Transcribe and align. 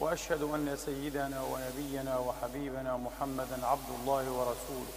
وأشهد 0.00 0.42
أن 0.42 0.78
سيدنا 0.84 1.42
ونبينا 1.42 2.18
وحبيبنا 2.18 2.96
محمدا 2.96 3.66
عبد 3.66 3.90
الله 4.00 4.30
ورسوله 4.30 4.94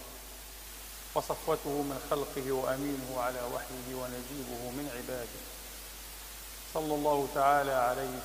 وصفوته 1.14 1.70
من 1.70 1.98
خلقه 2.10 2.52
وأمينه 2.52 3.20
على 3.20 3.40
وحيه 3.54 3.88
ونجيبه 3.94 4.62
من 4.70 4.90
عباده. 4.96 5.42
صلى 6.74 6.94
الله 6.94 7.28
تعالى 7.34 7.72
عليه 7.72 8.18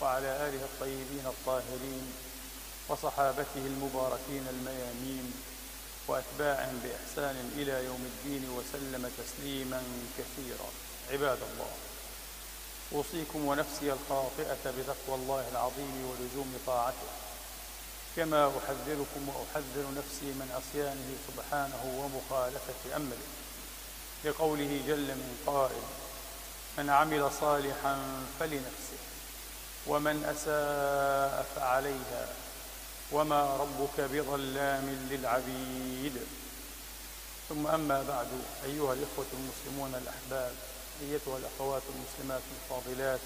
وعلى 0.00 0.48
آله 0.48 0.64
الطيبين 0.64 1.26
الطاهرين 1.26 2.12
وصحابته 2.88 3.64
المباركين 3.66 4.44
الميامين 4.50 5.32
واتباعهم 6.08 6.80
بإحسان 6.84 7.52
إلى 7.56 7.84
يوم 7.84 8.10
الدين 8.12 8.50
وسلم 8.50 9.10
تسليما 9.18 9.82
كثيرا. 10.18 10.68
عباد 11.12 11.38
الله 11.52 11.72
أوصيكم 12.92 13.44
ونفسي 13.44 13.92
الخاطئة 13.92 14.70
بتقوى 14.78 15.14
الله 15.14 15.48
العظيم 15.52 16.10
ولزوم 16.10 16.58
طاعته 16.66 17.08
كما 18.16 18.46
أحذركم 18.58 19.28
وأحذر 19.28 19.84
نفسي 19.96 20.26
من 20.26 20.48
عصيانه 20.56 21.10
سبحانه 21.28 21.82
ومخالفة 22.00 22.96
أمره 22.96 23.26
لقوله 24.24 24.82
جل 24.86 25.06
من 25.06 25.42
قائل 25.46 25.82
من 26.78 26.90
عمل 26.90 27.30
صالحا 27.40 27.98
فلنفسه 28.40 28.98
ومن 29.86 30.24
أساء 30.24 31.46
فعليها 31.56 32.28
وما 33.12 33.56
ربك 33.56 34.00
بظلام 34.00 35.08
للعبيد. 35.10 36.16
ثم 37.48 37.66
أما 37.66 38.02
بعد 38.08 38.26
أيها 38.64 38.92
الإخوة 38.92 39.26
المسلمون 39.32 39.94
الأحباب 39.94 40.54
ايتها 41.02 41.38
الاخوات 41.38 41.82
المسلمات 41.94 42.42
الفاضلات. 42.54 43.20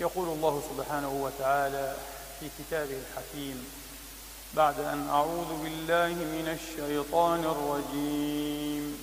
يقول 0.00 0.28
الله 0.28 0.62
سبحانه 0.70 1.08
وتعالى 1.08 1.96
في 2.40 2.48
كتابه 2.58 2.96
الحكيم 2.96 3.66
بعد 4.54 4.80
أن 4.80 5.08
أعوذ 5.08 5.62
بالله 5.62 6.08
من 6.08 6.58
الشيطان 6.58 7.44
الرجيم. 7.44 8.98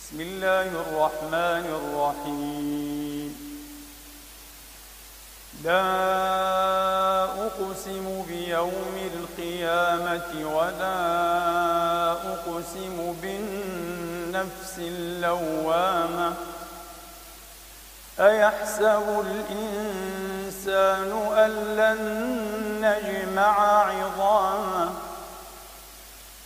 بسم 0.00 0.20
الله 0.20 0.62
الرحمن 0.62 1.64
الرحيم. 1.80 3.44
لا 5.64 5.84
أقسم 7.46 8.22
بيوم 8.28 9.10
القيامة 9.14 10.56
ولا 10.56 10.98
أقسم 12.12 13.12
بالنفس 14.34 14.78
اللوامه 14.78 16.34
أيحسب 18.20 19.24
الإنسان 19.26 21.10
أن 21.36 21.50
لن 21.76 22.00
نجمع 22.80 23.84
عظامه؟ 23.84 24.90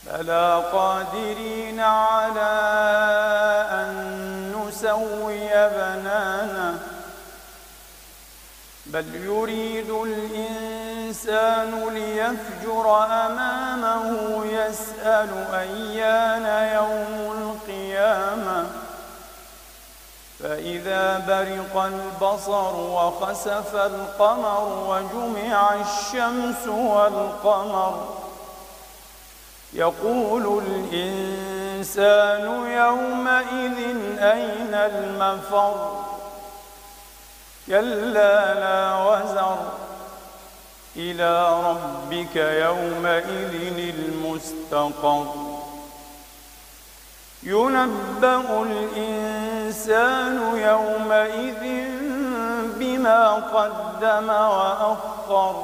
بلى 0.07 0.65
قادرين 0.73 1.81
على 1.81 2.51
أن 3.71 4.53
نسوي 4.57 5.49
بنانه. 5.49 6.79
بل 8.87 9.15
يريد 9.15 9.91
الإنسان 9.91 11.89
ليفجر 11.95 13.05
أمامه 13.05 14.45
يسأل 14.47 15.31
أيان 15.55 16.75
يوم 16.75 17.61
القيامة. 17.99 18.67
فإذا 20.43 21.19
برق 21.19 21.83
البصر 21.83 22.77
وخسف 22.77 23.75
القمر 23.75 24.85
وجمع 24.89 25.75
الشمس 25.75 26.69
والقمر 26.69 28.09
يقول 29.73 30.63
الإنسان 30.67 32.45
يومئذ 32.71 33.79
أين 34.19 34.75
المفر؟ 34.75 36.05
كلا 37.67 38.55
لا 38.55 39.05
وزر. 39.05 39.59
إلى 40.97 41.61
ربك 41.63 42.37
يومئذ 42.37 43.95
المستقر. 43.99 45.48
ينبأ 47.43 48.63
الإنسان 48.63 50.37
يومئذ 50.57 51.89
بما 52.79 53.35
قدم 53.35 54.29
وأخر. 54.29 55.55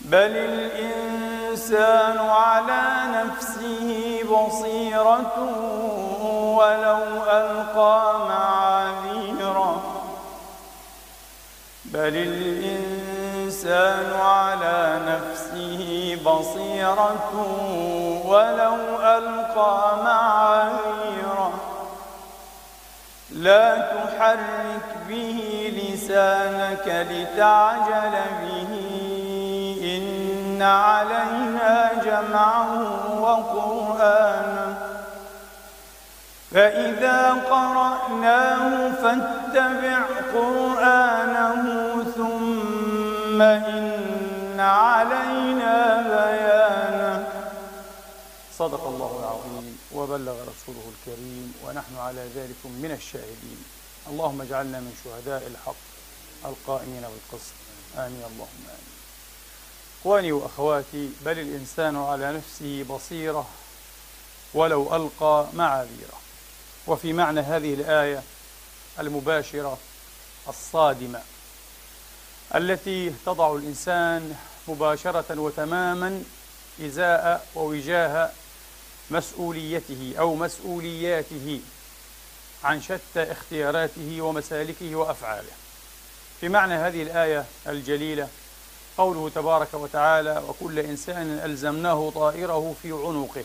بل 0.00 0.32
الإنسان 0.36 2.18
على 2.18 2.84
نفسه 3.06 4.20
بصيرة 4.30 5.36
ولو 6.58 7.02
ألقى 7.24 8.18
معاذيره. 8.28 9.82
بل 11.84 12.16
الإنسان 12.16 14.12
على 14.20 15.00
نفسه 15.06 16.18
بصيرة 16.24 17.32
ولو 18.32 18.76
ألقى 19.02 19.96
معاذيره 20.04 21.52
لا 23.30 23.78
تحرك 23.78 24.88
به 25.08 25.38
لسانك 25.76 27.06
لتعجل 27.10 28.14
به. 28.42 28.72
إن 29.84 30.62
علينا 30.62 31.90
جمعه 32.04 32.70
وقرآنه. 33.20 34.74
فإذا 36.54 37.36
قرأناه 37.50 38.90
فاتبع 39.02 39.98
قرآنه 40.34 41.64
ثم 42.16 43.42
إن 43.42 44.60
علينا 44.60 46.02
بيانه. 46.08 46.91
صدق 48.58 48.86
الله 48.86 49.18
العظيم 49.18 49.78
وبلغ 49.92 50.32
رسوله 50.32 50.92
الكريم 50.94 51.54
ونحن 51.64 51.96
على 51.98 52.28
ذلك 52.36 52.60
من 52.64 52.90
الشاهدين. 52.98 53.64
اللهم 54.08 54.40
اجعلنا 54.40 54.80
من 54.80 54.94
شهداء 55.04 55.46
الحق 55.46 55.82
القائمين 56.44 57.00
بالقسط. 57.02 57.52
آمين. 57.96 58.22
اللهم 58.30 58.64
آمين. 58.68 58.92
إخواني 60.00 60.32
وأخواتي 60.32 61.10
بل 61.24 61.38
الإنسان 61.38 61.96
على 61.96 62.32
نفسه 62.32 62.84
بصيرة 62.90 63.46
ولو 64.54 64.96
ألقى 64.96 65.46
معاذيره. 65.52 66.18
وفي 66.86 67.12
معنى 67.12 67.40
هذه 67.40 67.74
الآية 67.74 68.22
المباشرة 69.00 69.78
الصادمة 70.48 71.20
التي 72.54 73.12
تضع 73.26 73.54
الإنسان 73.54 74.36
مباشرة 74.68 75.40
وتماما 75.40 76.24
إزاء 76.80 77.46
ووجاه 77.54 78.30
مسؤوليته 79.10 80.14
أو 80.18 80.34
مسؤولياته 80.34 81.60
عن 82.64 82.82
شتى 82.82 83.32
اختياراته 83.32 84.20
ومسالكه 84.20 84.96
وأفعاله. 84.96 85.52
في 86.40 86.48
معنى 86.48 86.74
هذه 86.74 87.02
الآية 87.02 87.44
الجليلة 87.66 88.28
قوله 88.98 89.30
تبارك 89.34 89.74
وتعالى 89.74 90.42
وكل 90.48 90.78
إنسان 90.78 91.40
ألزمناه 91.44 92.12
طائره 92.14 92.74
في 92.82 92.92
عنقه 92.92 93.44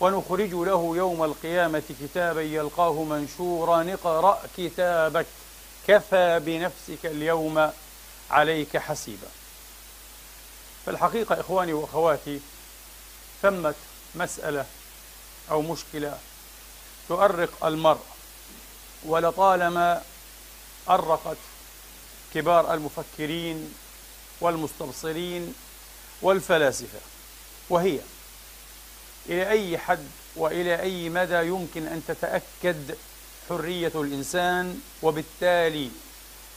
ونخرج 0.00 0.54
له 0.54 0.92
يوم 0.96 1.24
القيامة 1.24 1.82
كتابا 2.02 2.42
يلقاه 2.42 3.02
منشورا 3.02 3.94
اقرأ 3.94 4.42
كتابك 4.56 5.26
كفى 5.88 6.40
بنفسك 6.44 7.06
اليوم 7.06 7.70
عليك 8.30 8.76
حسيبا. 8.76 9.28
فالحقيقة 10.86 11.40
إخواني 11.40 11.72
وأخواتي 11.72 12.40
ثمة 13.42 13.74
مسألة 14.14 14.66
أو 15.50 15.62
مشكلة 15.62 16.18
تؤرق 17.08 17.64
المرء. 17.64 18.04
ولطالما 19.04 20.02
أرقت 20.88 21.36
كبار 22.34 22.74
المفكرين 22.74 23.74
والمستبصرين 24.40 25.54
والفلاسفة 26.22 26.98
وهي 27.70 27.98
إلى 29.26 29.50
أي 29.50 29.78
حد 29.78 30.06
وإلى 30.36 30.80
أي 30.80 31.08
مدى 31.08 31.46
يمكن 31.46 31.86
أن 31.86 32.02
تتأكد 32.08 32.96
حرية 33.48 33.92
الإنسان؟ 33.94 34.80
وبالتالي 35.02 35.90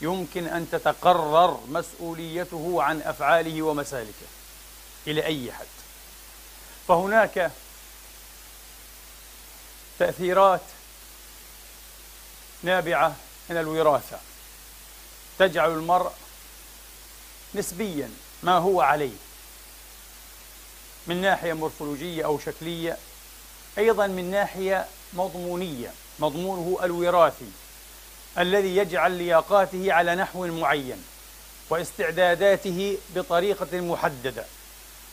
يمكن 0.00 0.46
أن 0.46 0.70
تتقرر 0.72 1.60
مسؤوليته 1.68 2.82
عن 2.82 3.02
أفعاله 3.02 3.62
ومسالكه 3.62 4.26
إلى 5.06 5.24
أي 5.24 5.52
حد. 5.52 5.66
فهناك 6.88 7.50
تأثيرات 9.98 10.60
نابعة 12.62 13.16
من 13.50 13.56
الوراثة. 13.56 14.18
تجعل 15.38 15.70
المرء 15.70 16.12
نسبيا 17.54 18.10
ما 18.42 18.58
هو 18.58 18.80
عليه 18.80 19.16
من 21.06 21.20
ناحية 21.20 21.52
مورفولوجية 21.52 22.24
أو 22.24 22.38
شكلية 22.38 22.96
أيضا 23.78 24.06
من 24.06 24.30
ناحية 24.30 24.86
مضمونية. 25.12 25.92
مضمونه 26.18 26.84
الوراثي 26.84 27.50
الذي 28.38 28.76
يجعل 28.76 29.12
لياقاته 29.12 29.92
على 29.92 30.14
نحو 30.14 30.46
معين 30.46 31.04
واستعداداته 31.70 32.98
بطريقة 33.14 33.80
محددة 33.80 34.44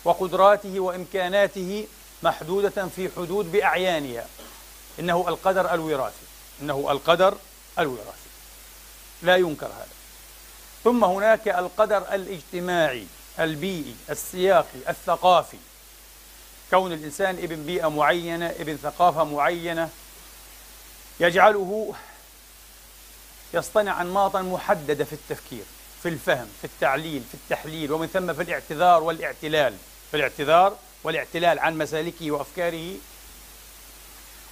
وقدراته 0.03 0.79
وإمكاناته 0.79 1.87
محدودة 2.23 2.87
في 2.95 3.09
حدود 3.15 3.51
بأعيانها. 3.51 4.27
إنه 4.99 5.25
القدر 5.27 5.73
الوراثي. 5.73 6.25
إنه 6.61 6.91
القدر 6.91 7.37
الوراثي. 7.79 8.29
لا 9.21 9.35
ينكر 9.35 9.65
هذا. 9.65 9.87
ثم 10.83 11.03
هناك 11.03 11.47
القدر 11.47 12.13
الاجتماعي 12.13 13.07
البيئي 13.39 13.95
السياقي 14.09 14.79
الثقافي. 14.89 15.57
كون 16.69 16.93
الإنسان 16.93 17.35
ابن 17.35 17.65
بيئة 17.65 17.87
معينة 17.87 18.45
ابن 18.45 18.77
ثقافة 18.77 19.23
معينة 19.23 19.89
يجعله 21.19 21.95
يصطنع 23.53 24.01
أنماطا 24.01 24.41
محددة 24.41 25.05
في 25.05 25.13
التفكير 25.13 25.63
في 26.03 26.09
الفهم 26.09 26.47
في 26.61 26.67
التعليل 26.67 27.23
في 27.31 27.33
التحليل 27.33 27.91
ومن 27.91 28.07
ثم 28.07 28.33
في 28.33 28.41
الاعتذار 28.41 29.03
والاعتلال. 29.03 29.73
في 30.11 30.17
الاعتذار 30.17 30.77
والاعتلال 31.03 31.59
عن 31.59 31.77
مسالكه 31.77 32.31
وأفكاره 32.31 32.95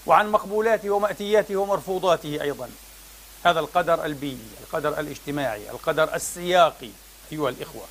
وعن 0.07 0.31
مقبولاته 0.31 0.89
ومأتياته 0.89 1.55
ومرفوضاته 1.55 2.41
أيضا. 2.41 2.69
هذا 3.43 3.59
القدر 3.59 4.05
البيئي 4.05 4.47
القدر 4.61 4.99
الاجتماعي 4.99 5.69
القدر 5.69 6.15
السياقي 6.15 6.89
أيها 7.31 7.49
الإخوة. 7.49 7.85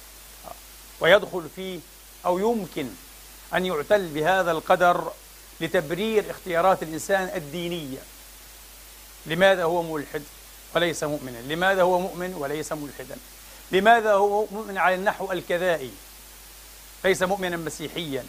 ويدخل 1.00 1.48
فيه 1.56 1.80
أو 2.26 2.38
يمكن 2.38 2.88
أن 3.54 3.66
يعتل 3.66 4.06
بهذا 4.06 4.50
القدر 4.50 5.12
لتبرير 5.60 6.30
اختيارات 6.30 6.82
الإنسان 6.82 7.30
الدينية. 7.34 7.98
لماذا 9.26 9.64
هو 9.64 9.82
ملحد 9.82 10.22
وليس 10.74 11.04
مؤمنا؟ 11.04 11.38
لماذا 11.38 11.82
هو 11.82 11.98
مؤمن 11.98 12.34
وليس 12.34 12.72
ملحدا؟ 12.72 13.16
لماذا 13.72 14.12
هو 14.12 14.46
مؤمن 14.52 14.78
على 14.78 14.94
النحو 14.94 15.32
الكذائي؟ 15.32 15.90
ليس 17.04 17.22
مؤمنا 17.22 17.56
مسيحيا. 17.56 18.24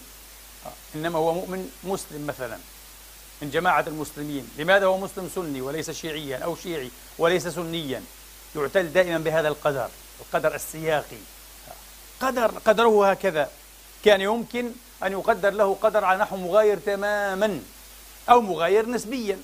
إنما 0.96 1.20
هو 1.20 1.34
مؤمن 1.34 1.72
مسلم 1.84 2.28
مثلا. 2.28 2.60
من 3.42 3.50
جماعة 3.50 3.86
المسلمين. 3.88 4.50
لماذا 4.58 4.86
هو 4.86 4.98
مسلم 4.98 5.30
سني 5.36 5.62
وليس 5.62 5.92
شيعيا 5.92 6.38
أو 6.38 6.56
شيعي 6.56 6.92
وليس 7.18 7.48
سنيا؟ 7.48 8.04
يعتل 8.56 8.94
دائما 8.94 9.18
بهذا 9.18 9.48
القدر 9.48 9.90
القدر 10.22 10.56
السياقي. 10.56 11.18
قدر 12.22 12.52
قدره 12.66 13.12
هكذا. 13.12 13.50
كان 14.06 14.22
يمكن 14.22 14.72
أن 15.04 15.12
يقدر 15.12 15.50
له 15.50 15.78
قدر 15.82 16.06
على 16.06 16.20
نحو 16.20 16.36
مغاير 16.36 16.78
تماما 16.78 17.62
أو 18.30 18.42
مغاير 18.42 18.90
نسبيا 18.90 19.40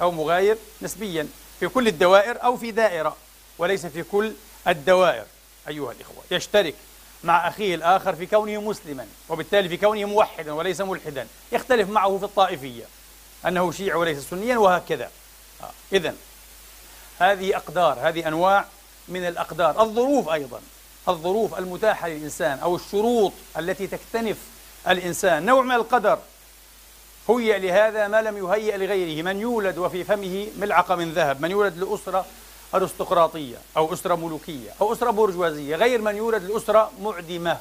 أو 0.00 0.10
مغاير 0.10 0.58
نسبيا 0.82 1.28
في 1.60 1.68
كل 1.68 1.88
الدوائر 1.88 2.44
أو 2.44 2.56
في 2.56 2.70
دائرة 2.70 3.16
وليس 3.58 3.86
في 3.86 4.02
كل 4.02 4.32
الدوائر. 4.68 5.24
أيها 5.68 5.92
الإخوة 5.92 6.24
يشترك 6.30 6.74
مع 7.24 7.48
أخيه 7.48 7.74
الآخر 7.74 8.16
في 8.16 8.26
كونه 8.26 8.60
مسلما 8.60 9.06
وبالتالي 9.28 9.68
في 9.68 9.76
كونه 9.76 10.04
موحدا 10.04 10.52
وليس 10.52 10.80
ملحدا. 10.80 11.26
يختلف 11.52 11.90
معه 11.90 12.18
في 12.18 12.24
الطائفية. 12.24 12.84
أنه 13.46 13.72
شيعي 13.72 13.98
وليس 13.98 14.28
سنيا 14.30 14.58
وهكذا. 14.58 15.10
آه. 15.62 15.70
إذا 15.92 16.14
هذه 17.18 17.56
أقدار 17.56 17.98
هذه 18.00 18.28
أنواع 18.28 18.64
من 19.08 19.28
الأقدار. 19.28 19.82
الظروف 19.82 20.28
أيضا 20.28 20.60
الظروف 21.08 21.58
المتاحة 21.58 22.08
للإنسان 22.08 22.58
أو 22.58 22.76
الشروط 22.76 23.32
التي 23.58 23.86
تكتنف 23.86 24.36
الإنسان. 24.88 25.46
نوع 25.46 25.62
من 25.62 25.74
القدر 25.74 26.18
هيئ 27.28 27.58
لهذا 27.58 28.08
ما 28.08 28.22
لم 28.22 28.36
يهيئ 28.36 28.76
لغيره. 28.76 29.22
من 29.22 29.40
يولد 29.40 29.78
وفي 29.78 30.04
فمه 30.04 30.46
ملعقة 30.58 30.94
من 30.94 31.12
ذهب 31.12 31.40
من 31.40 31.50
يولد 31.50 31.78
لأسرة 31.78 32.26
أرستقراطية 32.74 33.56
أو 33.76 33.92
أسرة 33.92 34.14
ملوكية 34.14 34.70
أو 34.80 34.92
أسرة 34.92 35.10
برجوازية. 35.10 35.76
غير 35.76 36.00
من 36.00 36.16
يولد 36.16 36.44
لأسرة 36.44 36.92
معدمة 37.00 37.58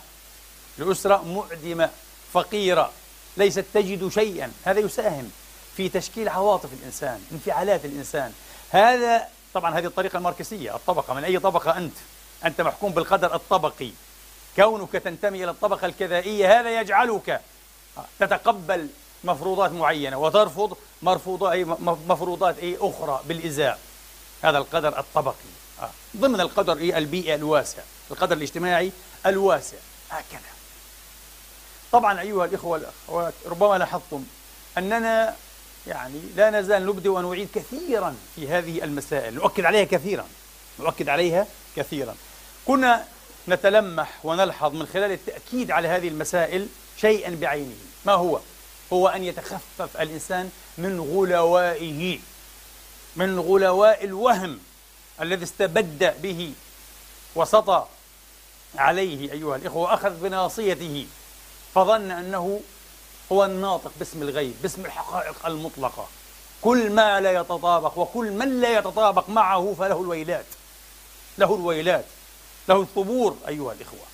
لأسرة 0.77 1.24
معدمة 1.24 1.89
فقيرة 2.34 2.92
ليست 3.38 3.66
تجد 3.74 4.07
شيئا. 4.07 4.51
هذا 4.63 4.80
يساهم 4.80 5.31
في 5.77 5.89
تشكيل 5.89 6.29
عواطف 6.29 6.69
الإنسان 6.73 7.21
انفعالات 7.31 7.85
الإنسان. 7.85 8.33
هذا 8.71 9.27
طبعا 9.53 9.79
هذه 9.79 9.85
الطريقة 9.85 10.18
الماركسية 10.18 10.75
الطبقة 10.75 11.13
من 11.13 11.23
أي 11.23 11.39
طبقة 11.39 11.77
أنت؟ 11.77 11.94
أنت 12.45 12.62
محكوم 12.62 12.91
بالقدر 12.91 13.35
الطبقي. 13.35 13.91
كونك 14.56 14.91
تنتمي 14.91 15.44
إلى 15.44 15.51
الطبقة 15.51 15.85
الكذائية 15.85 16.59
هذا 16.59 16.79
يجعلك 16.81 17.41
تتقبل 18.19 18.88
مفروضات 19.23 19.71
معينة 19.71 20.18
وترفض 20.18 20.77
مرفوضات 21.01 21.68
مفروضات 22.07 22.59
أي 22.59 22.77
أخرى 22.81 23.21
بالإزاء. 23.25 23.79
هذا 24.41 24.57
القدر 24.57 25.00
الطبقي. 25.00 25.51
ضمن 26.17 26.41
القدر 26.41 26.77
إيه؟ 26.77 26.97
البيئي 26.97 27.35
الواسع 27.35 27.81
القدر 28.12 28.38
الاجتماعي 28.38 28.91
الواسع. 29.25 29.77
هكذا. 30.09 30.51
طبعا 31.91 32.21
أيها 32.21 32.45
الإخوة 32.45 32.71
والأخوات 32.71 33.33
ربما 33.45 33.77
لاحظتم 33.77 34.24
أننا 34.77 35.35
يعني 35.88 36.20
لا 36.36 36.50
نزال 36.50 36.86
نبدي 36.86 37.10
ونعيد 37.10 37.50
كثيرا 37.55 38.15
في 38.36 38.48
هذه 38.48 38.84
المسائل. 38.84 39.34
نؤكد 39.36 39.65
عليها 39.65 39.84
كثيرا. 39.84 40.27
نؤكد 40.79 41.10
عليها 41.10 41.48
كثيرا. 41.75 42.15
كنا 42.65 43.05
نتلمح 43.48 44.25
ونلحظ 44.25 44.74
من 44.75 44.88
خلال 44.88 45.12
التأكيد 45.12 45.72
على 45.72 45.88
هذه 45.88 46.08
المسائل 46.08 46.67
شيئا 46.98 47.38
بعينه. 47.41 47.75
ما 48.05 48.13
هو؟ 48.13 48.39
هو 48.94 49.08
أن 49.08 49.24
يتخفف 49.24 50.01
الإنسان 50.01 50.50
من 50.77 51.00
غلوائه 51.00 52.20
من 53.15 53.39
غلواء 53.39 54.05
الوهم 54.05 54.60
الذي 55.22 55.44
استبد 55.44 56.22
به 56.22 56.53
وسطى 57.36 57.86
عليه 58.75 59.32
أيها 59.32 59.55
الإخوة 59.55 59.82
وأخذ 59.82 60.10
بناصيته. 60.10 61.08
فظن 61.75 62.12
أنه 62.12 62.62
هو 63.31 63.45
الناطق 63.45 63.91
باسم 64.00 64.21
الغيب 64.21 64.55
باسم 64.61 64.85
الحقائق 64.85 65.45
المطلقة. 65.45 66.07
كل 66.61 66.89
ما 66.89 67.21
لا 67.21 67.31
يتطابق 67.31 67.97
وكل 67.97 68.31
من 68.31 68.61
لا 68.61 68.77
يتطابق 68.77 69.29
معه 69.29 69.75
فله 69.79 70.01
الويلات. 70.01 70.45
له 71.38 71.55
الويلات. 71.55 72.05
له 72.69 72.81
الثبور 72.81 73.38
أيها 73.47 73.73
الإخوة. 73.73 74.05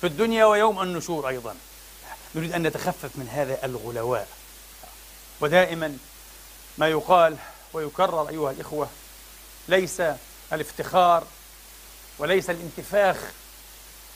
في 0.00 0.06
الدنيا 0.06 0.44
ويوم 0.44 0.82
النشور 0.82 1.28
أيضا. 1.28 1.56
نريد 2.34 2.52
أن 2.52 2.62
نتخفف 2.62 3.10
من 3.14 3.28
هذا 3.28 3.64
الغلواء. 3.64 4.28
ودائما 5.40 5.98
ما 6.78 6.88
يقال 6.88 7.36
ويكرر 7.72 8.28
أيها 8.28 8.50
الإخوة 8.50 8.88
ليس 9.68 10.02
الافتخار 10.52 11.24
وليس 12.18 12.50
الانتفاخ 12.50 13.16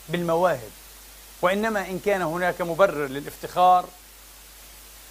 بالمواهب 0.09 0.71
وإنما 1.41 1.79
إن 1.79 1.99
كان 1.99 2.21
هناك 2.21 2.61
مبرر 2.61 3.07
للافتخار 3.07 3.85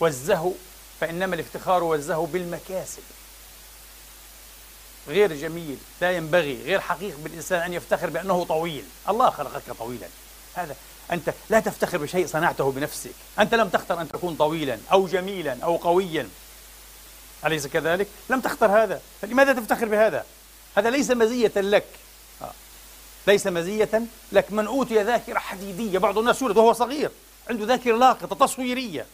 والزهو 0.03 0.53
فإنما 1.01 1.35
الافتخار 1.35 1.85
والزهو 1.85 2.27
بالمكاسب. 2.27 3.03
غير 5.09 5.33
جميل 5.33 5.77
لا 6.01 6.13
ينبغي 6.13 6.63
غير 6.63 6.81
حقيق 6.81 7.17
بالإنسان 7.19 7.61
أن 7.61 7.73
يفتخر 7.73 8.11
بأنه 8.11 8.45
طويل. 8.45 8.85
الله 9.09 9.31
خلقك 9.31 9.63
طويلا. 9.79 10.07
هذا 10.55 10.77
أنت 11.13 11.35
لا 11.51 11.61
تفتخر 11.61 11.99
بشيء 11.99 12.27
صنعته 12.27 12.73
بنفسك. 12.73 13.15
أنت 13.39 13.55
لم 13.55 13.69
تختر 13.69 14.01
أن 14.01 14.09
تكون 14.09 14.35
طويلا 14.35 14.79
أو 14.93 15.07
جميلا 15.07 15.59
أو 15.65 15.77
قويا. 15.77 16.29
أليس 17.47 17.67
كذلك؟ 17.67 18.09
لم 18.31 18.41
تختر 18.41 18.83
هذا. 18.83 19.01
فلماذا 19.23 19.53
تفتخر 19.53 19.89
بهذا؟ 19.89 20.27
هذا 20.77 20.91
ليس 20.91 21.11
مزية 21.11 21.53
لك. 21.57 21.87
آه. 22.43 22.53
ليس 23.27 23.47
مزية 23.47 24.03
لك. 24.33 24.53
من 24.53 24.67
أوتي 24.67 25.03
ذاكرة 25.03 25.39
حديدية 25.39 25.99
بعض 25.99 26.19
الناس 26.19 26.43
يولد 26.43 26.57
وهو 26.57 26.73
صغير 26.73 27.11
عنده 27.51 27.65
ذاكرة 27.65 27.97
لاقطة 27.97 28.47
تصويرية. 28.47 29.07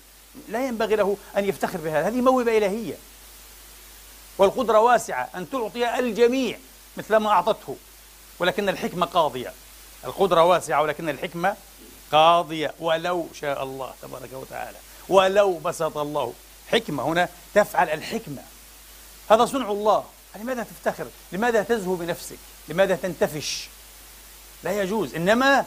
لا 0.49 0.67
ينبغي 0.67 0.97
له 0.97 1.17
أن 1.37 1.45
يفتخر 1.45 1.79
بهذا. 1.79 2.09
هذه 2.09 2.21
موهبة 2.21 2.59
إلهية. 2.59 2.95
والقدرة 4.39 4.81
واسعة 4.81 5.29
أن 5.35 5.51
تعطي 5.51 5.99
الجميع 5.99 6.59
مثل 6.97 7.17
ما 7.17 7.31
أعطته. 7.31 7.77
ولكن 8.39 8.69
الحكمة 8.69 9.07
قاضية. 9.07 9.53
القدرة 10.05 10.45
واسعة 10.45 10.83
ولكن 10.83 11.09
الحكمة 11.09 11.57
قاضية. 12.13 12.75
ولو 12.81 13.29
شاء 13.41 13.63
الله 13.63 13.95
تبارك 14.03 14.33
وتعالى. 14.33 14.77
ولو 15.09 15.59
بسط 15.59 15.97
الله. 15.99 16.33
حكمة 16.73 17.03
هنا 17.03 17.29
تفعل 17.55 17.89
الحكمة. 17.91 18.43
هذا 19.31 19.47
صنع 19.47 19.71
الله. 19.71 20.05
لماذا 20.37 20.63
تفتخر؟ 20.63 21.07
لماذا 21.33 21.63
تزهو 21.63 21.95
بنفسك؟ 21.95 22.39
لماذا 22.69 22.97
تنتفش؟ 22.97 23.69
لا 24.63 24.83
يجوز. 24.83 25.15
إنما 25.15 25.65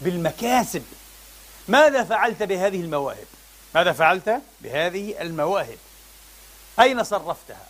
بالمكاسب. 0.00 0.82
ماذا 1.68 2.04
فعلت 2.04 2.42
بهذه 2.42 2.80
المواهب؟ 2.80 3.26
ماذا 3.74 3.92
فعلت 3.92 4.40
بهذه 4.60 5.20
المواهب؟ 5.20 5.78
أين 6.80 7.04
صرفتها؟ 7.04 7.66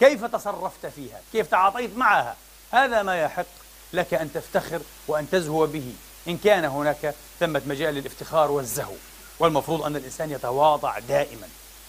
كيف 0.00 0.24
تصرفت 0.24 0.86
فيها؟ 0.86 1.20
كيف 1.32 1.46
تعاطيت 1.46 1.96
معها؟ 1.96 2.36
هذا 2.72 3.02
ما 3.02 3.22
يحق 3.22 3.46
لك 3.92 4.14
أن 4.14 4.32
تفتخر 4.32 4.80
وأن 5.08 5.30
تزهو 5.30 5.66
به 5.66 5.92
إن 6.28 6.38
كان 6.38 6.64
هناك 6.64 7.14
ثمة 7.40 7.62
مجال 7.66 7.94
للافتخار 7.94 8.50
والزهو 8.50 8.94
والمفروض 9.38 9.82
أن 9.82 9.96
الإنسان 9.96 10.30
يتواضع 10.30 10.98
دائما 10.98 11.48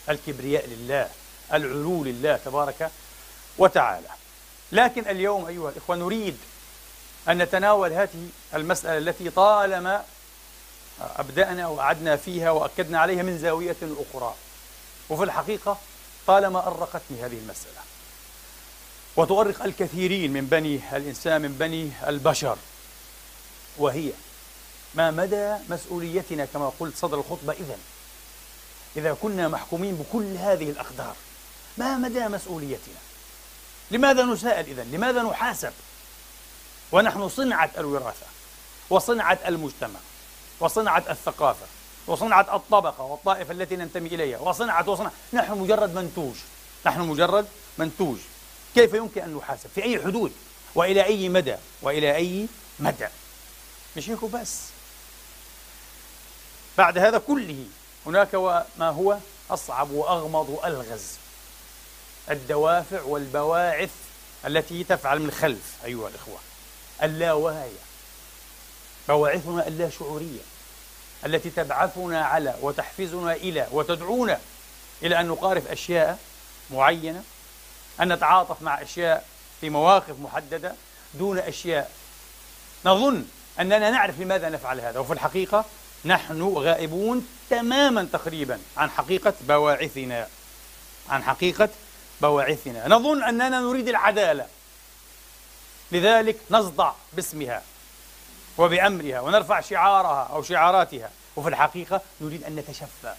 الكبرياء 0.10 0.68
لله 0.68 1.10
العلو 1.54 2.04
لله 2.04 2.40
تبارك 2.46 2.92
وتعالى 3.58 4.08
لكن 4.72 5.08
اليوم 5.08 5.46
أيها 5.46 5.70
الإخوة 5.70 5.96
نريد 5.96 6.38
أن 7.30 7.38
نتناول 7.38 7.94
هذه 7.94 8.30
المسألة 8.54 8.98
التي 8.98 9.30
طالما 9.30 10.04
أبدأنا 11.02 11.68
وأعدنا 11.68 12.16
فيها 12.16 12.52
وأكدنا 12.52 13.00
عليها 13.00 13.24
من 13.24 13.38
زاوية 13.38 13.76
أخرى. 13.82 14.36
وفي 15.10 15.24
الحقيقة 15.24 15.78
طالما 16.28 16.68
أرقتني 16.68 17.22
هذه 17.22 17.38
المسألة. 17.38 17.82
وتؤرق 19.16 19.64
الكثيرين 19.64 20.34
من 20.34 20.46
بني 20.46 20.98
الإنسان 20.98 21.42
من 21.42 21.54
بني 21.54 21.92
البشر. 22.08 22.58
وهي 23.78 24.12
ما 24.96 25.12
مدى 25.12 25.56
مسؤوليتنا 25.70 26.46
كما 26.46 26.72
قلت 26.80 26.98
صدر 26.98 27.20
الخطبة 27.20 27.54
إذا 27.54 27.78
إذا 28.96 29.14
كنا 29.14 29.48
محكومين 29.48 29.96
بكل 29.96 30.38
هذه 30.38 30.70
الأقدار 30.70 31.16
ما 31.78 31.98
مدى 31.98 32.28
مسؤوليتنا؟ 32.28 32.96
لماذا 33.92 34.24
نسائل 34.24 34.66
إذا 34.66 34.84
لماذا 34.84 35.24
نحاسب؟ 35.24 35.74
ونحن 36.92 37.30
صنعة 37.30 37.72
الوراثة 37.78 38.26
وصنعة 38.90 39.40
المجتمع. 39.48 40.00
وصنعة 40.60 41.04
الثقافة 41.10 41.66
وصنعة 42.08 42.56
الطبقة 42.56 43.04
والطائفة 43.04 43.52
التي 43.54 43.76
ننتمي 43.76 44.10
إليها 44.10 44.40
وصنعة 44.40 44.90
وصنعة 44.90 45.12
نحن 45.34 45.58
مجرد 45.58 45.96
منتوج 45.96 46.36
نحن 46.86 47.02
مجرد 47.02 47.48
منتوج. 47.78 48.18
كيف 48.76 48.94
يمكن 48.94 49.22
أن 49.22 49.36
نحاسب؟ 49.36 49.70
في 49.76 49.84
أي 49.84 50.04
حدود؟ 50.04 50.32
وإلى 50.76 51.06
أي 51.06 51.30
مدى؟ 51.30 51.56
وإلى 51.82 52.16
أي 52.16 52.48
مدى؟ 52.80 53.08
مش 53.98 54.10
هيك 54.10 54.26
بس 54.26 54.60
بعد 56.78 56.98
هذا 56.98 57.18
كله 57.18 57.66
هناك 58.06 58.36
ما 58.78 58.90
هو 58.90 59.18
أصعب 59.50 59.92
وأغمض 59.92 60.50
وألغز 60.50 61.04
الدوافع 62.32 63.02
والبواعث 63.02 63.92
التي 64.46 64.84
تفعل 64.84 65.20
من 65.20 65.30
الخلف 65.30 65.76
أيها 65.86 66.08
الإخوة 66.08 66.38
اللاواعية 67.04 67.87
بواعثنا 69.08 69.68
اللا 69.68 69.90
شعورية 69.90 70.42
التي 71.26 71.50
تبعثنا 71.50 72.26
على 72.26 72.56
وتحفزنا 72.62 73.34
إلى 73.34 73.68
وتدعونا 73.72 74.40
إلى 75.04 75.20
أن 75.20 75.28
نقارف 75.28 75.68
أشياء 75.68 76.20
معينة 76.72 77.24
أن 78.02 78.14
نتعاطف 78.14 78.62
مع 78.62 78.82
أشياء 78.82 79.26
في 79.62 79.70
مواقف 79.70 80.20
محددة 80.20 80.76
دون 81.14 81.40
أشياء. 81.40 81.92
نظن 82.86 83.26
أننا 83.60 83.90
نعرف 83.90 84.20
لماذا 84.20 84.50
نفعل 84.50 84.82
هذا 84.82 85.00
وفي 85.00 85.14
الحقيقة 85.14 85.66
نحن 86.06 86.42
غائبون 86.42 87.28
تماما 87.50 88.08
تقريبا 88.14 88.60
عن 88.78 88.90
حقيقة 88.90 89.34
بواعثنا 89.42 90.28
عن 91.10 91.24
حقيقة 91.24 91.70
بواعثنا. 92.22 92.88
نظن 92.88 93.24
أننا 93.24 93.60
نريد 93.60 93.88
العدالة 93.88 94.48
لذلك 95.92 96.38
نصدع 96.52 96.92
باسمها. 97.14 97.64
وبأمرها 98.58 99.22
ونرفع 99.22 99.62
شعارها 99.62 100.24
أو 100.24 100.44
شعاراتها 100.44 101.12
وفي 101.36 101.50
الحقيقة 101.50 102.02
نريد 102.22 102.44
أن 102.44 102.56
نتشفى 102.56 103.14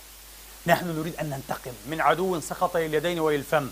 نحن 0.67 0.99
نريد 0.99 1.17
أن 1.17 1.31
ننتقم 1.31 1.73
من 1.87 2.01
عدو 2.01 2.41
سقط 2.41 2.77
لليدين 2.77 3.21
وللفم 3.21 3.71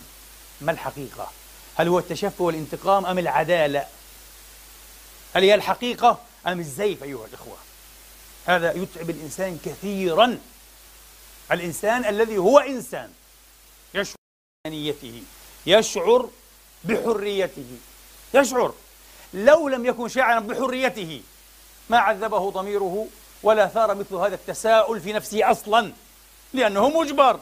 ما 0.61 0.73
الحقيقة؟ 0.73 1.30
هل 1.76 1.88
هو 1.88 1.99
التشفي 1.99 2.42
والانتقام 2.42 3.06
أم 3.06 3.18
العدالة؟ 3.18 3.87
هل 5.35 5.42
هي 5.42 5.54
الحقيقة 5.54 6.18
أم 6.46 6.61
الزيف 6.61 7.02
أيها 7.02 7.26
الإخوة؟ 7.26 7.56
هذا 8.46 8.73
يتعب 8.73 9.11
الإنسان 9.11 9.58
كثيرا 9.64 10.38
الإنسان 11.52 12.04
الذي 12.04 12.38
هو 12.38 12.58
إنسان 12.58 13.12
يشعر 13.94 14.16
بإنسانيته 14.64 15.23
يشعر 15.66 16.30
بحريته 16.85 17.78
يشعر 18.35 18.75
لو 19.35 19.68
لم 19.68 19.87
يكن 19.87 20.08
شاعرا 20.08 20.40
بحريته 20.40 21.23
ما 21.88 21.99
عذبه 21.99 22.50
ضميره 22.50 23.07
ولا 23.43 23.66
ثار 23.66 23.95
مثل 23.95 24.14
هذا 24.14 24.35
التساؤل 24.35 25.00
في 25.00 25.12
نفسه 25.12 25.50
أصلا 25.50 25.93
لأنه 26.52 26.88
مجبر. 26.88 27.40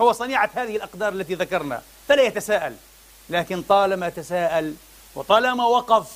هو 0.00 0.12
صنيعة 0.12 0.50
هذه 0.54 0.76
الأقدار 0.76 1.12
التي 1.12 1.34
ذكرنا 1.34 1.82
فلا 2.08 2.22
يتساءل. 2.22 2.76
لكن 3.30 3.62
طالما 3.62 4.08
تساءل 4.08 4.74
وطالما 5.14 5.64
وقف 5.64 6.06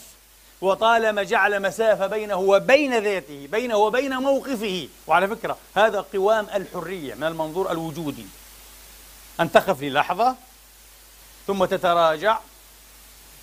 وطالما 0.60 1.22
جعل 1.22 1.62
مسافة 1.62 2.06
بينه 2.06 2.36
وبين 2.36 2.98
ذاته 2.98 3.48
بينه 3.52 3.76
وبين 3.76 4.16
موقفه. 4.16 4.88
وعلى 5.06 5.28
فكرة 5.28 5.58
هذا 5.76 6.00
قوام 6.12 6.46
الحرية 6.54 7.14
من 7.14 7.24
المنظور 7.24 7.70
الوجودي. 7.70 8.26
أن 9.40 9.52
تقف 9.52 9.82
للحظة 9.82 10.36
ثم 11.46 11.64
تتراجع 11.64 12.38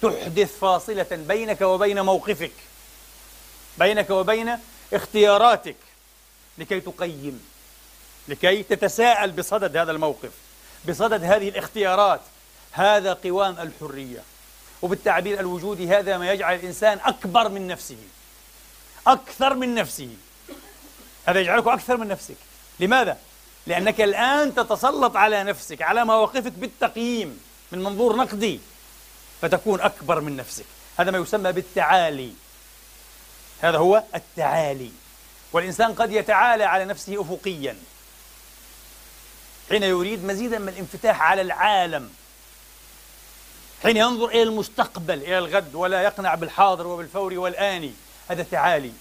تحدث 0.01 0.59
فاصلة 0.59 1.07
بينك 1.11 1.61
وبين 1.61 2.01
موقفك. 2.01 2.51
بينك 3.77 4.09
وبين 4.09 4.57
اختياراتك 4.93 5.75
لكي 6.57 6.79
تقيم 6.79 7.45
لكي 8.27 8.63
تتساءل 8.63 9.31
بصدد 9.31 9.77
هذا 9.77 9.91
الموقف 9.91 10.31
بصدد 10.89 11.23
هذه 11.23 11.49
الاختيارات. 11.49 12.21
هذا 12.71 13.13
قوام 13.13 13.59
الحرية 13.59 14.23
وبالتعبير 14.81 15.39
الوجودي 15.39 15.87
هذا 15.87 16.17
ما 16.17 16.31
يجعل 16.31 16.55
الإنسان 16.55 16.99
أكبر 17.03 17.49
من 17.49 17.67
نفسه 17.67 17.97
أكثر 19.07 19.53
من 19.53 19.75
نفسه. 19.75 20.09
هذا 21.25 21.39
يجعلك 21.39 21.67
أكثر 21.67 21.97
من 21.97 22.07
نفسك. 22.07 22.35
لماذا؟ 22.79 23.17
لأنك 23.67 24.01
الآن 24.01 24.55
تتسلط 24.55 25.15
على 25.15 25.43
نفسك 25.43 25.81
على 25.81 26.05
مواقفك 26.05 26.51
بالتقييم 26.51 27.39
من 27.71 27.83
منظور 27.83 28.15
نقدي 28.15 28.59
فتكون 29.41 29.81
أكبر 29.81 30.21
من 30.21 30.35
نفسك. 30.35 30.65
هذا 30.97 31.11
ما 31.11 31.17
يسمى 31.17 31.51
بالتعالي. 31.51 32.33
هذا 33.61 33.77
هو 33.77 34.03
التعالي. 34.15 34.91
والإنسان 35.53 35.93
قد 35.93 36.11
يتعالى 36.11 36.63
على 36.63 36.85
نفسه 36.85 37.21
أفقيا. 37.21 37.77
حين 39.69 39.83
يريد 39.83 40.25
مزيدا 40.25 40.59
من 40.59 40.69
الانفتاح 40.69 41.21
على 41.21 41.41
العالم. 41.41 42.13
حين 43.83 43.97
ينظر 43.97 44.27
إلى 44.29 44.43
المستقبل 44.43 45.13
إلى 45.13 45.37
الغد 45.37 45.75
ولا 45.75 46.01
يقنع 46.01 46.35
بالحاضر 46.35 46.87
وبالفور 46.87 47.33
والآني. 47.33 47.93
هذا 48.29 48.43
تعالي. 48.43 48.91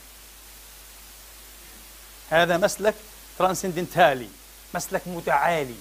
هذا 2.30 2.56
مسلك 2.56 2.94
ترانسندنتالي 3.38 4.28
مسلك 4.74 5.02
متعالي. 5.06 5.76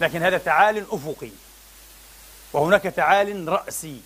لكن 0.00 0.22
هذا 0.22 0.38
تعال 0.38 0.86
أفقي. 0.90 1.30
وهناك 2.52 2.82
تعال 2.82 3.48
رأسي. 3.48 4.00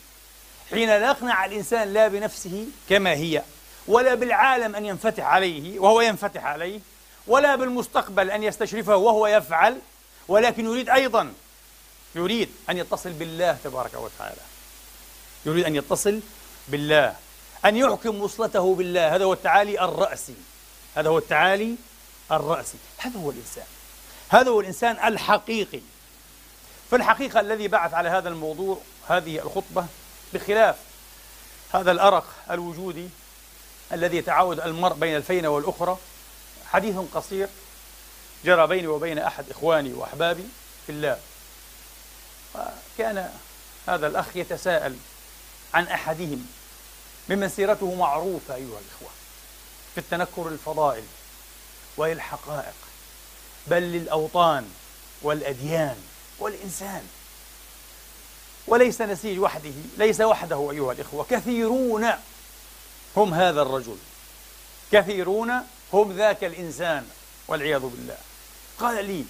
حين 0.71 0.89
لا 0.89 1.11
يقنع 1.11 1.45
الإنسان 1.45 1.93
لا 1.93 2.09
بنفسه 2.09 2.67
كما 2.89 3.11
هي. 3.11 3.43
ولا 3.87 4.15
بالعالم 4.15 4.77
أن 4.77 4.87
ينفتح 4.87 5.25
عليه 5.25 5.79
وهو 5.79 6.01
ينفتح 6.01 6.45
عليه 6.45 6.81
ولا 7.27 7.57
بالمستقبل 7.57 8.31
أن 8.31 8.43
يستشرفه 8.43 8.97
وهو 8.97 9.27
يفعل 9.27 9.79
ولكن 10.29 10.65
يريد 10.65 10.89
أيضا 10.89 11.33
يريد 12.15 12.49
أن 12.71 12.79
يتصل 12.79 13.13
بالله 13.13 13.59
تبارك 13.65 13.95
وتعالى. 13.95 14.41
يريد 15.47 15.65
أن 15.65 15.77
يتصل 15.77 16.21
بالله 16.69 17.17
أن 17.65 17.77
يحكم 17.77 18.23
وصلته 18.23 18.75
بالله. 18.75 19.15
هذا 19.15 19.25
هو 19.25 19.33
التعالي 19.33 19.81
الرأسي. 19.81 20.35
هذا 20.97 21.09
هو 21.09 21.19
التعالي 21.19 21.77
الرأسي. 22.33 22.79
هذا 22.99 23.19
هو 23.19 23.31
الإنسان. 23.31 23.67
هذا 24.29 24.51
هو 24.51 24.61
الإنسان 24.61 25.09
الحقيقي. 25.09 25.81
في 26.91 26.97
الحقيقة 26.97 27.41
الذي 27.41 27.69
بعث 27.69 27.95
على 27.95 28.09
هذا 28.09 28.29
الموضوع 28.29 28.79
هذه 29.09 29.39
الخطبة 29.39 29.87
بخلاف 30.35 30.77
هذا 31.73 31.91
الأرق 31.91 32.25
الوجودي 32.51 33.09
الذي 33.93 34.17
يتعاود 34.17 34.61
المرء 34.61 34.95
بين 34.95 35.17
الفينة 35.17 35.49
والأخرى 35.49 35.99
حديث 36.67 36.97
قصير 37.15 37.49
جرى 38.45 38.67
بيني 38.67 38.87
وبين 38.87 39.19
أحد 39.19 39.51
إخواني 39.51 39.93
وأحبابي 39.93 40.45
في 40.87 40.93
الله. 40.93 41.19
كان 42.99 43.31
هذا 43.89 44.07
الأخ 44.07 44.37
يتساءل 44.37 44.97
عن 45.75 45.87
أحدهم 45.87 46.47
ممن 47.29 47.49
سيرته 47.49 47.95
معروفة 47.95 48.55
أيها 48.55 48.65
الإخوة 48.65 49.11
في 49.95 49.99
التنكر 50.01 50.49
الفضائل 50.49 51.05
وللحقائق 51.97 52.75
بل 53.67 53.83
للأوطان 53.83 54.71
والأديان 55.23 55.97
والإنسان. 56.39 57.09
وليس 58.67 59.01
نسيج 59.01 59.39
وحده 59.39 59.73
ليس 59.99 60.21
وحده 60.21 60.71
أيها 60.71 60.93
الإخوة 60.93 61.27
كثيرون 61.31 62.11
هم 63.17 63.35
هذا 63.35 63.63
الرجل. 63.63 63.97
كثيرون 64.93 65.53
هم 65.93 66.13
ذاك 66.13 66.45
الإنسان 66.45 67.07
والعياذ 67.49 67.81
بالله. 67.81 68.17
قال 68.79 69.05
لي 69.05 69.25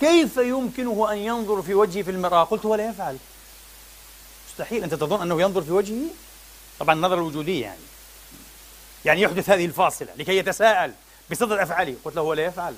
كيف 0.00 0.36
يمكنه 0.36 1.12
أن 1.12 1.18
ينظر 1.18 1.62
في 1.62 1.74
وجهي 1.74 2.04
في 2.04 2.10
المرآة؟ 2.10 2.44
قلت 2.44 2.64
ولا 2.64 2.88
يفعل. 2.88 3.18
مستحيل. 4.50 4.82
أنت 4.82 4.94
تظن 4.94 5.22
أنه 5.22 5.40
ينظر 5.40 5.62
في 5.62 5.70
وجهه؟ 5.70 6.06
طبعا 6.78 6.94
النظرة 6.94 7.14
الوجودية 7.14 7.62
يعني. 7.62 7.80
يعني 9.04 9.20
يحدث 9.20 9.50
هذه 9.50 9.64
الفاصلة 9.64 10.08
لكي 10.16 10.36
يتساءل 10.36 10.92
بصدد 11.30 11.52
أفعاله. 11.52 11.96
قلت 12.04 12.16
له 12.16 12.22
ولا 12.22 12.44
يفعل. 12.44 12.74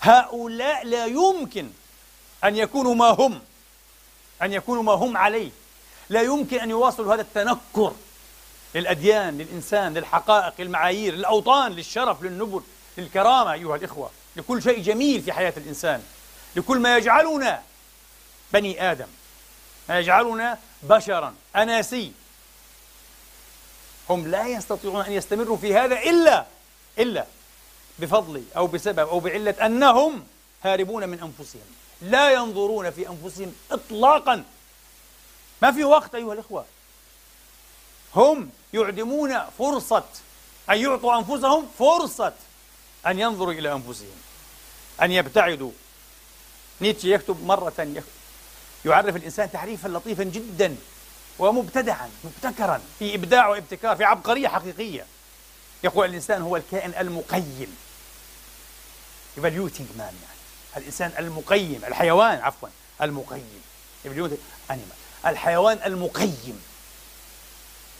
هؤلاء 0.00 0.86
لا 0.86 1.06
يمكن 1.06 1.70
أن 2.44 2.56
يكونوا 2.56 2.94
ما 2.94 3.08
هم 3.08 3.40
أن 4.42 4.52
يكونوا 4.52 4.82
ما 4.82 4.92
هم 4.92 5.16
عليه. 5.16 5.50
لا 6.08 6.22
يمكن 6.22 6.60
أن 6.60 6.70
يواصلوا 6.70 7.14
هذا 7.14 7.22
التنكر. 7.22 7.92
للأديان 8.74 9.38
للإنسان 9.38 9.94
للحقائق 9.94 10.54
للمعايير 10.58 11.14
للأوطان 11.14 11.72
للشرف 11.72 12.22
للنبل 12.22 12.62
للكرامة 12.98 13.52
أيها 13.52 13.76
الإخوة. 13.76 14.10
لكل 14.36 14.62
شيء 14.62 14.82
جميل 14.82 15.22
في 15.22 15.32
حياة 15.32 15.52
الإنسان. 15.56 16.02
لكل 16.56 16.78
ما 16.78 16.96
يجعلنا 16.96 17.62
بني 18.52 18.90
آدم. 18.90 19.08
ما 19.88 19.98
يجعلنا 19.98 20.58
بشرا 20.82 21.34
أناسي. 21.56 22.12
هم 24.10 24.28
لا 24.28 24.46
يستطيعون 24.46 25.04
أن 25.04 25.12
يستمروا 25.12 25.56
في 25.56 25.74
هذا 25.74 25.98
إلا 25.98 26.46
إلا 26.98 27.26
بفضل 27.98 28.44
أو 28.56 28.66
بسبب 28.66 28.98
أو 28.98 29.20
بعلة 29.20 29.66
أنهم 29.66 30.26
هاربون 30.64 31.08
من 31.08 31.20
أنفسهم. 31.20 31.62
لا 32.02 32.30
ينظرون 32.30 32.90
في 32.90 33.08
أنفسهم 33.08 33.54
إطلاقا. 33.70 34.44
ما 35.62 35.72
في 35.72 35.84
وقت 35.84 36.14
أيها 36.14 36.32
الإخوة. 36.32 36.64
هم 38.16 38.50
يعدمون 38.72 39.38
فرصة 39.58 40.04
أن 40.70 40.78
يعطوا 40.78 41.18
أنفسهم 41.18 41.68
فرصة 41.78 42.32
أن 43.06 43.18
ينظروا 43.18 43.52
إلى 43.52 43.72
أنفسهم 43.72 44.16
أن 45.02 45.12
يبتعدوا. 45.12 45.70
نيتشه 46.80 47.06
يكتب 47.06 47.44
مرة 47.44 48.02
يعرف 48.84 49.16
الإنسان 49.16 49.52
تعريفا 49.52 49.88
لطيفا 49.88 50.22
جدا 50.24 50.76
ومبتدعا 51.38 52.10
مبتكرا 52.24 52.80
في 52.98 53.14
إبداع 53.14 53.48
وابتكار 53.48 53.96
في 53.96 54.04
عبقرية 54.04 54.48
حقيقية. 54.48 55.06
يقول 55.84 56.08
الإنسان 56.08 56.42
هو 56.42 56.56
الكائن 56.56 56.94
المقيم. 56.98 57.76
Evaluating 59.36 59.98
man 59.98 60.00
يعني. 60.00 60.40
الإنسان 60.76 61.12
المقيم 61.18 61.80
الحيوان 61.86 62.38
عفوا 62.38 62.68
المقيم. 63.02 63.62
الحيوان 65.26 65.78
المقيم. 65.86 66.62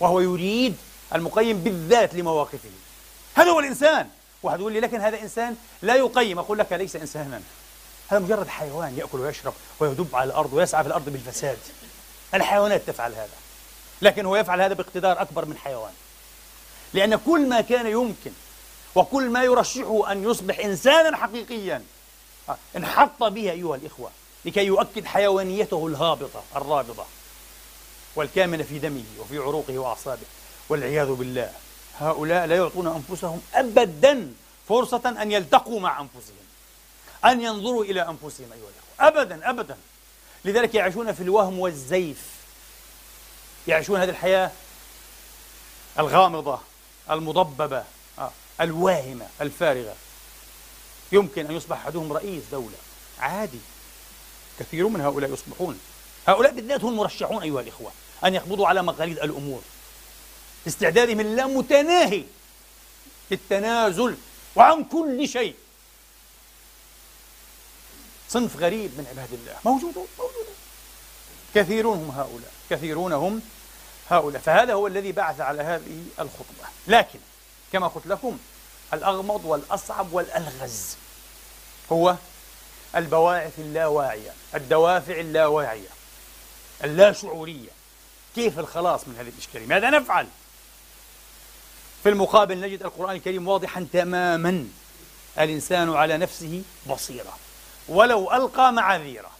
وهو 0.00 0.20
يريد 0.20 0.76
المقيم 1.14 1.58
بالذات 1.58 2.14
لمواقفه. 2.14 2.70
هذا 3.34 3.50
هو 3.50 3.60
الإنسان؟ 3.60 4.08
واحد 4.42 4.60
يقول 4.60 4.72
لي 4.72 4.80
لكن 4.80 5.00
هذا 5.00 5.20
إنسان 5.22 5.56
لا 5.82 5.94
يقيم. 5.94 6.38
أقول 6.38 6.58
لك 6.58 6.72
ليس 6.72 6.96
إنسانا. 6.96 7.42
هذا 8.08 8.20
مجرد 8.20 8.48
حيوان 8.48 8.98
يأكل 8.98 9.20
ويشرب 9.20 9.54
ويدب 9.80 10.16
على 10.16 10.28
الأرض 10.28 10.52
ويسعى 10.52 10.82
في 10.82 10.88
الأرض 10.88 11.04
بالفساد. 11.08 11.58
الحيوانات 12.34 12.82
تفعل 12.86 13.12
هذا 13.12 13.28
لكن 14.02 14.26
هو 14.26 14.36
يفعل 14.36 14.60
هذا 14.60 14.74
باقتدار 14.74 15.22
أكبر 15.22 15.44
من 15.44 15.56
حيوان. 15.56 15.92
لأن 16.94 17.16
كل 17.16 17.48
ما 17.48 17.60
كان 17.60 17.86
يمكن 17.86 18.32
وكل 18.94 19.30
ما 19.30 19.44
يرشحه 19.44 20.12
أن 20.12 20.24
يصبح 20.24 20.58
إنسانا 20.58 21.16
حقيقيا 21.16 21.82
آه، 22.48 22.56
انحط 22.76 23.22
به 23.22 23.50
أيها 23.50 23.76
الإخوة 23.76 24.10
لكي 24.44 24.64
يؤكد 24.64 25.04
حيوانيته 25.04 25.86
الهابطة 25.86 26.42
الرابضة 26.56 27.04
والكامنة 28.14 28.62
في 28.62 28.78
دمه 28.78 29.04
وفي 29.18 29.38
عروقه 29.38 29.78
وأعصابه 29.78 30.26
والعياذ 30.68 31.12
بالله. 31.12 31.52
هؤلاء 31.98 32.46
لا 32.46 32.56
يعطون 32.56 32.86
أنفسهم 32.86 33.40
أبدا 33.54 34.32
فرصة 34.68 35.14
أن 35.22 35.32
يلتقوا 35.32 35.80
مع 35.80 36.00
أنفسهم 36.00 36.36
أن 37.24 37.40
ينظروا 37.40 37.84
إلى 37.84 38.02
أنفسهم 38.02 38.52
أيها 38.52 38.68
الأخوة. 38.68 39.22
أبدا 39.22 39.50
أبدا. 39.50 39.76
لذلك 40.44 40.74
يعيشون 40.74 41.12
في 41.12 41.22
الوهم 41.22 41.58
والزيف. 41.58 42.26
يعيشون 43.68 44.00
هذه 44.00 44.10
الحياة 44.10 44.50
الغامضة 45.98 46.58
المضببة 47.10 47.84
آه، 48.18 48.30
الواهمة 48.60 49.26
الفارغة. 49.40 49.94
يمكن 51.12 51.46
أن 51.46 51.56
يصبح 51.56 51.76
أحدهم 51.76 52.12
رئيس 52.12 52.42
دولة. 52.52 52.76
عادي. 53.18 53.60
كثير 54.58 54.88
من 54.88 55.00
هؤلاء 55.00 55.32
يصبحون. 55.32 55.80
هؤلاء 56.26 56.52
بالذات 56.52 56.84
هم 56.84 56.88
المرشحون 56.88 57.42
أيها 57.42 57.60
الإخوة 57.60 57.92
أن 58.24 58.34
يقبضوا 58.34 58.68
على 58.68 58.82
مقاليد 58.82 59.18
الأمور. 59.18 59.62
استعدادهم 60.66 61.20
اللامتناهي 61.20 62.24
للتنازل 63.30 64.16
وعن 64.56 64.84
كل 64.84 65.28
شيء. 65.28 65.54
صنف 68.28 68.56
غريب 68.56 68.90
من 68.98 69.06
عباد 69.10 69.32
الله. 69.32 69.56
موجودون 69.64 70.06
موجودون 70.18 70.54
كثيرون 71.54 71.98
هم 71.98 72.10
هؤلاء 72.10 72.52
كثيرون 72.70 73.12
هم 73.12 73.42
هؤلاء. 74.10 74.42
فهذا 74.42 74.72
هو 74.72 74.86
الذي 74.86 75.12
بعث 75.12 75.40
على 75.40 75.62
هذه 75.62 76.04
الخطبة. 76.18 76.68
لكن 76.88 77.18
كما 77.72 77.88
قلت 77.88 78.06
لكم 78.06 78.38
الأغمض 78.92 79.44
والأصعب 79.44 80.12
والألغز 80.12 80.96
هو 81.92 82.16
البواعث 82.96 83.58
اللاواعية 83.58 84.30
الدوافع 84.54 85.20
اللاواعية. 85.20 85.88
اللاشعورية 86.84 87.70
كيف 88.34 88.58
الخلاص 88.58 89.08
من 89.08 89.16
هذه 89.16 89.28
الإشكالية؟ 89.28 89.66
ماذا 89.66 89.90
نفعل؟ 89.90 90.26
في 92.02 92.08
المقابل 92.08 92.60
نجد 92.60 92.82
القرآن 92.82 93.16
الكريم 93.16 93.48
واضحا 93.48 93.86
تماما. 93.92 94.68
الإنسان 95.38 95.94
على 95.94 96.16
نفسه 96.16 96.62
بصيرة. 96.90 97.38
ولو 97.88 98.32
ألقى 98.32 98.72
معاذيره. 98.72 99.30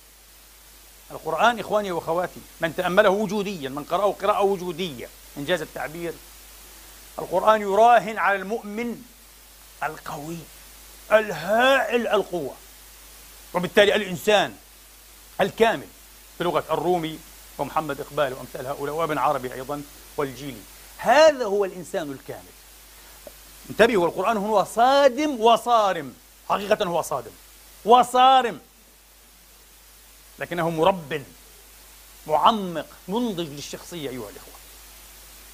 القرآن 1.10 1.58
إخواني 1.58 1.92
وأخواتي 1.92 2.40
من 2.60 2.76
تأمله 2.76 3.10
وجوديا 3.10 3.68
من 3.68 3.84
قرأه 3.84 4.12
قراءة 4.12 4.42
وجودية 4.42 5.08
إنجاز 5.36 5.62
التعبير. 5.62 6.12
القرآن 7.18 7.60
يراهن 7.60 8.18
على 8.18 8.38
المؤمن 8.38 9.02
القوي 9.82 10.38
الهائل 11.12 12.06
القوة. 12.08 12.54
وبالتالي 13.54 13.96
الإنسان 13.96 14.56
الكامل 15.40 15.86
بلغة 16.40 16.64
الرومي 16.70 17.18
ومحمد 17.60 18.00
إقبال 18.00 18.32
وأمثال 18.32 18.66
هؤلاء 18.66 18.94
وابن 18.94 19.18
عربي 19.18 19.54
أيضا 19.54 19.82
والجيلي. 20.16 20.60
هذا 20.96 21.44
هو 21.44 21.64
الإنسان 21.64 22.12
الكامل. 22.12 22.42
انتبهوا 23.70 24.06
القرآن 24.06 24.36
هو 24.36 24.64
صادم 24.64 25.40
وصارم. 25.40 26.14
حقيقة 26.48 26.84
هو 26.84 27.02
صادم 27.02 27.30
وصارم. 27.84 28.60
لكنه 30.38 30.70
مرب 30.70 31.22
معمق 32.26 32.86
منضج 33.08 33.48
للشخصية 33.48 34.10
أيها 34.10 34.28
الإخوة. 34.30 34.54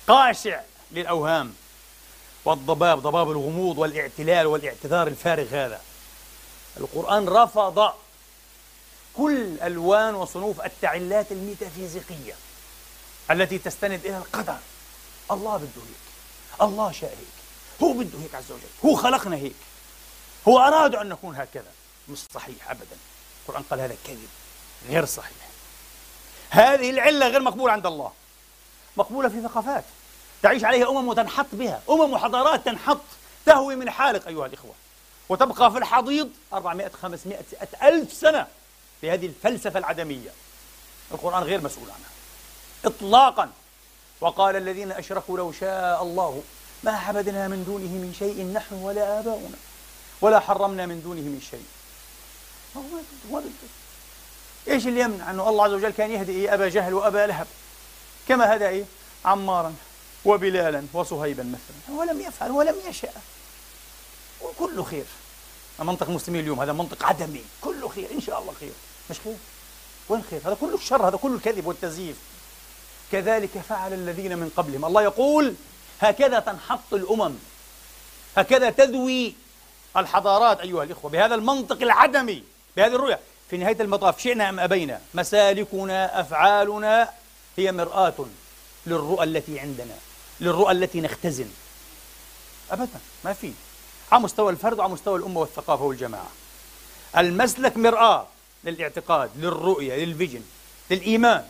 قاشع 0.09 0.61
للأوهام 0.93 1.55
والضباب 2.45 3.03
ضباب 3.03 3.31
الغموض 3.31 3.79
والاعتلال 3.79 4.47
والاعتذار 4.47 5.07
الفارغ 5.07 5.47
هذا. 5.51 5.81
القرآن 6.77 7.29
رفض 7.29 7.93
كل 9.17 9.61
ألوان 9.63 10.15
وصنوف 10.15 10.61
التعلات 10.65 11.33
الميتافيزيقية 11.33 12.35
التي 13.31 13.59
تستند 13.59 14.01
إلى 14.05 14.19
القدر. 14.19 14.59
الله 15.31 15.57
بده 15.57 15.67
هيك. 15.67 16.63
الله 16.63 16.93
شاء 16.93 17.11
هيك. 17.11 17.37
هو 17.83 17.93
بده 17.93 18.19
هيك 18.19 18.35
عز 18.35 18.53
وجل. 18.53 18.63
هو 18.85 18.97
خلقنا 18.97 19.37
هيك. 19.37 19.57
هو 20.49 20.59
أراد 20.59 20.95
أن 20.95 21.09
نكون 21.09 21.37
هكذا. 21.37 21.73
مش 22.09 22.19
صحيح 22.35 22.71
أبدا. 22.71 22.97
القرآن 23.43 23.63
قال 23.71 23.81
هذا 23.81 23.97
كذب. 24.07 24.29
غير 24.89 25.05
صحيح. 25.05 25.49
هذه 26.51 26.91
العلة 26.91 27.29
غير 27.29 27.41
مقبولة 27.41 27.73
عند 27.73 27.87
الله. 27.87 28.13
مقبولة 28.97 29.29
في 29.29 29.43
ثقافات. 29.43 29.85
تعيش 30.43 30.65
عليها 30.65 30.89
أمم 30.89 31.09
وتنحط 31.09 31.47
بها. 31.53 31.83
أمم 31.91 32.13
وحضارات 32.13 32.65
تنحط. 32.65 33.01
تهوي 33.47 33.77
من 33.77 33.91
حالق 33.91 34.29
أيها 34.29 34.47
الإخوة. 34.47 34.75
وتبقى 35.29 35.73
في 35.73 35.79
الحضيض 35.79 36.31
400 36.53 36.91
500 37.03 37.39
ألف 37.83 38.13
سنة. 38.13 38.47
بهذه 39.03 39.27
الفلسفة 39.27 39.79
العدمية. 39.79 40.31
القرآن 41.13 41.43
غير 41.43 41.61
مسؤول 41.61 41.91
عنها. 41.91 42.11
إطلاقا. 42.85 43.51
وقال 44.21 44.57
الذين 44.57 44.93
أشركوا 44.93 45.39
لو 45.39 45.53
شاء 45.53 46.03
الله 46.03 46.43
ما 46.85 46.93
عبدنا 46.93 47.49
من 47.49 47.65
دونه 47.65 47.85
من 47.85 48.15
شيء 48.19 48.45
نحن 48.53 48.75
ولا 48.75 49.21
آباؤنا. 49.21 49.57
ولا 50.21 50.41
حرمنا 50.41 50.87
من 50.87 51.03
دونه 51.03 51.21
من 51.21 51.41
شيء. 51.51 51.67
ما 52.75 53.41
بده. 53.41 53.51
إيش 54.69 54.87
اللي 54.87 55.01
يمنع 55.01 55.31
أنه 55.31 55.49
الله 55.49 55.65
عز 55.65 55.73
وجل 55.73 55.91
كان 55.91 56.11
يهدي 56.11 56.33
إيه؟ 56.33 56.55
أبا 56.55 56.69
جهل 56.69 56.95
وأبا 56.95 57.27
لهب. 57.27 57.47
كما 58.29 58.57
هدى 58.57 58.69
إيه؟ 58.69 58.85
عمارا 59.25 59.75
وبلالا 60.25 60.87
وصهيبا 60.93 61.43
مثلا. 61.43 61.99
ولم 61.99 62.21
يفعل 62.21 62.51
ولم 62.51 62.77
يشاء 62.89 63.23
وكل 64.43 64.85
خير. 64.85 65.05
منطق 65.79 66.09
المسلمين 66.09 66.41
اليوم 66.41 66.61
هذا 66.61 66.73
منطق 66.73 67.05
عدمي. 67.05 67.45
كله 67.61 67.89
خير. 67.89 68.11
إن 68.11 68.21
شاء 68.21 68.41
الله 68.41 68.55
خير. 68.61 68.73
مش 69.11 69.17
خير 69.25 69.37
وين 70.09 70.25
خير 70.31 70.41
هذا 70.45 70.57
كله 70.61 70.75
الشر 70.75 71.09
هذا 71.09 71.17
كله 71.17 71.35
الكذب 71.35 71.67
والتزييف. 71.67 72.17
كذلك 73.13 73.51
فعل 73.69 73.93
الذين 73.93 74.39
من 74.39 74.51
قبلهم. 74.57 74.85
الله 74.85 75.03
يقول 75.03 75.55
هكذا 76.01 76.39
تنحط 76.39 76.95
الأمم 76.95 77.35
هكذا 78.37 78.71
تذوي 78.71 79.35
الحضارات 79.97 80.61
أيها 80.61 80.83
الإخوة 80.83 81.11
بهذا 81.11 81.35
المنطق 81.35 81.83
العدمي 81.83 82.43
بهذه 82.77 82.95
الرؤية. 82.95 83.21
في 83.51 83.57
نهاية 83.57 83.81
المطاف 83.81 84.21
شئنا 84.23 84.49
أم 84.49 84.61
أبينا؟ 84.61 85.01
مسالكنا 85.15 86.21
أفعالنا 86.21 87.11
هي 87.57 87.73
مرآة 87.73 88.15
للرؤى 88.87 89.25
التي 89.25 89.61
عندنا 89.61 89.95
للرؤى 90.41 90.73
التي 90.73 91.01
نختزن. 91.01 91.49
أبدا 92.71 93.01
ما 93.25 93.33
في. 93.33 93.53
على 94.13 94.23
مستوى 94.23 94.53
الفرد 94.53 94.79
وعلى 94.79 94.93
مستوى 94.93 95.19
الأمة 95.19 95.41
والثقافة 95.41 95.85
والجماعة. 95.85 96.31
المسلك 97.17 97.77
مرآة. 97.77 98.27
للاعتقاد 98.67 99.31
للرؤية 99.37 100.05
للفيجن 100.05 100.43
للإيمان. 100.91 101.45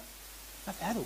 ما 0.67 0.73
في 0.73 0.85
هذا. 0.85 1.03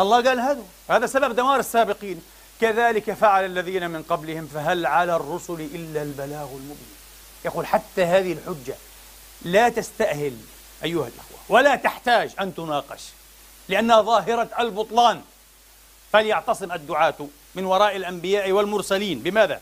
الله 0.00 0.28
قال 0.28 0.40
هذا. 0.40 0.62
هذا 0.90 1.06
سبب 1.06 1.36
دمار 1.36 1.60
السابقين. 1.60 2.22
كذلك 2.60 3.12
فعل 3.12 3.44
الذين 3.44 3.90
من 3.90 4.02
قبلهم 4.02 4.46
فهل 4.54 4.86
على 4.86 5.16
الرسل 5.16 5.60
إلا 5.60 6.02
البلاغ 6.02 6.48
المبين. 6.50 6.96
يقول 7.44 7.66
حتى 7.66 8.04
هذه 8.04 8.32
الحجة 8.32 8.74
لا 9.42 9.68
تستأهل 9.68 10.36
أيها 10.84 11.08
الإخوة 11.08 11.38
ولا 11.48 11.76
تحتاج 11.76 12.30
أن 12.40 12.54
تناقش 12.54 13.02
لأنها 13.68 14.02
ظاهرة 14.02 14.48
البطلان. 14.58 15.22
فليعتصم 16.12 16.72
الدعاة 16.72 17.14
من 17.54 17.64
وراء 17.64 17.96
الأنبياء 17.96 18.52
والمرسلين. 18.52 19.18
بماذا؟ 19.18 19.60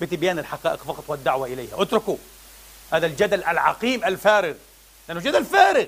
بتبيان 0.00 0.38
الحقائق 0.38 0.82
فقط 0.82 1.04
والدعوة 1.08 1.46
إليها. 1.46 1.82
اتركوا 1.82 2.16
هذا 2.92 3.06
الجدل 3.06 3.44
العقيم 3.44 4.04
الفارغ. 4.04 4.54
لأنه 5.08 5.20
جدل 5.20 5.44
فارغ. 5.44 5.86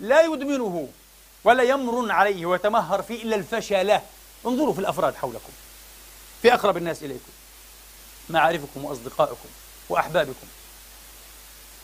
لا 0.00 0.22
يدمنه 0.22 0.88
ولا 1.44 1.62
يمر 1.62 2.12
عليه 2.12 2.46
ويتمهر 2.46 3.02
فيه 3.02 3.22
إلا 3.22 3.36
الفشل. 3.36 4.00
انظروا 4.46 4.72
في 4.72 4.78
الأفراد 4.78 5.14
حولكم. 5.14 5.52
في 6.42 6.54
أقرب 6.54 6.76
الناس 6.76 7.02
إليكم. 7.02 7.32
معارفكم 8.30 8.84
وأصدقائكم 8.84 9.48
وأحبابكم. 9.88 10.46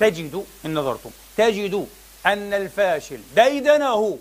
تجدوا 0.01 0.45
إن 0.64 0.75
نظرتم 0.75 1.11
تجدوا 1.37 1.87
أن 2.27 2.55
الفاشل 2.55 3.21
ديدنه 3.35 4.18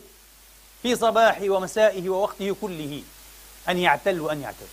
في 0.82 0.96
صباحه 0.96 1.50
ومسائه 1.50 2.10
ووقته 2.10 2.56
كله 2.62 3.04
أن 3.70 3.78
يعتل 3.78 4.22
وأن 4.22 4.42
يعتذر. 4.42 4.68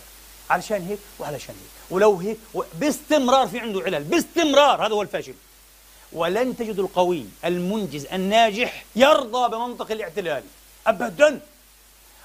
علشان 0.49 0.87
هيك 0.87 0.99
وعلشان 1.19 1.55
هيك. 1.55 1.91
ولو 1.91 2.15
هيك. 2.15 2.37
باستمرار 2.73 3.47
في 3.47 3.59
عنده 3.59 3.81
علل. 3.81 4.03
باستمرار. 4.03 4.85
هذا 4.85 4.93
هو 4.93 5.01
الفاشل. 5.01 5.33
ولن 6.13 6.57
تجد 6.57 6.79
القوي 6.79 7.25
المنجز 7.45 8.05
الناجح 8.05 8.85
يرضى 8.95 9.55
بمنطق 9.55 9.91
الاعتلال. 9.91 10.43
أبدا. 10.87 11.41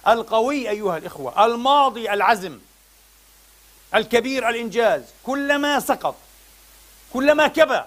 القوي 0.08 0.70
أيها 0.70 0.96
الإخوة 0.96 1.44
الماضي 1.44 2.10
العزم 2.12 2.58
الكبير 3.94 4.48
الإنجاز 4.48 5.02
كلما 5.22 5.80
سقط 5.80 6.14
كلما 7.12 7.48
كبى 7.48 7.80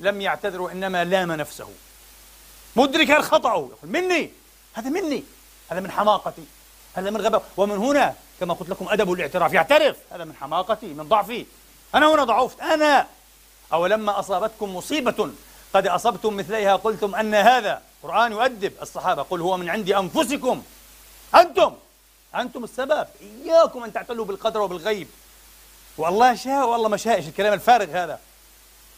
لم 0.00 0.20
يعتذر 0.20 0.62
وإنما 0.62 1.04
لام 1.04 1.32
نفسه. 1.32 1.68
مدركا 2.76 3.20
خطأه 3.20 3.56
يقول 3.56 3.78
مني 3.82 4.30
هذا 4.74 4.90
مني 4.90 5.24
هذا 5.70 5.80
من 5.80 5.90
حماقتي 5.90 6.44
هذا 6.94 7.10
من 7.10 7.20
غباء. 7.20 7.44
ومن 7.56 7.76
هنا 7.76 8.14
كما 8.40 8.54
قلت 8.54 8.70
لكم 8.70 8.88
أدب 8.88 9.12
الاعتراف 9.12 9.52
يعترف 9.52 9.96
هذا 10.10 10.24
من 10.24 10.34
حماقتي 10.40 10.86
من 10.86 11.08
ضعفي. 11.08 11.46
أنا 11.94 12.14
هنا 12.14 12.24
ضعفت 12.24 12.60
أنا 12.60 13.06
أو 13.72 13.86
لما 13.86 14.18
أصابتكم 14.18 14.76
مصيبة 14.76 15.30
قد 15.74 15.86
أصبتم 15.86 16.36
مثليها 16.36 16.76
قلتم 16.76 17.14
أن 17.14 17.34
هذا 17.34 17.82
قرآن 18.02 18.32
يؤدب. 18.32 18.72
الصحابة 18.82 19.22
قل 19.22 19.40
هو 19.40 19.56
من 19.56 19.70
عند 19.70 19.90
أنفسكم. 19.90 20.62
أنتم 21.34 21.74
أنتم 22.34 22.64
السبب. 22.64 23.06
إياكم 23.44 23.84
أن 23.84 23.92
تعتلوا 23.92 24.24
بالقدر 24.24 24.60
وبالغيب. 24.60 25.08
والله 25.98 26.34
شاء 26.34 26.68
والله 26.68 26.88
ما 26.88 26.96
شاء. 26.96 27.18
الكلام 27.18 27.52
الفارغ 27.52 27.90
هذا. 27.90 28.20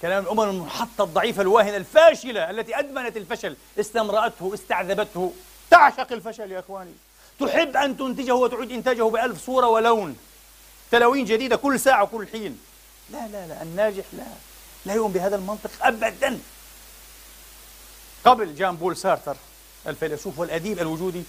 كلام 0.02 0.24
الأمم 0.24 0.40
المنحطة 0.40 1.04
الضعيفة 1.04 1.42
الواهنة 1.42 1.76
الفاشلة 1.76 2.50
التي 2.50 2.78
أدمنت 2.78 3.16
الفشل. 3.16 3.56
استمرأته 3.80 4.54
استعذبته. 4.54 5.32
تعشق 5.70 6.12
الفشل 6.12 6.52
يا 6.52 6.58
إخواني. 6.58 6.92
تحب 7.40 7.76
أن 7.76 7.96
تنتجه 7.96 8.34
وتعيد 8.34 8.72
إنتاجه 8.72 9.02
بألف 9.02 9.46
صورة 9.46 9.66
ولون. 9.66 10.16
تلوين 10.90 11.24
جديدة 11.24 11.56
كل 11.56 11.80
ساعة 11.80 12.02
وكل 12.02 12.26
حين. 12.28 12.60
لا 13.10 13.26
لا 13.26 13.46
لا. 13.46 13.62
الناجح 13.62 14.04
لا. 14.12 14.24
لا 14.84 14.94
يؤمن 14.94 15.12
بهذا 15.12 15.36
المنطق 15.36 15.70
أبدا. 15.82 16.40
قبل 18.24 18.54
جان 18.54 18.76
بول 18.76 18.96
سارتر 18.96 19.36
الفيلسوف 19.86 20.38
والأديب 20.38 20.78
الوجودي 20.78 21.22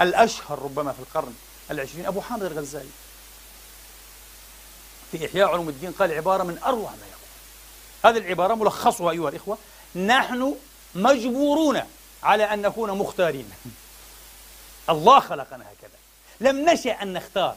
الأشهر 0.00 0.58
ربما 0.58 0.92
في 0.92 0.98
القرن 1.00 1.34
العشرين 1.70 2.06
أبو 2.06 2.20
حامد 2.20 2.42
الغزالي. 2.42 2.90
في 5.12 5.26
إحياء 5.26 5.48
علوم 5.48 5.68
الدين 5.68 5.92
قال 5.92 6.12
عبارة 6.12 6.42
من 6.42 6.58
أروع 6.58 6.90
ما 6.90 7.06
يقول. 7.06 8.14
هذه 8.16 8.24
العبارة 8.24 8.54
ملخصها 8.54 9.10
أيها 9.10 9.28
الإخوة. 9.28 9.58
نحن 9.96 10.56
مجبورون 10.94 11.82
على 12.22 12.44
أن 12.44 12.62
نكون 12.62 12.90
مختارين. 12.90 13.50
الله 14.90 15.20
خلقنا 15.20 15.64
هكذا. 15.64 15.98
لم 16.40 16.70
نشأ 16.70 17.02
أن 17.02 17.12
نختار. 17.12 17.56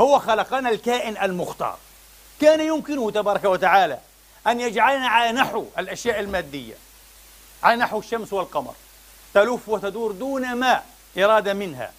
هو 0.00 0.18
خلقنا 0.18 0.70
الكائن 0.70 1.16
المختار. 1.22 1.78
كان 2.40 2.60
يمكنه 2.60 3.10
تبارك 3.10 3.44
وتعالى 3.44 3.98
أن 4.46 4.60
يجعلنا 4.60 5.08
على 5.08 5.32
نحو 5.32 5.66
الأشياء 5.78 6.20
المادية. 6.20 6.74
على 7.62 7.76
نحو 7.76 7.98
الشمس 7.98 8.32
والقمر. 8.32 8.74
تلف 9.34 9.68
وتدور 9.68 10.12
دون 10.12 10.54
ما 10.54 10.82
إرادة 11.18 11.54
منها. 11.54 11.92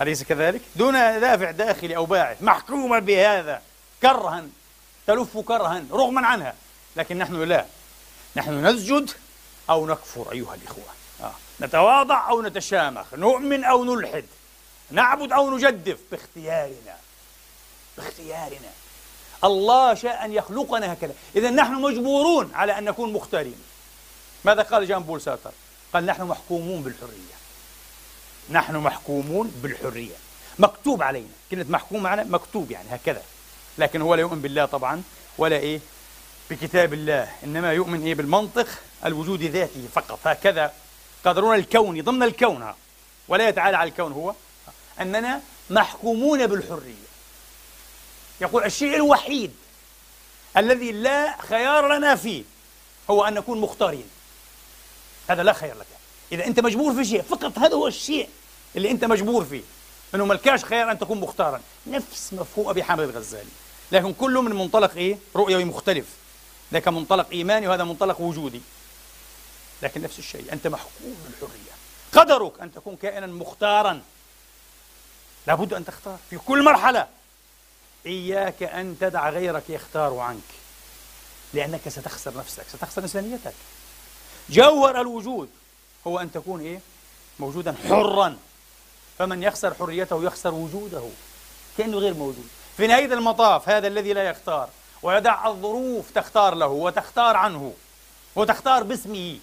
أليس 0.00 0.22
كذلك؟ 0.22 0.60
دون 0.76 0.92
دافع 0.92 1.50
داخلي 1.50 1.96
أو 1.96 2.06
باعث. 2.06 2.42
محكومة 2.42 2.98
بهذا. 2.98 3.62
كرها. 4.02 4.46
تلف 5.06 5.38
كرها 5.38 5.84
رغما 5.90 6.26
عنها. 6.26 6.54
لكن 6.96 7.18
نحن 7.18 7.42
لا. 7.42 7.66
نحن 8.36 8.66
نسجد 8.66 9.10
أو 9.70 9.86
نكفر 9.86 10.32
أيها 10.32 10.54
الإخوة. 10.54 10.84
آه. 11.20 11.34
نتواضع 11.60 12.30
أو 12.30 12.42
نتشامخ. 12.42 13.14
نؤمن 13.14 13.64
أو 13.64 13.84
نلحد. 13.84 14.26
نعبد 14.90 15.32
أو 15.32 15.56
نجدف. 15.56 15.98
باختيارنا. 16.10 16.96
باختيارنا. 17.96 18.70
الله 19.44 19.94
شاء 19.94 20.24
أن 20.24 20.32
يخلقنا 20.32 20.92
هكذا. 20.92 21.14
إذا 21.36 21.50
نحن 21.50 21.72
مجبورون 21.72 22.50
على 22.54 22.78
أن 22.78 22.84
نكون 22.84 23.12
مختارين. 23.12 23.56
ماذا 24.44 24.62
قال 24.62 24.88
جان 24.88 25.02
بول 25.02 25.20
ساتر؟ 25.20 25.50
قال 25.92 26.06
نحن 26.06 26.22
محكومون 26.22 26.82
بالحرية. 26.82 27.34
نحن 28.50 28.76
محكومون 28.76 29.52
بالحرية. 29.62 30.14
مكتوب 30.58 31.02
علينا. 31.02 31.28
كلمة 31.50 31.66
محكوم 31.68 32.02
معنا 32.02 32.24
مكتوب 32.24 32.70
يعني 32.70 32.88
هكذا. 32.90 33.22
لكن 33.78 34.02
هو 34.02 34.14
لا 34.14 34.20
يؤمن 34.20 34.40
بالله 34.40 34.64
طبعا 34.64 35.02
ولا 35.38 35.56
إيه؟ 35.56 35.80
بكتاب 36.50 36.92
الله. 36.92 37.28
إنما 37.44 37.72
يؤمن 37.72 38.02
إيه؟ 38.02 38.14
بالمنطق 38.14 38.66
الوجود 39.04 39.42
ذاته 39.42 39.88
فقط. 39.94 40.18
هكذا 40.24 40.72
قدرون 41.24 41.54
الكون 41.54 42.02
ضمن 42.02 42.22
الكون. 42.22 42.72
ولا 43.28 43.48
يتعالى 43.48 43.76
على 43.76 43.90
الكون 43.90 44.12
هو 44.12 44.34
أننا 45.00 45.40
محكومون 45.70 46.46
بالحرية. 46.46 47.03
يقول 48.44 48.64
الشيء 48.64 48.96
الوحيد 48.96 49.54
الذي 50.56 50.92
لا 50.92 51.36
خيار 51.42 51.96
لنا 51.96 52.16
فيه 52.16 52.44
هو 53.10 53.24
أن 53.24 53.34
نكون 53.34 53.60
مختارين. 53.60 54.08
هذا 55.28 55.42
لا 55.42 55.52
خير 55.52 55.74
لك. 55.74 55.86
إذا 56.32 56.46
أنت 56.46 56.60
مجبور 56.60 56.94
في 56.94 57.04
شيء 57.04 57.22
فقط 57.22 57.58
هذا 57.58 57.74
هو 57.74 57.86
الشيء 57.86 58.28
اللي 58.76 58.90
أنت 58.90 59.04
مجبور 59.04 59.44
فيه. 59.44 59.62
أنه 60.14 60.24
ملكاش 60.24 60.64
خيار 60.64 60.90
أن 60.90 60.98
تكون 60.98 61.20
مختارا. 61.20 61.60
نفس 61.86 62.32
مفهوم 62.32 62.68
أبي 62.68 62.82
حامد 62.82 63.08
الغزالي. 63.08 63.50
لكن 63.92 64.12
كله 64.12 64.42
من 64.42 64.54
منطلق 64.54 64.94
إيه؟ 64.96 65.18
رؤيوي 65.36 65.64
مختلف. 65.64 66.06
ذاك 66.72 66.88
منطلق 66.88 67.30
إيماني 67.32 67.68
وهذا 67.68 67.84
منطلق 67.84 68.20
وجودي. 68.20 68.60
لكن 69.82 70.02
نفس 70.02 70.18
الشيء 70.18 70.52
أنت 70.52 70.66
محكوم 70.66 71.16
بالحرية. 71.24 71.74
قدرك 72.12 72.60
أن 72.60 72.74
تكون 72.74 72.96
كائنا 72.96 73.26
مختارا. 73.26 74.02
لابد 75.46 75.74
أن 75.74 75.84
تختار 75.84 76.18
في 76.30 76.38
كل 76.38 76.64
مرحلة. 76.64 77.06
إياك 78.06 78.62
أن 78.62 78.96
تدع 79.00 79.30
غيرك 79.30 79.70
يختار 79.70 80.18
عنك. 80.18 80.42
لأنك 81.54 81.88
ستخسر 81.88 82.36
نفسك 82.36 82.64
ستخسر 82.68 83.02
إنسانيتك. 83.02 83.54
جوهر 84.50 85.00
الوجود. 85.00 85.48
هو 86.06 86.18
أن 86.18 86.32
تكون 86.32 86.60
إيه؟ 86.60 86.80
موجودا 87.38 87.74
حرا. 87.88 88.36
فمن 89.18 89.42
يخسر 89.42 89.74
حريته 89.74 90.24
يخسر 90.24 90.54
وجوده. 90.54 91.08
كأنه 91.78 91.98
غير 91.98 92.14
موجود. 92.14 92.48
في 92.76 92.86
نهاية 92.86 93.04
المطاف 93.04 93.68
هذا 93.68 93.86
الذي 93.86 94.12
لا 94.12 94.28
يختار. 94.28 94.68
ويدع 95.02 95.48
الظروف 95.48 96.10
تختار 96.10 96.54
له 96.54 96.66
وتختار 96.66 97.36
عنه 97.36 97.74
وتختار 98.36 98.82
باسمه. 98.82 99.38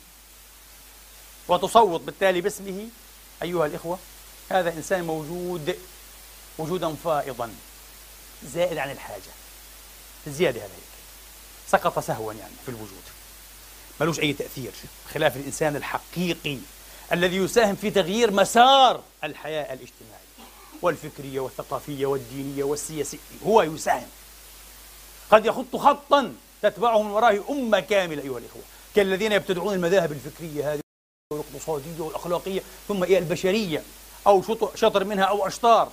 وتصوت 1.47 2.01
بالتالي 2.01 2.41
باسمه. 2.41 2.89
أيها 3.43 3.65
الإخوة 3.65 3.99
هذا 4.49 4.73
إنسان 4.73 5.03
موجود 5.03 5.77
وجودا 6.57 6.95
فائضا. 7.03 7.53
زائد 8.45 8.77
عن 8.77 8.91
الحاجة. 8.91 9.31
زيادة 10.27 10.59
هذا 10.59 10.67
هيك. 10.67 10.91
سقط 11.67 11.99
سهوا 11.99 12.33
يعني 12.33 12.53
في 12.65 12.69
الوجود. 12.69 13.03
ملوش 14.01 14.19
أي 14.19 14.33
تأثير. 14.33 14.71
خلاف 15.13 15.35
الإنسان 15.35 15.75
الحقيقي 15.75 16.57
الذي 17.13 17.35
يساهم 17.35 17.75
في 17.75 17.91
تغيير 17.91 18.31
مسار 18.31 19.03
الحياة 19.23 19.73
الاجتماعية 19.73 20.21
والفكرية 20.81 21.39
والثقافية 21.39 22.05
والدينية 22.05 22.63
والسياسية. 22.63 23.17
هو 23.45 23.61
يساهم. 23.61 24.07
قد 25.31 25.45
يخط 25.45 25.75
خطا 25.75 26.35
تتبعه 26.61 27.01
من 27.01 27.11
ورائه 27.11 27.43
أمة 27.49 27.79
كاملة 27.79 28.23
أيها 28.23 28.37
الإخوة. 28.37 28.61
كالذين 28.95 29.31
يبتدعون 29.31 29.73
المذاهب 29.73 30.11
الفكرية 30.11 30.73
هذه 30.73 30.79
والإقتصادية 31.33 32.01
والأخلاقية 32.01 32.61
ثم 32.87 33.03
إلى 33.03 33.17
البشرية 33.17 33.83
أو 34.27 34.43
شطر 34.75 35.03
منها 35.03 35.23
أو 35.23 35.47
أشطار. 35.47 35.91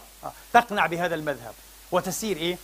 تقنع 0.53 0.87
بهذا 0.87 1.15
المذهب. 1.15 1.55
وتسير 1.92 2.37
إيه؟ 2.37 2.59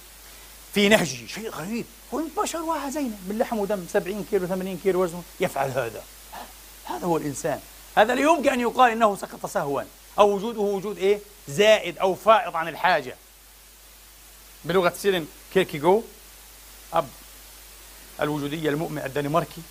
في 0.75 0.89
نهجه 0.89 1.27
شيء 1.27 1.51
غريب. 1.51 1.87
هو 2.15 2.21
البشر 2.21 2.63
واحد 2.63 2.91
زينا 2.91 3.17
من 3.29 3.39
لحم 3.39 3.59
ودم 3.59 3.87
70 3.93 4.27
كيلو 4.31 4.47
80 4.47 4.81
كيلو 4.83 5.03
وزنه. 5.03 5.23
يفعل 5.41 5.71
هذا. 5.71 6.03
هذا 6.85 7.07
هو 7.07 7.17
الإنسان. 7.17 7.61
هذا 7.97 8.15
لا 8.15 8.21
يمكن 8.21 8.49
أن 8.49 8.61
يقال 8.61 8.91
إنه 8.91 9.17
سقط 9.17 9.47
سهوا. 9.47 9.83
أو 10.19 10.35
وجوده 10.35 10.61
وجود 10.61 10.99
إيه؟ 10.99 11.19
زائد 11.49 11.99
أو 11.99 12.15
فائض 12.15 12.57
عن 12.57 12.69
الحاجة. 12.69 13.17
بلغة 14.65 14.93
سورين 14.99 15.29
كيركيغور 15.55 16.03
أب 16.93 17.09
الوجودية 18.21 18.69
المؤمن 18.69 18.99
الدنماركي 18.99 19.63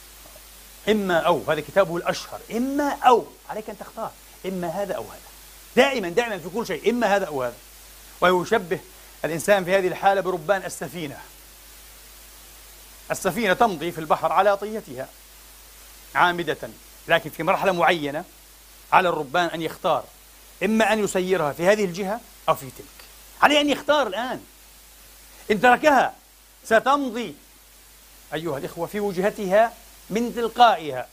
إما 0.90 1.20
أو 1.20 1.42
هذا 1.48 1.62
كتابه 1.62 1.98
الأشهر. 1.98 2.40
إما 2.52 2.90
أو. 2.90 3.26
عليك 3.50 3.70
أن 3.70 3.78
تختار. 3.78 4.12
إما 4.46 4.68
هذا 4.68 4.94
أو 4.94 5.04
هذا. 5.04 5.22
دائما 5.76 6.10
دائما 6.10 6.38
في 6.38 6.50
كل 6.50 6.68
شيء. 6.68 6.90
إما 6.90 7.16
هذا 7.16 7.26
أو 7.26 7.44
هذا. 7.44 7.56
ويشبه 8.22 8.80
الإنسان 9.26 9.66
في 9.66 9.78
هذه 9.78 9.88
الحالة 9.88 10.22
بربان 10.22 10.66
السفينة. 10.66 11.20
السفينة 13.12 13.54
تمضي 13.54 13.92
في 13.92 14.00
البحر 14.00 14.32
على 14.32 14.58
طيتها 14.58 15.08
عامدة 16.16 16.70
لكن 17.08 17.30
في 17.30 17.44
مرحلة 17.44 17.72
معينة 17.72 18.24
على 18.94 19.10
الربان 19.10 19.46
أن 19.46 19.62
يختار 19.62 20.04
إما 20.64 20.94
أن 20.94 21.04
يسيرها 21.04 21.54
في 21.54 21.68
هذه 21.68 21.86
الجهة 21.86 22.22
أو 22.50 22.56
في 22.56 22.66
تلك. 22.66 22.88
عليه 23.42 23.62
أن 23.62 23.70
يختار 23.70 24.08
الآن. 24.08 24.44
إن 25.52 25.62
تركها 25.62 26.14
ستمضي 26.66 27.36
أيها 28.34 28.58
الإخوة 28.58 28.88
في 28.88 29.00
وجهتها 29.00 29.74
من 30.10 30.36
تلقائها. 30.36 31.08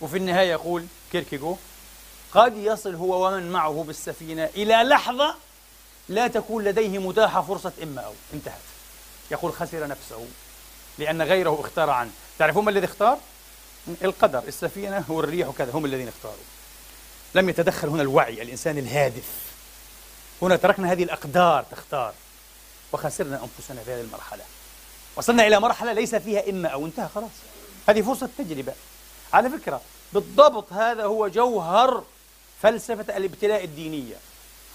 وفي 0.00 0.16
النهاية 0.16 0.50
يقول 0.50 0.86
كيركيغو 1.12 1.58
قد 2.34 2.56
يصل 2.56 2.94
هو 2.94 3.26
ومن 3.26 3.50
معه 3.52 3.84
بالسفينة 3.86 4.44
إلى 4.44 4.74
لحظة 4.74 5.34
لا 6.08 6.28
تكون 6.28 6.64
لديه 6.64 6.98
متاحة 6.98 7.42
فرصة 7.42 7.72
إما 7.82 8.00
أو 8.00 8.12
انتهت. 8.34 8.60
يقول 9.30 9.52
خسر 9.52 9.86
نفسه 9.86 10.26
لأن 10.98 11.22
غيره 11.22 11.60
اختار 11.60 11.90
عنه. 11.90 12.10
تعرفون 12.38 12.64
ما 12.64 12.70
الذي 12.70 12.86
اختار؟ 12.86 13.18
القدر 14.04 14.42
السفينة 14.48 15.04
والريح 15.08 15.48
وكذا 15.48 15.72
هم 15.72 15.84
الذين 15.84 16.08
اختاروا. 16.08 16.44
لم 17.34 17.48
يتدخل 17.48 17.88
هنا 17.88 18.02
الوعي 18.02 18.42
الإنسان 18.42 18.78
الهادف. 18.78 19.28
هنا 20.42 20.56
تركنا 20.56 20.92
هذه 20.92 21.02
الأقدار 21.02 21.64
تختار. 21.70 22.14
وخسرنا 22.92 23.40
أنفسنا 23.42 23.82
في 23.84 23.92
هذه 23.92 24.00
المرحلة. 24.00 24.44
وصلنا 25.16 25.46
إلى 25.46 25.60
مرحلة 25.60 25.92
ليس 25.92 26.14
فيها 26.14 26.50
إما 26.50 26.68
أو 26.68 26.86
انتهى 26.86 27.08
خلاص. 27.14 27.30
هذه 27.88 28.02
فرصة 28.02 28.28
تجربة. 28.38 28.72
على 29.32 29.50
فكرة 29.50 29.80
بالضبط 30.12 30.72
هذا 30.72 31.04
هو 31.04 31.28
جوهر 31.28 32.04
فلسفة 32.62 33.16
الابتلاء 33.16 33.64
الدينية. 33.64 34.16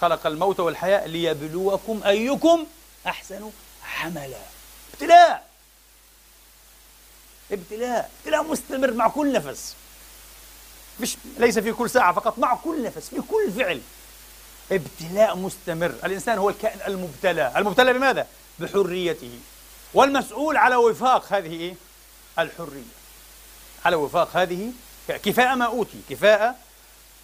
خلق 0.01 0.27
الموت 0.27 0.59
والحياة 0.59 1.07
ليبلوكم 1.07 2.01
أيكم 2.05 2.65
أحسن 3.07 3.51
عملا. 3.99 4.37
ابتلاء. 4.93 5.47
ابتلاء. 7.51 8.11
ابتلاء 8.19 8.43
مستمر 8.43 8.91
مع 8.91 9.07
كل 9.07 9.33
نفس. 9.33 9.75
مش 10.99 11.17
ليس 11.37 11.59
في 11.59 11.73
كل 11.73 11.89
ساعة 11.89 12.13
فقط 12.13 12.39
مع 12.39 12.55
كل 12.55 12.83
نفس 12.83 13.09
في 13.09 13.21
كل 13.21 13.51
فعل. 13.57 13.81
ابتلاء 14.71 15.35
مستمر. 15.35 15.93
الإنسان 16.03 16.37
هو 16.37 16.49
الكائن 16.49 16.79
المبتلى. 16.87 17.53
المبتلى 17.55 17.93
بماذا؟ 17.93 18.27
بحريته. 18.59 19.39
والمسؤول 19.93 20.57
على 20.57 20.75
وفاق 20.75 21.33
هذه 21.33 21.53
إيه؟ 21.53 21.75
الحرية. 22.39 22.97
على 23.85 23.95
وفاق 23.95 24.37
هذه 24.37 24.71
كفاءة 25.07 25.55
ما 25.55 25.65
أوتي. 25.65 26.01
كفاءة 26.09 26.55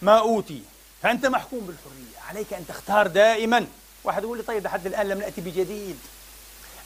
ما 0.01 0.19
أوتي. 0.19 0.63
فأنت 1.03 1.25
محكوم 1.25 1.59
بالحرية. 1.59 2.29
عليك 2.29 2.53
أن 2.53 2.67
تختار 2.67 3.07
دائما. 3.07 3.67
واحد 4.03 4.23
يقول 4.23 4.37
لي 4.37 4.43
طيب 4.43 4.63
لحد 4.63 4.85
الآن 4.85 5.09
لم 5.09 5.19
نأتي 5.19 5.41
بجديد. 5.41 5.99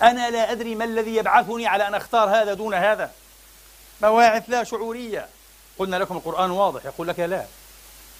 أنا 0.01 0.29
لا 0.29 0.51
أدري 0.51 0.75
ما 0.75 0.85
الذي 0.85 1.15
يبعثني 1.15 1.67
على 1.67 1.87
أن 1.87 1.95
أختار 1.95 2.29
هذا 2.29 2.53
دون 2.53 2.73
هذا. 2.73 3.11
مواعث 4.01 4.43
لا 4.47 4.63
شعورية. 4.63 5.27
قلنا 5.79 5.95
لكم 5.95 6.17
القرآن 6.17 6.51
واضح. 6.51 6.85
يقول 6.85 7.07
لك 7.07 7.19
لا. 7.19 7.45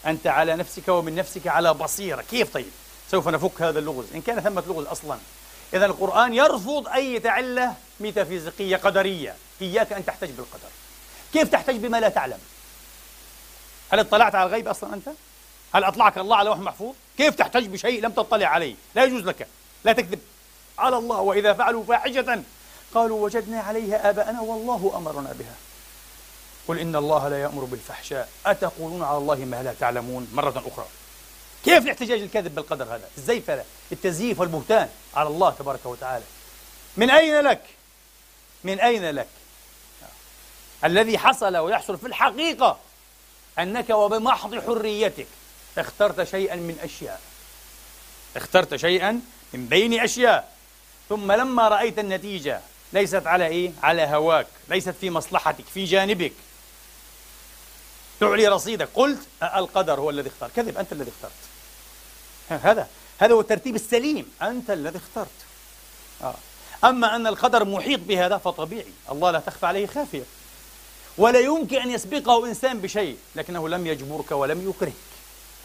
أنت 0.05 0.27
على 0.27 0.55
نفسك 0.55 0.87
ومن 0.87 1.15
نفسك 1.15 1.47
على 1.47 1.73
بصيرة. 1.73 2.21
كيف 2.21 2.53
طيب؟ 2.53 2.71
سوف 3.11 3.27
نفك 3.27 3.61
هذا 3.61 3.79
اللغز. 3.79 4.05
إن 4.15 4.21
كان 4.21 4.41
ثمة 4.41 4.63
لغز 4.67 4.85
أصلا. 4.85 5.17
إذا 5.73 5.85
القرآن 5.85 6.33
يرفض 6.33 6.87
أي 6.87 7.21
علة 7.25 7.73
ميتافيزيقية 7.99 8.77
قدرية. 8.77 9.35
إياك 9.61 9.93
أن 9.93 10.05
تحتج 10.05 10.29
بالقدر. 10.29 10.69
كيف 11.33 11.49
تحتج 11.49 11.75
بما 11.75 11.99
لا 11.99 12.09
تعلم؟ 12.09 12.39
هل 13.89 13.99
اطلعت 13.99 14.35
على 14.35 14.49
الغيب 14.49 14.67
أصلا 14.67 14.93
أنت؟ 14.93 15.09
هل 15.73 15.83
أطلعك 15.83 16.17
الله 16.17 16.35
على 16.35 16.49
لوح 16.49 16.59
محفوظ؟ 16.59 16.95
كيف 17.17 17.35
تحتج 17.35 17.65
بشيء 17.65 18.01
لم 18.01 18.11
تطلع 18.11 18.47
عليه؟ 18.47 18.75
لا 18.95 19.03
يجوز 19.03 19.23
لك 19.23 19.47
لا 19.83 19.93
تكذب. 19.93 20.19
على 20.77 20.97
الله 20.97 21.21
وإذا 21.21 21.53
فعلوا 21.53 21.83
فاحشة 21.83 22.43
قالوا 22.93 23.25
وجدنا 23.25 23.61
عليها 23.61 24.09
آباءنا 24.09 24.41
والله 24.41 24.93
أمرنا 24.97 25.33
بها. 25.39 25.55
قل 26.67 26.79
إن 26.79 26.95
الله 26.95 27.27
لا 27.27 27.41
يأمر 27.41 27.63
بالفحشاء. 27.63 28.29
أتقولون 28.45 29.03
على 29.03 29.17
الله 29.17 29.35
ما 29.35 29.63
لا 29.63 29.73
تعلمون؟ 29.79 30.27
مرة 30.33 30.63
أخرى. 30.67 30.85
كيف 31.65 31.83
الاحتجاج 31.83 32.21
الكذب 32.21 32.55
بالقدر 32.55 32.85
هذا؟ 32.85 33.09
الزيف 33.17 33.49
هذا 33.49 33.65
التزييف 33.91 34.39
والبهتان 34.39 34.89
على 35.15 35.29
الله 35.29 35.49
تبارك 35.49 35.85
وتعالى. 35.85 36.25
من 36.97 37.09
أين 37.09 37.39
لك؟ 37.39 37.61
من 38.63 38.79
أين 38.79 39.09
لك؟ 39.09 39.27
الذي 40.83 41.17
حصل 41.17 41.57
ويحصل 41.57 41.97
في 41.97 42.07
الحقيقة 42.07 42.77
أنك 43.59 43.89
وبمحض 43.89 44.55
حريتك 44.55 45.27
اخترت 45.79 46.23
شيئا 46.23 46.55
من 46.55 46.77
أشياء. 46.83 47.21
اخترت 48.35 48.75
شيئا 48.75 49.21
من 49.53 49.65
بين 49.65 49.99
أشياء. 49.99 50.55
ثم 51.09 51.31
لما 51.31 51.67
رأيت 51.67 51.99
النتيجة 51.99 52.61
ليست 52.93 53.27
على 53.27 53.47
إيه؟ 53.47 53.71
على 53.83 54.01
هواك. 54.01 54.47
ليست 54.69 54.95
في 55.01 55.09
مصلحتك 55.09 55.65
في 55.73 55.85
جانبك. 55.85 56.33
تعلي 58.19 58.47
رصيدك. 58.47 58.89
قلت 58.95 59.19
القدر 59.43 59.99
هو 59.99 60.09
الذي 60.09 60.29
اختار 60.29 60.49
كذب 60.55 60.77
أنت 60.77 60.91
الذي 60.93 61.11
اخترت. 61.11 61.31
هذا 62.65 62.87
هذا 63.19 63.33
هو 63.33 63.41
الترتيب 63.41 63.75
السليم. 63.75 64.31
أنت 64.41 64.69
الذي 64.69 64.97
اخترت. 64.97 65.27
آه. 66.23 66.35
أما 66.83 67.15
أن 67.15 67.27
القدر 67.27 67.65
محيط 67.65 67.99
بهذا 67.99 68.37
فطبيعي. 68.37 68.93
الله 69.11 69.31
لا 69.31 69.39
تخفى 69.39 69.65
عليه 69.65 69.87
خافية. 69.87 70.23
ولا 71.17 71.39
يمكن 71.39 71.77
أن 71.77 71.91
يسبقه 71.91 72.45
إنسان 72.45 72.79
بشيء 72.79 73.17
لكنه 73.35 73.69
لم 73.69 73.87
يجبرك 73.87 74.31
ولم 74.31 74.69
يكرهك. 74.69 74.93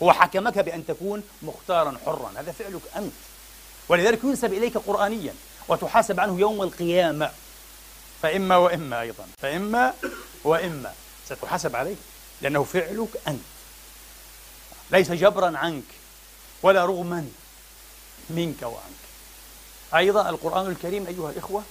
هو 0.02 0.12
حكمك 0.12 0.58
بأن 0.58 0.86
تكون 0.86 1.22
مختارا 1.42 1.98
حرا. 2.06 2.32
هذا 2.36 2.52
فعلك 2.52 2.80
أنت. 2.96 3.12
ولذلك 3.88 4.24
ينسب 4.24 4.52
إليك 4.52 4.78
قرآنيا 4.78 5.34
وتحاسب 5.68 6.20
عنه 6.20 6.40
يوم 6.40 6.62
القيامة. 6.62 7.30
فإما 8.22 8.56
وإما 8.56 9.00
أيضا. 9.00 9.26
فإما 9.42 9.94
وإما. 10.44 10.94
ستحاسب 11.26 11.76
عليه. 11.76 11.96
لأنه 12.42 12.64
فعلك 12.64 13.08
أنت. 13.28 13.42
ليس 14.90 15.12
جبرا 15.12 15.58
عنك 15.58 15.84
ولا 16.62 16.84
رغما 16.84 17.28
منك 18.30 18.62
وعنك. 18.62 19.02
أيضا 19.94 20.28
القرآن 20.28 20.66
الكريم 20.66 21.06
أيها 21.06 21.30
الإخوة 21.30 21.62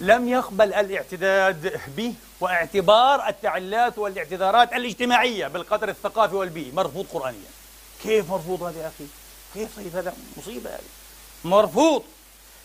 لم 0.00 0.28
يقبل 0.28 0.74
الاعتداد 0.74 1.80
به 1.96 2.14
واعتبار 2.40 3.28
التعلات 3.28 3.98
والاعتذارات 3.98 4.72
الاجتماعية 4.72 5.46
بالقدر 5.48 5.88
الثقافي 5.88 6.34
والبيئي 6.34 6.72
مرفوض 6.72 7.06
قرآنيا. 7.12 7.50
كيف 8.02 8.30
مرفوض 8.30 8.62
هذا 8.62 8.82
يا 8.82 8.88
أخي؟ 8.88 9.06
كيف 9.54 9.76
طيب 9.76 9.96
هذا؟ 9.96 10.14
مصيبة 10.36 10.70
هذه. 10.70 10.80
مرفوض. 11.44 12.02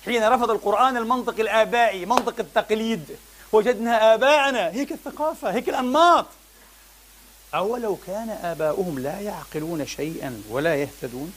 حين 0.05 0.23
رفض 0.27 0.51
القرآن 0.51 0.97
المنطق 0.97 1.39
الآبائي 1.39 2.05
منطق 2.05 2.35
التقليد 2.39 3.17
وجدنا 3.51 4.13
آباءنا 4.13 4.69
هيك 4.69 4.91
الثقافة 4.91 5.51
هيك 5.51 5.69
الأنماط. 5.69 6.25
أولو 7.55 7.97
كان 8.07 8.29
آباؤهم 8.29 8.99
لا 8.99 9.19
يعقلون 9.19 9.85
شيئا 9.85 10.41
ولا 10.49 10.75
يهتدون؟ 10.75 11.33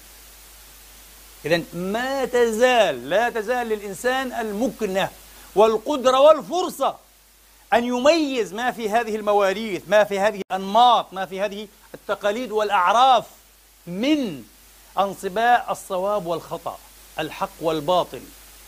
إذا 1.44 1.62
ما 1.74 2.24
تزال 2.24 3.11
لا 3.11 3.30
تزال 3.30 3.68
للإنسان 3.68 4.32
المكنة 4.32 5.11
والقدرة 5.57 6.21
والفرصة 6.21 6.97
أن 7.73 7.85
يميز 7.85 8.55
ما 8.55 8.71
في 8.71 8.90
هذه 8.90 9.16
المواريث 9.16 9.83
ما 9.88 10.05
في 10.05 10.19
هذه 10.21 10.40
الأنماط 10.51 11.12
ما 11.12 11.27
في 11.27 11.40
هذه 11.40 11.69
التقاليد 11.95 12.53
والأعراف 12.53 13.25
من 13.87 14.45
انصباء 14.99 15.66
الصواب 15.71 16.27
والخطأ 16.27 16.79
الحق 17.19 17.51
والباطل. 17.61 18.21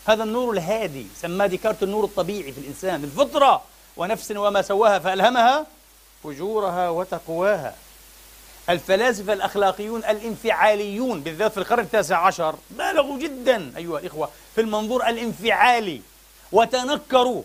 هذا 0.06 0.22
النور 0.22 0.52
الهادي 0.52 1.06
سماه 1.16 1.46
ديكارت 1.46 1.82
النور 1.82 2.04
الطبيعي 2.04 2.52
في 2.52 2.60
الإنسان 2.60 3.04
الفطرة 3.04 3.62
ونفس 3.96 4.30
وما 4.30 4.62
سواها 4.62 4.98
فألهمها 4.98 5.66
فجورها 6.24 6.88
وتقواها. 6.88 7.74
الفلاسفة 8.70 9.32
الأخلاقيون 9.32 10.04
الانفعاليون 10.04 11.20
بالذات 11.20 11.52
في 11.52 11.58
القرن 11.58 11.84
التاسع 11.84 12.26
عشر 12.26 12.54
بالغوا 12.70 13.18
جدا 13.18 13.72
أيها 13.76 13.98
الإخوة 13.98 14.30
في 14.54 14.60
المنظور 14.60 15.08
الانفعالي. 15.08 16.00
وتنكروا. 16.52 17.42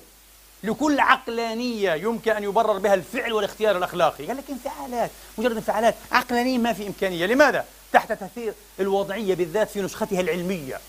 لكل 0.64 1.00
عقلانية 1.00 1.94
يمكن 1.94 2.32
أن 2.32 2.44
يبرر 2.44 2.78
بها 2.78 2.94
الفعل 2.94 3.34
والاختيار 3.34 3.78
الأخلاقي. 3.78 4.28
قال 4.28 4.38
لك 4.38 4.44
انفعالات 4.50 5.12
مجرد 5.38 5.56
انفعالات. 5.56 5.96
عقلانية 6.12 6.58
ما 6.58 6.74
في 6.74 6.88
إمكانية. 6.88 7.26
لماذا؟ 7.26 7.66
تحت 7.94 8.12
تأثير 8.12 8.54
الوضعية 8.80 9.36
بالذات 9.36 9.70
في 9.70 9.82
نسختها 9.82 10.22
العلمية. 10.22 10.80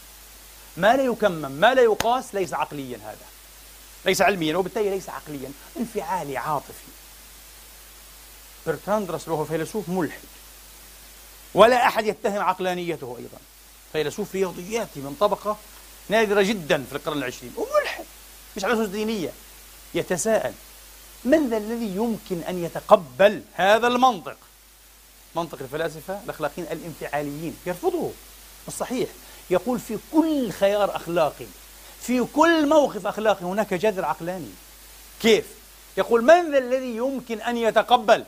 ما 0.77 0.97
لا 0.97 1.03
يكمم 1.03 1.53
ما 1.53 1.75
لا 1.75 1.83
يقاس 1.83 2.35
ليس 2.35 2.55
عقليا 2.55 2.97
هذا. 2.97 3.27
ليس 4.07 4.23
علميا 4.23 4.57
وبالتالي 4.57 4.91
ليس 4.91 5.09
عقليا. 5.09 5.53
انفعالي 5.77 6.37
عاطفي. 6.37 6.89
برتراند 8.67 9.11
راسل 9.11 9.31
وهو 9.31 9.45
فيلسوف 9.45 9.89
ملحد. 9.89 10.19
ولا 11.55 11.87
أحد 11.87 12.07
يتهم 12.07 12.43
عقلانيته 12.43 13.17
أيضا. 13.19 13.39
فيلسوف 13.93 14.35
رياضياتي 14.35 15.01
من 15.01 15.17
طبقة 15.21 15.57
نادرة 16.09 16.43
جدا 16.43 16.85
في 16.91 16.97
القرن 16.97 17.19
العشرين. 17.19 17.53
وملحد 17.57 18.05
مش 18.57 18.65
على 18.65 18.75
أسس 18.75 18.89
دينية. 18.89 19.31
يتساءل. 19.95 20.53
من 21.25 21.51
ذا 21.51 21.57
الذي 21.57 21.97
يمكن 21.97 22.43
أن 22.49 22.65
يتقبل 22.65 23.43
هذا 23.55 23.87
المنطق؟ 23.87 24.37
منطق 25.37 25.59
الفلاسفة 25.61 26.21
الأخلاقيين 26.25 26.67
الانفعاليين. 26.73 27.57
يرفضه. 27.67 28.11
الصحيح. 28.69 29.09
يقول 29.51 29.79
في 29.79 29.99
كل 30.13 30.53
خيار 30.53 30.97
أخلاقي 30.97 31.47
في 32.01 32.25
كل 32.35 32.69
موقف 32.69 33.07
أخلاقي 33.07 33.45
هناك 33.45 33.75
جذر 33.75 34.05
عقلاني. 34.05 34.51
كيف؟ 35.23 35.45
يقول 35.97 36.25
من 36.25 36.53
ذا 36.53 36.59
الذي 36.59 36.97
يمكن 36.97 37.41
أن 37.41 37.57
يتقبل 37.57 38.25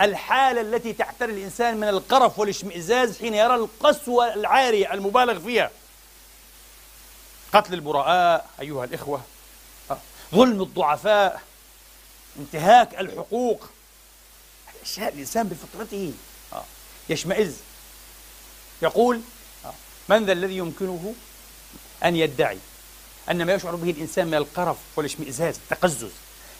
الحالة 0.00 0.60
التي 0.60 0.92
تعتري 0.92 1.32
الإنسان 1.32 1.76
من 1.76 1.88
القرف 1.88 2.38
والاشمئزاز 2.38 3.18
حين 3.18 3.34
يرى 3.34 3.54
القسوة 3.54 4.34
العارية 4.34 4.92
المبالغ 4.92 5.40
فيها؟ 5.40 5.70
قتل 7.54 7.74
البراء 7.74 8.46
أيها 8.60 8.84
الإخوة 8.84 9.22
ظلم 10.34 10.62
الضعفاء 10.62 11.42
انتهاك 12.38 13.00
الحقوق 13.00 13.68
أشياء 14.82 15.14
الإنسان 15.14 15.48
بفطرته 15.48 16.12
آه. 16.52 16.64
يشمئز 17.08 17.56
يقول 18.82 19.20
آه. 19.64 19.74
من 20.08 20.24
ذا 20.24 20.32
الذي 20.32 20.56
يمكنه 20.56 21.14
أن 22.04 22.16
يدعي 22.16 22.58
أن 23.30 23.46
ما 23.46 23.54
يشعر 23.54 23.74
به 23.74 23.90
الإنسان 23.90 24.26
من 24.26 24.34
القرف 24.34 24.76
والاشمئزاز 24.96 25.56
التقزز 25.56 26.10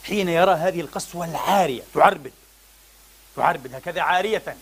حين 0.05 0.29
يرى 0.29 0.53
هذه 0.53 0.81
القسوة 0.81 1.25
العارية 1.25 1.83
تعربد 1.95 2.33
تعربد 3.37 3.75
هكذا 3.75 4.01
عارية 4.01 4.57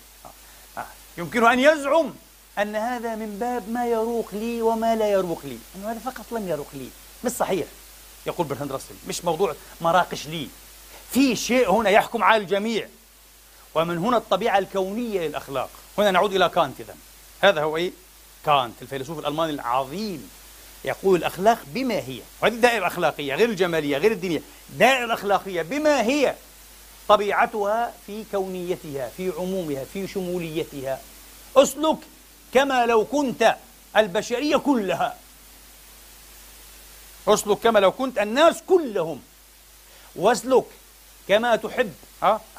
آه. 0.79 0.85
يمكنه 1.18 1.53
أن 1.53 1.61
يزعم 1.61 2.14
أن 2.59 2.77
هذا 2.77 3.15
من 3.15 3.38
باب 3.38 3.69
ما 3.69 3.87
يروق 3.87 4.29
لي 4.33 4.62
وما 4.62 4.97
لا 4.97 5.11
يروق 5.11 5.41
لي. 5.45 5.59
أنه 5.77 5.91
هذا 5.91 5.99
فقط 5.99 6.33
لم 6.33 6.49
يروق 6.49 6.69
لي. 6.75 6.88
مش 7.25 7.31
صحيح. 7.31 7.67
يقول 8.27 8.47
برهند 8.47 8.73
راسل 8.73 8.95
مش 9.09 9.25
موضوع 9.25 9.55
مراقش 9.81 10.27
لي. 10.27 10.49
في 11.11 11.37
شيء 11.37 11.71
هنا 11.71 11.91
يحكم 11.91 12.23
على 12.23 12.43
الجميع. 12.43 12.88
ومن 13.75 13.99
هنا 13.99 14.17
الطبيعة 14.17 14.59
الكونية 14.59 15.29
للأخلاق. 15.29 15.71
هنا 15.99 16.11
نعود 16.11 16.35
إلى 16.35 16.49
كانت 16.49 16.81
إذن. 16.81 16.95
هذا 17.41 17.62
هو 17.62 17.77
إيه؟ 17.77 17.93
كانت 18.47 18.83
الفيلسوف 18.83 19.19
الألماني 19.19 19.53
العظيم. 19.53 20.31
يقول 20.85 21.19
الأخلاق 21.19 21.59
بما 21.67 21.95
هي. 21.95 22.21
وهذه 22.43 22.55
الدائرة 22.55 22.79
الأخلاقية 22.79 23.35
غير 23.35 23.49
الجمالية 23.49 23.97
غير 23.97 24.12
الدينية. 24.12 24.43
دائرة 24.79 25.05
الأخلاقية 25.05 25.62
بما 25.62 26.03
هي. 26.03 26.35
طبيعتها 27.09 27.95
في 28.07 28.25
كونيتها 28.33 29.11
في 29.17 29.33
عمومها 29.38 29.85
في 29.93 30.09
شموليتها. 30.09 31.01
أسلك 31.57 31.99
كما 32.55 32.87
لو 32.87 33.05
كنت 33.05 33.57
البشرية 33.97 34.57
كلها. 34.57 35.17
أسلك 37.29 37.59
كما 37.59 37.79
لو 37.79 37.93
كنت 37.93 38.19
الناس 38.19 38.62
كلهم. 38.67 39.23
واسلك 40.17 40.65
كما 41.29 41.57
تحب 41.57 41.95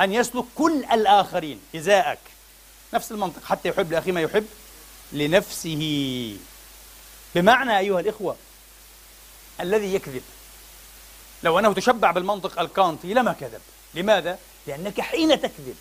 أن 0.01 0.13
يسلك 0.13 0.45
كل 0.55 0.85
الآخرين 0.91 1.61
إزاءك. 1.75 2.19
نفس 2.93 3.11
المنطق 3.11 3.45
حتى 3.45 3.69
يحب 3.69 3.91
لأخيه 3.91 4.11
ما 4.11 4.21
يحب 4.21 4.45
لنفسه. 5.11 6.37
بمعنى 7.35 7.77
أيها 7.77 7.99
الإخوة 7.99 8.35
الذي 9.59 9.93
يكذب. 9.93 10.23
لو 11.43 11.59
أنه 11.59 11.73
تشبع 11.73 12.11
بالمنطق 12.11 12.59
الكانطي 12.59 13.13
لما 13.13 13.33
كذب. 13.33 13.61
لماذا؟ 13.93 14.39
لأنك 14.67 15.01
حين 15.01 15.41
تكذب 15.41 15.75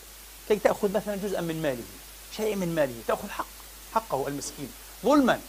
كي 0.48 0.57
تأخذ 0.57 0.92
مثلا 0.96 1.16
جزءا 1.16 1.40
من 1.40 1.62
ماله 1.62 1.85
شيء 2.37 2.57
من 2.57 2.75
ماله 2.75 2.94
تأخذ 3.09 3.29
حق 3.29 3.46
حقه 3.94 4.28
المسكين. 4.28 4.72
ظلما. 5.05 5.40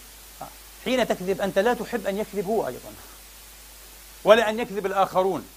حين 0.86 1.08
تكذب 1.08 1.41
أنت 1.41 1.60
لا 1.60 1.73
تحب 1.73 2.08
أن 2.08 2.17
يكذب 2.17 2.45
هو 2.47 2.67
أيضا. 2.67 2.93
ولا 4.23 4.49
أن 4.49 4.60
يكذب 4.60 4.86
الآخرون. 4.86 5.47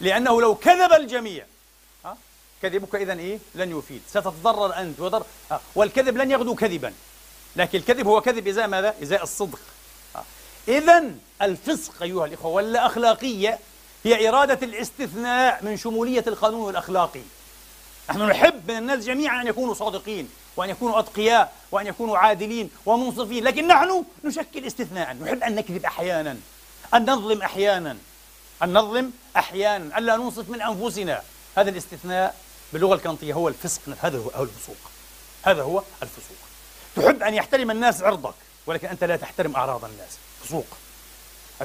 لأنه 0.00 0.40
لو 0.40 0.54
كذب 0.54 0.92
الجميع 0.92 1.46
كذبك 2.62 2.94
إذا 2.94 3.12
إيه؟ 3.12 3.38
لن 3.54 3.78
يفيد. 3.78 4.02
ستتضرر 4.08 4.76
أنت 4.76 5.00
وضر 5.00 5.24
والكذب 5.74 6.16
لن 6.16 6.30
يغدو 6.30 6.54
كذبا. 6.54 6.92
لكن 7.56 7.78
الكذب 7.78 8.06
هو 8.06 8.20
كذب 8.20 8.48
إزاء 8.48 8.68
ماذا؟ 8.68 8.94
إزاء 9.02 9.22
الصدق. 9.22 9.58
إذا 10.68 11.04
الفسق 11.42 12.02
أيها 12.02 12.26
الإخوة 12.26 12.50
ولا 12.50 12.86
أخلاقية 12.86 13.58
هي 14.04 14.28
إرادة 14.28 14.66
الاستثناء 14.66 15.64
من 15.64 15.76
شمولية 15.76 16.24
القانون 16.26 16.70
الأخلاقي. 16.70 17.20
نحن 18.10 18.22
نحب 18.22 18.70
من 18.70 18.76
الناس 18.76 19.04
جميعا 19.04 19.42
أن 19.42 19.46
يكونوا 19.46 19.74
صادقين. 19.74 20.28
وأن 20.56 20.70
يكونوا 20.70 20.98
أتقياء 20.98 21.52
وأن 21.72 21.86
يكونوا 21.86 22.18
عادلين 22.18 22.70
ومنصفين. 22.86 23.44
لكن 23.44 23.66
نحن 23.66 24.04
نشكل 24.24 24.66
استثناء. 24.66 25.14
نحب 25.14 25.42
أن 25.42 25.54
نكذب 25.54 25.84
أحيانا. 25.84 26.36
أن 26.94 27.10
نظلم 27.10 27.42
أحيانا. 27.42 27.96
أن 28.62 28.78
نظلم 28.78 29.12
أحيانا. 29.36 29.98
ألا 29.98 30.16
ننصف 30.16 30.50
من 30.50 30.62
أنفسنا. 30.62 31.22
هذا 31.56 31.70
الاستثناء 31.70 32.34
باللغة 32.72 32.94
الكانطية 32.94 33.34
هو 33.34 33.48
الفسق. 33.48 33.80
هذا 34.00 34.18
هو 34.18 34.42
الفسوق. 34.42 34.76
هذا 35.42 35.62
هو 35.62 35.82
الفسوق. 36.02 36.36
تحب 36.96 37.22
أن 37.22 37.34
يحترم 37.34 37.70
الناس 37.70 38.02
عرضك 38.02 38.34
ولكن 38.66 38.88
أنت 38.88 39.04
لا 39.04 39.16
تحترم 39.16 39.56
أعراض 39.56 39.84
الناس. 39.84 40.18
فسوق. 40.42 40.66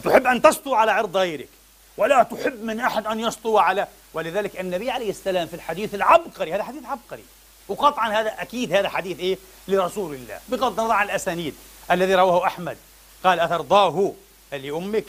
تحب 0.04 0.26
أن 0.28 0.42
تسطو 0.42 0.76
على 0.76 0.92
عرض 0.92 1.18
غيرك؟ 1.18 1.50
ولا 1.98 2.24
تحب 2.24 2.64
من 2.64 2.80
أحد 2.80 3.06
أن 3.06 3.20
يسطو 3.20 3.58
على. 3.58 3.88
ولذلك 4.14 4.60
النبي 4.60 4.92
عليه 4.92 5.10
السلام 5.10 5.48
في 5.48 5.54
الحديث 5.54 5.96
العبقري 5.96 6.54
هذا 6.54 6.64
حديث 6.64 6.86
عبقري. 6.86 7.24
وقطعا 7.68 8.22
هذا 8.22 8.42
أكيد 8.42 8.74
هذا 8.74 8.90
حديث 8.90 9.20
إيه؟ 9.20 9.38
لرسول 9.68 10.16
الله. 10.16 10.40
بغض 10.50 10.80
النظر 10.80 10.94
عن 10.94 11.06
الأسانيد 11.06 11.56
الذي 11.92 12.16
رواه 12.16 12.48
أحمد. 12.48 12.78
قال 13.24 13.40
أترضاه؟ 13.40 14.14
لأمك. 14.52 15.06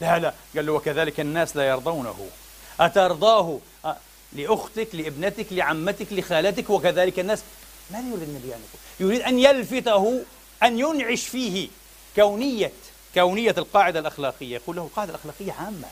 لا 0.00 0.18
لا. 0.18 0.34
قال 0.56 0.66
له 0.66 0.72
وكذلك 0.72 1.20
الناس 1.20 1.56
لا 1.56 1.68
يرضونه. 1.68 2.26
أترضاه؟ 2.80 3.58
لأختك 4.32 4.88
لابنتك 4.92 5.46
لعمتك 5.50 6.12
لخالتك 6.12 6.70
وكذلك 6.70 7.18
الناس. 7.18 7.42
ماذا 7.90 8.08
يريد 8.08 8.22
النبي 8.22 8.54
أن 8.54 8.60
يقول؟ 8.60 9.10
يريد 9.10 9.20
أن 9.20 9.38
يلفته 9.38 10.22
أن 10.62 10.78
ينعش 10.78 11.22
فيه. 11.22 11.68
كونية 12.16 12.72
كونية 13.14 13.54
القاعدة 13.58 14.00
الأخلاقية. 14.00 14.54
يقول 14.54 14.76
له 14.76 14.82
القاعدة 14.82 15.10
الأخلاقية 15.10 15.52
عامة. 15.52 15.88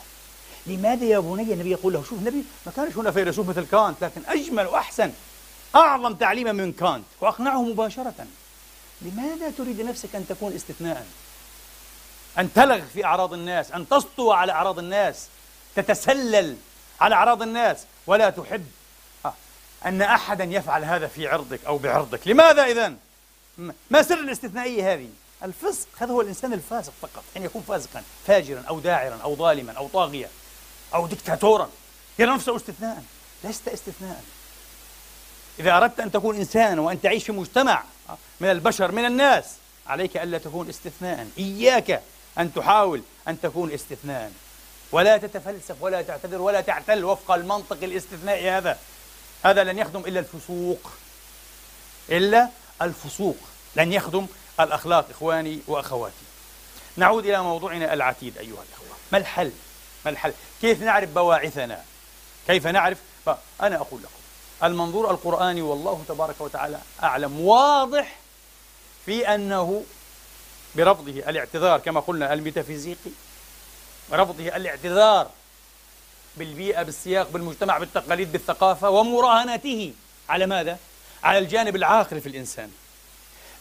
لماذا 0.67 1.05
يا 1.05 1.19
بني 1.19 1.53
النبي 1.53 1.71
يقول 1.71 1.93
له؟ 1.93 2.03
شوف 2.03 2.19
النبي 2.19 2.43
ما 2.65 2.71
كانش 2.75 2.97
هنا 2.97 3.11
فيلسوف 3.11 3.49
مثل 3.49 3.65
كانت 3.65 3.95
لكن 4.01 4.21
أجمل 4.27 4.67
وأحسن. 4.67 5.11
أعظم 5.75 6.13
تعليما 6.13 6.51
من 6.51 6.73
كانت 6.73 7.05
وأقنعه 7.21 7.63
مباشرة. 7.63 8.27
لماذا 9.01 9.51
تريد 9.57 9.81
نفسك 9.81 10.15
أن 10.15 10.27
تكون 10.27 10.53
استثناء؟ 10.55 11.07
أن 12.37 12.53
تلغ 12.53 12.81
في 12.93 13.05
أعراض 13.05 13.33
الناس 13.33 13.71
أن 13.71 13.89
تسطو 13.89 14.31
على 14.31 14.51
أعراض 14.51 14.79
الناس 14.79 15.27
تتسلل 15.75 16.57
على 17.01 17.15
أعراض 17.15 17.41
الناس. 17.41 17.85
ولا 18.07 18.29
تحب 18.29 18.65
أن 19.85 20.01
أحدا 20.01 20.43
يفعل 20.43 20.83
هذا 20.83 21.07
في 21.07 21.27
عرضك 21.27 21.65
أو 21.65 21.77
بعرضك. 21.77 22.27
لماذا 22.27 22.65
إذن؟ 22.65 22.97
ما 23.89 24.01
سر 24.01 24.19
الاستثنائية 24.19 24.93
هذه؟ 24.93 25.09
الفسق 25.43 25.87
هذا 25.97 26.11
هو 26.11 26.21
الإنسان 26.21 26.53
الفاسق 26.53 26.93
فقط. 27.01 27.23
أن 27.37 27.43
يكون 27.43 27.61
فاسقا 27.67 28.03
فاجرا 28.27 28.63
أو 28.69 28.79
داعرا 28.79 29.19
أو 29.23 29.35
ظالما 29.35 29.73
أو 29.73 29.87
طاغيا 29.87 30.29
أو 30.93 31.07
دكتاتورا. 31.07 31.69
يرى 32.19 32.31
نفسه 32.31 32.55
استثناء 32.55 33.03
لست 33.43 33.67
استثناء. 33.67 34.23
إذا 35.61 35.77
أردت 35.77 35.99
أن 35.99 36.11
تكون 36.11 36.35
إنسانا 36.35 36.81
وأن 36.81 37.01
تعيش 37.01 37.23
في 37.23 37.31
مجتمع 37.31 37.83
من 38.39 38.51
البشر 38.51 38.91
من 38.91 39.05
الناس 39.05 39.45
عليك 39.87 40.17
ألا 40.17 40.37
تكون 40.37 40.69
استثناء 40.69 41.27
إياك 41.37 42.01
أن 42.37 42.53
تحاول 42.53 43.01
أن 43.27 43.41
تكون 43.41 43.71
استثناء 43.71 44.31
ولا 44.91 45.17
تتفلسف 45.17 45.75
ولا 45.81 46.01
تعتذر 46.01 46.41
ولا 46.41 46.61
تعتل 46.61 47.05
وفق 47.05 47.31
المنطق 47.31 47.77
الاستثنائي 47.83 48.49
هذا 48.49 48.79
هذا 49.45 49.63
لن 49.63 49.77
يخدم 49.77 49.99
إلا 49.99 50.19
الفسوق 50.19 50.91
إلا 52.09 52.49
الفسوق 52.81 53.37
لن 53.75 53.93
يخدم 53.93 54.27
الأخلاق 54.59 55.09
إخواني 55.09 55.59
وأخواتي 55.67 56.15
نعود 56.97 57.25
إلى 57.25 57.43
موضوعنا 57.43 57.93
العتيد 57.93 58.37
أيها 58.37 58.63
الأخوة 58.69 58.97
ما 59.11 59.17
الحل؟ 59.17 59.51
ما 60.05 60.11
الحل؟ 60.11 60.33
كيف 60.61 60.81
نعرف 60.81 61.09
بواعثنا؟ 61.09 61.83
كيف 62.47 62.67
نعرف؟ 62.67 62.97
أنا 63.61 63.75
أقول 63.75 64.01
لكم 64.01 64.20
المنظور 64.63 65.11
القرآني 65.11 65.61
والله 65.61 66.03
تبارك 66.07 66.35
وتعالى 66.39 66.79
أعلم. 67.03 67.41
واضح 67.41 68.15
في 69.05 69.35
أنه 69.35 69.83
برفضه 70.75 71.11
الاعتذار 71.11 71.79
كما 71.79 71.99
قلنا 71.99 72.33
الميتافيزيقي. 72.33 73.11
رفضه 74.13 74.47
الاعتذار 74.47 75.29
بالبيئة 76.37 76.83
بالسياق 76.83 77.29
بالمجتمع 77.29 77.77
بالتقاليد 77.77 78.31
بالثقافة 78.31 78.89
ومراهنته. 78.89 79.93
على 80.29 80.45
ماذا؟ 80.45 80.77
على 81.23 81.37
الجانب 81.37 81.75
العاقل 81.75 82.21
في 82.21 82.29
الإنسان. 82.29 82.71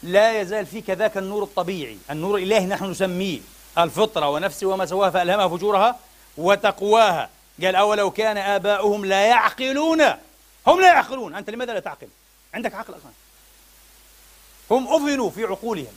لا 0.02 0.40
يزال 0.40 0.66
في 0.66 0.80
كذاك 0.80 1.16
النور 1.16 1.42
الطبيعي 1.42 1.98
النور 2.10 2.36
الإلهي 2.36 2.66
نحن 2.66 2.84
نسميه 2.84 3.40
الفطرة 3.78 4.28
ونفسه 4.28 4.66
وما 4.66 4.86
سواها 4.86 5.10
فألهمها 5.10 5.48
فجورها 5.48 5.98
وتقواها. 6.36 7.30
قال 7.62 7.76
أولو 7.76 8.10
كان 8.10 8.36
آباؤهم 8.36 9.04
لا 9.04 9.26
يعقلون 9.26 10.02
هم 10.66 10.80
لا 10.80 10.86
يعقلون. 10.86 11.34
أنت 11.34 11.50
لماذا 11.50 11.72
لا 11.72 11.80
تعقل؟ 11.80 12.08
عندك 12.54 12.74
عقل 12.74 12.94
أصلا. 12.94 13.10
هم 14.70 14.94
أفنوا 14.94 15.30
في 15.30 15.44
عقولهم. 15.44 15.94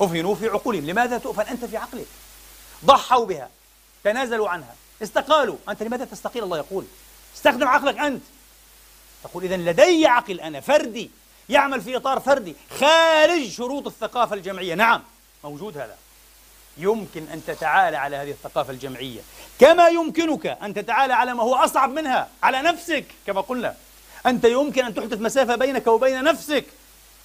أفنوا 0.00 0.34
في 0.34 0.48
عقولهم. 0.48 0.86
لماذا 0.86 1.18
تؤفن 1.18 1.42
أنت 1.42 1.64
في 1.64 1.76
عقلك؟ 1.76 2.06
ضحوا 2.84 3.26
بها. 3.26 3.50
تنازلوا 4.04 4.48
عنها. 4.48 4.74
استقالوا. 5.02 5.56
أنت 5.68 5.82
لماذا 5.82 6.04
تستقيل؟ 6.04 6.44
الله 6.44 6.58
يقول. 6.58 6.84
استخدم 7.36 7.68
عقلك 7.68 7.98
أنت. 7.98 8.22
تقول 9.24 9.44
إذا 9.44 9.56
لدي 9.56 10.06
عقل. 10.06 10.40
أنا 10.40 10.60
فردي. 10.60 11.10
يعمل 11.48 11.80
في 11.80 11.96
إطار 11.96 12.20
فردي. 12.20 12.56
خارج 12.80 13.50
شروط 13.50 13.86
الثقافة 13.86 14.34
الجمعية. 14.34 14.74
نعم. 14.74 15.02
موجود 15.44 15.78
هذا. 15.78 15.96
يمكن 16.76 17.28
أن 17.28 17.42
تتعالى 17.46 17.96
على 17.96 18.16
هذه 18.16 18.30
الثقافة 18.30 18.72
الجمعية. 18.72 19.20
كما 19.60 19.88
يمكنك 19.88 20.46
أن 20.46 20.74
تتعالى 20.74 21.12
على 21.12 21.34
ما 21.34 21.42
هو 21.42 21.54
أصعب 21.54 21.90
منها 21.90 22.28
على 22.42 22.62
نفسك 22.62 23.04
كما 23.26 23.40
قلنا. 23.40 23.76
أنت 24.26 24.44
يمكن 24.44 24.84
أن 24.84 24.94
تحدث 24.94 25.20
مسافة 25.20 25.56
بينك 25.56 25.86
وبين 25.86 26.24
نفسك 26.24 26.64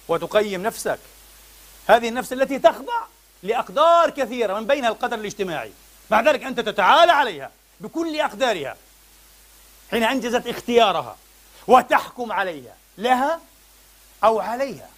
وتقيم 0.08 0.62
نفسك. 0.62 0.98
هذه 1.86 2.08
النفس 2.08 2.32
التي 2.32 2.58
تخضع 2.58 3.02
لأقدار 3.42 4.10
كثيرة 4.10 4.60
من 4.60 4.66
بينها 4.66 4.88
القدر 4.88 5.18
الاجتماعي. 5.18 5.72
مع 6.10 6.20
ذلك 6.20 6.44
أنت 6.44 6.60
تتعالى 6.60 7.12
عليها 7.12 7.50
بكل 7.80 8.20
أقدارها. 8.20 8.76
حين 9.90 10.02
أنجزت 10.02 10.46
اختيارها 10.46 11.16
وتحكم 11.66 12.32
عليها 12.32 12.74
لها 12.98 13.40
أو 14.24 14.40
عليها. 14.40 14.88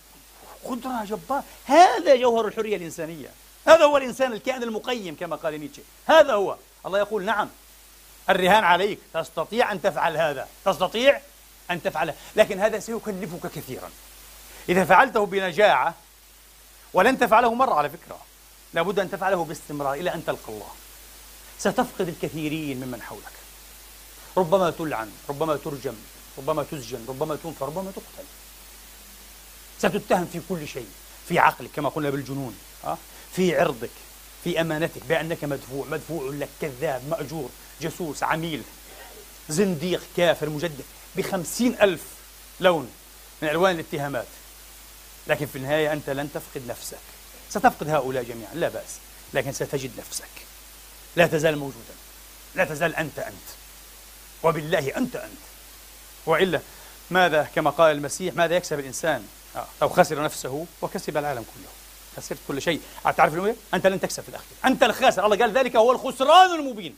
قدرة 0.65 1.05
جبارة 1.05 1.45
هذا 1.67 2.17
جوهر 2.17 2.47
الحرية 2.47 2.77
الإنسانية. 2.77 3.29
هذا 3.67 3.85
هو 3.85 3.97
الإنسان 3.97 4.33
الكائن 4.33 4.63
المقيم 4.63 5.17
كما 5.17 5.37
قال 5.37 5.61
نيتشه. 5.61 5.83
هذا 6.07 6.33
هو. 6.33 6.57
الله 6.87 6.99
يقول 6.99 7.25
نعم. 7.25 7.49
الرهان 8.31 8.65
عليك. 8.65 8.99
تستطيع 9.15 9.73
أن 9.73 9.83
تفعل 9.83 10.17
هذا. 10.17 10.49
تستطيع 10.65 11.21
أن 11.71 11.83
تفعل. 11.83 12.15
لكن 12.37 12.61
هذا 12.61 12.79
سيكلفك 12.79 13.51
كثيرا. 13.51 13.91
إذا 14.69 14.85
فعلته 14.85 15.27
بنجاعة 15.27 15.95
ولن 16.93 17.19
تفعله 17.19 17.55
مرة 17.55 17.75
على 17.75 17.91
فكرة 17.91 18.19
لابد 18.75 18.99
أن 18.99 19.11
تفعله 19.11 19.45
باستمرار 19.45 19.95
إلى 19.95 20.15
أن 20.15 20.25
تلقى 20.25 20.49
الله. 20.49 20.71
ستفقد 21.59 22.09
الكثيرين 22.09 22.85
ممن 22.85 23.03
حولك. 23.03 23.33
ربما 24.37 24.71
تلعن 24.71 25.13
ربما 25.29 25.57
ترجم 25.57 25.95
ربما 26.39 26.63
تسجن 26.63 27.05
ربما 27.09 27.37
تنفى 27.37 27.65
ربما 27.65 27.91
تقتل. 27.91 28.27
ستتهم 29.79 30.27
في 30.33 30.41
كل 30.49 30.69
شيء 30.69 30.89
في 31.29 31.39
عقلك 31.39 31.71
كما 31.71 31.89
قلنا 31.89 32.11
بالجنون 32.11 32.59
في 33.37 33.61
عرضك 33.61 33.91
في 34.45 34.61
أمانتك 34.61 35.07
بأنك 35.09 35.45
مدفوع 35.45 35.87
مدفوع 35.87 36.31
لك 36.35 36.49
كذاب 36.61 37.09
مأجور 37.09 37.51
جاسوس 37.81 38.23
عميل 38.23 38.63
زنديق 39.49 40.03
كافر 40.17 40.49
مجدد 40.49 40.85
بخمسين 41.17 41.77
ألف 41.83 42.03
لون 42.61 42.91
من 43.43 43.49
ألوان 43.49 43.75
الاتهامات. 43.75 44.27
لكن 45.27 45.47
في 45.47 45.57
النهاية 45.57 45.93
أنت 45.93 46.11
لن 46.11 46.29
تفقد 46.35 46.67
نفسك. 46.69 46.99
ستفقد 47.51 47.89
هؤلاء 47.89 48.23
جميعا 48.23 48.55
لا 48.55 48.69
بأس 48.69 48.97
لكن 49.35 49.53
ستجد 49.53 49.91
نفسك. 49.99 50.25
لا 51.17 51.27
تزال 51.27 51.59
موجودا 51.59 51.95
لا 52.55 52.65
تزال 52.65 52.97
أنت 52.97 53.19
أنت. 53.19 53.49
وبالله 54.43 54.97
أنت 54.97 55.17
أنت. 55.17 55.43
وإلا 56.27 56.61
ماذا؟ 57.11 57.49
كما 57.55 57.71
قال 57.71 57.97
المسيح 57.97 58.35
ماذا 58.35 58.57
يكسب 58.57 58.79
الإنسان؟ 58.79 59.27
آه. 59.57 59.67
لو 59.83 59.89
خسر 59.89 60.23
نفسه 60.23 60.67
وكسب 60.83 61.17
العالم 61.17 61.45
كله. 61.55 61.82
خسرت 62.17 62.39
كل 62.49 62.63
شيء. 62.63 62.81
تعرف 63.17 63.35
الأمية؟ 63.35 63.57
أنت 63.75 63.87
لن 63.87 64.01
تكسب 64.01 64.23
في 64.23 64.29
الأخير. 64.29 64.49
أنت 64.65 64.83
الخاسر. 64.83 65.25
الله 65.25 65.37
قال 65.37 65.53
ذلك 65.53 65.77
هو 65.77 65.93
الخسران 65.93 66.51
المبين. 66.51 66.97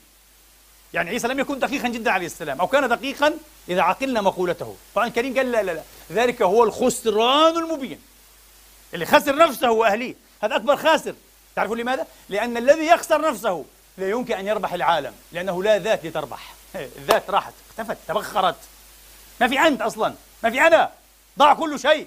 يعني 0.94 1.10
عيسى 1.10 1.28
لم 1.28 1.40
يكن 1.40 1.58
دقيقا 1.58 1.88
جدا 1.88 2.10
عليه 2.10 2.26
السلام 2.26 2.60
أو 2.60 2.66
كان 2.66 2.88
دقيقا 2.88 3.34
إذا 3.68 3.82
عقلنا 3.82 4.20
مقولته. 4.20 4.76
القرآن 4.90 5.08
الكريم 5.08 5.36
قال 5.36 5.52
لا 5.52 5.62
لا 5.62 5.72
لا. 5.72 5.82
ذلك 6.12 6.42
هو 6.42 6.64
الخسران 6.64 7.56
المبين. 7.56 8.00
اللي 8.94 9.06
خسر 9.06 9.36
نفسه 9.36 9.70
وأهليه 9.70 10.14
هذا 10.42 10.56
أكبر 10.56 10.76
خاسر. 10.76 11.14
تعرفوا 11.56 11.76
لماذا؟ 11.76 12.06
لأن 12.28 12.56
الذي 12.56 12.86
يخسر 12.86 13.20
نفسه 13.20 13.64
لا 13.98 14.10
يمكن 14.10 14.34
أن 14.34 14.46
يربح 14.46 14.72
العالم 14.72 15.12
لأنه 15.32 15.62
لا 15.62 15.78
ذات 15.78 16.04
لتربح. 16.06 16.54
الذات 16.74 17.30
راحت 17.30 17.52
اختفت 17.70 17.98
تبخرت. 18.08 18.56
ما 19.40 19.48
في 19.48 19.60
أنت 19.60 19.82
أصلا. 19.82 20.14
ما 20.42 20.50
في 20.50 20.60
أنا. 20.60 20.90
ضاع 21.38 21.54
كل 21.54 21.80
شيء. 21.80 22.06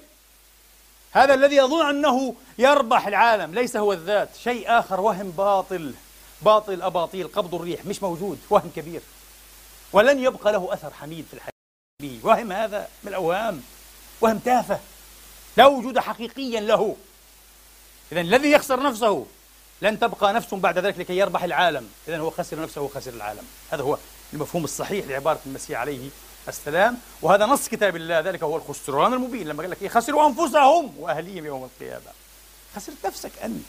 هذا 1.18 1.34
الذي 1.34 1.56
يظن 1.56 1.90
أنه 1.90 2.36
يربح 2.58 3.08
العالم 3.08 3.54
ليس 3.54 3.78
هو 3.78 3.94
الذات 3.94 4.30
شيء 4.44 4.80
آخر 4.80 5.02
وهم 5.02 5.32
باطل. 5.32 5.94
باطل 6.42 6.82
أباطيل 6.82 7.28
قبض 7.28 7.56
الريح 7.56 7.86
مش 7.86 8.04
موجود 8.04 8.40
وهم 8.50 8.72
كبير. 8.76 9.02
ولن 9.94 10.20
يبقى 10.20 10.52
له 10.52 10.74
أثر 10.74 10.94
حميد 10.94 11.26
في 11.26 11.34
الحياة. 11.34 12.20
وهم 12.24 12.52
هذا 12.52 12.88
من 13.04 13.10
الأوهام. 13.10 13.62
وهم 14.22 14.40
تافه. 14.40 14.80
لا 15.58 15.66
وجود 15.66 16.00
حقيقيا 16.00 16.60
له. 16.60 16.96
إذا 18.12 18.22
الذي 18.22 18.52
يخسر 18.52 18.84
نفسه 18.84 19.26
لن 19.82 20.00
تبقى 20.00 20.34
نفس 20.34 20.54
بعد 20.54 20.80
ذلك 20.80 21.00
لكي 21.00 21.18
يربح 21.18 21.44
العالم. 21.44 21.90
إذا 22.08 22.20
هو 22.20 22.30
خسر 22.30 22.62
نفسه 22.62 22.82
وخسر 22.82 23.14
العالم. 23.14 23.44
هذا 23.72 23.84
هو 23.84 23.98
المفهوم 24.34 24.64
الصحيح 24.64 25.06
لعبارة 25.06 25.40
المسيح 25.46 25.80
عليه 25.80 26.10
السلام. 26.50 26.98
وهذا 27.22 27.46
نص 27.46 27.68
كتاب 27.68 27.96
الله 27.96 28.20
ذلك 28.20 28.44
هو 28.44 28.58
الخسران 28.58 29.14
المبين. 29.14 29.48
لما 29.48 29.62
قال 29.62 29.72
لك 29.72 29.82
إيه 29.82 29.90
خسروا 29.90 30.28
أنفسهم 30.28 31.00
وأهليهم 31.00 31.46
يوم 31.46 31.64
القيامة. 31.64 32.12
خسرت 32.76 33.06
نفسك 33.06 33.32
أنت. 33.44 33.66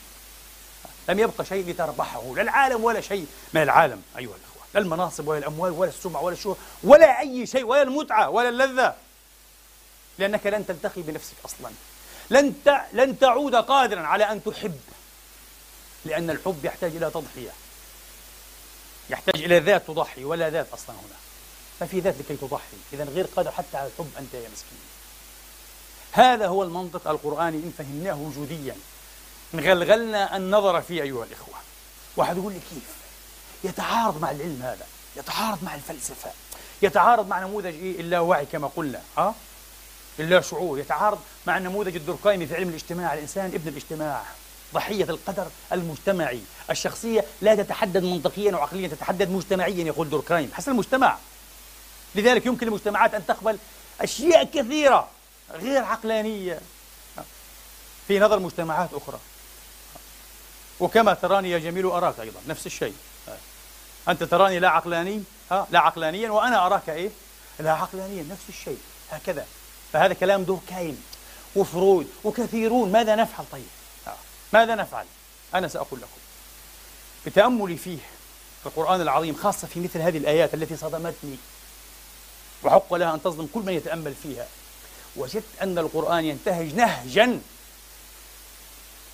لم 1.08 1.18
يبقى 1.18 1.44
شيء 1.44 1.70
لتربحه 1.70 2.34
لا 2.36 2.42
العالم 2.42 2.84
ولا 2.84 3.00
شيء. 3.00 3.26
من 3.54 3.62
العالم؟ 3.62 4.02
أيها 4.18 4.36
الأخوة 4.36 4.62
لا 4.74 4.80
المناصب 4.80 5.28
ولا 5.28 5.38
الأموال 5.38 5.72
ولا 5.72 5.90
السمعة 5.90 6.22
ولا 6.22 6.34
الشهرة 6.34 6.56
ولا 6.82 7.20
أي 7.20 7.46
شيء 7.46 7.64
ولا 7.64 7.82
المتعة 7.82 8.30
ولا 8.30 8.48
اللذة. 8.48 8.94
لأنك 10.18 10.46
لن 10.46 10.66
تلتقي 10.66 11.02
بنفسك 11.02 11.34
أصلا. 11.44 11.70
لن 12.30 12.54
لن 12.92 13.18
تعود 13.18 13.54
قادرا 13.54 14.00
على 14.00 14.24
أن 14.24 14.44
تحب. 14.44 14.80
لأن 16.04 16.30
الحب 16.30 16.64
يحتاج 16.64 16.96
إلى 16.96 17.10
تضحية. 17.10 17.50
يحتاج 19.10 19.42
إلى 19.42 19.58
ذات 19.58 19.86
تضحي 19.86 20.24
ولا 20.24 20.50
ذات 20.50 20.72
أصلا 20.72 20.96
هنا. 20.96 21.27
ما 21.80 21.86
في 21.86 22.00
ذات 22.00 22.14
لكي 22.18 22.36
تضحي. 22.36 22.76
إذا 22.92 23.04
غير 23.04 23.26
قادر 23.36 23.50
حتى 23.50 23.76
على 23.76 23.86
الحب 23.86 24.10
أنت 24.18 24.34
يا 24.34 24.48
مسكين. 24.52 24.78
هذا 26.12 26.46
هو 26.46 26.62
المنطق 26.62 27.08
القرآني 27.08 27.56
إن 27.56 27.72
فهمناه 27.78 28.16
وجوديا. 28.16 28.76
نغلغلنا 29.54 30.36
النظر 30.36 30.82
فيه 30.82 31.02
أيها 31.02 31.24
الإخوة. 31.24 31.54
واحد 32.16 32.36
يقول 32.36 32.52
لي 32.52 32.60
كيف؟ 32.70 32.98
يتعارض 33.64 34.20
مع 34.20 34.30
العلم 34.30 34.62
هذا 34.62 34.86
يتعارض 35.16 35.64
مع 35.64 35.74
الفلسفة 35.74 36.30
يتعارض 36.82 37.28
مع 37.28 37.40
نموذج 37.40 37.74
إيه؟ 37.74 38.00
اللاوعي 38.00 38.46
كما 38.46 38.70
قلنا 38.76 39.02
ها؟ 39.18 39.34
اللا 40.18 40.40
شعور. 40.40 40.78
يتعارض 40.78 41.18
مع 41.46 41.58
النموذج 41.58 41.96
الدركايمي 41.96 42.46
في 42.46 42.54
علم 42.54 42.68
الاجتماع 42.68 43.14
الإنسان 43.14 43.44
ابن 43.44 43.68
الاجتماع. 43.68 44.22
ضحية 44.74 45.04
القدر 45.04 45.46
المجتمعي. 45.72 46.40
الشخصية 46.70 47.24
لا 47.40 47.54
تتحدد 47.54 48.02
منطقيا 48.02 48.52
وعقليا 48.52 48.88
تتحدد 48.88 49.30
مجتمعيا 49.30 49.84
يقول 49.84 50.10
دوركايم 50.10 50.50
حسن 50.52 50.72
المجتمع. 50.72 51.18
لذلك 52.14 52.46
يمكن 52.46 52.66
للمجتمعات 52.66 53.14
أن 53.14 53.26
تقبل 53.26 53.58
أشياء 54.00 54.44
كثيرة 54.44 55.08
غير 55.52 55.84
عقلانية. 55.84 56.60
في 58.08 58.18
نظر 58.18 58.38
مجتمعات 58.38 58.88
أخرى. 58.94 59.18
وكما 60.80 61.14
تراني 61.14 61.50
يا 61.50 61.58
جميل 61.58 61.86
أراك 61.86 62.20
أيضا 62.20 62.40
نفس 62.48 62.66
الشيء. 62.66 62.94
أنت 64.08 64.22
تراني 64.22 64.58
لا 64.58 64.68
عقلاني 64.68 65.22
ها 65.50 65.66
لا 65.70 65.78
عقلانيا 65.78 66.30
وأنا 66.30 66.66
أراك 66.66 66.90
إيه؟ 66.90 67.10
لا 67.58 67.72
عقلانيا 67.72 68.22
نفس 68.22 68.48
الشيء. 68.48 68.80
هكذا. 69.10 69.46
فهذا 69.92 70.14
كلام 70.14 70.42
دوركايم 70.42 71.04
وفرويد 71.56 72.08
وكثيرون. 72.24 72.92
ماذا 72.92 73.14
نفعل 73.14 73.44
طيب؟ 73.52 73.68
ماذا 74.52 74.74
نفعل؟ 74.74 75.06
أنا 75.54 75.68
سأقول 75.68 76.00
لكم. 76.00 76.18
بتأملي 77.26 77.76
فيه 77.76 77.98
في 78.60 78.66
القرآن 78.66 79.00
العظيم 79.00 79.34
خاصة 79.34 79.66
في 79.66 79.80
مثل 79.80 80.00
هذه 80.00 80.18
الآيات 80.18 80.54
التي 80.54 80.76
صدمتني. 80.76 81.36
وحق 82.62 82.94
لها 82.94 83.14
أن 83.14 83.22
تصدم 83.22 83.46
كل 83.54 83.60
من 83.60 83.72
يتأمل 83.72 84.14
فيها. 84.22 84.46
وجدت 85.16 85.44
أن 85.62 85.78
القرآن 85.78 86.24
ينتهج 86.24 86.74
نهجا. 86.74 87.40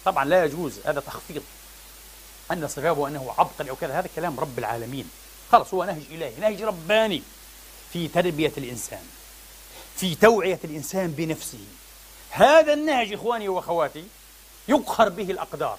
طبعا 0.05 0.25
لا 0.25 0.45
يجوز 0.45 0.79
هذا 0.85 1.01
تخفيض 1.01 1.43
أن 2.53 2.69
صفاته 2.69 3.09
أنه 3.09 3.35
عبقري 3.39 3.71
أو 3.71 3.77
كذا. 3.77 3.99
هذا 3.99 4.09
كلام 4.17 4.41
رب 4.41 4.59
العالمين. 4.59 5.11
خلص 5.53 5.75
هو 5.75 5.85
نهج 5.85 6.03
إلهي 6.11 6.33
نهج 6.41 6.63
رباني. 6.63 7.23
في 7.93 8.09
تربية 8.09 8.53
الإنسان 8.59 9.03
في 9.97 10.15
توعية 10.15 10.59
الإنسان 10.65 11.11
بنفسه. 11.11 11.65
هذا 12.31 12.73
النهج 12.73 13.13
إخواني 13.13 13.49
وأخواتي 13.49 14.05
يقهر 14.69 15.09
به 15.09 15.31
الأقدار. 15.31 15.79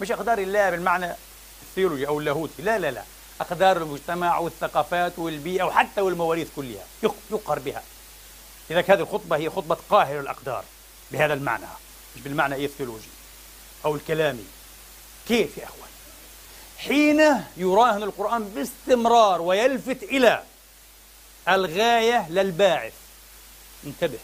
مش 0.00 0.12
أقدار 0.12 0.38
الله 0.38 0.70
بالمعنى 0.70 1.14
الثيولوجي 1.62 2.06
أو 2.08 2.18
اللاهوتي. 2.18 2.62
لا 2.62 2.78
لا 2.78 2.90
لا. 2.90 3.02
أقدار 3.40 3.76
المجتمع 3.76 4.38
والثقافات 4.38 5.18
والبيئة 5.18 5.64
وحتى 5.64 6.00
والمواريث 6.00 6.48
كلها 6.56 6.84
يقهر 7.30 7.58
بها. 7.58 7.82
لذلك 8.70 8.90
هذه 8.90 9.00
الخطبة 9.00 9.36
هي 9.36 9.50
خطبة 9.50 9.76
قاهر 9.90 10.20
الأقدار 10.20 10.64
بهذا 11.10 11.34
المعنى 11.34 11.66
مش 12.16 12.22
بالمعنى 12.22 12.64
الثيولوجي 12.64 13.08
أو 13.84 13.94
الكلامي. 13.94 14.44
كيف 15.28 15.58
يا 15.58 15.64
أخوان؟ 15.64 15.88
حين 16.78 17.44
يراهن 17.56 18.02
القرآن 18.02 18.44
باستمرار 18.44 19.42
ويلفت 19.42 20.02
إلى 20.02 20.42
الغاية 21.48 22.28
للباعث 22.30 22.92
انتبه. 23.86 24.18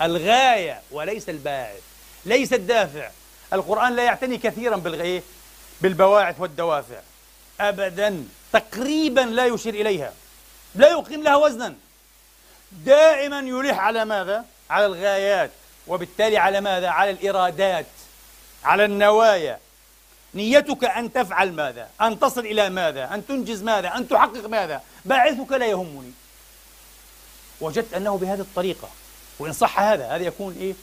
الغاية 0.00 0.82
وليس 0.90 1.28
الباعث 1.28 1.82
ليس 2.24 2.52
الدافع. 2.52 3.10
القرآن 3.52 3.96
لا 3.96 4.02
يعتني 4.02 4.38
كثيرا 4.38 4.76
بالغاية 4.76 5.22
بالبواعث 5.80 6.40
والدوافع. 6.40 7.00
أبدا. 7.60 8.24
تقريبا 8.60 9.20
لا 9.20 9.46
يشير 9.46 9.74
إليها 9.74 10.12
لا 10.74 10.88
يقيم 10.88 11.22
لها 11.22 11.36
وزنا 11.36 11.74
دائما 12.72 13.38
يلح 13.38 13.78
على 13.78 14.04
ماذا؟ 14.04 14.44
على 14.70 14.86
الغايات 14.86 15.50
وبالتالي 15.86 16.38
على 16.38 16.60
ماذا؟ 16.60 16.88
على 16.88 17.10
الإرادات 17.10 17.86
على 18.64 18.84
النوايا 18.84 19.58
نيتك 20.34 20.84
أن 20.84 21.12
تفعل 21.12 21.52
ماذا؟ 21.52 21.88
أن 22.00 22.18
تصل 22.18 22.40
إلى 22.40 22.70
ماذا؟ 22.70 23.14
أن 23.14 23.26
تنجز 23.26 23.62
ماذا؟ 23.62 23.96
أن 23.96 24.08
تحقق 24.08 24.46
ماذا؟ 24.46 24.82
باعثك 25.04 25.52
لا 25.52 25.66
يهمني 25.66 26.12
وجدت 27.60 27.94
أنه 27.94 28.16
بهذه 28.18 28.40
الطريقة 28.40 28.88
وإن 29.38 29.52
صح 29.52 29.80
هذا 29.80 30.06
هذا 30.06 30.24
يكون 30.24 30.56
إيه؟ 30.60 30.74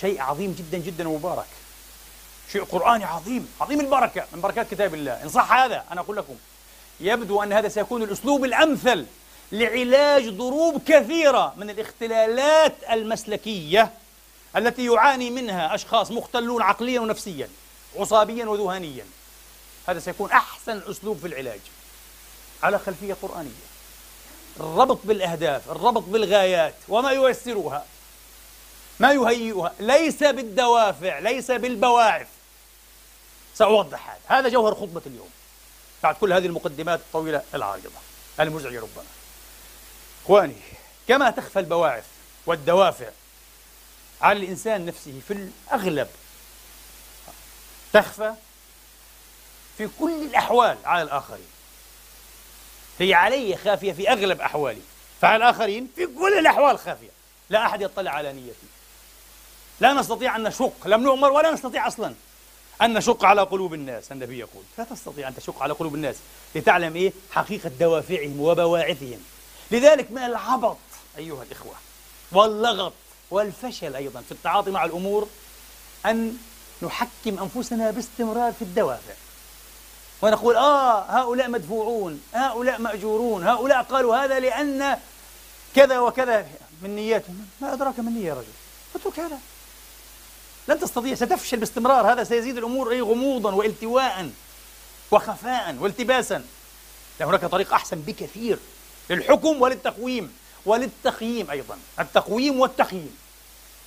شيء 0.00 0.20
عظيم 0.20 0.52
جدا 0.58 0.78
جدا 0.78 1.08
ومبارك 1.08 1.46
شيء 2.52 2.64
قرآني 2.64 3.04
عظيم 3.04 3.48
عظيم 3.60 3.80
البركة 3.80 4.26
من 4.32 4.40
بركات 4.40 4.70
كتاب 4.70 4.94
الله 4.94 5.22
إن 5.22 5.28
صح 5.28 5.52
هذا 5.52 5.84
أنا 5.92 6.00
أقول 6.00 6.16
لكم 6.16 6.34
يبدو 7.00 7.42
أن 7.42 7.52
هذا 7.52 7.68
سيكون 7.68 8.02
الأسلوب 8.02 8.44
الأمثل 8.44 9.06
لعلاج 9.52 10.28
ضروب 10.28 10.82
كثيرة 10.86 11.54
من 11.56 11.70
الاختلالات 11.70 12.74
المسلكية 12.90 13.92
التي 14.56 14.86
يعاني 14.86 15.30
منها 15.30 15.74
أشخاص 15.74 16.10
مختلون 16.10 16.62
عقليا 16.62 17.00
ونفسيا 17.00 17.48
عصابيا 17.96 18.46
وذهانيا. 18.46 19.04
هذا 19.88 20.00
سيكون 20.00 20.30
أحسن 20.30 20.82
أسلوب 20.90 21.18
في 21.18 21.26
العلاج. 21.26 21.60
على 22.62 22.78
خلفية 22.78 23.16
قرآنية. 23.22 23.72
الربط 24.60 24.98
بالأهداف 25.04 25.70
الربط 25.70 26.02
بالغايات 26.02 26.74
وما 26.88 27.12
ييسرها 27.12 27.84
ما 29.00 29.12
يهيئها 29.12 29.72
ليس 29.80 30.22
بالدوافع 30.22 31.18
ليس 31.18 31.50
بالبواعث. 31.50 32.28
سأوضح 33.54 34.10
هذا. 34.10 34.38
هذا 34.38 34.48
جوهر 34.48 34.74
خطبة 34.74 35.02
اليوم. 35.06 35.30
بعد 36.02 36.14
كل 36.14 36.32
هذه 36.32 36.46
المقدمات 36.46 36.98
الطويلة 36.98 37.42
العارضة. 37.54 37.90
المزعجة 38.40 38.80
ربما 38.80 39.04
إخواني 40.24 40.56
كما 41.08 41.30
تخفى 41.30 41.58
البواعث 41.58 42.04
والدوافع 42.46 43.08
على 44.20 44.38
الإنسان 44.38 44.86
نفسه 44.86 45.20
في 45.28 45.32
الأغلب 45.32 46.08
تخفى 47.92 48.34
في 49.78 49.88
كل 49.98 50.22
الأحوال 50.22 50.78
على 50.84 51.02
الآخرين. 51.02 51.48
هي 52.98 53.14
علي 53.14 53.56
خافية 53.56 53.92
في 53.92 54.10
أغلب 54.12 54.40
أحوالي 54.40 54.82
فعلى 55.20 55.36
الآخرين 55.36 55.90
في 55.96 56.06
كل 56.06 56.38
الأحوال 56.38 56.78
خافية. 56.78 57.10
لا 57.50 57.66
أحد 57.66 57.82
يطلع 57.82 58.10
على 58.10 58.32
نيتي. 58.32 58.66
لا 59.80 59.92
نستطيع 59.92 60.36
أن 60.36 60.42
نشق 60.42 60.86
لم 60.86 61.02
نؤمر 61.02 61.30
ولا 61.32 61.50
نستطيع 61.50 61.86
أصلا. 61.86 62.14
أن 62.82 62.94
نشق 62.94 63.24
على 63.24 63.42
قلوب 63.42 63.74
الناس 63.74 64.12
النبي 64.12 64.38
يقول. 64.38 64.62
لا 64.78 64.84
تستطيع 64.84 65.28
أن 65.28 65.34
تشق 65.36 65.62
على 65.62 65.72
قلوب 65.72 65.94
الناس 65.94 66.16
لتعلم 66.54 66.96
إيه؟ 66.96 67.12
حقيقة 67.30 67.68
دوافعهم 67.68 68.40
وبواعثهم. 68.40 69.18
لذلك 69.70 70.10
من 70.10 70.22
العبط 70.22 70.76
أيها 71.18 71.42
الإخوة 71.42 71.74
واللغط 72.32 72.92
والفشل 73.30 73.96
أيضا 73.96 74.20
في 74.20 74.32
التعاطي 74.32 74.70
مع 74.70 74.84
الأمور 74.84 75.28
أن 76.06 76.36
نحكم 76.82 77.38
أنفسنا 77.38 77.90
باستمرار 77.90 78.52
في 78.52 78.62
الدوافع. 78.62 79.14
ونقول 80.22 80.56
آه 80.56 81.00
هؤلاء 81.00 81.50
مدفوعون 81.50 82.22
هؤلاء 82.34 82.80
مأجورون 82.80 83.46
هؤلاء 83.46 83.82
قالوا 83.82 84.16
هذا 84.16 84.40
لأن 84.40 84.98
كذا 85.74 85.98
وكذا. 85.98 86.46
من 86.82 86.96
نياتهم؟ 86.96 87.46
ما 87.60 87.72
أدراك 87.72 87.98
من 87.98 88.14
نية 88.14 88.28
يا 88.28 88.34
رجل. 88.34 88.52
اترك 88.94 89.20
هذا. 89.20 89.38
لن 90.68 90.80
تستطيع 90.80 91.14
ستفشل 91.14 91.56
باستمرار. 91.56 92.12
هذا 92.12 92.24
سيزيد 92.24 92.56
الأمور 92.58 92.92
أي 92.92 93.00
غموضا 93.00 93.54
والتواء 93.54 94.30
وخفاء 95.10 95.76
والتباسا. 95.80 96.44
هناك 97.20 97.44
طريق 97.44 97.74
أحسن 97.74 98.00
بكثير 98.00 98.58
للحكم 99.10 99.62
وللتقويم 99.62 100.36
وللتقييم 100.66 101.50
أيضا. 101.50 101.78
التقويم 102.00 102.60
والتقييم 102.60 103.16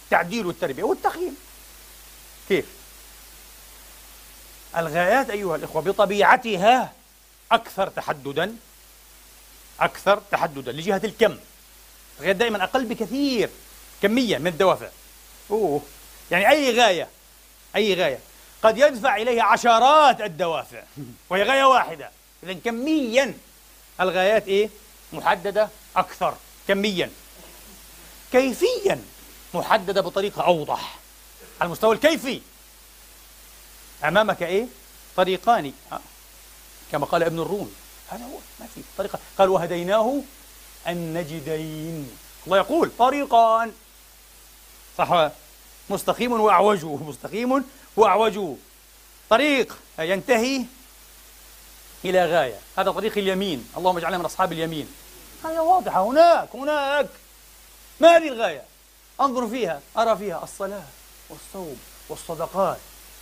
التعديل 0.04 0.46
والتربية 0.46 0.84
والتقييم 0.84 1.38
كيف؟ 2.50 2.66
الغايات 4.78 5.30
أيها 5.30 5.56
الإخوة 5.56 5.82
بطبيعتها 5.82 6.94
أكثر 7.52 7.88
تحددا 7.90 8.56
أكثر 9.80 10.22
تحددا 10.32 10.72
لجهة 10.72 11.02
الكم. 11.04 11.38
الغايات 12.18 12.36
دائما 12.36 12.64
أقل 12.64 12.86
بكثير 12.86 13.50
كميا 14.02 14.38
من 14.38 14.48
الدوافع. 14.48 14.90
أوه. 15.52 15.82
يعني 16.32 16.50
أي 16.50 16.80
غاية 16.80 17.08
أي 17.76 17.94
غاية. 17.94 18.20
قد 18.64 18.78
يدفع 18.78 19.16
إليها 19.16 19.44
عشرات 19.44 20.22
الدوافع 20.22 20.84
وهي 21.30 21.44
غاية 21.44 21.64
واحدة. 21.64 22.12
إذا 22.44 22.54
كميا 22.54 23.34
الغايات 24.02 24.48
إيه؟ 24.48 24.70
محددة 25.14 25.70
أكثر. 25.96 26.36
كميا. 26.68 27.12
كيفيا 28.32 29.04
محددة 29.54 30.02
بطريقة 30.02 30.42
أوضح. 30.42 30.96
على 31.62 31.68
المستوى 31.68 31.96
الكيفي. 31.96 32.42
أمامك 34.04 34.44
إيه؟ 34.44 34.66
طريقان. 35.18 35.74
آه. 35.92 36.00
كما 36.92 37.06
قال 37.06 37.24
ابن 37.24 37.40
الرومي 37.40 37.74
هذا 38.10 38.26
هو 38.26 38.38
ما 38.60 38.68
في 38.76 38.82
طريقة. 38.98 39.20
قال 39.38 39.50
وهديناه 39.50 40.22
النجدين 40.88 42.18
الله 42.46 42.58
يقول 42.58 42.92
طريقان. 42.98 43.74
صح 44.98 45.32
مستقيم 45.90 46.32
وأعوجه 46.32 46.96
مستقيم 46.96 47.64
وأعوجه. 47.98 48.56
طريق 49.30 49.78
ينتهي 50.00 50.66
إلى 52.06 52.26
غاية. 52.26 52.60
هذا 52.78 52.92
طريق 52.92 53.18
اليمين. 53.18 53.70
اللهم 53.78 53.98
اجعلنا 53.98 54.18
من 54.18 54.26
أصحاب 54.26 54.52
اليمين. 54.52 54.88
غاية 55.44 55.60
واضحة 55.60 56.04
هناك 56.04 56.50
هناك. 56.54 57.08
ما 58.00 58.18
هذه 58.18 58.28
الغاية؟ 58.28 58.64
أنظر 59.22 59.48
فيها 59.48 59.82
أرى 59.98 60.18
فيها 60.18 60.44
الصلاة 60.44 60.84
والصوم 61.30 61.78
والصدقات 62.10 62.78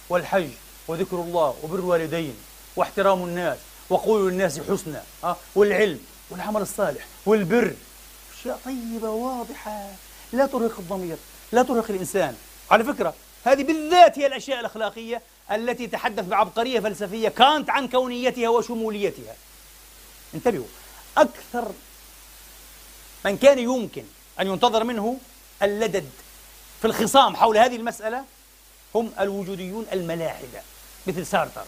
والحج 0.10 0.50
وذكر 0.88 1.16
الله 1.16 1.56
وبر 1.64 1.76
الوالدين 1.76 2.36
واحترام 2.76 3.24
الناس 3.24 3.58
وقول 3.90 4.32
للناس 4.32 4.60
حسنا 4.60 5.04
أه؟ 5.24 5.36
والعلم 5.56 6.00
والعمل 6.30 6.62
الصالح 6.62 7.06
والبر. 7.26 7.74
أشياء 8.40 8.60
طيبة 8.66 9.10
واضحة. 9.10 9.90
لا 10.34 10.46
ترهق 10.46 10.80
الضمير 10.80 11.18
لا 11.52 11.64
ترهق 11.64 11.86
الإنسان. 11.90 12.36
على 12.72 12.84
فكرة 12.84 13.14
هذه 13.46 13.64
بالذات 13.64 14.20
هي 14.20 14.26
الأشياء 14.26 14.60
الأخلاقية 14.60 15.22
التي 15.52 15.88
تحدث 15.88 16.26
بعبقرية 16.26 16.80
فلسفية 16.80 17.30
كانت 17.30 17.70
عن 17.70 17.88
كونيتها 17.88 18.50
وشموليتها. 18.50 19.36
انتبهوا 20.34 20.66
أكثر 21.18 21.72
من 23.26 23.38
كان 23.38 23.60
يمكن 23.60 24.04
أن 24.40 24.48
ينتظر 24.48 24.84
منه 24.84 25.18
اللدد 25.64 26.10
في 26.82 26.88
الخصام 26.88 27.36
حول 27.36 27.58
هذه 27.58 27.76
المسألة 27.76 28.26
هم 28.96 29.12
الوجوديون 29.20 29.86
الملاحدة 29.92 30.62
مثل 31.08 31.26
سارتر. 31.26 31.66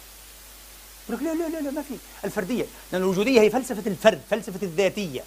يقول 1.09 1.23
لا 1.23 1.33
لا 1.33 1.49
لا 1.49 1.61
لا 1.61 1.71
ما 1.71 1.81
في. 1.81 1.97
الفردية 2.25 2.65
لأن 2.91 3.01
الوجودية 3.01 3.41
هي 3.41 3.49
فلسفة 3.49 3.87
الفرد 3.87 4.21
فلسفة 4.29 4.59
الذاتية 4.63 5.23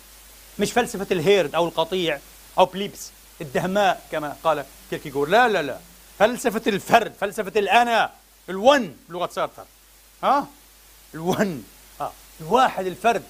مش 0.59 0.73
فلسفة 0.73 1.07
ال 1.11 1.19
herd 1.19 1.55
أو 1.55 1.69
القطيع 1.69 2.19
أو 2.59 2.65
plebs. 2.65 3.11
الدهماء 3.41 4.07
كما 4.13 4.37
قال 4.45 4.65
كيركيغور 4.91 5.29
لا 5.29 5.49
لا 5.49 5.63
لا. 5.63 5.79
فلسفة 6.19 6.63
الفرد 6.67 7.13
فلسفة 7.21 7.53
الأنا 7.61 8.13
ال 8.49 8.61
one 8.61 8.97
بلغة 9.09 9.31
سارتر. 9.33 9.65
ها؟ 10.23 10.47
ال 11.15 11.25
one. 11.25 11.65
ها 12.01 12.13
الواحد 12.41 12.87
الفرد. 12.87 13.23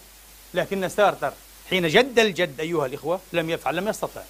لكن 0.55 0.89
سارتر 0.89 1.33
حين 1.71 1.89
جد 1.89 2.19
الجد 2.19 2.61
أيها 2.61 2.87
الإخوة 2.87 3.21
لم 3.33 3.51
يفعل 3.51 3.77
لم 3.77 3.89
يستطع. 3.89 4.23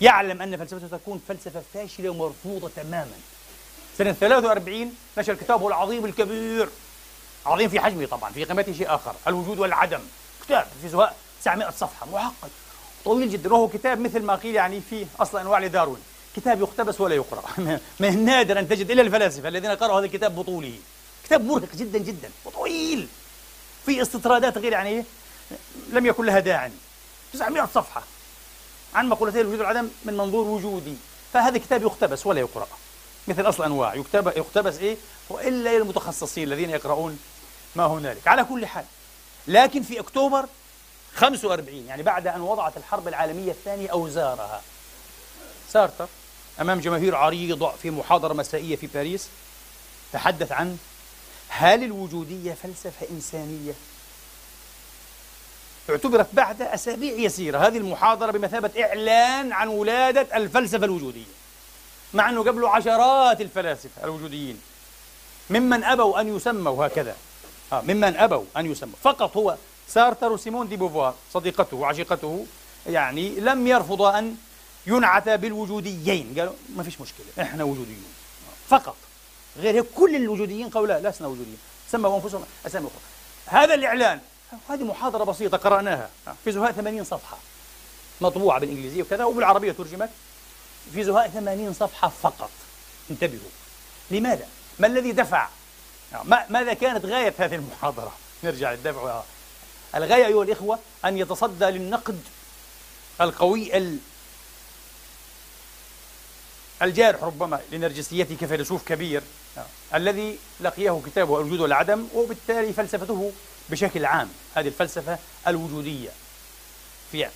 يعلم 0.00 0.42
أن 0.42 0.56
فلسفته 0.56 0.96
تكون 0.96 1.22
فلسفة 1.28 1.62
فاشلة 1.74 2.10
ومرفوضة 2.10 2.70
تماما. 2.76 3.16
سنة 3.98 4.12
43 4.12 4.94
نشر 5.18 5.34
كتابه 5.34 5.68
العظيم 5.68 6.04
الكبير. 6.04 6.68
عظيم 7.46 7.68
في 7.68 7.80
حجمه 7.80 8.06
طبعا 8.06 8.32
في 8.32 8.44
قيمته 8.44 8.72
شيء 8.72 8.94
آخر 8.94 9.14
الوجود 9.26 9.58
والعدم. 9.58 10.00
كتاب 10.44 10.66
في 10.82 10.88
زهاء 10.88 11.16
900 11.42 11.70
صفحة 11.70 12.06
معقد 12.12 12.50
طويل 13.06 13.30
جدا. 13.30 13.52
وهو 13.52 13.68
كتاب 13.68 14.00
مثل 14.00 14.22
ما 14.22 14.34
قيل 14.34 14.54
يعني 14.54 14.80
فيه 14.90 15.06
أصل 15.20 15.38
الأنواع 15.38 15.58
لداروين. 15.58 16.00
كتاب 16.36 16.60
يقتبس 16.60 17.00
ولا 17.00 17.14
يقرأ. 17.14 17.42
من 18.00 18.08
النادر 18.08 18.58
أن 18.58 18.68
تجد 18.68 18.90
إلا 18.90 19.02
الفلاسفة 19.02 19.48
الذين 19.48 19.70
قرأوا 19.70 19.98
هذا 19.98 20.06
الكتاب 20.06 20.36
بطوله. 20.36 20.74
كتاب 21.24 21.44
مرهق 21.44 21.76
جدا 21.76 21.98
جدا 21.98 22.30
وطويل. 22.44 23.08
في 23.86 24.02
استطرادات 24.02 24.58
غير 24.58 24.72
يعني 24.72 25.04
لم 25.90 26.06
يكن 26.06 26.24
لها 26.24 26.40
داعي. 26.40 26.70
900 27.32 27.68
صفحة 27.74 28.02
عن 28.94 29.08
مقولتي 29.08 29.40
الوجود 29.40 29.58
والعدم 29.58 29.88
من 30.04 30.16
منظور 30.16 30.46
وجودي. 30.46 30.94
فهذا 31.32 31.58
كتاب 31.58 31.82
يقتبس 31.82 32.26
ولا 32.26 32.40
يقرأ. 32.40 32.68
مثل 33.28 33.48
أصل 33.48 33.64
أنواع. 33.64 33.94
يكتب 33.94 34.26
يقتبس 34.26 34.78
إيه؟ 34.78 34.96
وإلا 35.30 35.78
للمتخصصين 35.78 36.44
الذين 36.44 36.70
يقرؤون 36.70 37.18
ما 37.76 37.86
هنالك. 37.86 38.28
على 38.28 38.44
كل 38.44 38.66
حال. 38.66 38.84
لكن 39.48 39.82
في 39.82 40.00
أكتوبر 40.00 40.46
45 41.16 41.86
يعني 41.88 42.02
بعد 42.02 42.26
أن 42.26 42.40
وضعت 42.40 42.76
الحرب 42.76 43.08
العالمية 43.08 43.50
الثانية 43.50 43.88
أوزارها. 43.88 44.62
سارتر 45.68 46.06
أمام 46.60 46.80
جماهير 46.80 47.14
عريضة 47.14 47.70
في 47.82 47.90
محاضرة 47.90 48.34
مسائية 48.34 48.76
في 48.76 48.86
باريس 48.86 49.28
تحدث 50.12 50.52
عن 50.52 50.78
هل 51.48 51.84
الوجودية 51.84 52.56
فلسفة 52.62 53.06
إنسانية؟ 53.10 53.72
اعتبرت 55.90 56.26
بعد 56.32 56.62
أسابيع 56.62 57.12
يسيرة 57.12 57.58
هذه 57.58 57.76
المحاضرة 57.76 58.30
بمثابة 58.30 58.70
إعلان 58.84 59.52
عن 59.52 59.68
ولادة 59.68 60.36
الفلسفة 60.36 60.84
الوجودية 60.84 61.24
مع 62.14 62.28
أنه 62.30 62.40
قبله 62.40 62.70
عشرات 62.70 63.40
الفلاسفة 63.40 64.04
الوجوديين 64.04 64.60
ممن 65.50 65.84
أبوا 65.84 66.20
أن 66.20 66.36
يسموا 66.36 66.86
هكذا. 66.86 67.16
آه 67.72 67.80
ممن 67.80 68.16
أبوا 68.16 68.44
أن 68.56 68.72
يسموا. 68.72 68.94
فقط 69.02 69.36
هو 69.36 69.56
سارتر 69.88 70.32
وسيمون 70.32 70.68
دي 70.68 70.76
بوفوار 70.76 71.14
صديقته 71.34 71.76
وعشيقته 71.76 72.46
يعني 72.86 73.40
لم 73.40 73.66
يرفضا 73.66 74.18
أن 74.18 74.36
ينعت 74.86 75.28
بالوجوديين. 75.28 76.34
قالوا 76.38 76.54
ما 76.76 76.82
فيش 76.82 77.00
مشكلة 77.00 77.26
إحنا 77.40 77.64
وجوديون. 77.64 78.14
فقط. 78.68 78.96
غير 79.56 79.74
هيك 79.74 79.86
كل 79.94 80.16
الوجوديين 80.16 80.68
قالوا 80.68 80.86
لا 80.88 81.08
لسنا 81.08 81.28
وجوديين. 81.28 81.58
سموا 81.90 82.16
أنفسهم 82.16 82.44
أسامي 82.66 82.86
أخرى. 82.86 83.60
هذا 83.60 83.74
الإعلان 83.74 84.20
هذه 84.68 84.84
محاضرة 84.84 85.24
بسيطة 85.24 85.56
قرأناها. 85.56 86.10
في 86.44 86.52
زهاء 86.52 86.72
80 86.72 87.04
صفحة. 87.04 87.38
مطبوعة 88.20 88.60
بالإنجليزية 88.60 89.02
وكذا 89.02 89.24
وبالعربية 89.24 89.72
ترجمت. 89.72 90.10
في 90.92 91.04
زهاء 91.04 91.28
80 91.28 91.72
صفحة 91.72 92.08
فقط. 92.08 92.50
انتبهوا. 93.10 93.50
لماذا؟ 94.10 94.46
ما 94.78 94.86
الذي 94.86 95.12
دفع؟ 95.12 95.48
ما 96.24 96.46
ماذا 96.50 96.72
كانت 96.74 97.04
غاية 97.04 97.34
هذه 97.38 97.54
المحاضرة؟ 97.54 98.12
نرجع 98.44 98.72
للدفع 98.72 99.22
الغاية 99.94 100.26
أيها 100.26 100.42
الإخوة 100.42 100.78
أن 101.04 101.18
يتصدى 101.18 101.64
للنقد 101.64 102.20
القوي 103.20 103.76
ال... 103.76 103.98
الجارح 106.82 107.22
ربما 107.22 107.60
لنرجسيته 107.72 108.36
كفيلسوف 108.40 108.88
كبير 108.88 109.22
الذي 109.94 110.38
لقيه 110.60 111.02
كتابه 111.06 111.40
الوجود 111.40 111.60
والعدم 111.60 112.06
وبالتالي 112.14 112.72
فلسفته 112.72 113.32
بشكل 113.70 114.04
عام 114.04 114.28
هذه 114.54 114.68
الفلسفة 114.68 115.18
الوجودية. 115.46 116.10
في 117.12 117.28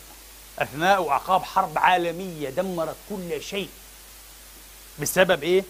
أثناء 0.58 1.02
وأعقاب 1.02 1.42
حرب 1.42 1.78
عالمية 1.78 2.50
دمرت 2.50 2.96
كل 3.08 3.42
شيء. 3.42 3.68
بسبب 4.98 5.42
إيه؟ 5.42 5.64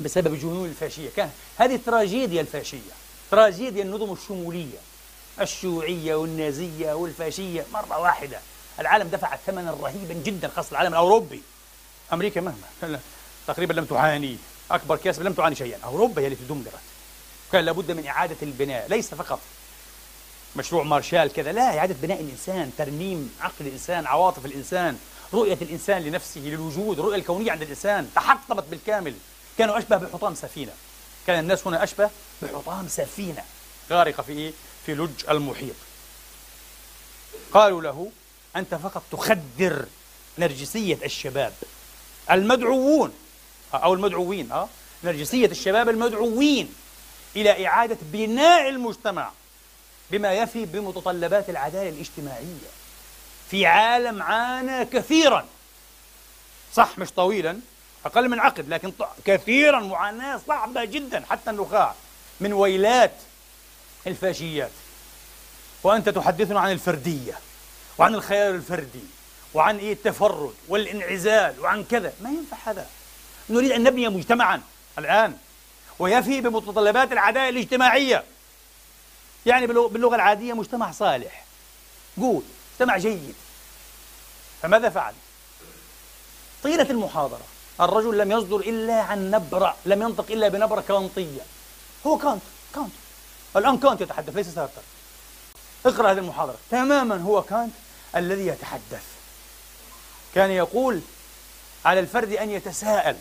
بسبب 0.00 0.38
جنون 0.40 0.68
الفاشية. 0.68 1.10
كان 1.16 1.30
هذه 1.58 1.80
تراجيديا 1.86 2.40
الفاشية 2.40 2.92
تراجيديا 3.30 3.82
النظم 3.82 4.12
الشمولية. 4.12 4.78
الشيوعية 5.40 6.14
والنازية 6.14 6.92
والفاشية 6.92 7.66
مرة 7.72 7.98
واحدة. 7.98 8.40
العالم 8.80 9.08
دفع 9.08 9.36
ثمنا 9.46 9.70
رهيبا 9.70 10.14
جدا 10.14 10.48
خاصة 10.48 10.70
العالم 10.70 10.92
الأوروبي. 10.92 11.42
أمريكا 12.12 12.40
مهما. 12.40 13.00
تقريبا 13.46 13.72
لم 13.72 13.84
تعاني. 13.84 14.36
أكبر 14.70 14.96
كاسب 14.96 15.22
لم 15.22 15.32
تعاني 15.32 15.54
شيئا. 15.54 15.78
أوروبا 15.84 16.22
هي 16.22 16.26
التي 16.26 16.44
دمرت. 16.44 16.72
كان 17.52 17.64
لابد 17.64 17.92
من 17.92 18.06
إعادة 18.06 18.36
البناء. 18.42 18.88
ليس 18.88 19.14
فقط 19.14 19.40
مشروع 20.56 20.82
مارشال 20.82 21.32
كذا 21.32 21.52
لا 21.52 21.78
إعادة 21.78 21.94
بناء 22.02 22.20
الإنسان 22.20 22.70
ترميم 22.78 23.34
عقل 23.40 23.66
الإنسان 23.66 24.06
عواطف 24.06 24.46
الإنسان 24.46 24.98
رؤية 25.34 25.58
الإنسان 25.62 26.02
لنفسه 26.02 26.40
للوجود 26.40 26.98
الرؤية 26.98 27.16
الكونية 27.16 27.52
عند 27.52 27.62
الإنسان. 27.62 28.10
تحطمت 28.14 28.64
بالكامل. 28.70 29.14
كانوا 29.58 29.78
أشبه 29.78 29.96
بحطام 29.96 30.34
سفينة. 30.34 30.72
كان 31.26 31.38
الناس 31.38 31.66
هنا 31.66 31.84
أشبه 31.84 32.10
بحطام 32.42 32.88
سفينة. 32.88 33.42
غارقة 33.90 34.22
في 34.22 34.52
لج 34.94 35.30
المحيط. 35.30 35.74
قالوا 37.52 37.82
له 37.82 38.10
أنت 38.56 38.74
فقط 38.74 39.02
تخدر 39.12 39.86
نرجسية 40.38 40.98
الشباب. 41.04 41.52
المدعوون 42.30 43.12
أو 43.74 43.94
المدعوين 43.94 44.52
أه؟ 44.52 44.68
نرجسية 45.04 45.46
الشباب 45.46 45.88
المدعوين 45.88 46.74
إلى 47.36 47.66
إعادة 47.66 47.96
بناء 48.02 48.68
المجتمع 48.68 49.30
بما 50.10 50.32
يفي 50.32 50.64
بمتطلبات 50.66 51.50
العدالة 51.50 51.88
الاجتماعية 51.88 52.70
في 53.50 53.66
عالم 53.66 54.22
عانى 54.22 54.84
كثيرا. 54.84 55.46
صح 56.74 56.98
مش 56.98 57.10
طويلا 57.10 57.60
أقل 58.04 58.28
من 58.28 58.40
عقد 58.40 58.68
لكن 58.68 58.92
كثيرا 59.24 59.80
معاناة 59.80 60.40
صعبة 60.48 60.84
جدا 60.84 61.24
حتى 61.30 61.50
النخاع 61.50 61.94
من 62.40 62.52
ويلات 62.52 63.14
الفاشيات. 64.06 64.70
وأنت 65.82 66.08
تحدثنا 66.08 66.60
عن 66.60 66.72
الفردية 66.72 67.38
وعن 67.98 68.14
الخيال 68.14 68.54
الفردي 68.54 69.04
وعن 69.54 69.78
إيه 69.78 69.92
التفرد 69.92 70.54
والانعزال 70.68 71.60
وعن 71.60 71.84
كذا. 71.84 72.12
ما 72.20 72.30
ينفع 72.30 72.56
هذا. 72.64 72.86
نريد 73.50 73.72
أن 73.72 73.82
نبني 73.82 74.08
مجتمعا 74.08 74.62
الآن 74.98 75.36
ويفي 75.98 76.40
بمتطلبات 76.40 77.12
العدالة 77.12 77.48
الاجتماعية. 77.48 78.24
يعني 79.46 79.66
باللغة 79.66 80.14
العادية 80.14 80.52
مجتمع 80.52 80.92
صالح. 80.92 81.44
قول 82.20 82.42
مجتمع 82.72 82.98
جيد. 82.98 83.34
فماذا 84.62 84.88
فعل؟ 84.88 85.14
طيلة 86.62 86.90
المحاضرة. 86.90 87.44
الرجل 87.80 88.18
لم 88.18 88.32
يصدر 88.32 88.56
إلا 88.56 89.00
عن 89.00 89.30
نبرة 89.30 89.76
لم 89.86 90.02
ينطق 90.02 90.30
إلا 90.30 90.48
بنبرة 90.48 90.80
كانطية 90.80 91.42
هو 92.06 92.18
كانت 92.18 92.42
كانت. 92.74 92.92
الآن 93.56 93.78
كانت 93.78 94.00
يتحدث 94.00 94.36
ليس 94.36 94.48
سارتر 94.48 94.82
اقرأ 95.86 96.12
هذه 96.12 96.18
المحاضرة. 96.18 96.56
تماما 96.70 97.16
هو 97.16 97.42
كانت 97.42 97.72
الذي 98.16 98.46
يتحدث. 98.46 99.02
كان 100.34 100.50
يقول 100.50 101.00
على 101.84 102.00
الفرد 102.00 102.32
أن 102.32 102.50
يتساءل 102.50 103.16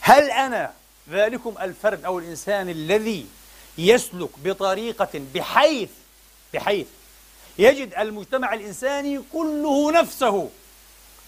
هل 0.00 0.30
أنا 0.30 0.72
ذلكم 1.10 1.54
الفرد 1.60 2.04
أو 2.04 2.18
الإنسان 2.18 2.68
الذي 2.68 3.26
يسلك 3.78 4.30
بطريقة 4.44 5.22
بحيث 5.34 5.88
بحيث 6.54 6.86
يجد 7.58 7.94
المجتمع 7.98 8.54
الإنساني 8.54 9.20
كله 9.32 9.92
نفسه 9.92 10.50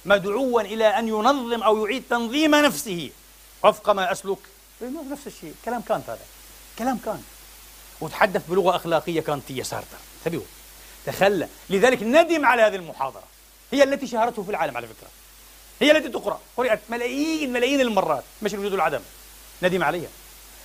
مدعوا 0.04 0.60
إلى 0.60 0.86
أن 0.86 1.08
ينظم 1.08 1.62
أو 1.62 1.86
يعيد 1.86 2.04
تنظيم 2.10 2.54
نفسه؟ 2.54 3.10
وفق 3.64 3.90
ما 3.90 4.12
أسلك. 4.12 4.38
نفس 4.82 5.26
الشيء. 5.26 5.54
كلام 5.64 5.82
كانت 5.82 6.10
هذا. 6.10 6.24
كلام 6.78 6.98
كانت 7.04 7.22
وتحدث 8.00 8.42
بلغة 8.48 8.76
أخلاقية 8.76 9.20
كانتية 9.20 9.62
سارتر 9.62 9.96
انتبهوا 10.26 10.46
تخلى. 11.06 11.48
لذلك 11.70 12.02
ندم 12.02 12.46
على 12.46 12.62
هذه 12.62 12.76
المحاضرة. 12.76 13.22
هي 13.72 13.82
التي 13.82 14.06
شهرته 14.06 14.42
في 14.42 14.50
العالم 14.50 14.76
على 14.76 14.86
فكرة. 14.86 15.08
هي 15.80 15.90
التي 15.90 16.08
تقرأ. 16.08 16.40
قرأت 16.56 16.80
ملايين 16.88 17.52
ملايين 17.52 17.80
المرات. 17.80 18.24
مش 18.42 18.54
الوجود 18.54 18.72
والعدم 18.72 19.00
ندم 19.62 19.84
عليها. 19.84 20.08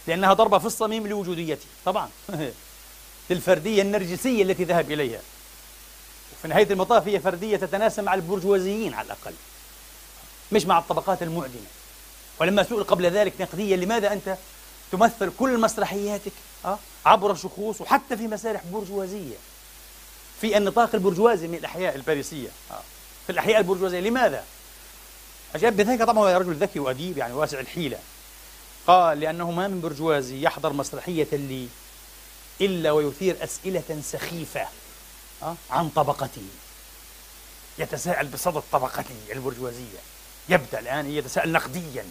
لأنها 0.08 0.34
ضربة 0.34 0.58
في 0.58 0.66
الصميم 0.66 1.08
لوجوديته 1.08 1.66
طبعا. 1.86 2.10
للفردية 3.30 3.82
النرجسية 3.82 4.44
التي 4.44 4.64
ذهب 4.64 4.92
إليها. 4.92 5.22
وفي 6.34 6.48
نهاية 6.48 6.68
المطاف 6.72 7.08
هي 7.08 7.20
فردية 7.20 7.58
تتناسب 7.58 8.04
مع 8.04 8.14
البرجوازيين 8.14 8.94
على 8.94 9.06
الأقل. 9.06 9.34
مش 10.52 10.66
مع 10.66 10.80
الطبقات 10.80 11.24
المعدمة 11.24 11.68
ولما 12.40 12.64
سئل 12.64 12.84
قبل 12.84 13.06
ذلك 13.06 13.34
نقديا 13.42 13.78
لماذا 13.78 14.14
أنت 14.14 14.38
تمثل 14.92 15.32
كل 15.40 15.60
مسرحياتك؟ 15.60 16.32
أه؟ 16.66 16.80
عبر 17.06 17.36
شخوص 17.36 17.82
وحتى 17.82 18.18
في 18.18 18.28
مسارح 18.28 18.62
برجوازية. 18.72 19.36
في 20.42 20.58
النطاق 20.58 20.90
البرجوازي 20.94 21.48
من 21.48 21.56
الأحياء 21.56 21.96
الباريسية. 21.96 22.50
أه؟ 22.72 22.82
في 23.26 23.32
الأحياء 23.32 23.58
البرجوازية. 23.60 24.00
لماذا؟ 24.00 24.44
أجاب 25.56 25.78
بذلك 25.78 26.04
طبعا 26.04 26.20
هو 26.20 26.38
رجل 26.38 26.56
ذكي 26.56 26.80
وأديب 26.80 27.18
يعني 27.18 27.34
واسع 27.34 27.60
الحيلة. 27.60 28.00
قال 28.88 29.20
لأنه 29.20 29.52
ما 29.52 29.68
من 29.68 29.82
برجوازي 29.82 30.42
يحضر 30.42 30.74
مسرحية 30.74 31.28
لي 31.32 31.68
إلا 32.62 32.92
ويثير 32.92 33.44
أسئلة 33.44 34.02
سخيفة 34.04 34.68
أه؟ 35.44 35.56
عن 35.70 35.90
طبقته 35.90 36.48
يتساءل 37.78 38.28
بصدد 38.28 38.64
طبقته 38.72 39.16
البرجوازية. 39.32 40.00
يبدأ 40.50 40.80
الآن 40.80 41.12
يتساءل 41.12 41.52
نقديا. 41.52 42.06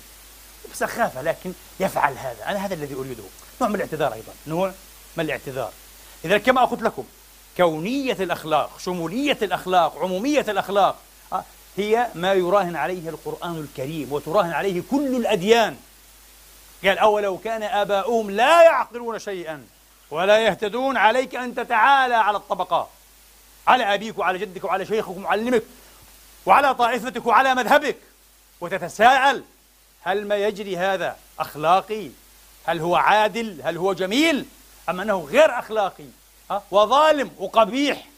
بسخافة 0.73 1.23
لكن 1.23 1.53
يفعل 1.81 2.19
هذا. 2.19 2.45
أنا 2.47 2.67
هذا 2.67 2.75
الذي 2.75 2.95
أريده. 2.95 3.23
نوع 3.61 3.69
من 3.69 3.75
الاعتذار 3.75 4.13
أيضا. 4.13 4.33
نوع 4.47 4.73
ما 5.17 5.23
الاعتذار. 5.23 5.73
لذلك 6.25 6.43
كما 6.43 6.65
قلت 6.65 6.83
لكم 6.83 7.05
كونية 7.57 8.17
الأخلاق 8.21 8.79
شمولية 8.79 9.39
الأخلاق 9.43 9.99
عمومية 9.99 10.45
الأخلاق. 10.49 10.97
آه، 11.33 11.45
هي 11.77 12.09
ما 12.15 12.33
يراهن 12.33 12.77
عليه 12.77 13.09
القرآن 13.09 13.57
الكريم 13.57 14.13
وتراهن 14.13 14.53
عليه 14.53 14.83
كل 14.91 15.17
الأديان. 15.17 15.77
قال 16.85 16.99
أولو 16.99 17.39
كان 17.39 17.63
آباؤهم 17.63 18.31
لا 18.31 18.63
يعقلون 18.63 19.19
شيئا 19.19 19.67
ولا 20.11 20.39
يهتدون 20.39 20.97
عليك 20.97 21.35
أن 21.35 21.55
تتعالى 21.55 22.15
على 22.15 22.37
الطبقات 22.37 22.89
على 23.67 23.95
أبيك 23.95 24.19
وعلى 24.19 24.39
جدك 24.39 24.65
وعلى 24.65 24.87
شيخك 24.87 25.09
ومعلمك 25.09 25.63
وعلى 26.47 26.75
طائفتك 26.75 27.27
وعلى 27.27 27.55
مذهبك 27.55 27.97
وتتساءل 28.61 29.45
هل 30.03 30.27
ما 30.29 30.37
يجري 30.37 30.77
هذا 30.77 31.17
أخلاقي؟ 31.39 32.11
هل 32.67 32.81
هو 32.81 32.97
عادل؟ 32.97 33.61
هل 33.65 33.77
هو 33.77 33.93
جميل؟ 33.93 34.47
أم 34.89 35.01
أنه 35.01 35.29
غير 35.31 35.59
أخلاقي؟ 35.59 36.05
وظالم 36.71 37.31
وقبيح 37.39 38.09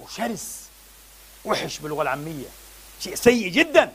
وشرس 0.00 0.60
وحش 1.44 1.78
باللغة 1.78 2.02
العامية 2.02 2.48
شيء 3.00 3.14
سيء 3.14 3.48
جدا. 3.48 3.92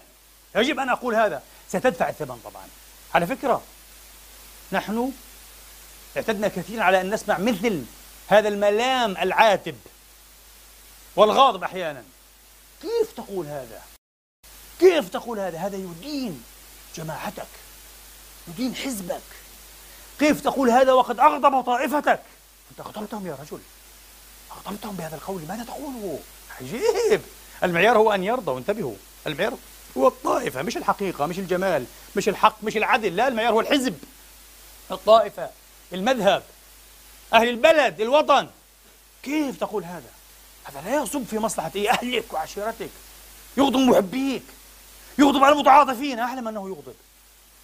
يجب 0.56 0.80
أن 0.80 0.90
أقول 0.90 1.16
هذا. 1.16 1.44
ستدفع 1.70 2.10
الثمن 2.10 2.40
طبعا. 2.44 2.68
على 3.14 3.28
فكرة 3.28 3.62
نحن 4.72 5.12
اعتدنا 6.18 6.48
كثيرا 6.48 6.84
على 6.84 7.02
أن 7.02 7.14
نسمع 7.14 7.38
مثل 7.38 7.86
هذا 8.28 8.48
الملام 8.48 9.18
العاتب 9.18 9.76
والغاضب 11.16 11.64
أحيانا. 11.64 12.04
كيف 12.82 13.12
تقول 13.18 13.46
هذا؟ 13.46 13.82
كيف 14.80 15.10
تقول 15.10 15.40
هذا؟ 15.40 15.58
هذا 15.58 15.78
يدين 15.78 16.44
جماعتك 16.96 17.48
يدين 18.48 18.76
حزبك. 18.76 19.22
كيف 20.20 20.42
تقول 20.42 20.70
هذا 20.70 20.92
وقد 20.92 21.20
أغضب 21.20 21.62
طائفتك؟ 21.62 22.22
أنت 22.72 22.80
أغضبتهم 22.80 23.28
يا 23.28 23.38
رجل. 23.42 23.60
أغضبتهم 24.52 24.96
بهذا 24.96 25.16
القول. 25.16 25.42
ماذا 25.48 25.64
تقوله؟ 25.64 26.20
عجيب. 26.62 27.22
المعيار 27.64 27.98
هو 27.98 28.12
أن 28.12 28.24
يرضوا. 28.24 28.58
انتبهوا. 28.58 28.96
المعيار 29.28 29.58
هو 29.98 30.08
الطائفة 30.08 30.62
مش 30.62 30.78
الحقيقة 30.78 31.26
مش 31.26 31.40
الجمال 31.40 31.86
مش 32.16 32.30
الحق 32.30 32.64
مش 32.64 32.78
العدل. 32.78 33.16
لا 33.16 33.28
المعيار 33.28 33.54
هو 33.54 33.60
الحزب. 33.60 33.98
الطائفة 34.92 35.50
المذهب 35.94 36.44
أهل 37.34 37.50
البلد 37.50 38.02
الوطن. 38.02 38.50
كيف 39.24 39.60
تقول 39.60 39.84
هذا؟ 39.84 40.10
هذا 40.64 40.82
لا 40.82 41.04
يصب 41.04 41.24
في 41.24 41.40
مصلحة 41.40 41.72
إيه 41.76 41.90
أهلك 41.90 42.34
وعشيرتك. 42.34 42.90
يغضب 43.58 43.80
محبيك. 43.80 44.44
يغضب 45.18 45.44
على 45.44 45.54
المتعاطفين. 45.54 46.20
أعلم 46.20 46.48
أنه 46.48 46.70
يغضب. 46.70 46.96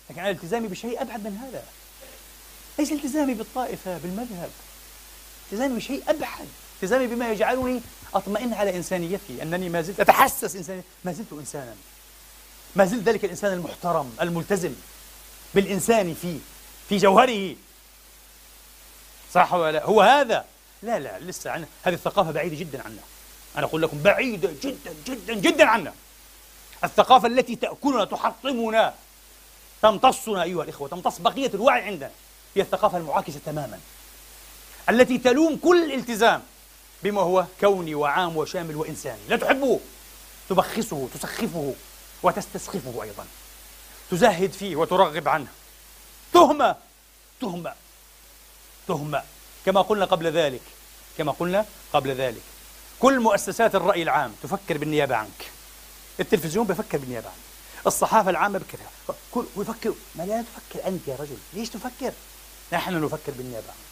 لكن 0.09 0.19
أنا 0.19 0.29
التزامي 0.29 0.67
بشيء 0.67 1.01
أبعد 1.01 1.23
من 1.23 1.37
هذا. 1.37 1.63
ليس 2.79 2.91
التزامي 2.91 3.33
بالطائفة 3.33 3.97
بالمذهب. 3.97 4.49
التزامي 5.51 5.75
بشيء 5.75 6.03
أبعد 6.07 6.47
التزامي 6.75 7.07
بما 7.07 7.31
يجعلني 7.31 7.81
أطمئن 8.13 8.53
على 8.53 8.75
إنسانيتي 8.75 9.41
أنني 9.41 9.69
ما 9.69 9.81
زلت 9.81 9.99
أتحسس 9.99 10.55
إنسانية 10.55 10.83
ما 11.03 11.11
زلت 11.11 11.33
إنسانا. 11.33 11.75
ما 12.75 12.85
زلت 12.85 13.03
ذلك 13.03 13.25
الإنسان 13.25 13.53
المحترم 13.53 14.15
الملتزم 14.21 14.73
بالإنسان 15.55 16.13
في 16.13 16.39
في 16.89 16.97
جوهره. 16.97 17.55
صح 19.33 19.53
ولا 19.53 19.71
لا؟ 19.71 19.85
هو 19.85 20.01
هذا. 20.01 20.45
لا 20.83 20.99
لا 20.99 21.19
لسه 21.19 21.51
عنا 21.51 21.65
هذه 21.83 21.93
الثقافة 21.93 22.31
بعيدة 22.31 22.55
جدا 22.55 22.83
عنا. 22.83 23.01
أنا 23.57 23.65
أقول 23.65 23.81
لكم 23.81 24.01
بعيدة 24.03 24.53
جدا 24.63 24.93
جدا 25.07 25.33
جدا 25.33 25.65
عنا. 25.65 25.93
الثقافة 26.83 27.27
التي 27.27 27.55
تأكلنا 27.55 28.05
تحطمنا 28.05 28.93
تمتصنا 29.81 30.43
أيها 30.43 30.63
الإخوة 30.63 30.89
تمتص 30.89 31.19
بقية 31.19 31.51
الوعي 31.53 31.81
عندنا 31.81 32.11
هي 32.55 32.61
الثقافة 32.61 32.97
المعاكسة 32.97 33.39
تماما. 33.45 33.79
التي 34.89 35.17
تلوم 35.17 35.57
كل 35.57 35.93
التزام 35.93 36.43
بما 37.03 37.21
هو 37.21 37.45
كوني 37.59 37.95
وعام 37.95 38.37
وشامل 38.37 38.75
وإنساني. 38.75 39.19
لا 39.29 39.37
تحبه 39.37 39.79
تبخسه 40.49 41.09
تسخفه 41.13 41.73
وتستسخفه 42.23 43.03
أيضا. 43.03 43.25
تزهد 44.11 44.51
فيه 44.51 44.75
وترغب 44.75 45.27
عنه. 45.27 45.47
تهمة 46.33 46.75
تهمة 47.41 47.73
تهمة. 48.87 49.23
كما 49.65 49.81
قلنا 49.81 50.05
قبل 50.05 50.27
ذلك 50.27 50.61
كما 51.17 51.31
قلنا 51.31 51.65
قبل 51.93 52.11
ذلك. 52.11 52.41
كل 52.99 53.19
مؤسسات 53.19 53.75
الرأي 53.75 54.03
العام 54.03 54.33
تفكر 54.43 54.77
بالنيابة 54.77 55.15
عنك. 55.15 55.51
التلفزيون 56.19 56.67
بفكر 56.67 56.97
بالنيابة 56.97 57.27
عنك. 57.27 57.37
الصحافة 57.87 58.29
العامة 58.29 58.59
بكذا. 58.59 59.15
كل 59.31 59.45
ويفكر 59.55 59.93
ما 60.15 60.23
لا 60.23 60.41
تفكر 60.41 60.87
أنت 60.87 61.07
يا 61.07 61.15
رجل. 61.15 61.37
ليش 61.53 61.69
تفكر؟ 61.69 62.13
نحن 62.73 63.03
نفكر 63.03 63.31
بالنيابة 63.31 63.67
عنك. 63.67 63.90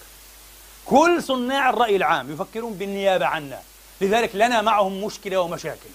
كل 0.89 1.23
صناع 1.23 1.69
الرأي 1.69 1.95
العام 1.95 2.33
يفكرون 2.33 2.73
بالنيابة 2.73 3.25
عنا. 3.25 3.61
لذلك 4.01 4.35
لنا 4.35 4.61
معهم 4.61 5.03
مشكلة 5.03 5.39
ومشاكل. 5.39 5.89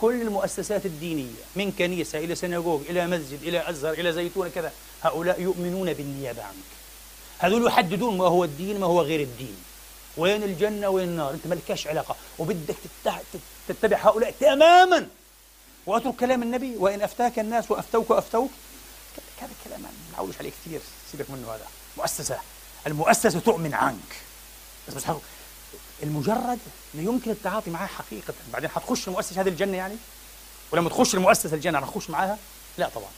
كل 0.00 0.22
المؤسسات 0.22 0.86
الدينية 0.86 1.42
من 1.56 1.72
كنيسة 1.72 2.18
إلى 2.18 2.34
سنغوغ 2.34 2.80
إلى 2.80 3.06
مسجد 3.06 3.42
إلى 3.42 3.70
أزهر 3.70 3.92
إلى 3.92 4.12
زيتون 4.12 4.48
كذا 4.48 4.72
هؤلاء 5.02 5.40
يؤمنون 5.40 5.92
بالنيابة 5.92 6.42
عنك. 6.42 6.72
هذول 7.38 7.66
يحددون 7.66 8.18
ما 8.18 8.26
هو 8.26 8.44
الدين 8.44 8.80
ما 8.80 8.86
هو 8.86 9.00
غير 9.02 9.20
الدين. 9.20 9.56
وين 10.16 10.42
الجنة 10.42 10.88
وين 10.88 11.08
النار؟ 11.08 11.30
أنت 11.30 11.46
مالكاش 11.46 11.86
علاقة. 11.86 12.16
وبدك 12.38 12.76
تتبع 13.68 13.96
هؤلاء 13.96 14.34
تماما. 14.40 15.06
واترك 15.86 16.16
كلام 16.16 16.42
النبي 16.42 16.76
وإن 16.76 17.02
أفتاك 17.02 17.38
الناس 17.38 17.70
وأفتوك 17.70 18.10
وأفتوك. 18.10 18.50
هذا 19.40 19.50
كلام 19.64 19.82
ما 19.82 20.32
عليه 20.40 20.50
كثير 20.50 20.80
سيبك 21.12 21.30
منه 21.30 21.54
هذا. 21.54 21.66
مؤسسة. 21.96 22.38
المؤسسة 22.86 23.40
تؤمن 23.40 23.74
عنك. 23.74 24.16
بس 24.88 24.94
بس 24.94 25.04
المجرد 26.02 26.58
لا 26.94 27.02
يمكن 27.02 27.30
التعاطي 27.30 27.70
معها 27.70 27.86
حقيقة. 27.86 28.34
بعدين 28.52 28.70
حتخش 28.70 29.08
المؤسسة 29.08 29.40
هذه 29.40 29.48
الجنة 29.48 29.76
يعني؟ 29.76 29.96
ولما 30.72 30.88
تخش 30.88 31.14
المؤسسة 31.14 31.54
الجنة 31.54 31.80
حنخش 31.80 32.10
معاها؟ 32.10 32.38
لا 32.78 32.88
طبعا. 32.88 33.10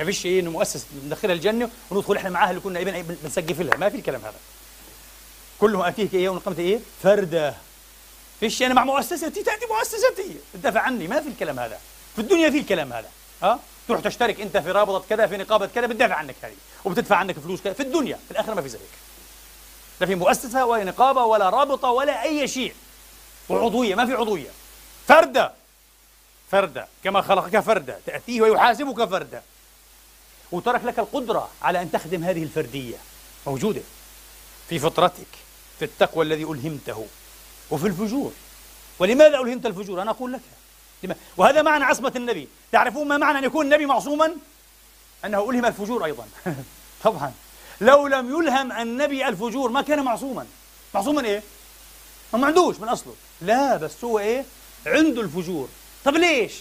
ما 0.00 0.04
فيش 0.04 0.18
شيء 0.18 0.40
إنه 0.40 0.50
مؤسسة 0.50 0.86
ندخلها 1.06 1.34
الجنة 1.34 1.70
وندخل 1.90 2.16
إحنا 2.16 2.30
معاها 2.30 2.50
اللي 2.50 2.60
كنا 2.60 2.78
أيضا 2.78 3.00
بنسقف 3.22 3.60
لها 3.60 3.76
ما 3.76 3.88
في 3.88 3.96
الكلام 3.96 4.20
هذا. 4.20 4.36
كلهم 5.60 5.82
اتيك 5.82 6.14
إيه 6.14 6.28
ونقمت 6.28 6.58
إيه؟ 6.58 6.80
فردة. 7.02 7.54
فيش 8.40 8.62
أنا 8.62 8.74
مع 8.74 8.84
مؤسستي 8.84 9.42
تأتي 9.42 9.66
مؤسستي. 9.66 10.36
تدافع 10.54 10.80
عني. 10.80 11.08
ما 11.08 11.20
في 11.20 11.28
الكلام 11.28 11.58
هذا. 11.58 11.80
في 12.14 12.20
الدنيا 12.20 12.50
في 12.50 12.58
الكلام 12.58 12.92
هذا. 12.92 13.08
ها؟ 13.42 13.60
تروح 13.88 14.00
تشترك 14.00 14.40
انت 14.40 14.56
في 14.56 14.70
رابطة 14.70 15.04
كذا 15.08 15.26
في 15.26 15.36
نقابة 15.36 15.66
كذا 15.66 15.86
بتدافع 15.86 16.14
عنك 16.14 16.34
هذه 16.42 16.56
وبتدفع 16.84 17.16
عنك 17.16 17.38
فلوس 17.38 17.60
كذا. 17.60 17.72
في 17.72 17.82
الدنيا 17.82 18.18
في 18.26 18.30
الآخرة 18.30 18.54
ما 18.54 18.62
في 18.62 18.68
زيك. 18.68 18.80
لا 20.00 20.06
في 20.06 20.14
مؤسسة 20.14 20.66
ولا 20.66 20.84
نقابة 20.84 21.24
ولا 21.24 21.50
رابطة 21.50 21.90
ولا 21.90 22.22
أي 22.22 22.48
شيء. 22.48 22.74
وعضوية 23.48 23.94
ما 23.94 24.06
في 24.06 24.12
عضوية. 24.12 24.50
فردة. 25.08 25.52
فردة. 26.50 26.88
كما 27.04 27.20
خلقك 27.20 27.60
فردة. 27.60 27.98
تأتيه 28.06 28.40
ويحاسبك 28.40 29.04
فردة. 29.04 29.42
وترك 30.52 30.84
لك 30.84 30.98
القدرة 30.98 31.50
على 31.62 31.82
أن 31.82 31.92
تخدم 31.92 32.24
هذه 32.24 32.42
الفردية. 32.42 32.96
موجودة. 33.46 33.82
في 34.68 34.78
فطرتك 34.78 35.26
في 35.78 35.84
التقوى 35.84 36.24
الذي 36.24 36.42
ألهمته. 36.42 37.06
وفي 37.70 37.86
الفجور. 37.86 38.32
ولماذا 38.98 39.38
ألهمت 39.38 39.66
الفجور؟ 39.66 40.02
أنا 40.02 40.10
أقول 40.10 40.32
لك. 40.32 40.40
وهذا 41.36 41.62
معنى 41.62 41.84
عصمة 41.84 42.12
النبي. 42.16 42.48
تعرفون 42.72 43.08
ما 43.08 43.18
معنى 43.18 43.38
أن 43.38 43.44
يكون 43.44 43.66
النبي 43.66 43.86
معصوما؟ 43.86 44.36
أنه 45.24 45.50
ألهم 45.50 45.64
الفجور 45.64 46.04
أيضا. 46.04 46.28
طبعا. 47.04 47.32
لو 47.80 48.06
لم 48.06 48.30
يلهم 48.30 48.72
النبي 48.72 49.28
الفجور 49.28 49.70
ما 49.70 49.82
كان 49.82 50.04
معصوما. 50.04 50.46
معصوما 50.94 51.24
إيه؟ 51.24 51.42
ما 52.32 52.46
عندوش 52.46 52.80
من 52.80 52.88
أصله. 52.88 53.14
لا 53.40 53.76
بس 53.76 54.04
هو 54.04 54.18
إيه؟ 54.18 54.44
عنده 54.86 55.22
الفجور. 55.22 55.68
طب 56.04 56.16
ليش؟ 56.16 56.52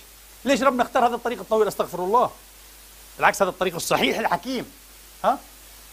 ليش 0.45 0.63
ربنا 0.63 0.83
اختار 0.83 1.07
هذا 1.07 1.15
الطريق 1.15 1.39
الطويل؟ 1.39 1.67
أستغفر 1.67 2.03
الله. 2.03 2.31
بالعكس 3.17 3.41
هذا 3.41 3.49
الطريق 3.49 3.75
الصحيح 3.75 4.19
الحكيم. 4.19 4.71
ها؟ 5.23 5.39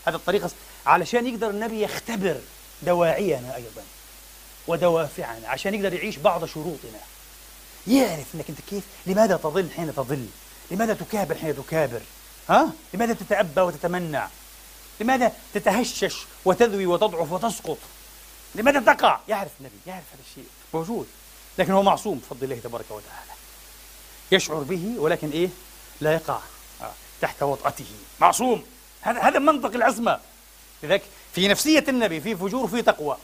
هذا 0.07 0.16
الطريق 0.16 0.51
علشان 0.86 1.26
يقدر 1.26 1.51
النبي 1.51 1.82
يختبر 1.82 2.40
دواعينا 2.82 3.57
أيضا 3.57 3.82
ودوافعنا 4.66 5.49
عشان 5.49 5.74
يقدر 5.74 5.92
يعيش 5.92 6.16
بعض 6.16 6.45
شروطنا. 6.45 7.01
يعرف 7.87 8.35
إنك 8.35 8.45
أنت 8.49 8.61
كيف 8.70 8.85
لماذا 9.07 9.37
تضل 9.37 9.70
حين 9.76 9.95
تضل؟ 9.95 10.26
لماذا 10.70 10.95
تكابر 10.95 11.35
حين 11.35 11.57
تكابر؟ 11.57 12.01
ها؟ 12.49 12.72
لماذا 12.95 13.12
تتأبى 13.12 13.61
وتتمنع؟ 13.61 14.28
لماذا 15.01 15.32
تتهشش 15.55 16.26
وتذوي 16.45 16.87
وتضعف 16.87 17.32
وتسقط؟ 17.32 17.78
لماذا 18.55 18.80
تقع؟ 18.80 19.20
يعرف 19.28 19.51
النبي 19.61 19.74
يعرف 19.87 20.05
هذا 20.12 20.22
الشيء. 20.30 20.49
موجود. 20.74 21.07
لكن 21.59 21.72
هو 21.72 21.82
معصوم 21.82 22.18
بفضل 22.18 22.45
الله 22.45 22.59
تبارك 22.59 22.91
وتعالى. 22.91 23.32
يشعر 24.32 24.62
به 24.62 24.95
ولكن 24.99 25.30
إيه؟ 25.30 25.49
لا 26.01 26.12
يقع. 26.12 26.39
آه، 26.82 26.93
تحت 27.20 27.43
وطأته. 27.43 27.93
معصوم. 28.20 28.64
هذا 29.01 29.20
هذا 29.20 29.39
منطق 29.39 29.74
العصمة. 29.74 30.20
لذلك 30.82 31.03
في 31.32 31.49
نفسية 31.49 31.85
النبي 31.89 32.20
في 32.20 32.37
فجور 32.37 32.68
في 32.68 32.82
تقوى. 32.82 33.16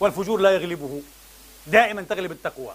والفجور 0.00 0.40
لا 0.40 0.50
يغلبه. 0.50 1.02
دائما 1.66 2.02
تغلب 2.02 2.32
التقوى. 2.32 2.74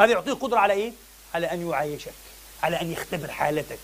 هذا 0.00 0.12
يعطيه 0.12 0.32
قدرة 0.32 0.58
على 0.58 0.72
إيه؟ 0.72 0.92
على 1.34 1.52
أن 1.52 1.70
يعايشك 1.70 2.12
على 2.62 2.80
أن 2.80 2.92
يختبر 2.92 3.30
حالتك. 3.30 3.78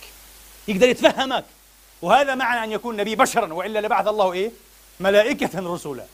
يقدر 0.68 0.88
يتفهمك. 0.88 1.44
وهذا 2.02 2.34
معنى 2.34 2.64
أن 2.64 2.72
يكون 2.72 2.96
نبي 2.96 3.16
بشرا 3.16 3.52
وإلا 3.52 3.78
لبعث 3.78 4.06
الله 4.06 4.32
إيه؟ 4.32 4.50
ملائكة 5.00 5.74
رسلا 5.74 6.04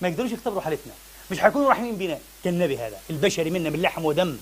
ما 0.00 0.08
يقدروش 0.08 0.32
يختبروا 0.32 0.60
حالتنا. 0.60 0.92
مش 1.30 1.40
حيكونوا 1.40 1.70
رحمين 1.70 1.96
بنا 1.96 2.18
كالنبي 2.44 2.78
هذا. 2.78 3.00
البشري 3.10 3.50
منا 3.50 3.70
من 3.70 3.82
لحم 3.82 4.04
ودم. 4.04 4.38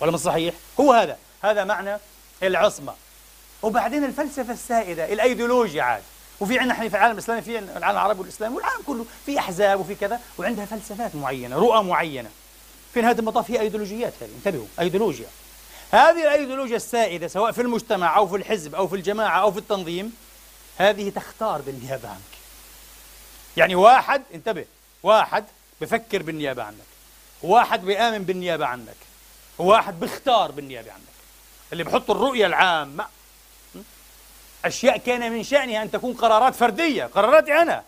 ولا 0.00 0.12
مش 0.12 0.20
صحيح؟ 0.20 0.54
هو 0.80 0.92
هذا. 0.92 1.18
هذا 1.42 1.64
معنى 1.64 1.98
العصمة. 2.42 2.94
وبعدين 3.62 4.04
الفلسفة 4.04 4.52
السائدة 4.52 5.12
الأيديولوجيا 5.12 5.82
عاد. 5.82 6.02
وفي 6.40 6.58
عندنا 6.58 6.74
إحنا 6.74 6.88
في 6.88 6.96
العالم 6.96 7.12
الإسلامي 7.12 7.42
في 7.42 7.58
العالم 7.58 7.98
العربي 7.98 8.20
والإسلامي 8.20 8.56
والعالم 8.56 8.82
كله 8.86 9.06
في 9.26 9.38
أحزاب 9.38 9.80
وفي 9.80 9.94
كذا 9.94 10.20
وعندها 10.38 10.64
فلسفات 10.64 11.14
معينة 11.14 11.56
رؤى 11.56 11.82
معينة. 11.82 12.30
في 12.94 13.00
نهايه 13.00 13.18
المطاف؟ 13.18 13.50
هي 13.50 13.60
أيديولوجيات 13.60 14.12
هذه. 14.20 14.30
انتبهوا 14.38 14.66
أيديولوجيا. 14.80 15.26
هذه 15.90 16.22
الأيديولوجيا 16.22 16.76
السائدة 16.76 17.28
سواء 17.28 17.52
في 17.52 17.62
المجتمع 17.62 18.16
أو 18.16 18.28
في 18.28 18.36
الحزب 18.36 18.74
أو 18.74 18.88
في 18.88 18.96
الجماعة 18.96 19.40
أو 19.40 19.52
في 19.52 19.58
التنظيم 19.58 20.16
هذه 20.78 21.10
تختار 21.10 21.60
بالنيابة 21.60 22.08
عنك. 22.08 22.20
يعني 23.56 23.74
واحد 23.74 24.22
انتبه 24.34 24.64
واحد 25.02 25.44
بفكر 25.80 26.22
بالنيابة 26.22 26.62
عنك 26.62 26.76
واحد 27.42 27.84
بيآمن 27.84 28.24
بالنيابة 28.24 28.66
عنك 28.66 28.96
واحد 29.58 30.00
بيختار 30.00 30.50
بالنيابة 30.50 30.92
عنك. 30.92 31.02
اللي 31.72 31.84
بحط 31.84 32.10
الرؤية 32.10 32.46
العامة 32.46 33.06
أشياء 34.64 34.96
كان 34.96 35.32
من 35.32 35.42
شأنها 35.42 35.82
أن 35.82 35.90
تكون 35.90 36.14
قرارات 36.14 36.54
فردية 36.54 37.04
قراراتي 37.04 37.62
أنا. 37.62 37.84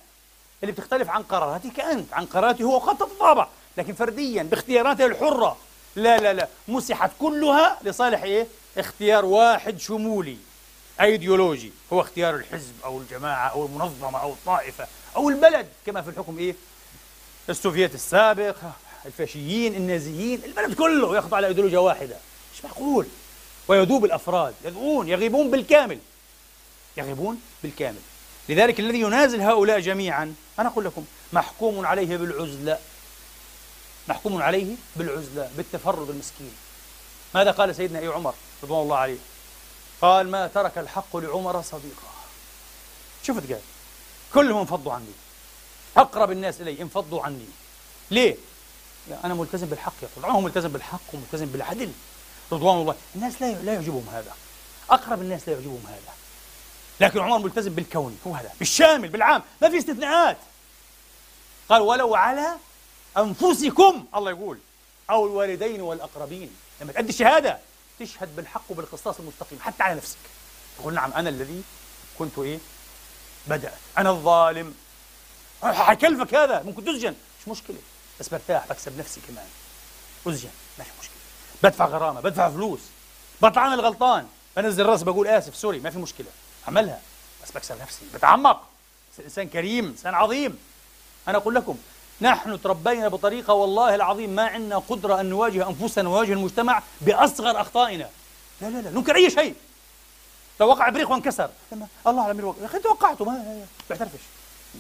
اللي 0.63 0.73
بتختلف 0.73 1.11
عن 1.11 1.23
قراراتك 1.23 1.81
أنت 1.81 2.13
عن 2.13 2.27
قراراتي 2.27 2.63
هو 2.63 2.79
قد 2.79 2.97
تتطابق 2.97 3.49
لكن 3.77 3.95
فرديا 3.95 4.43
باختياراته 4.43 5.07
الحرة. 5.07 5.57
لا 5.97 6.19
لا 6.19 6.33
لا. 6.33 6.49
مسحت 6.69 7.11
كلها 7.21 7.79
لصالح 7.83 8.23
إيه؟ 8.23 8.47
اختيار 8.79 9.25
واحد 9.25 9.81
شمولي. 9.81 10.37
أيديولوجي. 11.01 11.73
هو 11.93 12.01
اختيار 12.01 12.35
الحزب 12.35 12.73
أو 12.85 12.99
الجماعة 12.99 13.49
أو 13.49 13.67
المنظمة 13.67 14.23
أو 14.23 14.33
الطائفة 14.33 14.87
أو 15.17 15.29
البلد. 15.29 15.69
كما 15.87 16.03
في 16.03 16.11
الحكم 16.11 16.39
إيه؟ 16.39 16.55
السوفيت 17.49 17.95
السابق 17.95 18.57
الفاشيين 19.07 19.75
النازيين 19.75 20.45
البلد 20.45 20.75
كله 20.75 21.17
يخضع 21.17 21.39
لأيديولوجيا 21.39 21.79
واحدة. 21.79 22.17
مش 22.55 22.65
معقول 22.65 23.07
ويذوب 23.69 24.05
الأفراد. 24.05 24.55
يذوبون 24.65 25.09
يغيبون 25.09 25.51
بالكامل. 25.51 25.99
يغيبون 26.97 27.41
بالكامل. 27.63 28.01
لذلك 28.49 28.81
الذي 28.81 29.01
ينازل 29.01 29.41
هؤلاء 29.41 29.81
جميعا 29.81 30.35
أنا 30.59 30.69
أقول 30.69 30.85
لكم 30.85 31.05
محكوم 31.33 31.87
عليه 31.87 32.17
بالعزلة. 32.17 32.79
محكوم 34.09 34.43
عليه 34.43 34.77
بالعزلة 34.97 35.51
بالتفرد 35.57 36.11
المسكين. 36.11 36.55
ماذا 37.35 37.51
قال 37.51 37.77
سيدنا 37.77 37.99
أي 37.99 38.07
عمر 38.07 38.35
رضوان 38.63 38.83
الله 38.83 38.97
عليه؟ 38.97 39.19
قال 40.03 40.31
ما 40.31 40.47
ترك 40.47 40.79
الحق 40.79 41.17
لعمر 41.17 41.63
صديقا. 41.63 42.15
شفت 43.23 43.53
قال 43.53 43.61
كلهم 44.35 44.59
انفضوا 44.59 44.93
عني. 44.93 45.13
أقرب 45.97 46.31
الناس 46.31 46.61
إلي 46.61 46.83
انفضوا 46.83 47.23
عني. 47.23 47.47
ليه؟ 48.11 48.37
يعني 49.11 49.25
أنا 49.25 49.35
ملتزم 49.35 49.67
بالحق 49.67 49.93
يقول 50.03 50.31
هو 50.31 50.41
ملتزم 50.41 50.69
بالحق 50.69 51.15
وملتزم 51.15 51.47
بالعدل. 51.47 51.93
رضوان 52.53 52.77
الله. 52.77 52.95
الناس 53.17 53.43
لا 53.43 53.53
لا 53.53 53.75
يعجبهم 53.75 54.07
هذا. 54.13 54.35
أقرب 54.91 55.21
الناس 55.21 55.49
لا 55.49 55.55
يعجبهم 55.55 55.85
هذا. 55.89 56.15
لكن 57.01 57.21
عمر 57.21 57.39
ملتزم 57.39 57.75
بالكون 57.75 58.19
هو 58.27 58.35
هذا. 58.35 58.53
بالشامل 58.59 59.09
بالعام. 59.09 59.43
ما 59.63 59.71
في 59.71 59.79
استثناءات. 59.79 60.37
قال 61.69 61.83
ولو 61.83 62.15
على 62.15 62.57
أنفسكم 63.19 64.07
الله 64.15 64.31
يقول 64.31 64.59
أو 65.11 65.27
الوالدين 65.27 65.81
والأقربين. 65.81 66.57
لما 66.81 66.93
تأدي 66.93 67.09
الشهادة 67.09 67.59
تشهد 68.01 68.37
بالحق 68.37 68.63
وبالقسطاس 68.71 69.21
المستقيم 69.21 69.59
حتى 69.61 69.83
على 69.83 69.95
نفسك. 69.95 70.19
تقول 70.79 70.95
نعم 70.95 71.13
أنا 71.13 71.29
الذي 71.29 71.63
كنت 72.19 72.39
إيه؟ 72.39 72.59
بدأت. 73.47 73.79
أنا 73.99 74.11
الظالم. 74.11 74.75
حيكلفك 75.63 76.35
هذا؟ 76.35 76.63
ممكن 76.63 76.85
تسجن 76.85 77.15
مش 77.41 77.49
مشكلة. 77.49 77.79
بس 78.21 78.29
برتاح 78.29 78.67
بكسب 78.67 78.99
نفسي 78.99 79.21
كمان. 79.29 79.47
أسجن 80.27 80.51
ما 80.79 80.85
في 80.85 80.91
مشكلة. 81.01 81.17
بدفع 81.63 81.87
غرامة 81.87 82.21
بدفع 82.21 82.51
فلوس. 82.51 82.81
بطلع 83.43 83.67
أنا 83.67 83.75
الغلطان. 83.75 84.29
بنزل 84.57 84.87
راسي 84.87 85.05
بقول 85.05 85.29
آسف 85.29 85.57
سوري 85.57 85.81
ما 85.81 85.91
في 85.91 85.99
مشكلة. 85.99 86.27
عملها 86.69 87.01
بس 87.45 87.53
بكسب 87.53 87.81
نفسي. 87.81 88.05
بتعمق. 88.15 88.69
إنسان 89.25 89.49
كريم 89.49 89.87
إنسان 89.87 90.15
عظيم. 90.15 90.59
أنا 91.29 91.39
أقول 91.39 91.55
لكم 91.55 91.79
نحن 92.21 92.63
تربينا 92.63 93.09
بطريقة 93.09 93.55
والله 93.55 93.95
العظيم 93.95 94.31
ما 94.31 94.47
عندنا 94.47 94.79
قدرة 94.79 95.21
أن 95.21 95.27
نواجه 95.27 95.69
أنفسنا 95.69 96.09
ونواجه 96.09 96.33
المجتمع 96.33 96.83
بأصغر 97.01 97.61
أخطائنا. 97.61 98.09
لا 98.61 98.67
لا 98.67 98.79
لا 98.79 98.91
ننكر 98.91 99.17
أي 99.17 99.31
شيء. 99.31 99.55
لو 100.61 100.69
وقع 100.69 100.89
بريق 100.89 101.11
وانكسر. 101.11 101.51
لما 101.73 101.87
الله 102.07 102.33
مين 102.33 102.45
وقع 102.45 102.61
يا 102.61 102.67
أخي 102.67 102.77
أنت 102.77 102.87
وقعته 102.87 103.25
ما 103.25 103.67
بعترفش 103.91 104.21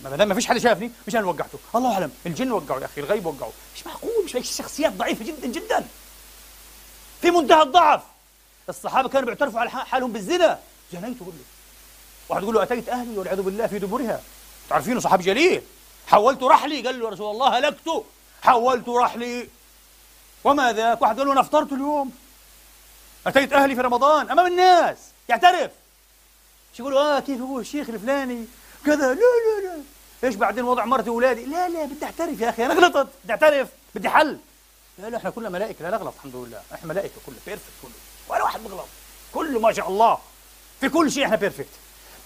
ما 0.04 0.16
دام 0.16 0.28
ما 0.28 0.34
فيش 0.34 0.46
حد 0.46 0.58
شافني 0.58 0.90
مش 1.06 1.16
أنا 1.16 1.26
وقعته. 1.26 1.58
الله 1.74 1.94
أعلم 1.94 2.10
الجن 2.26 2.52
وقعوا 2.52 2.80
يا 2.80 2.84
أخي 2.86 3.00
الغيب 3.00 3.26
وقعوا. 3.26 3.52
مش 3.76 3.86
معقول؟ 3.86 4.10
مش 4.24 4.56
شخصيات 4.56 4.92
ضعيفة 4.92 5.24
جدا 5.24 5.46
جدا. 5.46 5.86
في 7.22 7.30
منتهى 7.30 7.62
الضعف. 7.62 8.02
الصحابة 8.68 9.08
كانوا 9.08 9.26
بيعترفوا 9.26 9.60
على 9.60 9.70
حالهم 9.70 10.12
بالزنا. 10.12 10.58
زنيت 10.92 11.20
قول 11.20 11.28
له. 11.28 11.44
واحد 12.28 12.42
يقول 12.42 12.54
له 12.54 12.62
أتيت 12.62 12.88
أهلي 12.88 13.18
والعياذ 13.18 13.42
بالله 13.42 13.66
في 13.66 13.78
دبرها. 13.78 14.20
تعرفينه 14.70 15.00
صحابي 15.00 15.24
جليل. 15.24 15.62
حولت 16.06 16.42
رحلي؟ 16.42 16.82
قال 16.86 17.00
له 17.00 17.08
رسول 17.08 17.30
الله 17.30 17.58
هلكت. 17.58 18.04
حولت 18.42 18.88
رحلي. 18.88 19.48
وما 20.44 20.72
ذاك؟ 20.72 21.02
واحد 21.02 21.18
قال 21.18 21.26
له 21.26 21.32
أنا 21.32 21.40
أفطرت 21.40 21.72
اليوم. 21.72 22.12
أتيت 23.26 23.52
أهلي 23.52 23.74
في 23.74 23.80
رمضان 23.80 24.30
أمام 24.30 24.46
الناس. 24.46 24.98
يعترف. 25.28 25.70
يقولوا؟ 26.78 27.00
آه 27.00 27.20
كيف 27.20 27.40
هو 27.40 27.60
الشيخ 27.60 27.88
الفلاني؟ 27.88 28.46
كذا. 28.86 29.14
لا 29.14 29.20
لا 29.20 29.66
لا. 29.66 29.82
إيش 30.24 30.34
بعدين 30.34 30.64
وضع 30.64 30.84
مرتي 30.84 31.10
واولادي 31.10 31.44
لا 31.44 31.68
لا 31.68 31.84
بدي 31.84 32.04
أعترف 32.04 32.40
يا 32.40 32.50
أخي 32.50 32.66
أنا 32.66 32.74
غلطت. 32.74 33.08
بدي 33.24 33.32
أعترف. 33.32 33.68
بدي 33.94 34.08
حل. 34.08 34.38
لا 34.98 35.10
لا 35.10 35.16
إحنا 35.16 35.30
كلنا 35.30 35.48
ملائكة. 35.48 35.82
لا 35.82 35.96
نغلط 35.96 36.14
الحمد 36.16 36.36
لله. 36.36 36.62
إحنا 36.74 36.88
ملائكة 36.88 37.14
كله 37.26 37.36
perfect 37.46 37.72
كله 37.82 37.92
ولا 38.28 38.42
واحد 38.42 38.60
بغلط. 38.64 38.86
كله 39.34 39.60
ما 39.60 39.72
شاء 39.72 39.88
الله. 39.88 40.18
في 40.80 40.88
كل 40.88 41.12
شيء 41.12 41.24
إحنا 41.24 41.36
perfect 41.36 41.68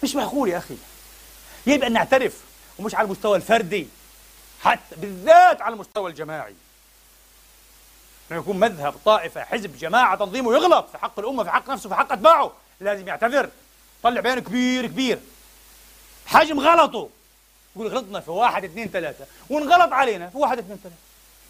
مش 0.03 0.15
معقول 0.15 0.49
يا 0.49 0.59
أخي. 0.59 0.77
يجب 1.67 1.83
أن 1.83 1.93
نعترف. 1.93 2.48
ومش 2.79 2.95
على 2.95 3.05
المستوى 3.05 3.37
الفردي 3.37 3.89
حتى 4.63 4.97
بالذات 4.97 5.63
على 5.63 5.73
المستوى 5.75 6.11
الجماعي. 6.11 6.55
إنه 8.31 8.39
يكون 8.39 8.61
مذهب 8.61 8.95
طائفة 9.05 9.45
حزب 9.45 9.79
جماعة 9.79 10.17
تنظيم 10.17 10.47
ويغلط 10.47 10.89
في 10.91 10.99
حق 10.99 11.19
الأمة 11.19 11.45
في 11.45 11.51
حق 11.51 11.71
نفسه 11.71 11.89
في 11.89 11.95
حق 11.95 12.13
أتباعه. 12.13 12.53
لازم 12.81 13.09
يعتذر. 13.09 13.51
طلع 14.03 14.21
بيان 14.21 14.39
كبير 14.39 14.87
كبير. 14.87 15.19
حجم 16.27 16.61
غلطه. 16.61 17.09
يقول 17.77 17.89
غلطنا 17.89 18.21
في 18.21 18.31
واحد 18.31 18.65
اثنين 18.65 18.89
ثلاثة. 18.89 19.27
ونغلط 19.51 19.93
علينا 19.93 20.31
في 20.31 20.39
واحد 20.39 20.59
اثنين 20.59 20.79
ثلاثة. 20.83 20.97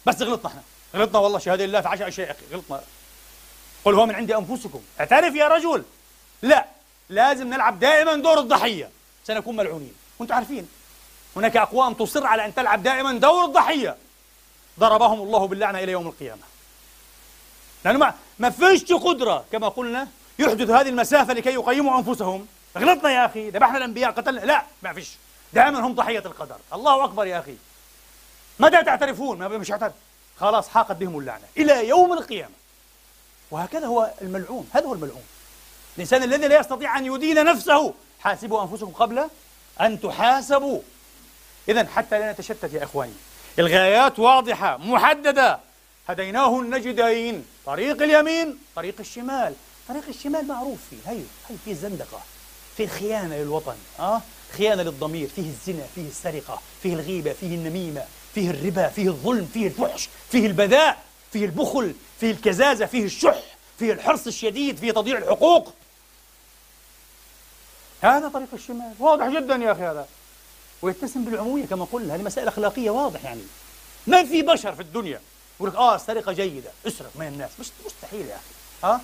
بس 0.05 0.21
غلطنا 0.21 0.49
إحنا. 0.49 0.61
غلطنا 0.95 1.19
والله 1.19 1.39
شهادة 1.39 1.65
لله 1.65 1.81
في 1.81 1.87
عشر 1.87 2.07
أشياء 2.07 2.31
أخي. 2.31 2.55
غلطنا. 2.55 2.81
قل 3.85 3.95
هو 3.95 4.05
من 4.05 4.15
عند 4.15 4.31
أنفسكم. 4.31 4.81
اعترف 4.99 5.35
يا 5.35 5.47
رجل. 5.47 5.83
لا. 6.41 6.65
لازم 7.09 7.49
نلعب 7.49 7.79
دائما 7.79 8.15
دور 8.15 8.39
الضحية. 8.39 8.89
سنكون 9.27 9.55
ملعونين. 9.55 9.93
وأنتم 10.19 10.35
عارفين. 10.35 10.69
هناك 11.35 11.57
أقوام 11.57 11.93
تصر 11.93 12.27
على 12.27 12.45
أن 12.45 12.55
تلعب 12.55 12.83
دائما 12.83 13.13
دور 13.13 13.45
الضحية. 13.45 13.95
ضربهم 14.79 15.21
الله 15.21 15.47
باللعنة 15.47 15.79
إلى 15.79 15.91
يوم 15.91 16.07
القيامة. 16.07 16.41
لأنه 17.85 17.99
ما, 17.99 18.13
ما 18.39 18.49
فيش 18.49 18.93
قدرة 18.93 19.45
كما 19.51 19.67
قلنا 19.69 20.07
يحدث 20.39 20.69
هذه 20.69 20.89
المسافة 20.89 21.33
لكي 21.33 21.53
يقيموا 21.53 21.99
أنفسهم. 21.99 22.47
غلطنا 22.77 23.09
يا 23.11 23.25
أخي 23.25 23.49
ذبحنا 23.49 23.77
الأنبياء 23.77 24.11
قتلنا. 24.11 24.39
لا 24.39 24.63
ما 24.83 24.93
فيش. 24.93 25.09
دائما 25.53 25.79
هم 25.79 25.95
ضحية 25.95 26.19
القدر. 26.19 26.57
الله 26.73 27.03
أكبر 27.05 27.25
يا 27.27 27.39
أخي. 27.39 27.57
متى 28.59 28.83
تعترفون؟ 28.83 29.37
ما 29.37 29.47
مش 29.47 29.71
اعترف 29.71 29.93
خلاص 30.39 30.69
حاقت 30.69 30.95
بهم 30.95 31.19
اللعنة 31.19 31.45
إلى 31.57 31.87
يوم 31.87 32.13
القيامة. 32.13 32.53
وهكذا 33.51 33.87
هو 33.87 34.11
الملعون. 34.21 34.69
هذا 34.73 34.85
هو 34.85 34.93
الملعون. 34.93 35.23
الإنسان 35.95 36.23
الذي 36.23 36.47
لا 36.47 36.59
يستطيع 36.59 36.97
أن 36.97 37.05
يدين 37.05 37.45
نفسه. 37.45 37.93
حاسبوا 38.19 38.61
أنفسكم 38.63 38.91
قبل 38.91 39.29
أن 39.81 40.01
تحاسبوا. 40.01 40.81
إذا 41.67 41.87
حتى 41.87 42.19
لا 42.19 42.31
نتشتت 42.31 42.73
يا 42.73 42.83
إخواني. 42.83 43.13
الغايات 43.59 44.19
واضحة 44.19 44.77
محددة. 44.77 45.59
هديناه 46.07 46.59
النجدين. 46.59 47.45
طريق 47.65 48.01
اليمين 48.01 48.57
طريق 48.75 48.95
الشمال. 48.99 49.53
طريق 49.87 50.03
الشمال 50.09 50.47
معروف 50.47 50.77
فيه. 50.89 51.11
هي 51.11 51.17
هي 51.49 51.55
فيه 51.65 51.71
الزندقة 51.71 52.21
فيه 52.77 52.83
الخيانة 52.83 53.35
للوطن 53.35 53.75
أه؟ 53.99 54.21
خيانة 54.57 54.83
للضمير. 54.83 55.27
فيه 55.35 55.49
الزنا 55.49 55.83
فيه 55.95 56.07
السرقة 56.07 56.61
فيه 56.83 56.93
الغيبة 56.93 57.33
فيه 57.33 57.55
النميمة 57.55 58.05
فيه 58.35 58.49
الربا 58.49 58.87
فيه 58.87 59.07
الظلم 59.07 59.49
فيه 59.53 59.67
الفحش 59.67 60.09
فيه 60.31 60.47
البذاء 60.47 60.97
فيه 61.33 61.45
البخل 61.45 61.93
فيه 62.19 62.31
الكزازة 62.31 62.85
فيه 62.85 63.03
الشح 63.03 63.43
فيه 63.79 63.93
الحرص 63.93 64.27
الشديد 64.27 64.77
فيه 64.77 64.91
تضييع 64.91 65.17
الحقوق. 65.17 65.73
هذا 68.01 68.29
طريق 68.29 68.47
الشمال. 68.53 68.93
واضح 68.99 69.27
جدا 69.27 69.55
يا 69.55 69.71
أخي 69.71 69.81
هذا. 69.81 70.07
ويتسم 70.81 71.25
بالعمومية 71.25 71.65
كما 71.65 71.87
قلنا 71.91 72.15
هذه 72.15 72.21
مسائل 72.21 72.47
أخلاقية 72.47 72.89
واضح 72.89 73.23
يعني. 73.23 73.41
ما 74.07 74.23
في 74.23 74.41
بشر 74.41 74.75
في 74.75 74.81
الدنيا؟ 74.81 75.21
يقول 75.59 75.69
لك 75.69 75.75
آه 75.75 75.95
السرقة 75.95 76.31
جيدة 76.31 76.71
اسرق 76.87 77.11
من 77.15 77.27
الناس. 77.27 77.49
مش 77.59 77.67
مستحيل 77.85 78.25
يا 78.25 78.35
أخي. 78.35 78.43
ها؟ 78.83 79.01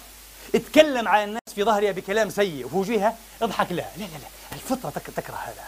اتكلم 0.56 1.08
على 1.08 1.24
الناس 1.24 1.42
في 1.56 1.64
ظهرها 1.64 1.92
بكلام 1.92 2.30
سيء 2.30 2.66
وفي 2.66 2.76
وجهها 2.76 3.18
اضحك. 3.42 3.72
لها 3.72 3.92
لا 3.98 4.04
لا 4.04 4.18
لا 4.18 4.28
الفطرة 4.52 4.90
تكره 4.90 5.36
هذا. 5.36 5.64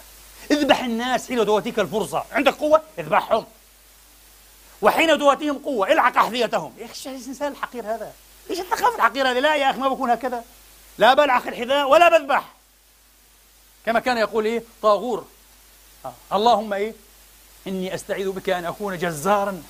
اذبح 0.51 0.83
الناس 0.83 1.27
حين 1.27 1.45
تواتيك 1.45 1.79
الفرصة. 1.79 2.25
عندك 2.31 2.53
قوة؟ 2.53 2.81
اذبحهم. 2.99 3.45
وحين 4.81 5.19
تواتيهم 5.19 5.57
قوة 5.57 5.91
العق 5.91 6.17
أحذيتهم. 6.17 6.73
يا 6.77 6.85
أخي 6.85 7.09
الإنسان 7.09 7.51
الحقير 7.51 7.85
هذا؟ 7.85 8.13
إيش 8.49 8.59
الثقافة 8.59 8.95
الحقيرة 8.95 9.31
هذه؟ 9.31 9.39
لا 9.39 9.55
يا 9.55 9.69
أخي 9.69 9.79
ما 9.79 9.89
بكون 9.89 10.09
هكذا. 10.09 10.43
لا 10.97 11.13
بلعق 11.13 11.47
الحذاء 11.47 11.89
ولا 11.89 12.17
بذبح. 12.17 12.43
كما 13.85 13.99
كان 13.99 14.17
يقول 14.17 14.45
إيه؟ 14.45 14.63
طاغور. 14.81 15.25
اللهم 16.33 16.73
إيه؟ 16.73 16.93
إني 17.67 17.95
أستعيذ 17.95 18.29
بك 18.31 18.49
أن 18.49 18.65
أكون 18.65 18.97
جزارا 18.97 19.63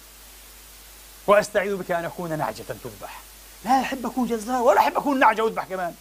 وأستعيذ 1.28 1.76
بك 1.76 1.92
أن 1.92 2.06
أكون 2.06 2.38
نعجة 2.38 2.64
تذبح. 2.84 3.20
لا 3.66 3.82
أحب 3.82 4.06
أكون 4.06 4.28
جزار 4.28 4.62
ولا 4.62 4.80
أحب 4.80 4.98
أكون 4.98 5.20
نعجة 5.20 5.42
وأذبح 5.42 5.66
كمان. 5.66 5.96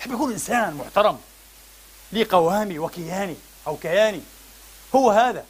أحب 0.00 0.14
أكون 0.14 0.32
إنسان 0.32 0.74
محترم. 0.74 1.20
لي 2.12 2.24
قوامي 2.24 2.78
وكياني 2.78 3.36
أو 3.66 3.76
كياني. 3.76 4.22
هو 4.94 5.10
هذا. 5.10 5.44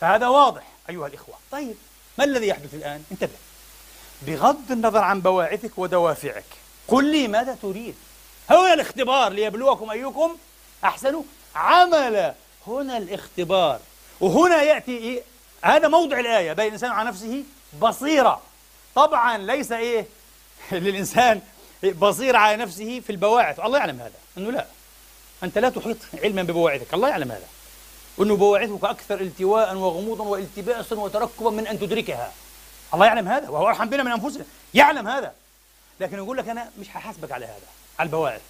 فهذا 0.00 0.26
واضح 0.26 0.62
أيها 0.90 1.06
الإخوة. 1.06 1.34
طيب 1.52 1.76
ما 2.18 2.24
الذي 2.24 2.48
يحدث 2.48 2.74
الآن؟ 2.74 3.04
انتبه. 3.12 3.38
بغض 4.22 4.70
النظر 4.70 4.98
عن 5.04 5.20
بواعثك 5.20 5.78
ودوافعك 5.78 6.44
قل 6.88 7.12
لي 7.12 7.28
ماذا 7.28 7.58
تريد. 7.62 7.94
هنا 8.50 8.74
الاختبار 8.74 9.32
ليبلوكم 9.32 9.90
أيكم 9.90 10.36
أحسن 10.84 11.22
عمل 11.54 12.34
هنا 12.66 12.96
الاختبار. 12.96 13.80
وهنا 14.20 14.62
يأتي 14.62 14.96
إيه؟ 14.98 15.22
هذا 15.62 15.88
موضع 15.88 16.20
الآية 16.20 16.52
بين 16.52 16.66
الإنسان 16.66 16.90
على 16.90 17.08
نفسه 17.08 17.44
بصيرة. 17.80 18.40
طبعا 18.94 19.38
ليس 19.38 19.72
إيه؟ 19.72 20.06
للإنسان 20.72 21.40
بصيرة 21.84 22.38
على 22.38 22.56
نفسه 22.56 23.00
في 23.00 23.10
البواعث. 23.10 23.60
الله 23.60 23.78
يعلم 23.78 24.00
هذا. 24.00 24.12
أنه 24.38 24.50
لا. 24.50 24.66
أنت 25.42 25.58
لا 25.58 25.68
تحيط 25.68 25.96
علما 26.22 26.42
ببواعثك. 26.42 26.94
الله 26.94 27.08
يعلم 27.08 27.32
هذا. 27.32 27.46
وأنه 28.18 28.36
بواعثك 28.36 28.84
أكثر 28.84 29.20
التواء 29.20 29.74
وغموضا 29.74 30.24
والتباسا 30.24 30.96
وتركبا 30.96 31.50
من 31.50 31.66
أن 31.66 31.78
تدركها. 31.78 32.32
الله 32.94 33.06
يعلم 33.06 33.28
هذا. 33.28 33.48
وهو 33.48 33.68
أرحم 33.68 33.88
بنا 33.88 34.02
من 34.02 34.12
أنفسنا. 34.12 34.44
يعلم 34.74 35.08
هذا. 35.08 35.32
لكن 36.00 36.16
يقول 36.16 36.36
لك 36.36 36.48
أنا 36.48 36.70
مش 36.78 36.86
هحاسبك 36.88 37.32
على 37.32 37.46
هذا 37.46 37.68
على 37.98 38.06
البواعث. 38.06 38.40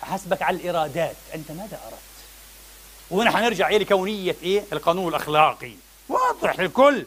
هحاسبك 0.00 0.42
على 0.42 0.56
الإرادات. 0.56 1.16
أنت 1.34 1.50
ماذا 1.50 1.80
أردت 1.86 2.09
وهنا 3.10 3.30
حنرجع 3.30 3.68
إيه 3.68 3.78
لكونية 3.78 4.36
إيه؟ 4.42 4.64
القانون 4.72 5.08
الأخلاقي. 5.08 5.72
واضح 6.08 6.60
للكل 6.60 7.06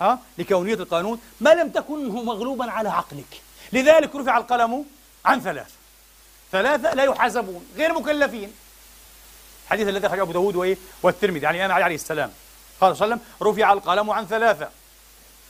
ها؟ 0.00 0.18
لكونية 0.38 0.74
القانون. 0.74 1.20
ما 1.40 1.54
لم 1.54 1.70
تكن 1.70 2.08
مغلوبا 2.08 2.70
على 2.70 2.88
عقلك. 2.88 3.40
لذلك 3.72 4.16
رفع 4.16 4.38
القلم 4.38 4.84
عن 5.24 5.40
ثلاث 5.40 5.70
ثلاثة 6.52 6.94
لا 6.94 7.04
يحاسبون 7.04 7.66
غير 7.76 7.92
مكلفين. 7.92 8.52
الحديث 9.64 9.88
الذي 9.88 10.06
أخرجه 10.06 10.22
أبو 10.22 10.32
داود 10.32 10.56
وإيه؟ 10.56 10.76
والترمذي. 11.02 11.44
يعني 11.44 11.56
الإمام 11.56 11.74
علي 11.74 11.84
عليه 11.84 11.94
السلام 11.94 12.32
قال 12.80 12.96
صلى 12.96 13.04
الله 13.04 13.16
عليه 13.16 13.24
وسلم 13.24 13.48
رفع 13.48 13.72
القلم 13.72 14.10
عن 14.10 14.26
ثلاثة. 14.26 14.70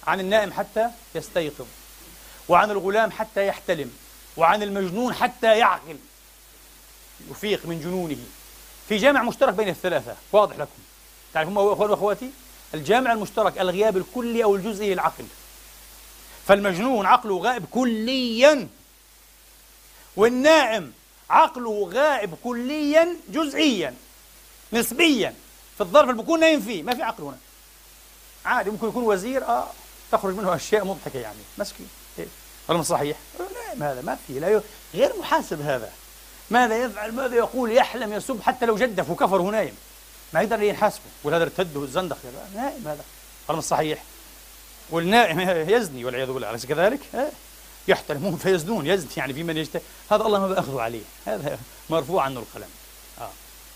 عن 0.07 0.21
النائم 0.21 0.53
حتى 0.53 0.91
يستيقظ. 1.15 1.67
وعن 2.49 2.71
الغلام 2.71 3.11
حتى 3.11 3.47
يحتلم. 3.47 3.93
وعن 4.37 4.63
المجنون 4.63 5.15
حتى 5.15 5.59
يعقل. 5.59 5.97
يفيق 7.31 7.67
من 7.67 7.81
جنونه. 7.81 8.42
في 8.93 8.99
جامع 8.99 9.23
مشترك 9.23 9.55
بين 9.55 9.69
الثلاثة. 9.69 10.17
واضح 10.33 10.59
لكم. 10.59 10.71
تعرفون 11.35 11.73
أخوان 11.73 11.91
وأخواتي؟ 11.91 12.31
الجامع 12.75 13.13
المشترك 13.13 13.59
الغياب 13.59 13.97
الكلي 13.97 14.45
أو 14.45 14.57
الجزئي 14.57 14.95
للعقل. 14.95 15.25
فالمجنون 16.47 17.07
عقله 17.07 17.39
غائب 17.39 17.65
كليا. 17.71 18.69
والنائم 20.17 20.93
عقله 21.31 21.91
غائب 21.93 22.35
كليا 22.45 23.17
جزئيا 23.29 23.95
نسبيا. 24.73 25.35
في 25.75 25.81
الظرف 25.81 26.11
اللي 26.11 26.23
بكون 26.23 26.41
نايم 26.41 26.61
فيه 26.61 26.83
ما 26.83 26.95
في 26.95 27.03
عقل 27.03 27.25
هنا. 27.25 27.39
عادي 28.45 28.71
ممكن 28.71 28.89
يكون 28.89 29.05
وزير 29.05 29.45
آه 29.45 29.67
تخرج 30.13 30.35
منه 30.35 30.55
أشياء 30.57 30.85
مضحكة 30.85 31.19
يعني. 31.19 31.41
مسكين. 31.59 31.89
إيه؟ 32.19 32.27
هل 32.71 32.85
صحيح؟ 32.85 33.17
نائم 33.39 33.83
هذا 33.83 34.03
ما 34.03 34.19
في 34.27 34.41
لا 34.41 34.63
غير 34.95 35.13
محاسب 35.19 35.61
هذا. 35.61 35.93
ماذا 36.53 36.85
يفعل؟ 36.85 37.13
ماذا 37.13 37.37
يقول؟ 37.37 37.73
يحلم 37.73 38.13
يسب 38.13 38.43
حتى 38.43 38.67
لو 38.67 38.77
جدف 38.77 39.11
وكفر 39.11 39.41
وهو 39.41 39.51
نايم 39.51 39.75
ما 40.33 40.41
يقدر 40.41 40.63
يحاسبه. 40.63 41.05
يقول 41.21 41.35
هذا 41.35 41.45
ارتد 41.45 41.77
والزندق 41.77 42.19
نائم 42.55 42.89
هذا. 42.89 43.05
هل 43.51 43.63
صحيح؟ 43.63 44.03
والنائم 44.91 45.41
يزني 45.75 46.05
والعياذ 46.05 46.33
بالله. 46.33 46.51
أليس 46.51 46.67
كذلك؟ 46.67 47.01
يحترمون 47.89 48.37
فيزنون 48.37 48.87
يزني 48.87 49.11
يعني 49.17 49.35
في 49.35 49.43
من 49.43 49.57
يجتهد 49.57 49.83
هذا 50.11 50.23
الله 50.23 50.39
ما 50.39 50.49
بأخذه 50.49 50.81
عليه. 50.81 51.03
هذا 51.27 51.59
مرفوع 51.91 52.23
عنه 52.25 52.41
القلم. 52.41 52.69
آه. 53.21 53.31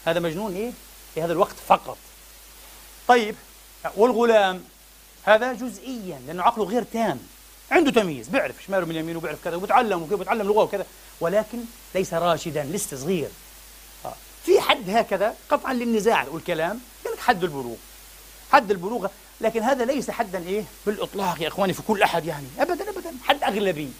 هذا 0.06 0.20
مجنون 0.20 0.54
إيه؟ 0.54 0.72
في 1.14 1.22
هذا 1.22 1.32
الوقت 1.32 1.56
فقط. 1.66 1.96
طيب 3.08 3.34
والغلام 3.96 4.64
هذا 5.24 5.52
جزئيا 5.52 6.18
لأنه 6.26 6.42
عقله 6.42 6.64
غير 6.64 6.82
تام. 6.82 7.20
عنده 7.70 7.90
تمييز 7.90 8.28
بيعرف 8.28 8.64
شماله 8.66 8.86
من 8.86 8.96
يمينه 8.96 9.18
وبيعرف 9.18 9.44
كذا 9.44 9.56
وبيتعلم 9.56 10.02
وكيف 10.02 10.18
بيتعلم 10.18 10.46
لغة 10.46 10.62
وكذا 10.62 10.86
ولكن 11.20 11.58
ليس 11.94 12.14
راشدا 12.14 12.64
لسه 12.64 12.96
صغير 12.96 13.28
آه. 14.04 14.14
في 14.44 14.60
حد 14.60 14.90
هكذا 14.90 15.34
قطعا 15.50 15.72
للنزاع 15.72 16.26
والكلام 16.30 16.80
لك 17.06 17.18
حد 17.18 17.44
البلوغ. 17.44 17.76
حد 18.52 18.70
البلوغ 18.70 19.06
لكن 19.40 19.62
هذا 19.62 19.84
ليس 19.84 20.10
حدا 20.10 20.38
إيه؟ 20.46 20.64
بالإطلاق 20.86 21.42
يا 21.42 21.48
إخواني 21.48 21.72
في 21.72 21.82
كل 21.82 22.02
أحد 22.02 22.24
يعني. 22.24 22.46
ابدا 22.58 22.90
ابدا. 22.90 23.12
حد 23.24 23.42
اغلبي 23.42 23.90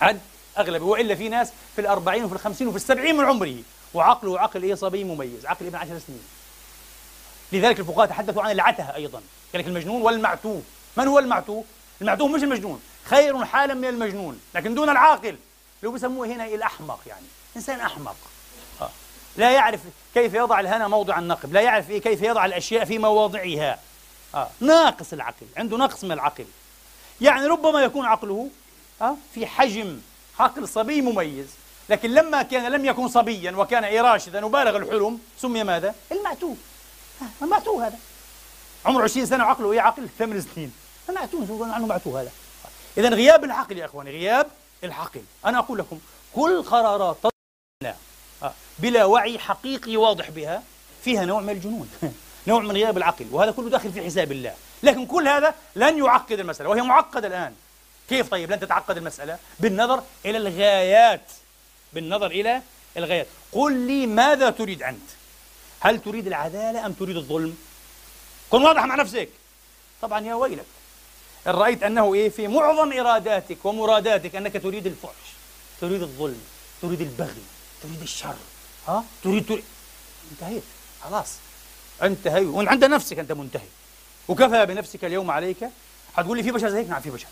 حد 0.00 0.20
اغلبي 0.58 0.84
وإلا 0.84 1.14
في 1.14 1.28
ناس 1.28 1.48
في 1.74 1.80
الأربعين 1.80 2.24
وفي 2.24 2.34
الخمسين 2.34 2.66
وفي 2.68 2.76
السبعين 2.76 3.16
من 3.16 3.24
عمره. 3.24 3.56
وعقله 3.94 4.40
عقل 4.40 4.62
إيه؟ 4.62 4.74
صبي 4.74 5.04
مميز. 5.04 5.46
عقل 5.46 5.66
ابن 5.66 5.76
عشر 5.76 5.98
سنين. 6.06 6.22
لذلك 7.52 7.80
الفقهاء 7.80 8.06
تحدثوا 8.06 8.42
عن 8.42 8.50
العته 8.50 8.94
أيضا. 8.94 9.22
قال 9.52 9.62
لك 9.62 9.66
المجنون 9.66 10.02
والمعتوه. 10.02 10.62
من 10.96 11.08
هو 11.08 11.18
المعتوه؟ 11.18 11.64
المعتوه 12.00 12.28
مش 12.28 12.42
المجنون. 12.42 12.80
خير 13.04 13.44
حالا 13.44 13.74
من 13.74 13.84
المجنون 13.84 14.40
لكن 14.54 14.74
دون 14.74 14.90
العاقل 14.90 15.28
اللي 15.28 15.88
هو 15.88 15.90
بيسموه 15.90 16.26
هنا 16.26 16.46
الأحمق 16.46 17.00
يعني 17.06 17.26
إنسان 17.56 17.80
أحمق 17.80 18.16
آه. 18.80 18.90
لا 19.36 19.50
يعرف 19.50 19.80
كيف 20.14 20.34
يضع 20.34 20.60
الهنا 20.60 20.88
موضع 20.88 21.18
النقب 21.18 21.52
لا 21.52 21.60
يعرف 21.60 21.90
إيه 21.90 22.00
كيف 22.00 22.22
يضع 22.22 22.44
الأشياء 22.44 22.84
في 22.84 22.98
مواضعها 22.98 23.78
آه. 24.34 24.50
ناقص 24.60 25.12
العقل 25.12 25.46
عنده 25.56 25.76
نقص 25.76 26.04
من 26.04 26.12
العقل 26.12 26.44
يعني 27.20 27.46
ربما 27.46 27.82
يكون 27.82 28.06
عقله 28.06 28.50
آه. 29.02 29.16
في 29.34 29.46
حجم 29.46 30.00
عقل 30.40 30.68
صبي 30.68 31.02
مميز 31.02 31.46
لكن 31.88 32.10
لما 32.10 32.42
كان 32.42 32.72
لم 32.72 32.84
يكن 32.84 33.08
صبيا 33.08 33.52
وكان 33.52 33.84
إيه 33.84 34.00
راشدا 34.00 34.44
وبالغ 34.44 34.76
الحلم 34.76 35.18
سمي 35.38 35.64
ماذا؟ 35.64 35.94
المعتوه. 36.12 36.56
المعتوه 37.42 37.86
هذا 37.86 37.98
عمره 38.86 39.02
20 39.02 39.26
سنة 39.26 39.44
وعقله 39.44 39.72
إيه 39.72 39.80
عقل 39.80 40.08
ثمان 40.18 40.40
سنين 40.40 40.72
المعتوه 41.08 41.44
يقولون 41.44 41.70
عنه 41.70 41.86
معتوه 41.86 42.20
هذا 42.20 42.30
إذا 42.98 43.08
غياب 43.08 43.44
العقل 43.44 43.78
يا 43.78 43.84
إخواني 43.84 44.10
غياب 44.10 44.46
العقل. 44.84 45.22
أنا 45.44 45.58
أقول 45.58 45.78
لكم 45.78 45.98
كل 46.34 46.62
قرارات. 46.62 47.16
بلا 48.78 49.04
وعي 49.04 49.38
حقيقي 49.38 49.96
واضح 49.96 50.30
بها 50.30 50.62
فيها 51.04 51.24
نوع 51.24 51.40
من 51.40 51.50
الجنون 51.50 51.90
نوع 52.46 52.60
من 52.60 52.72
غياب 52.72 52.96
العقل 52.96 53.26
وهذا 53.30 53.50
كله 53.50 53.70
داخل 53.70 53.92
في 53.92 54.04
حساب 54.04 54.32
الله. 54.32 54.54
لكن 54.82 55.06
كل 55.06 55.28
هذا 55.28 55.54
لن 55.76 55.98
يعقد 55.98 56.40
المسألة 56.40 56.70
وهي 56.70 56.82
معقدة 56.82 57.26
الآن. 57.26 57.54
كيف 58.08 58.28
طيب 58.28 58.52
لن 58.52 58.60
تتعقد 58.60 58.96
المسألة؟ 58.96 59.38
بالنظر 59.60 60.02
إلى 60.24 60.38
الغايات 60.38 61.30
بالنظر 61.92 62.26
إلى 62.26 62.62
الغايات. 62.96 63.26
قل 63.52 63.72
لي 63.72 64.06
ماذا 64.06 64.50
تريد 64.50 64.82
أنت؟ 64.82 65.10
هل 65.80 66.00
تريد 66.00 66.26
العدالة 66.26 66.86
أم 66.86 66.92
تريد 66.92 67.16
الظلم؟ 67.16 67.58
كن 68.50 68.62
واضح 68.62 68.84
مع 68.84 68.94
نفسك. 68.94 69.28
طبعا 70.02 70.20
يا 70.20 70.34
ويلك. 70.34 70.64
إن 71.46 71.52
رأيت 71.52 71.82
أنه 71.82 72.14
إيه 72.14 72.28
في 72.28 72.48
معظم 72.48 72.92
إراداتك 72.92 73.64
ومراداتك 73.64 74.36
أنك 74.36 74.62
تريد 74.62 74.86
الفحش 74.86 75.30
تريد 75.80 76.02
الظلم 76.02 76.42
تريد 76.82 77.00
البغي 77.00 77.42
تريد 77.82 78.02
الشر. 78.02 78.36
ها؟ 78.88 79.04
تريد 79.24 79.46
تريد 79.46 79.64
انتهيت. 80.32 80.62
خلاص. 81.02 81.28
انتهي. 82.02 82.44
وانت 82.44 82.68
عند 82.68 82.84
نفسك 82.84 83.18
أنت 83.18 83.32
منتهي. 83.32 83.68
وكفى 84.28 84.66
بنفسك 84.66 85.04
اليوم 85.04 85.30
عليك. 85.30 85.70
حتقول 86.16 86.36
لي 86.36 86.42
في 86.42 86.50
بشر 86.50 86.70
زيك؟ 86.70 86.88
نعم 86.88 87.00
في 87.00 87.10
بشر. 87.10 87.26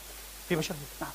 في 0.49 0.57
بشر 0.57 0.75
زيك 0.75 1.01
نعم. 1.01 1.11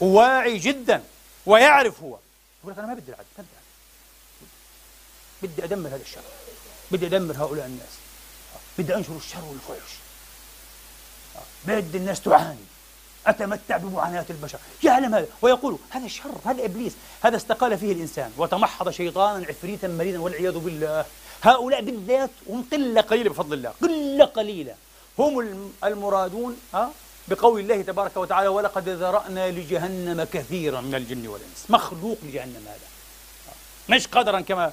وواعي 0.00 0.58
جدا 0.58 1.04
ويعرف 1.46 2.02
هو. 2.02 2.18
يقول 2.60 2.72
لك 2.72 2.78
أنا 2.78 2.86
ما 2.86 2.94
بدي 2.94 3.10
العدل 3.10 3.26
ما 3.38 3.44
بدي 3.44 3.48
العدل. 3.52 5.54
بدي 5.54 5.64
أدمر 5.64 5.88
هذا 5.88 6.02
الشر. 6.02 6.20
بدي 6.90 7.06
أدمر 7.06 7.36
هؤلاء 7.36 7.66
الناس. 7.66 7.92
بدي 8.78 8.94
أنشر 8.94 9.16
الشر 9.16 9.44
والفحش. 9.44 9.90
بدي 11.66 11.98
الناس 11.98 12.20
تعاني 12.20 12.56
أتمتع 13.26 13.76
بمعاناة 13.76 14.24
البشر. 14.30 14.58
يعلم 14.82 15.14
هذا 15.14 15.26
ويقول 15.42 15.78
هذا 15.90 16.08
شر 16.08 16.34
هذا 16.44 16.64
إبليس 16.64 16.92
هذا 17.22 17.36
استقال 17.36 17.78
فيه 17.78 17.92
الإنسان. 17.92 18.32
وتمحض 18.36 18.90
شيطانا 18.90 19.46
عفريتا 19.46 19.88
مريدا 19.88 20.20
والعياذ 20.20 20.58
بالله. 20.58 21.04
هؤلاء 21.42 21.82
بالذات 21.82 22.30
هم 22.48 22.64
قلة 22.72 23.00
قليلة 23.00 23.30
بفضل 23.30 23.54
الله 23.54 23.72
قلة 23.82 24.24
قليلة. 24.24 24.74
هم 25.18 25.40
المرادون 25.84 26.56
ها؟ 26.74 26.90
بقول 27.28 27.60
الله 27.60 27.82
تبارك 27.82 28.16
وتعالى 28.16 28.48
ولقد 28.48 28.88
ذرأنا 28.88 29.50
لجهنم 29.50 30.24
كثيرا 30.32 30.80
من 30.80 30.94
الجن 30.94 31.26
والإنس. 31.26 31.64
مخلوق 31.68 32.18
لجهنم 32.22 32.64
هذا. 32.66 32.88
مش 33.88 34.06
قدرا 34.06 34.40
كما 34.40 34.72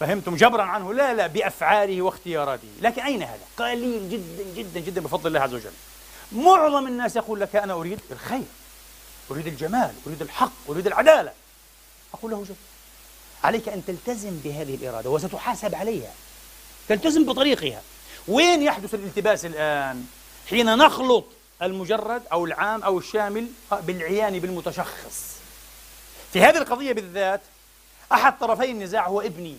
فهمتم 0.00 0.36
جبرا 0.36 0.62
عنه. 0.62 0.94
لا 0.94 1.14
لا 1.14 1.26
بأفعاله 1.26 2.02
واختياراته. 2.02 2.68
لكن 2.82 3.02
أين 3.02 3.22
هذا؟ 3.22 3.40
قليل 3.56 4.10
جدا 4.10 4.44
جدا 4.56 4.80
جدا 4.80 5.00
بفضل 5.00 5.26
الله 5.26 5.40
عز 5.40 5.54
وجل. 5.54 5.70
معظم 6.32 6.86
الناس 6.86 7.16
يقول 7.16 7.40
لك 7.40 7.56
أنا 7.56 7.72
أريد 7.72 8.00
الخير 8.10 8.44
أريد 9.30 9.46
الجمال 9.46 9.94
أريد 10.06 10.22
الحق 10.22 10.52
أريد 10.68 10.86
العدالة. 10.86 11.32
أقول 12.14 12.30
له 12.30 12.44
جد 12.44 12.56
عليك 13.44 13.68
أن 13.68 13.84
تلتزم 13.86 14.40
بهذه 14.44 14.74
الإرادة 14.74 15.10
وستحاسب 15.10 15.74
عليها. 15.74 16.12
تلتزم 16.88 17.24
بطريقها. 17.24 17.82
وين 18.28 18.62
يحدث 18.62 18.94
الالتباس 18.94 19.44
الآن؟ 19.44 20.06
حين 20.50 20.76
نخلط 20.76 21.24
المجرد 21.62 22.22
أو 22.32 22.44
العام 22.44 22.82
أو 22.82 22.98
الشامل 22.98 23.48
بالعيان 23.72 24.38
بالمتشخص. 24.38 25.36
في 26.32 26.42
هذه 26.42 26.58
القضية 26.58 26.92
بالذات 26.92 27.40
أحد 28.12 28.38
طرفي 28.38 28.70
النزاع 28.70 29.08
هو 29.08 29.20
ابني 29.20 29.56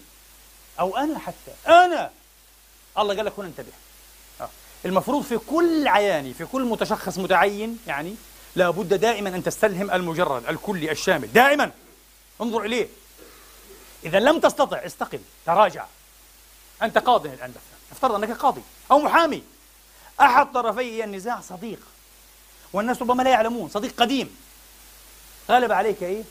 أو 0.79 0.97
أنا 0.97 1.19
حتى. 1.19 1.53
أنا! 1.67 2.11
الله 2.97 3.15
قال 3.15 3.25
لك 3.25 3.33
هنا 3.37 3.47
انتبه. 3.47 3.71
المفروض 4.85 5.23
في 5.23 5.37
كل 5.37 5.87
عياني 5.87 6.33
في 6.33 6.45
كل 6.45 6.61
متشخص 6.61 7.17
متعين 7.17 7.79
يعني 7.87 8.15
لابد 8.55 8.93
دائما 8.93 9.29
أن 9.29 9.43
تستلهم 9.43 9.91
المجرد 9.91 10.45
الكلي 10.45 10.91
الشامل. 10.91 11.33
دائما. 11.33 11.71
انظر 12.41 12.61
إليه. 12.61 12.87
إذا 14.03 14.19
لم 14.19 14.39
تستطع 14.39 14.77
استقل 14.77 15.19
تراجع. 15.45 15.85
أنت 16.81 16.97
قاضي 16.97 17.29
الآن 17.29 17.53
افترض 17.91 18.15
أنك 18.15 18.31
قاضي 18.31 18.61
أو 18.91 18.99
محامي. 18.99 19.43
أحد 20.21 20.51
طرفي 20.51 21.03
النزاع 21.03 21.41
صديق. 21.41 21.79
والناس 22.73 23.01
ربما 23.01 23.23
لا 23.23 23.29
يعلمون 23.29 23.69
صديق 23.69 23.93
قديم. 23.97 24.37
غلب 25.49 25.71
عليك 25.71 26.03
إيه؟ 26.03 26.23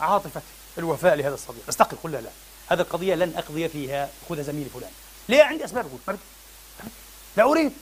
عاطفة 0.00 0.42
الوفاء 0.78 1.14
لهذا 1.14 1.34
الصديق. 1.34 1.62
استقل 1.68 1.96
قل 2.02 2.12
لا 2.12 2.20
لا. 2.20 2.30
هذه 2.68 2.80
القضية 2.80 3.14
لن 3.14 3.34
أقضي 3.36 3.68
فيها 3.68 4.10
خذها 4.28 4.42
زميلي 4.42 4.70
فلان. 4.70 4.90
ليه؟ 5.28 5.42
عندي 5.42 5.64
أسباب. 5.64 5.86
أقول 5.86 6.18
لا 7.36 7.44
أريد. 7.44 7.72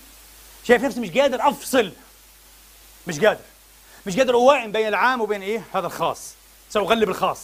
شايف 0.65 0.85
نفسي 0.85 1.01
مش 1.01 1.11
قادر 1.11 1.49
أفصل. 1.49 1.93
مش 3.07 3.21
قادر. 3.21 3.41
مش 4.07 4.17
قادر 4.17 4.35
أوائم 4.35 4.73
بين 4.73 4.89
العام 4.89 5.21
وبين 5.21 5.43
إيه؟ 5.43 5.65
هذا 5.75 5.87
الخاص. 5.87 6.35
سأغلب 6.71 7.09
الخاص. 7.09 7.41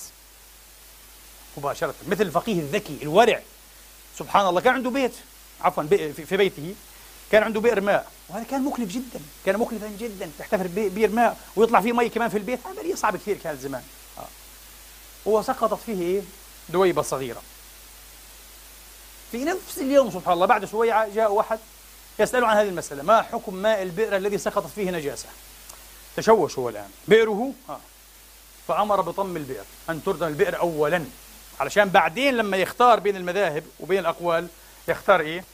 مباشرة. 1.57 1.95
مثل 2.09 2.23
الفقيه 2.23 2.61
الذكي 2.61 2.99
الورع. 3.03 3.43
سبحان 4.19 4.47
الله. 4.47 4.61
كان 4.61 4.75
عنده 4.75 4.91
بيت. 4.91 5.13
عفوا 5.61 5.83
في 6.13 6.37
بيته. 6.37 6.75
كان 7.33 7.43
عنده 7.43 7.61
بئر 7.61 7.81
ماء. 7.81 8.11
وهذا 8.29 8.45
كان 8.45 8.65
مكلف 8.65 8.93
جدا. 8.93 9.21
كان 9.47 9.59
مكلفا 9.59 9.89
جدا. 9.99 10.31
تحتفر 10.39 10.67
بئر 10.67 11.11
ماء 11.11 11.37
ويطلع 11.57 11.81
فيه 11.81 11.93
مي 11.93 12.09
كمان 12.09 12.29
في 12.29 12.39
البيت. 12.39 12.61
عملية 12.67 12.95
صعبة 12.95 13.19
كثير 13.19 13.37
كانت 13.37 13.61
زمان 13.61 13.83
آه. 14.19 14.29
وسقطت 15.27 15.81
فيه 15.87 16.03
إيه؟ 16.03 16.23
دويبة 16.69 17.03
صغيرة. 17.03 17.43
في 19.33 19.45
نفس 19.45 19.79
اليوم 19.79 20.11
سبحان 20.11 20.35
الله 20.35 20.47
بعد 20.47 20.65
شوية 20.65 21.09
جاء 21.15 21.33
واحد 21.33 21.59
يسأله 22.21 22.47
عن 22.47 22.57
هذه 22.57 22.69
المسألة. 22.69 23.03
ما 23.03 23.23
حكم 23.23 23.55
ماء 23.55 23.83
البئر 23.83 24.17
الذي 24.17 24.39
سقطت 24.39 24.71
فيه 24.75 24.91
نجاسة؟ 24.91 25.29
تشوش 26.17 26.59
هو 26.59 26.69
الآن. 26.69 26.91
بئره 27.09 27.53
آه. 27.69 27.81
فأمر 28.69 29.01
بطم 29.01 29.37
البئر 29.37 29.65
أن 29.91 30.05
تردم 30.05 30.27
البئر 30.27 30.59
أولا. 30.59 31.05
علشان 31.61 31.89
بعدين 31.89 32.37
لما 32.37 32.57
يختار 32.57 33.01
بين 33.01 33.17
المذاهب 33.17 33.65
وبين 33.81 33.99
الأقوال 33.99 34.49
يختار 34.89 35.21
إيه؟ 35.21 35.45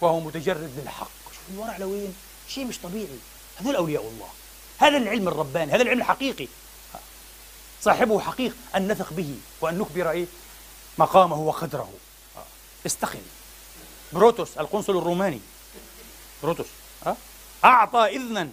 وهو 0.00 0.20
متجرد 0.20 0.72
للحق. 0.78 1.10
شوف 1.24 1.42
الورع 1.54 1.76
لوين؟ 1.76 2.16
شيء 2.48 2.64
مش 2.64 2.78
طبيعي. 2.78 3.18
هذول 3.60 3.76
أولياء 3.76 4.02
الله. 4.02 4.28
هذا 4.78 4.96
العلم 4.96 5.28
الرباني 5.28 5.72
هذا 5.72 5.82
العلم 5.82 6.00
الحقيقي. 6.00 6.48
صاحبه 7.82 8.20
حقيق 8.20 8.56
أن 8.76 8.92
نثق 8.92 9.12
به 9.12 9.34
وأن 9.60 9.78
نكبر 9.78 10.10
إيه؟ 10.10 10.26
مقامه 10.98 11.40
وقدره. 11.40 11.92
استقل. 12.86 13.22
بروتوس 14.12 14.58
القنصل 14.58 14.98
الروماني. 14.98 15.40
بروتوس 16.42 16.66
أعطى 17.64 18.16
إذنا 18.16 18.48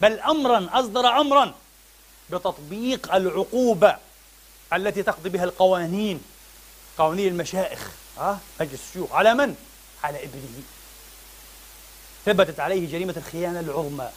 بل 0.00 0.20
أمرا 0.20 0.68
أصدر 0.72 1.06
أمرا 1.06 1.54
بتطبيق 2.30 3.14
العقوبة 3.14 3.96
التي 4.72 5.02
تقضي 5.02 5.28
بها 5.28 5.44
القوانين 5.44 6.22
قوانين 6.98 7.28
المشائخ. 7.28 7.90
أه؟ 8.18 8.38
مجلس 8.60 8.80
الشيوخ. 8.88 9.12
على 9.12 9.34
من؟ 9.34 9.56
على 10.04 10.24
إبنه. 10.24 10.62
ثبتت 12.24 12.60
عليه 12.60 12.92
جريمة 12.92 13.14
الخيانة 13.16 13.60
العظمى. 13.60 14.10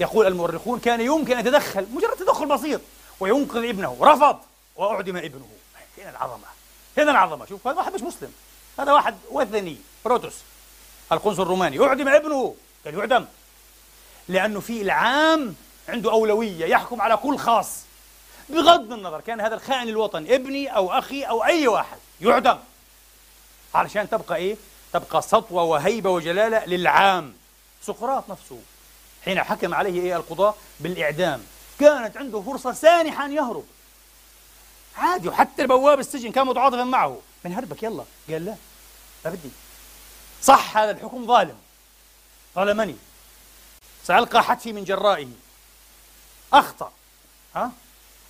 يقول 0.00 0.26
المؤرخون 0.26 0.80
كان 0.80 1.00
يمكن 1.00 1.32
أن 1.32 1.46
يتدخل 1.46 1.86
مجرد 1.92 2.16
تدخل 2.16 2.46
بسيط 2.46 2.80
وينقذ 3.20 3.68
ابنه 3.68 3.98
رفض 4.00 4.38
وأعدم 4.76 5.16
ابنه. 5.16 5.48
هنا 5.98 6.10
العظمة. 6.10 6.46
هنا 6.98 7.10
العظمة. 7.10 7.46
شوف 7.46 7.66
هذا 7.66 7.76
واحد 7.76 7.94
مش 7.94 8.02
مسلم. 8.02 8.32
هذا 8.78 8.92
واحد 8.92 9.14
وثني. 9.30 9.76
بروتوس 10.04 10.34
القنصل 11.14 11.42
الروماني. 11.42 11.84
أعدم 11.84 12.08
ابنه. 12.08 12.54
قال 12.84 12.94
يعدم. 12.94 13.26
لأنه 14.28 14.60
في 14.60 14.82
العام 14.82 15.54
عنده 15.88 16.12
أولوية 16.12 16.66
يحكم 16.66 17.00
على 17.00 17.16
كل 17.16 17.38
خاص. 17.38 17.68
بغض 18.48 18.92
النظر 18.92 19.20
كان 19.20 19.40
هذا 19.40 19.54
الخائن 19.54 19.88
الوطني 19.88 20.34
ابني 20.34 20.76
أو 20.76 20.92
أخي 20.92 21.22
أو 21.22 21.44
أي 21.44 21.68
واحد 21.68 21.98
يعدم. 22.20 22.58
علشان 23.74 24.10
تبقى 24.10 24.36
إيه؟ 24.36 24.56
تبقى 24.92 25.22
سطوة 25.22 25.62
وهيبة 25.62 26.10
وجلالة 26.10 26.64
للعام. 26.64 27.34
سقراط 27.82 28.30
نفسه. 28.30 28.58
حين 29.24 29.42
حكم 29.42 29.74
عليه 29.74 30.00
إيه 30.00 30.16
القضاة 30.16 30.54
بالإعدام. 30.80 31.42
كانت 31.80 32.16
عنده 32.16 32.40
فرصة 32.40 32.72
سانحة 32.72 33.24
أن 33.24 33.32
يهرب. 33.32 33.64
عادي 34.96 35.28
وحتى 35.28 35.66
بواب 35.66 36.00
السجن 36.00 36.32
كان 36.32 36.46
متعاطفا 36.46 36.84
معه. 36.84 37.20
من 37.44 37.52
هربك؟ 37.52 37.82
يلا. 37.82 38.04
قال 38.30 38.44
لا. 38.44 38.54
لا 39.24 39.30
بدي. 39.30 39.50
صح 40.44 40.76
هذا 40.76 40.90
الحكم 40.90 41.26
ظالم. 41.26 41.56
ظلمني 42.54 42.96
سألقى 44.06 44.44
حتفي 44.44 44.72
من 44.72 44.84
جرائه. 44.84 45.28
أخطأ. 46.52 46.92
ها؟ 47.56 47.72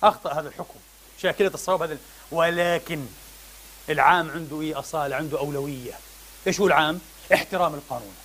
أخطأ 0.03 0.33
هذا 0.33 0.47
الحكم. 0.47 0.79
شاكلة 1.21 1.51
الصواب 1.53 1.81
هذا 1.81 1.97
ولكن 2.31 3.05
العام 3.89 4.31
عنده 4.31 4.61
إيه؟ 4.61 4.79
أصالة 4.79 5.15
عنده 5.15 5.39
أولوية. 5.39 5.93
إيش 6.47 6.59
هو 6.59 6.67
العام؟ 6.67 6.99
احترام 7.33 7.73
القانون. 7.73 8.15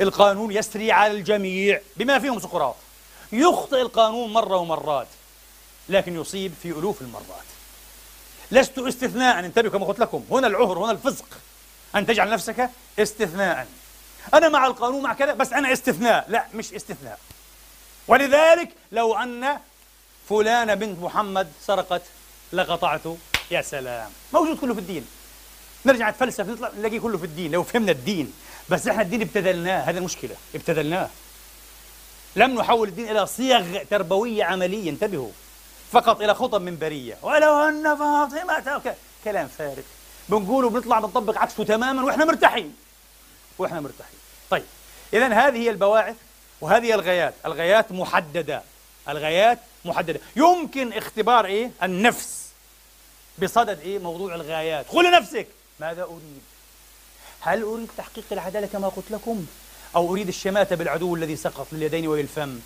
القانون 0.00 0.52
يسري 0.52 0.92
على 0.92 1.12
الجميع 1.12 1.80
بما 1.96 2.18
فيهم 2.18 2.40
سقراط. 2.40 2.76
يخطئ 3.32 3.80
القانون 3.80 4.32
مرة 4.32 4.56
ومرات 4.56 5.08
لكن 5.88 6.20
يصيب 6.20 6.54
في 6.62 6.68
ألوف 6.68 7.02
المرات. 7.02 7.44
لست 8.50 8.78
استثناء 8.78 9.38
انتبهوا 9.38 9.72
كما 9.72 9.86
قلت 9.86 9.98
لكم. 9.98 10.24
هنا 10.30 10.46
العهر 10.46 10.78
هنا 10.78 10.90
الفسق. 10.90 11.26
أن 11.96 12.06
تجعل 12.06 12.30
نفسك 12.30 12.70
استثناء. 12.98 13.66
أنا 14.34 14.48
مع 14.48 14.66
القانون 14.66 15.02
مع 15.02 15.12
كذا 15.12 15.34
بس 15.34 15.52
أنا 15.52 15.72
استثناء. 15.72 16.24
لا 16.28 16.46
مش 16.54 16.74
استثناء. 16.74 17.18
ولذلك 18.08 18.68
لو 18.92 19.14
أن 19.14 19.58
فلانة 20.28 20.74
بنت 20.74 21.02
محمد 21.02 21.52
سرقت 21.66 22.02
لقطعته 22.52 23.18
يا 23.50 23.62
سلام. 23.62 24.10
موجود 24.32 24.58
كله 24.58 24.74
في 24.74 24.80
الدين. 24.80 25.06
نرجع 25.84 26.10
نتفلسف 26.10 26.48
نطلع 26.48 26.70
نلاقيه 26.78 27.00
كله 27.00 27.18
في 27.18 27.24
الدين. 27.24 27.52
لو 27.52 27.62
فهمنا 27.62 27.92
الدين 27.92 28.32
بس 28.68 28.88
إحنا 28.88 29.02
الدين 29.02 29.22
ابتذلناه 29.22 29.80
هذا 29.80 29.98
المشكلة. 29.98 30.36
ابتذلناه. 30.54 31.08
لم 32.36 32.54
نحول 32.60 32.88
الدين 32.88 33.10
إلى 33.10 33.26
صيغ 33.26 33.82
تربوية 33.90 34.44
عملية. 34.44 34.90
انتبهوا. 34.90 35.30
فقط 35.92 36.20
إلى 36.20 36.34
خطب 36.34 36.62
منبرية. 36.62 37.18
ولو 37.22 37.68
أن 37.68 37.96
فاطمة 37.96 38.94
كلام 39.24 39.48
فارغ. 39.58 39.82
بنقول 40.38 40.64
وبنطلع 40.64 41.00
بنطبق 41.00 41.38
عكسه 41.38 41.64
تماما 41.64 42.04
وإحنا 42.04 42.24
مرتاحين. 42.24 42.76
وإحنا 43.58 43.80
مرتاحين. 43.80 44.18
طيب 44.50 44.64
اذا 45.12 45.28
هذه 45.28 45.56
هي 45.56 45.70
البواعث 45.70 46.16
وهذه 46.60 46.94
الغايات 46.94 47.34
الغايات 47.46 47.92
محددة. 47.92 48.62
الغايات 49.08 49.58
محددة. 49.84 50.20
يمكن 50.36 50.92
اختبار 50.92 51.44
إيه؟ 51.44 51.70
النفس. 51.82 52.42
بصدد 53.38 53.80
إيه؟ 53.80 53.98
موضوع 53.98 54.34
الغايات 54.34 54.86
قل 54.88 55.10
لنفسك 55.10 55.46
ماذا 55.80 56.02
أريد؟ 56.02 56.42
هل 57.40 57.62
أريد 57.62 57.88
تحقيق 57.96 58.24
العدالة 58.32 58.66
كما 58.66 58.88
قلت 58.88 59.10
لكم؟ 59.10 59.46
أو 59.96 60.12
أريد 60.12 60.28
الشماتة 60.28 60.76
بالعدو 60.76 61.14
الذي 61.14 61.36
سقط 61.36 61.66
لليدين 61.72 62.08
وللفم؟ 62.08 62.60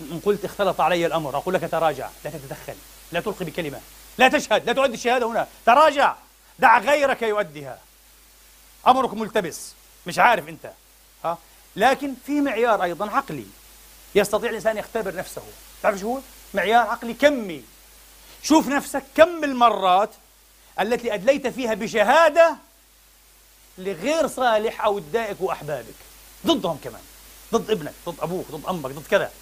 إن 0.00 0.20
قلت 0.24 0.44
اختلط 0.44 0.80
علي 0.80 1.06
الأمر. 1.06 1.36
أقول 1.36 1.54
لك 1.54 1.70
تراجع. 1.70 2.08
لا 2.24 2.30
تتدخل. 2.30 2.74
لا 3.12 3.20
تلقي 3.20 3.44
بكلمة. 3.44 3.80
لا 4.18 4.28
تشهد 4.28 4.66
لا 4.66 4.72
تؤدي 4.72 4.94
الشهادة 4.94 5.26
هنا. 5.26 5.48
تراجع. 5.66 6.14
دع 6.58 6.78
غيرك 6.78 7.22
يؤديها. 7.22 7.78
أمرك 8.86 9.14
ملتبس. 9.14 9.72
مش 10.06 10.18
عارف 10.18 10.48
أنت. 10.48 10.72
ها؟ 11.24 11.38
لكن 11.76 12.14
في 12.26 12.40
معيار 12.40 12.82
أيضا 12.82 13.10
عقلي. 13.10 13.46
يستطيع 14.14 14.50
الإنسان 14.50 14.78
يختبر 14.78 15.14
نفسه. 15.14 15.42
تعرف 15.82 16.00
شو 16.00 16.14
هو؟ 16.14 16.20
معيار 16.54 16.86
عقلي 16.86 17.14
كمي. 17.14 17.64
شوف 18.42 18.68
نفسك 18.68 19.02
كم 19.14 19.44
المرات 19.44 20.10
التي 20.80 21.14
أدليت 21.14 21.46
فيها 21.46 21.74
بشهادة 21.74 22.56
لغير 23.78 24.28
صالح 24.28 24.84
أو 24.84 24.98
تضايقك 24.98 25.40
وأحبابك. 25.40 25.94
ضدهم 26.46 26.78
كمان. 26.84 27.02
ضد 27.52 27.70
ابنك 27.70 27.94
ضد 28.08 28.20
أبوك 28.20 28.46
ضد 28.50 28.66
أمك 28.66 28.90
ضد 28.90 29.06
كذا. 29.06 29.32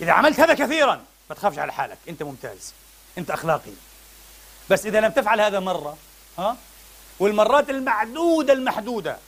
إذا 0.00 0.12
عملت 0.12 0.40
هذا 0.40 0.54
كثيرا 0.54 1.04
ما 1.30 1.34
تخافش 1.34 1.58
على 1.58 1.72
حالك. 1.72 1.98
أنت 2.08 2.22
ممتاز. 2.22 2.72
أنت 3.18 3.30
أخلاقي. 3.30 3.72
بس 4.70 4.86
إذا 4.86 5.00
لم 5.00 5.10
تفعل 5.10 5.40
هذا 5.40 5.60
مرة 5.60 5.96
ها؟ 6.38 6.56
والمرات 7.20 7.70
المعدودة 7.70 8.52
المحدودة. 8.52 9.18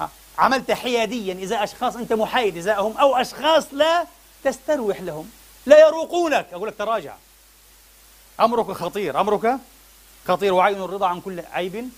ها؟ 0.00 0.10
عملت 0.38 0.72
حياديا 0.72 1.34
إذا 1.34 1.64
أشخاص 1.64 1.96
أنت 1.96 2.12
محايد 2.12 2.56
إزاءهم 2.56 2.96
أو 2.96 3.16
أشخاص 3.16 3.64
لا 3.72 4.06
تستروح 4.44 5.00
لهم 5.00 5.30
لا 5.66 5.86
يروقونك. 5.86 6.46
أقول 6.52 6.68
لك 6.68 6.74
تراجع. 6.78 7.14
أمرك 8.40 8.72
خطير. 8.72 9.20
أمرك 9.20 9.58
خطير. 10.28 10.54
وعين 10.54 10.82
الرضا 10.82 11.06
عن 11.06 11.20
كل 11.20 11.40
عيب. 11.52 11.90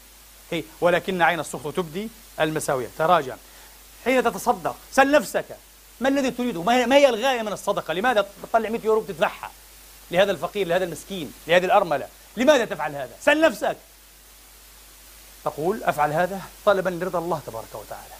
هي 0.51 0.65
ولكن 0.81 1.23
عين 1.23 1.40
السخط 1.40 1.77
تبدي 1.77 2.09
المساوية. 2.40 2.89
تراجع. 2.98 3.36
حين 4.05 4.24
تتصدق 4.24 4.77
سل 4.93 5.11
نفسك. 5.11 5.57
ما 6.01 6.09
الذي 6.09 6.31
تريده؟ 6.31 6.62
ما 6.62 6.74
هي, 6.74 6.86
ما 6.86 6.97
هي 6.97 7.09
الغاية 7.09 7.43
من 7.43 7.52
الصدقة؟ 7.52 7.94
لماذا 7.94 8.27
تطلع 8.43 8.69
100 8.69 8.81
يورو 8.85 9.01
بتدفعها 9.01 9.51
لهذا 10.11 10.31
الفقير 10.32 10.66
لهذا 10.66 10.85
المسكين 10.85 11.32
لهذه 11.47 11.65
الأرملة. 11.65 12.09
لماذا 12.36 12.65
تفعل 12.65 12.94
هذا؟ 12.94 13.11
سل 13.20 13.40
نفسك. 13.40 13.77
تقول 15.44 15.85
أفعل 15.85 16.12
هذا 16.12 16.40
طلبا 16.66 16.90
لرضا 16.90 17.19
الله 17.19 17.40
تبارك 17.47 17.74
وتعالى 17.74 18.15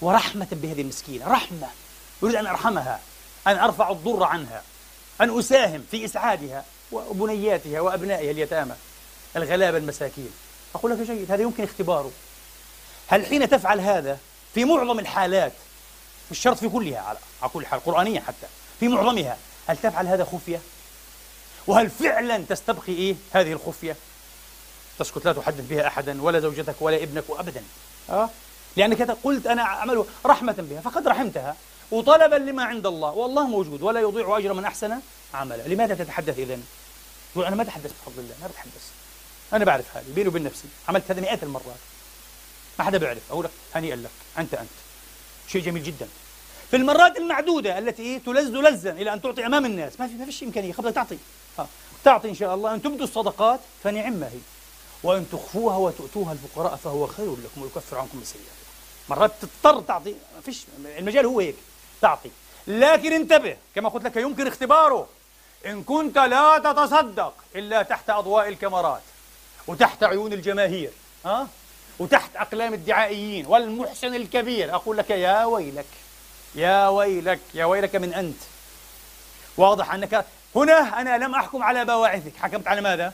ورحمة 0.00 0.48
بهذه 0.50 0.80
المسكينة 0.80 1.28
رحمة. 1.28 1.68
أريد 2.22 2.34
أن 2.34 2.46
أرحمها 2.46 3.00
أن 3.46 3.58
أرفع 3.58 3.90
الضر 3.90 4.24
عنها 4.24 4.62
أن 5.20 5.38
أساهم 5.38 5.84
في 5.90 6.04
إسعادها 6.04 6.64
وبنياتها 6.92 7.80
وأبنائها 7.80 8.30
اليتامى 8.30 8.74
الغلابة 9.36 9.78
المساكين. 9.78 10.30
أقول 10.74 10.92
لك 10.92 10.98
جيد 10.98 11.32
هذا 11.32 11.42
يمكن 11.42 11.64
اختباره. 11.64 12.10
هل 13.08 13.26
حين 13.26 13.48
تفعل 13.48 13.80
هذا 13.80 14.18
في 14.54 14.64
معظم 14.64 14.98
الحالات 14.98 15.52
مش 16.30 16.38
شرط 16.38 16.58
في 16.58 16.68
كلها 16.68 17.00
على 17.00 17.18
كل 17.52 17.66
حال 17.66 17.84
قرآنيا 17.84 18.20
حتى 18.20 18.46
في 18.80 18.88
معظمها 18.88 19.36
هل 19.66 19.76
تفعل 19.76 20.06
هذا 20.06 20.24
خفية؟ 20.24 20.60
وهل 21.66 21.90
فعلا 21.90 22.44
تستبقي 22.48 22.92
إيه 22.92 23.16
هذه 23.32 23.52
الخفية؟ 23.52 23.96
تسكت 24.98 25.24
لا 25.24 25.32
تحدث 25.32 25.68
بها 25.68 25.86
أحدا 25.86 26.22
ولا 26.22 26.40
زوجتك 26.40 26.74
ولا 26.80 26.96
ابنك 26.96 27.24
أبدا 27.30 27.62
أه؟ 28.10 28.30
لأنك 28.76 29.10
قلت 29.10 29.46
أنا 29.46 29.62
أعمل 29.62 30.04
رحمة 30.26 30.54
بها 30.58 30.80
فقد 30.80 31.08
رحمتها. 31.08 31.56
وطلبا 31.90 32.34
لما 32.34 32.64
عند 32.64 32.86
الله. 32.86 33.10
والله 33.10 33.46
موجود 33.46 33.82
ولا 33.82 34.00
يضيع 34.00 34.38
أجر 34.38 34.52
من 34.52 34.64
أحسن 34.64 34.98
عملا 35.34 35.62
لماذا 35.68 35.94
تتحدث 35.94 36.38
إذن؟ 36.38 36.62
تقول 37.32 37.46
أنا 37.46 37.56
ما 37.56 37.62
أتحدث 37.62 37.92
بفضل 37.92 38.18
الله 38.18 38.34
ما 38.42 38.46
بتحدث. 38.48 38.90
أنا 39.52 39.64
بعرف 39.64 39.96
هذه 39.96 40.04
بيني 40.14 40.28
وبين 40.28 40.44
نفسي. 40.44 40.68
عملت 40.88 41.10
هذا 41.10 41.20
مئات 41.20 41.42
المرات. 41.42 41.76
ما 42.78 42.84
حدا 42.84 42.98
بيعرف. 42.98 43.22
أقول 43.30 43.44
لك 43.44 43.50
هنيئا 43.74 43.96
لك. 43.96 44.10
أنت 44.38 44.54
أنت. 44.54 44.68
شيء 45.48 45.62
جميل 45.62 45.82
جدا. 45.82 46.08
في 46.70 46.76
المرات 46.76 47.16
المعدودة 47.16 47.78
التي 47.78 48.18
تلز 48.18 48.48
لزا 48.48 48.90
إلى 48.90 49.12
أن 49.12 49.22
تعطي 49.22 49.46
أمام 49.46 49.66
الناس. 49.66 50.00
ما 50.00 50.08
في 50.08 50.14
ما 50.14 50.24
فيش 50.24 50.42
إمكانية. 50.42 50.72
قبل 50.72 50.92
تعطي. 50.92 51.18
تعطي 52.04 52.28
إن 52.28 52.34
شاء 52.34 52.54
الله 52.54 52.74
أن 52.74 52.82
تبدوا 52.82 53.04
الصدقات 53.04 53.60
فنعم 53.84 54.12
ما 54.12 54.26
هي. 54.26 54.38
وإن 55.02 55.26
تخفوها 55.32 55.76
وتؤتوها 55.76 56.32
الفقراء 56.32 56.76
فهو 56.76 57.06
خير 57.06 57.32
لكم 57.32 57.62
ويكفر 57.62 57.98
عنكم 57.98 58.18
السيئات. 58.22 58.46
مرات 59.08 59.32
تضطر 59.42 59.80
تعطي 59.80 60.10
ما 60.10 60.40
فيش 60.44 60.64
المجال 60.98 61.26
هو 61.26 61.40
هيك. 61.40 61.56
تعطي. 62.00 62.30
لكن 62.66 63.12
انتبه 63.12 63.56
كما 63.74 63.88
قلت 63.88 64.04
لك 64.04 64.16
يمكن 64.16 64.46
اختباره. 64.46 65.08
إن 65.66 65.82
كنت 65.82 66.18
لا 66.18 66.58
تتصدق 66.58 67.34
إلا 67.54 67.82
تحت 67.82 68.10
أضواء 68.10 68.48
الكاميرات 68.48 69.02
وتحت 69.66 70.04
عيون 70.04 70.32
الجماهير 70.32 70.90
ها؟ 71.24 71.48
وتحت 71.98 72.36
أقلام 72.36 72.74
الدعائيين 72.74 73.46
والمحسن 73.46 74.14
الكبير 74.14 74.74
أقول 74.74 74.96
لك 74.96 75.10
يا 75.10 75.44
ويلك 75.44 75.86
يا 76.54 76.88
ويلك 76.88 77.40
يا 77.54 77.64
ويلك 77.64 77.96
من 77.96 78.14
أنت. 78.14 78.36
واضح 79.56 79.94
أنك 79.94 80.26
هنا 80.56 81.00
أنا 81.00 81.24
لم 81.24 81.34
أحكم 81.34 81.62
على 81.62 81.84
بواعثك. 81.84 82.32
حكمت 82.42 82.68
على 82.68 82.80
ماذا؟ 82.80 83.12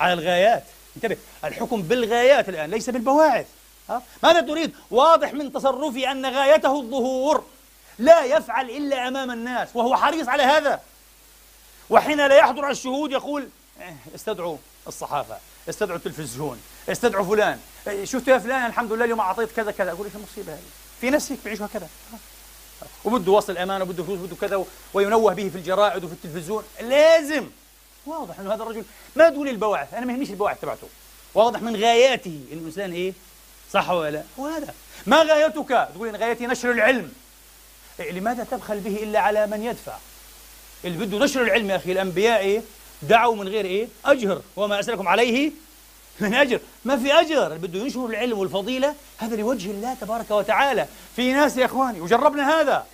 على 0.00 0.12
الغايات. 0.12 0.64
انتبه 0.96 1.16
الحكم 1.44 1.82
بالغايات 1.82 2.48
الآن 2.48 2.70
ليس 2.70 2.90
بالبواعث. 2.90 3.46
ها؟ 3.90 4.02
ماذا 4.22 4.40
تريد؟ 4.40 4.74
واضح 4.90 5.34
من 5.34 5.52
تصرفي 5.52 6.10
أن 6.10 6.26
غايته 6.26 6.80
الظهور. 6.80 7.44
لا 7.98 8.24
يفعل 8.24 8.70
إلا 8.70 9.08
أمام 9.08 9.30
الناس 9.30 9.68
وهو 9.74 9.96
حريص 9.96 10.28
على 10.28 10.42
هذا. 10.42 10.80
وحين 11.90 12.26
لا 12.26 12.36
يحضر 12.36 12.70
الشهود 12.70 13.12
يقول 13.12 13.48
إيه، 13.80 13.96
استدعوا 14.14 14.56
الصحافة 14.86 15.36
استدعوا 15.68 15.98
التلفزيون 15.98 16.62
استدعوا 16.88 17.24
فلان. 17.24 17.60
إيه، 17.88 18.04
شفت 18.04 18.28
يا 18.28 18.38
فلان 18.38 18.66
الحمد 18.66 18.92
لله 18.92 19.04
اليوم 19.04 19.20
أعطيت 19.20 19.52
كذا 19.52 19.70
كذا. 19.70 19.92
أقول 19.92 20.06
إيش 20.06 20.16
المصيبة 20.16 20.52
هذه؟ 20.52 20.60
في 21.00 21.10
ناس 21.10 21.32
هيك 21.32 21.40
بيعيشوا 21.44 21.66
هكذا 21.66 21.88
وبده 23.04 23.32
وصل 23.32 23.58
أمانة 23.58 23.84
وبده 23.84 24.04
فلوس 24.04 24.18
وبده 24.18 24.36
كذا 24.36 24.64
وينوه 24.94 25.34
به 25.34 25.48
في 25.48 25.56
الجرائد 25.58 26.04
وفي 26.04 26.12
التلفزيون. 26.12 26.64
لازم. 26.80 27.46
واضح 28.06 28.38
إنه 28.40 28.54
هذا 28.54 28.62
الرجل 28.62 28.84
ما 29.16 29.30
تقول 29.30 29.48
البواعث 29.48 29.94
أنا 29.94 30.06
ما 30.06 30.12
يهمنيش 30.12 30.30
البواعث 30.30 30.60
تبعته. 30.60 30.88
واضح 31.34 31.62
من 31.62 31.76
غاياته 31.76 32.40
انه 32.52 32.60
الإنسان 32.60 32.92
إيه؟ 32.92 33.12
صح 33.72 33.90
ولا 33.90 34.10
لا؟ 34.10 34.22
هو 34.38 34.46
هذا 34.46 34.74
ما 35.06 35.22
غايتك؟ 35.22 35.88
تقول 35.94 36.08
إن 36.08 36.16
غايتي 36.16 36.46
نشر 36.46 36.70
العلم. 36.70 37.12
إيه 38.00 38.12
لماذا 38.12 38.44
تبخل 38.50 38.80
به 38.80 39.02
إلا 39.02 39.18
على 39.18 39.46
من 39.46 39.62
يدفع؟ 39.62 39.96
اللي 40.84 41.06
بده 41.06 41.18
نشر 41.18 41.42
العلم 41.42 41.70
يا 41.70 41.76
أخي 41.76 41.92
الأنبياء 41.92 42.40
إيه؟ 42.40 42.62
دعوا 43.02 43.36
من 43.36 43.48
غير 43.48 43.64
إيه؟ 43.64 43.88
اجر 44.04 44.42
وما 44.56 44.80
أسألكم 44.80 45.08
عليه 45.08 45.50
من 46.20 46.34
أجر؟ 46.34 46.60
ما 46.84 46.96
في 46.96 47.12
أجر. 47.12 47.46
اللي 47.46 47.68
بده 47.68 47.78
ينشر 47.78 48.06
العلم 48.06 48.38
والفضيلة 48.38 48.94
هذا 49.18 49.36
لوجه 49.36 49.70
الله 49.70 49.94
تبارك 49.94 50.30
وتعالى. 50.30 50.86
في 51.16 51.32
ناس 51.32 51.56
يا 51.56 51.64
إخواني 51.64 52.00
وجربنا 52.00 52.60
هذا. 52.60 52.86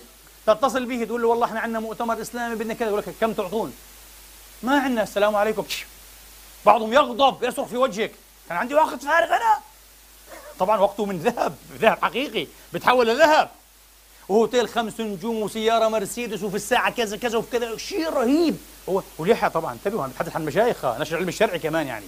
تتصل 0.47 0.85
به 0.85 1.05
تقول 1.05 1.21
له 1.21 1.27
والله 1.27 1.45
إحنا 1.45 1.59
عندنا 1.59 1.79
مؤتمر 1.79 2.21
إسلامي 2.21 2.55
بدنا 2.55 2.73
كذا. 2.73 2.87
يقول 2.87 2.99
لك 2.99 3.15
كم 3.21 3.33
تعطون؟ 3.33 3.73
ما 4.63 4.79
عندنا. 4.79 5.03
السلام 5.03 5.35
عليكم. 5.35 5.65
بعضهم 6.65 6.93
يغضب 6.93 7.43
يصرخ 7.43 7.67
في 7.67 7.77
وجهك. 7.77 8.11
كان 8.49 8.57
عندي 8.57 8.75
وقت 8.75 9.03
فارغ 9.03 9.27
أنا. 9.27 9.57
طبعا 10.59 10.79
وقته 10.79 11.05
من 11.05 11.19
ذهب 11.19 11.55
ذهب 11.79 11.97
حقيقي. 12.01 12.47
بتحول 12.73 13.07
لذهب. 13.07 13.49
وهوتيل 14.29 14.69
خمس 14.69 14.99
نجوم 14.99 15.41
وسيارة 15.41 15.87
مرسيدس 15.87 16.43
وفي 16.43 16.55
الساعة 16.55 16.91
كذا 16.91 17.17
كذا 17.17 17.37
وفي 17.37 17.51
كذا. 17.51 17.77
شيء 17.77 18.09
رهيب. 18.09 18.57
هو 18.89 19.03
وليحيى 19.17 19.49
طبعا. 19.49 19.73
انتبهوا 19.73 20.05
أنا 20.05 20.13
بتحدث 20.13 20.35
عن 20.35 20.45
مشايخ 20.45 20.85
نشر 20.85 21.15
العلم 21.15 21.29
الشرعي 21.29 21.59
كمان 21.59 21.87
يعني. 21.87 22.05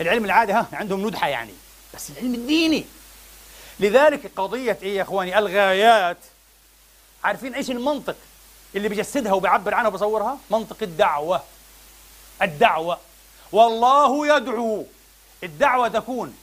العلم 0.00 0.24
العادي 0.24 0.52
ها 0.52 0.66
عندهم 0.72 1.06
ندحة 1.06 1.28
يعني 1.28 1.54
بس 1.94 2.10
العلم 2.10 2.34
الديني. 2.34 2.84
لذلك 3.80 4.30
قضية 4.36 4.78
إيه 4.82 4.96
يا 4.96 5.02
إخواني 5.02 5.38
الغايات. 5.38 6.16
عارفين 7.24 7.54
إيش 7.54 7.70
المنطق 7.70 8.16
اللي 8.76 8.88
بيجسدها 8.88 9.32
وبيعبر 9.32 9.74
عنها 9.74 9.88
وبصورها؟ 9.88 10.38
منطق 10.50 10.76
الدعوة. 10.82 11.42
الدعوة. 12.42 12.98
والله 13.52 14.36
يدعو. 14.36 14.86
الدعوة 15.44 15.88
تكون 15.88 16.36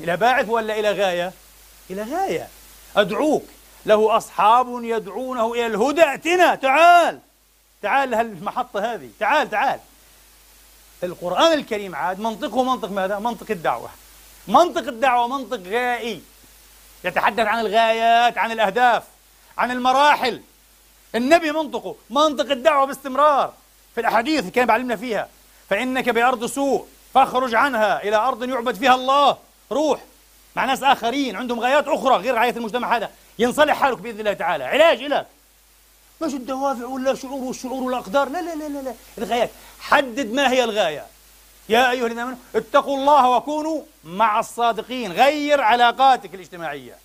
إلى 0.00 0.16
باعث 0.16 0.48
ولا 0.48 0.78
إلى 0.78 0.92
غاية؟ 0.92 1.32
إلى 1.90 2.02
غاية. 2.02 2.48
أدعوك. 2.96 3.44
له 3.86 4.16
أصحاب 4.16 4.66
يدعونه 4.84 5.52
إلى 5.52 5.66
الهدى. 5.66 6.02
ائتنا. 6.02 6.54
تعال. 6.54 7.20
تعال 7.82 8.10
لهالمحطة 8.10 8.94
هذه. 8.94 9.10
تعال 9.20 9.50
تعال. 9.50 9.80
القرآن 11.04 11.52
الكريم 11.52 11.94
عاد 11.94 12.20
منطقه 12.20 12.62
منطق 12.62 12.90
ماذا؟ 12.90 13.18
منطق 13.18 13.50
الدعوة. 13.50 13.88
منطق 14.48 14.88
الدعوة 14.88 15.28
منطق 15.28 15.60
غائي. 15.68 16.22
يتحدث 17.04 17.46
عن 17.46 17.60
الغايات 17.60 18.38
عن 18.38 18.52
الأهداف 18.52 19.02
عن 19.58 19.70
المراحل. 19.70 20.42
النبي 21.14 21.52
منطقه 21.52 21.96
منطق 22.10 22.50
الدعوة 22.50 22.86
باستمرار. 22.86 23.52
في 23.94 24.00
الأحاديث 24.00 24.50
كان 24.50 24.66
بعلمنا 24.66 24.96
فيها. 24.96 25.28
فإنك 25.70 26.08
بأرض 26.08 26.46
سوء 26.46 26.86
فاخرج 27.14 27.54
عنها 27.54 28.02
إلى 28.02 28.16
أرض 28.16 28.44
يعبد 28.48 28.74
فيها 28.74 28.94
الله. 28.94 29.36
روح. 29.72 30.00
مع 30.56 30.64
ناس 30.64 30.82
آخرين 30.82 31.36
عندهم 31.36 31.60
غايات 31.60 31.88
أخرى 31.88 32.16
غير 32.16 32.38
غاية 32.38 32.56
المجتمع 32.56 32.96
هذا. 32.96 33.10
ينصلح 33.38 33.80
حالك 33.80 33.98
بإذن 33.98 34.20
الله 34.20 34.32
تعالى. 34.32 34.64
علاج 34.64 35.02
لك 35.02 35.26
مش 36.22 36.34
الدوافع 36.34 36.86
ولا 36.86 37.14
شعور 37.14 37.44
والشعور 37.44 37.82
والأقدار. 37.82 38.28
لا 38.28 38.42
لا 38.42 38.68
لا 38.68 38.82
لا. 38.82 38.94
الغايات 39.18 39.50
حدد 39.80 40.32
ما 40.32 40.50
هي 40.50 40.64
الغاية. 40.64 41.06
يا 41.68 41.90
أيها 41.90 42.06
الذين 42.06 42.18
آمنوا 42.18 42.38
اتقوا 42.54 42.96
الله 42.96 43.30
وكونوا 43.30 43.82
مع 44.04 44.40
الصادقين. 44.40 45.12
غير 45.12 45.60
علاقاتك 45.60 46.34
الاجتماعية. 46.34 46.96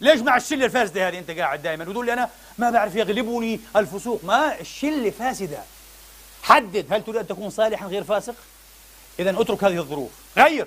ليش 0.00 0.20
مع 0.20 0.36
الشلة 0.36 0.64
الفاسدة 0.64 1.08
هذه 1.08 1.18
أنت 1.18 1.30
قاعد 1.30 1.62
دائما 1.62 1.88
وتقول 1.88 2.06
لي 2.06 2.12
أنا 2.12 2.30
ما 2.58 2.70
بعرف 2.70 2.96
يغلبني 2.96 3.60
الفسوق؟ 3.76 4.24
ما 4.24 4.60
الشلة 4.60 5.10
فاسدة. 5.10 5.62
حدد 6.42 6.86
هل 6.90 7.04
تريد 7.04 7.16
أن 7.16 7.26
تكون 7.26 7.50
صالحا 7.50 7.86
غير 7.86 8.04
فاسق؟ 8.04 8.34
اذا 9.18 9.40
اترك 9.40 9.64
هذه 9.64 9.78
الظروف. 9.78 10.10
غير. 10.36 10.66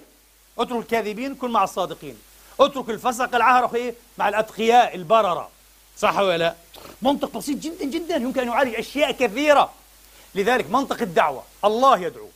اترك 0.60 0.80
الكاذبين 0.80 1.36
كن 1.36 1.52
مع 1.52 1.64
الصادقين. 1.64 2.18
اترك 2.60 2.90
الفسق 2.90 3.36
العهر 3.36 3.76
إيه 3.76 3.94
مع 4.18 4.30
الأتقياء 4.30 4.96
البررة. 4.96 5.50
صح 5.98 6.18
ولا 6.18 6.38
لا؟ 6.38 6.56
منطق 7.02 7.38
بسيط 7.38 7.58
جدا 7.58 7.86
جدا. 7.86 8.16
يمكن 8.16 8.42
أن 8.42 8.48
يعالج 8.48 8.76
أشياء 8.76 9.12
كثيرة. 9.12 9.74
لذلك 10.36 10.70
منطق 10.70 11.02
الدعوة. 11.02 11.44
الله 11.66 12.00
يدعو 12.00 12.30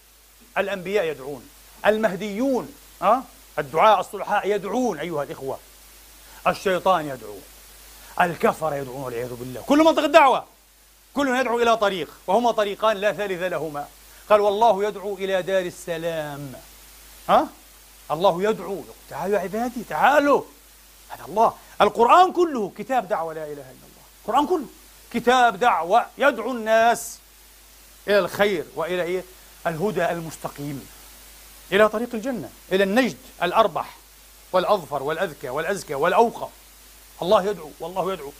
الأنبياء 0.58 1.06
يدعون 1.06 1.50
المهديون 1.86 2.74
أه؟ 3.02 3.24
الدعاء 3.60 4.00
الصلحاء 4.00 4.48
يدعون 4.48 5.00
أيها 5.00 5.24
الإخوة. 5.24 5.60
الشيطان 6.48 7.06
يدعو 7.06 7.38
الكفر 8.22 8.74
يدعون 8.74 9.04
والعياذ 9.04 9.34
بالله. 9.34 9.62
كل 9.62 9.78
منطق 9.78 10.04
الدعوة. 10.04 10.46
كل 11.14 11.40
يدعو 11.40 11.62
إلى 11.62 11.78
طريق 11.78 12.10
وهما 12.28 12.52
طريقان 12.52 12.98
لا 12.98 13.14
ثالث 13.14 13.42
لهما. 13.42 13.88
قال 14.30 14.42
والله 14.42 14.88
يدعو 14.88 15.16
إلى 15.16 15.42
دار 15.42 15.62
السلام. 15.66 16.54
ها؟ 17.30 17.48
الله 18.12 18.44
يدعو. 18.44 18.84
تعالوا 19.10 19.36
يا 19.36 19.42
عبادي 19.42 19.84
تعالوا. 19.90 20.42
هذا 21.10 21.26
الله. 21.26 21.54
القرآن 21.82 22.34
كله 22.34 22.72
كتاب 22.78 23.08
دعوة 23.08 23.34
لا 23.34 23.44
إله 23.44 23.52
إلا 23.54 23.62
الله. 23.62 24.04
القرآن 24.26 24.48
كله 24.48 24.68
كتاب 25.14 25.60
دعوة 25.60 26.06
يدعو 26.18 26.52
الناس 26.52 27.20
إلى 28.08 28.20
الخير 28.20 28.66
وإلى 28.76 29.04
إيه؟ 29.04 29.24
الهدى 29.68 30.06
المستقيم. 30.06 30.88
إلى 31.72 31.90
طريق 31.90 32.10
الجنة 32.14 32.50
إلى 32.72 32.84
النجد 32.84 33.18
الأربح 33.44 33.98
والأظفر 34.52 35.04
والأذكى 35.04 35.50
والأزكى 35.50 35.96
والأوقى. 35.96 36.48
الله 37.22 37.44
يدعو 37.44 37.72
والله 37.80 38.14
يدعو. 38.14 38.32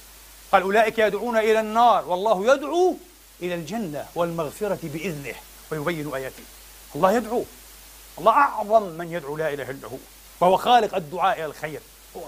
قال 0.52 0.62
أولئك 0.62 1.00
يدعون 1.00 1.38
إلى 1.38 1.60
النار 1.60 2.06
والله 2.06 2.54
يدعو 2.54 2.98
إلى 3.42 3.56
الجنة 3.56 4.06
والمغفرة 4.16 4.80
بإذنه 4.84 5.36
ويبين 5.72 6.14
آياته. 6.16 6.44
الله 6.96 7.12
يدعو. 7.12 7.44
الله 8.20 8.32
أعظم 8.32 8.84
من 8.84 9.12
يدعو 9.12 9.38
لا 9.38 9.54
إله 9.54 9.70
إلا 9.70 9.88
هو 9.88 9.98
وهو 10.40 10.58
خالق 10.58 10.96
الدعاء 10.96 11.38
إلى 11.38 11.46
الخير. 11.46 11.82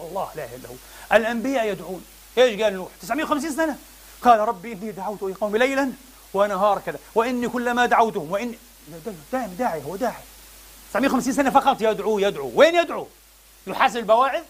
الله 0.09 0.29
لا 0.35 0.45
إله 0.45 0.55
إلا 0.55 0.69
هو. 0.69 0.75
الأنبياء 1.13 1.67
يدعون. 1.67 2.05
إيش 2.37 2.61
قال 2.61 2.73
نوح؟ 2.73 2.89
950 3.01 3.51
سنة. 3.51 3.77
قال 4.21 4.39
ربي 4.39 4.73
إني 4.73 4.91
دعوت 4.91 5.21
قومي 5.21 5.59
ليلا 5.59 5.91
ونهار 6.33 6.81
كذا. 6.85 6.99
وإني 7.15 7.49
كلما 7.49 7.85
دعوتهم 7.85 8.31
وإني 8.31 8.57
دائم 9.31 9.55
داعي 9.59 9.83
هو 9.83 9.95
داعي. 9.95 10.23
950 10.93 11.33
سنة 11.33 11.49
فقط 11.49 11.81
يدعو 11.81 12.19
يدعو. 12.19 12.51
وين 12.55 12.75
يدعو؟ 12.75 13.07
يحاسب 13.67 13.97
البواعث؟ 13.97 14.43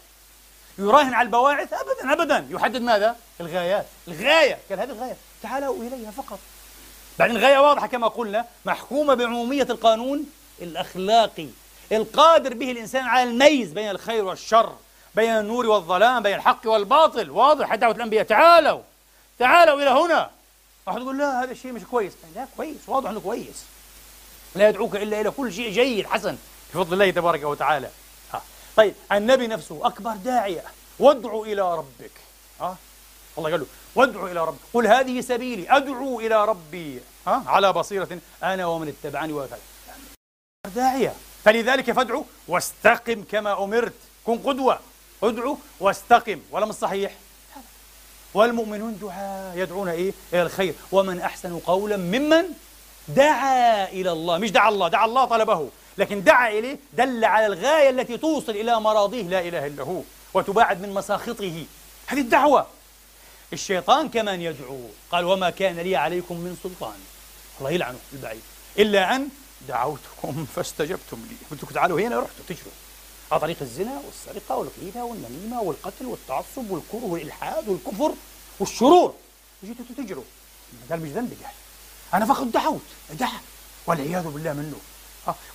يراهن 0.78 1.14
على 1.14 1.26
البواعث؟ 1.26 1.74
أبدا 1.74 2.14
أبدا. 2.14 2.48
يحدد 2.50 2.82
ماذا؟ 2.82 3.16
الغايات. 3.42 3.86
الغاية. 4.08 4.58
قال 4.70 4.80
هذه 4.80 4.90
الغاية. 4.90 5.16
تعالوا 5.44 5.84
إليها 5.84 6.12
فقط. 6.12 6.40
بعدين 7.20 7.36
الغاية 7.36 7.58
واضحة 7.58 7.88
كما 7.88 8.08
قلنا 8.08 8.46
محكومة 8.66 9.14
بعمومية 9.14 9.64
القانون 9.64 10.26
الأخلاقي. 10.62 11.48
القادر 11.92 12.54
به 12.54 12.72
الإنسان 12.72 13.04
على 13.04 13.30
الميز 13.30 13.72
بين 13.72 13.90
الخير 13.90 14.26
والشر. 14.26 14.76
بين 15.16 15.30
النور 15.30 15.66
والظلام 15.66 16.24
بين 16.24 16.36
الحق 16.36 16.62
والباطل. 16.66 17.30
واضح 17.30 17.76
دعوة 17.76 17.96
الأنبياء 17.96 18.24
تعالوا. 18.24 18.82
تعالوا 19.40 19.82
إلى 19.82 19.90
هنا. 19.90 20.30
واحد 20.88 21.02
يقول 21.02 21.18
لا 21.18 21.44
هذا 21.44 21.52
الشيء 21.52 21.72
مش 21.72 21.82
كويس. 21.84 22.14
لا 22.36 22.48
كويس 22.58 22.78
واضح 22.88 23.10
أنه 23.10 23.20
كويس. 23.20 23.66
لا 24.56 24.70
يدعوك 24.70 24.96
إلا 24.96 25.22
إلى 25.22 25.32
كل 25.32 25.54
شيء 25.54 25.72
جيد 25.72 26.06
حسن 26.06 26.38
بفضل 26.74 26.94
الله 26.94 27.12
تبارك 27.12 27.44
وتعالى. 27.44 27.90
ها. 28.34 28.42
طيب 28.76 28.94
النبي 29.12 29.48
نفسه 29.48 29.88
أكبر 29.88 30.16
داعية. 30.16 30.64
وادعوا 31.00 31.46
إلى 31.46 31.78
ربك. 31.78 32.12
ها؟ 32.62 32.78
الله 33.38 33.52
قال 33.52 33.60
له 33.60 33.66
وادعوا 33.96 34.30
إلى 34.30 34.46
ربك. 34.46 34.60
قل 34.74 34.88
هذه 34.88 35.22
سبيلي 35.22 35.78
أدعو 35.78 36.20
إلى 36.20 36.46
ربي. 36.46 37.02
ها؟ 37.28 37.44
على 37.48 37.74
بصيرة 37.74 38.20
أنا 38.44 38.66
ومن 38.66 38.88
اتبعني 38.88 39.34
وكذا 39.34 39.60
داعية. 40.76 41.14
فلذلك 41.44 41.92
فادعوا 41.92 42.24
واستقم 42.48 43.24
كما 43.24 43.64
أمرت. 43.64 43.94
كن 44.26 44.38
قدوة. 44.38 44.80
ادعوا 45.24 45.56
واستقم 45.80 46.40
ولا 46.52 46.66
مش 46.66 46.76
صحيح 46.76 47.12
والمؤمنون 48.34 49.00
دعاء 49.02 49.58
يدعون 49.58 49.88
إيه؟ 49.90 50.14
إلى 50.34 50.42
الخير. 50.42 50.74
ومن 50.92 51.20
أحسن 51.22 51.60
قولا 51.60 51.98
ممن 51.98 52.44
دعا 53.08 53.86
إلى 53.90 54.12
الله. 54.12 54.38
مش 54.38 54.52
دعا 54.52 54.70
الله 54.70 54.88
دعا 54.88 55.06
الله 55.06 55.26
طلبه. 55.26 55.70
لكن 55.98 56.24
دعا 56.24 56.50
إليه 56.50 56.78
دل 56.94 57.26
على 57.26 57.46
الغاية 57.46 57.90
التي 57.90 58.18
توصل 58.18 58.52
إلى 58.52 58.80
مراضيه 58.80 59.24
لا 59.24 59.40
إله 59.40 59.68
إلا 59.68 59.84
هو 59.84 60.02
وتباعد 60.34 60.82
من 60.82 60.94
مساخطه. 60.94 61.66
هذه 62.08 62.20
الدعوة. 62.20 62.68
الشيطان 63.54 64.10
كمان 64.10 64.42
يدعو. 64.42 64.80
قال 65.12 65.26
وما 65.26 65.50
كان 65.50 65.80
لي 65.80 65.96
عليكم 65.96 66.36
من 66.36 66.58
سلطان. 66.64 67.00
الله 67.60 67.72
يلعنه 67.72 67.98
البعيد. 68.14 68.42
إلا 68.80 69.16
أن 69.16 69.30
دعوتكم 69.68 70.46
فاستجبتم 70.56 71.18
لي. 71.30 71.36
قلت 71.52 71.64
لكم 71.64 71.74
تعالوا 71.74 72.02
هنا 72.02 72.20
رحتوا 72.20 72.46
تجروا. 72.48 72.89
على 73.32 73.42
طريق 73.42 73.58
الزنا 73.62 74.02
والسرقة 74.06 74.56
والغيبة 74.56 75.04
والنميمة 75.04 75.62
والقتل 75.62 76.06
والتعصب 76.06 76.72
والكره 76.72 77.06
والإلحاد 77.06 77.68
والكفر 77.68 78.14
والشرور. 78.60 79.16
جيتوا 79.64 79.86
تجروا. 79.98 80.24
قال 80.90 81.02
مش 81.02 81.10
ذنبي 81.10 81.36
قال. 81.36 81.54
أنا 82.14 82.26
فقط 82.26 82.44
دعوت 82.44 82.82
دعا 83.10 83.40
والعياذ 83.88 84.24
بالله 84.24 84.54
منه. 84.54 84.76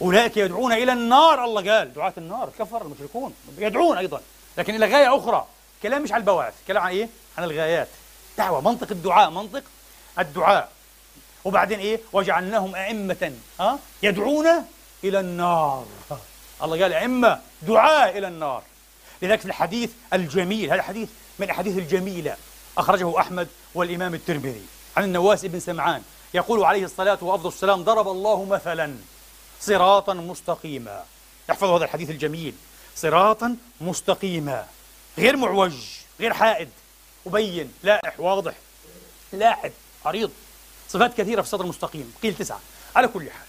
أولئك 0.03 0.37
يدعون 0.37 0.73
إلى 0.73 0.93
النار 0.93 1.45
الله 1.45 1.73
قال. 1.73 1.95
دعاة 1.95 2.13
النار 2.19 2.51
كفر 2.59 2.83
المشركون. 2.83 3.35
يدعون 3.59 3.99
أيضا. 3.99 4.21
لكن 4.59 4.75
إلى 4.75 4.87
غاية 4.87 5.17
أخرى. 5.17 5.47
كلام 5.83 6.03
مش 6.03 6.13
على 6.13 6.21
البواعث. 6.21 6.55
كلام 6.69 6.83
عن 6.83 6.91
إيه؟ 6.91 7.09
عن 7.39 7.45
الغايات. 7.45 7.89
دعوة 8.39 8.61
منطق 8.61 8.91
الدعاء 8.91 9.31
منطق 9.31 9.63
الدعاء. 10.19 10.73
وبعدين 11.45 11.79
إيه؟ 11.79 12.01
وجعلناهم 12.13 12.75
أئمة. 12.75 13.33
ها 13.61 13.79
يدعون 14.03 14.47
إلى 15.05 15.21
النار. 15.21 15.87
الله 16.65 16.83
قال 16.83 16.93
أئمة 16.93 17.41
دعاء 17.63 18.19
إلى 18.19 18.29
النار. 18.29 18.63
لذلك 19.23 19.41
في 19.41 19.47
الحديث 19.47 19.91
الجميل 20.13 20.73
هذا 20.73 20.83
حديث 20.83 21.09
من 21.39 21.45
الأحاديث 21.47 21.79
الجميلة 21.79 22.37
أخرجه 22.79 23.21
أحمد 23.21 23.49
والإمام 23.75 24.15
الترمذي. 24.15 24.67
عن 24.97 25.05
النواس 25.05 25.45
بن 25.45 25.61
سمعان 25.61 26.03
يقول 26.35 26.65
عليه 26.65 26.85
الصلاة 26.85 27.19
وأفضل 27.21 27.49
السلام 27.49 27.85
ضرب 27.85 28.09
الله 28.09 28.45
مثلا 28.45 28.97
صراطا 29.61 30.15
مستقيما. 30.15 31.05
احفظوا 31.51 31.79
هذا 31.79 31.85
الحديث 31.85 32.11
الجميل. 32.11 32.55
صراطا 32.97 33.57
مستقيما. 33.81 34.67
غير 35.19 35.37
معوج 35.37 35.75
غير 36.21 36.33
حائد 36.33 36.69
وبين 37.25 37.73
لائح 37.83 38.21
واضح 38.21 38.55
لاحد 39.33 39.73
عريض. 40.05 40.31
صفات 40.89 41.15
كثيرة 41.17 41.41
في 41.43 41.47
الصدر 41.47 41.65
المستقيم. 41.65 42.15
قيل 42.23 42.35
تسعة. 42.35 42.61
على 42.97 43.09
كل 43.09 43.31
حال 43.31 43.47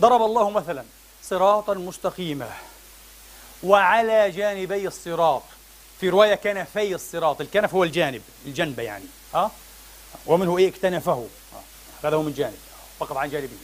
ضرب 0.00 0.22
الله 0.22 0.50
مثلا 0.50 0.84
صراطا 1.30 1.74
مستقيما 1.74 2.50
وعلى 3.62 4.30
جانبي 4.30 4.86
الصراط. 4.86 5.42
في 6.00 6.08
رواية 6.08 6.34
كنفي 6.34 6.94
الصراط 6.94 7.40
الكنف 7.40 7.74
هو 7.74 7.84
الجانب 7.84 8.22
الجنب 8.46 8.78
يعني 8.78 9.04
ها؟ 9.34 9.50
ومنه 10.26 10.58
إيه؟ 10.58 10.68
اكتنفه. 10.68 11.26
هذا 12.04 12.16
هو 12.16 12.22
من 12.22 12.32
جانب 12.32 12.58
فقط 13.00 13.16
عن 13.16 13.30
جانبه. 13.30 13.56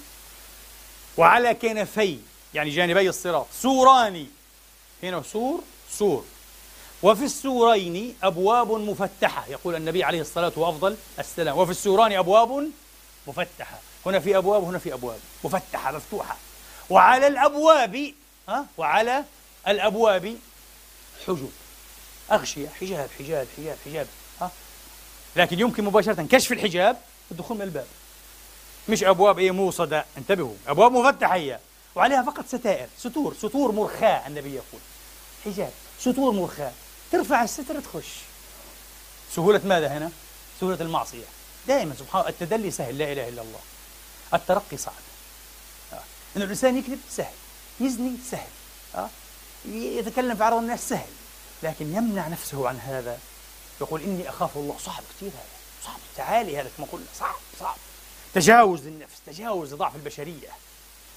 وعلى 1.17 1.55
كنفي 1.55 2.19
يعني 2.55 2.71
جانبي 2.71 3.09
الصراط 3.09 3.47
سوران. 3.63 4.27
هنا 5.03 5.23
سور 5.23 5.61
سور. 5.91 6.25
وفي 7.03 7.25
السورين 7.25 8.17
أبواب 8.23 8.71
مفتحة 8.71 9.47
يقول 9.49 9.75
النبي 9.75 10.05
عليه 10.05 10.21
الصلاة 10.21 10.53
وأفضل 10.57 10.97
السلام. 11.19 11.59
وفي 11.59 11.71
السوران 11.71 12.13
أبواب 12.13 12.71
مفتحة. 13.27 13.79
هنا 14.07 14.21
في 14.21 14.37
أبواب 14.37 14.65
هنا 14.65 14.79
في 14.79 14.95
أبواب 14.95 15.19
مفتحة 15.45 15.93
مفتوحة. 15.93 16.37
وعلى 16.91 17.27
الأبواب 17.27 18.13
ها؟ 18.49 18.67
وعلى 18.77 19.25
الأبواب 19.69 20.37
حجب. 21.27 21.51
أغشية 22.33 22.69
حجاب 22.69 23.11
حجاب 23.19 23.47
حجاب 23.57 23.77
حجاب 23.85 24.07
ها؟ 24.41 24.51
لكن 25.37 25.61
يمكن 25.61 25.85
مباشرة 25.85 26.27
كشف 26.31 26.53
الحجاب 26.53 26.97
والدخول 27.31 27.57
من 27.57 27.63
الباب. 27.63 27.87
مش 28.89 29.05
أبواب 29.05 29.39
إيه 29.39 29.51
موصدة 29.51 30.05
انتبهوا. 30.19 30.55
أبواب 30.67 30.93
مفتحة 30.93 31.35
هي. 31.35 31.59
وعليها 31.95 32.23
فقط 32.23 32.47
ستائر 32.49 32.89
ستور 32.99 33.35
ستور 33.35 33.73
مرخاة 33.73 34.27
النبي 34.27 34.55
يقول. 34.55 34.81
حجاب 35.45 35.73
ستور 36.01 36.33
مرخاة. 36.33 36.73
ترفع 37.13 37.45
الستر 37.45 37.81
تخش. 37.81 38.13
سهولة 39.35 39.61
ماذا 39.65 39.89
هنا؟ 39.89 40.11
سهولة 40.61 40.81
المعصية. 40.81 41.25
دائما 41.69 41.95
سبحان 41.95 42.21
الله 42.21 42.31
التدلي 42.33 42.71
سهل 42.71 42.99
لا 42.99 43.13
إله 43.13 43.29
إلا 43.29 43.43
الله. 43.43 43.61
الترقي 44.35 44.77
صعب. 44.77 44.95
إن 46.37 46.43
الإنسان 46.43 46.77
يكذب 46.77 47.01
سهل 47.11 47.35
يزني 47.81 48.17
سهل 48.31 48.51
آه. 48.95 49.09
يتكلم 49.69 50.37
في 50.37 50.45
عرض 50.45 50.57
الناس 50.57 50.89
سهل 50.89 51.11
لكن 51.63 51.95
يمنع 51.97 52.29
نفسه 52.29 52.69
عن 52.69 52.79
هذا. 52.79 53.19
يقول 53.81 54.03
إني 54.03 54.29
أخاف 54.29 54.57
الله 54.57 54.77
صعب 54.79 55.03
كثير 55.17 55.29
هذا 55.29 55.85
صعب. 55.85 55.99
تعالي 56.17 56.61
هذا 56.61 56.71
كما 56.77 56.87
قلنا 56.93 57.07
صعب 57.19 57.35
صعب. 57.61 57.77
تجاوز 58.35 58.87
للنفس 58.87 59.15
تجاوز 59.27 59.75
لضعف 59.75 59.97
البشرية. 59.97 60.49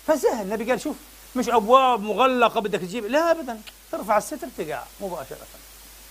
فسهل. 0.07 0.41
النبي 0.41 0.72
قال 0.72 0.81
شوف 0.81 0.95
مش 1.35 1.49
أبواب 1.49 1.99
مغلقة 1.99 2.60
بدك 2.60 2.80
تجيب 2.80 3.06
لا 3.06 3.31
أبدا. 3.31 3.61
ترفع 3.91 4.18
الستر 4.18 4.48
تقع 4.57 4.84
مباشرة. 5.02 5.48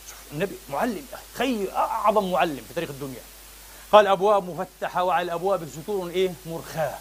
شوف 0.08 0.32
النبي 0.32 0.56
معلم 0.70 1.06
خي 1.34 1.70
أعظم 1.70 2.32
معلم 2.32 2.64
في 2.68 2.74
تاريخ 2.74 2.90
الدنيا. 2.90 3.22
قال 3.92 4.06
أبواب 4.06 4.50
مفتحة 4.50 5.04
وعلى 5.04 5.22
الأبواب 5.22 5.68
ستور 5.82 6.10
إيه؟ 6.10 6.34
مرخاة. 6.46 6.98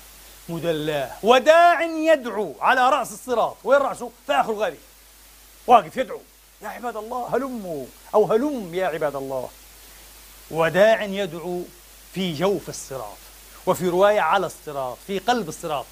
مدلاة. 0.50 1.12
وداع 1.24 1.82
يدعو 1.84 2.56
على 2.60 2.90
رأس 2.90 3.12
الصراط. 3.12 3.58
وين 3.64 3.80
رأسه؟ 3.80 4.12
في 4.28 4.34
آخر 4.34 4.52
الغالي. 4.52 4.78
واقف 5.68 5.98
يدعو. 5.98 6.22
يا 6.62 6.68
عباد 6.68 6.98
الله 6.98 7.36
هلموا. 7.36 7.86
أو 8.14 8.34
هلم 8.34 8.76
يا 8.76 8.88
عباد 8.88 9.16
الله. 9.16 9.50
وداع 10.52 11.04
يدعو 11.04 11.64
في 12.14 12.34
جوف 12.34 12.70
الصراط. 12.70 13.18
وفي 13.66 13.90
رواية 13.90 14.20
على 14.20 14.46
الصراط 14.46 14.98
في 15.08 15.20
قلب 15.20 15.50
الصراط. 15.50 15.86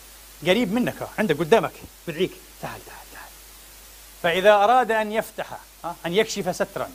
قريب 0.48 0.74
منك 0.74 1.08
عندك 1.18 1.38
قدامك. 1.40 1.74
بدعيك. 2.08 2.32
تعال 2.62 2.86
تعال 2.86 3.06
تعال. 3.14 3.30
فإذا 4.24 4.54
أراد 4.54 4.92
أن 4.92 5.12
يفتح 5.12 5.58
أن 6.06 6.14
يكشف 6.14 6.56
سترا 6.56 6.90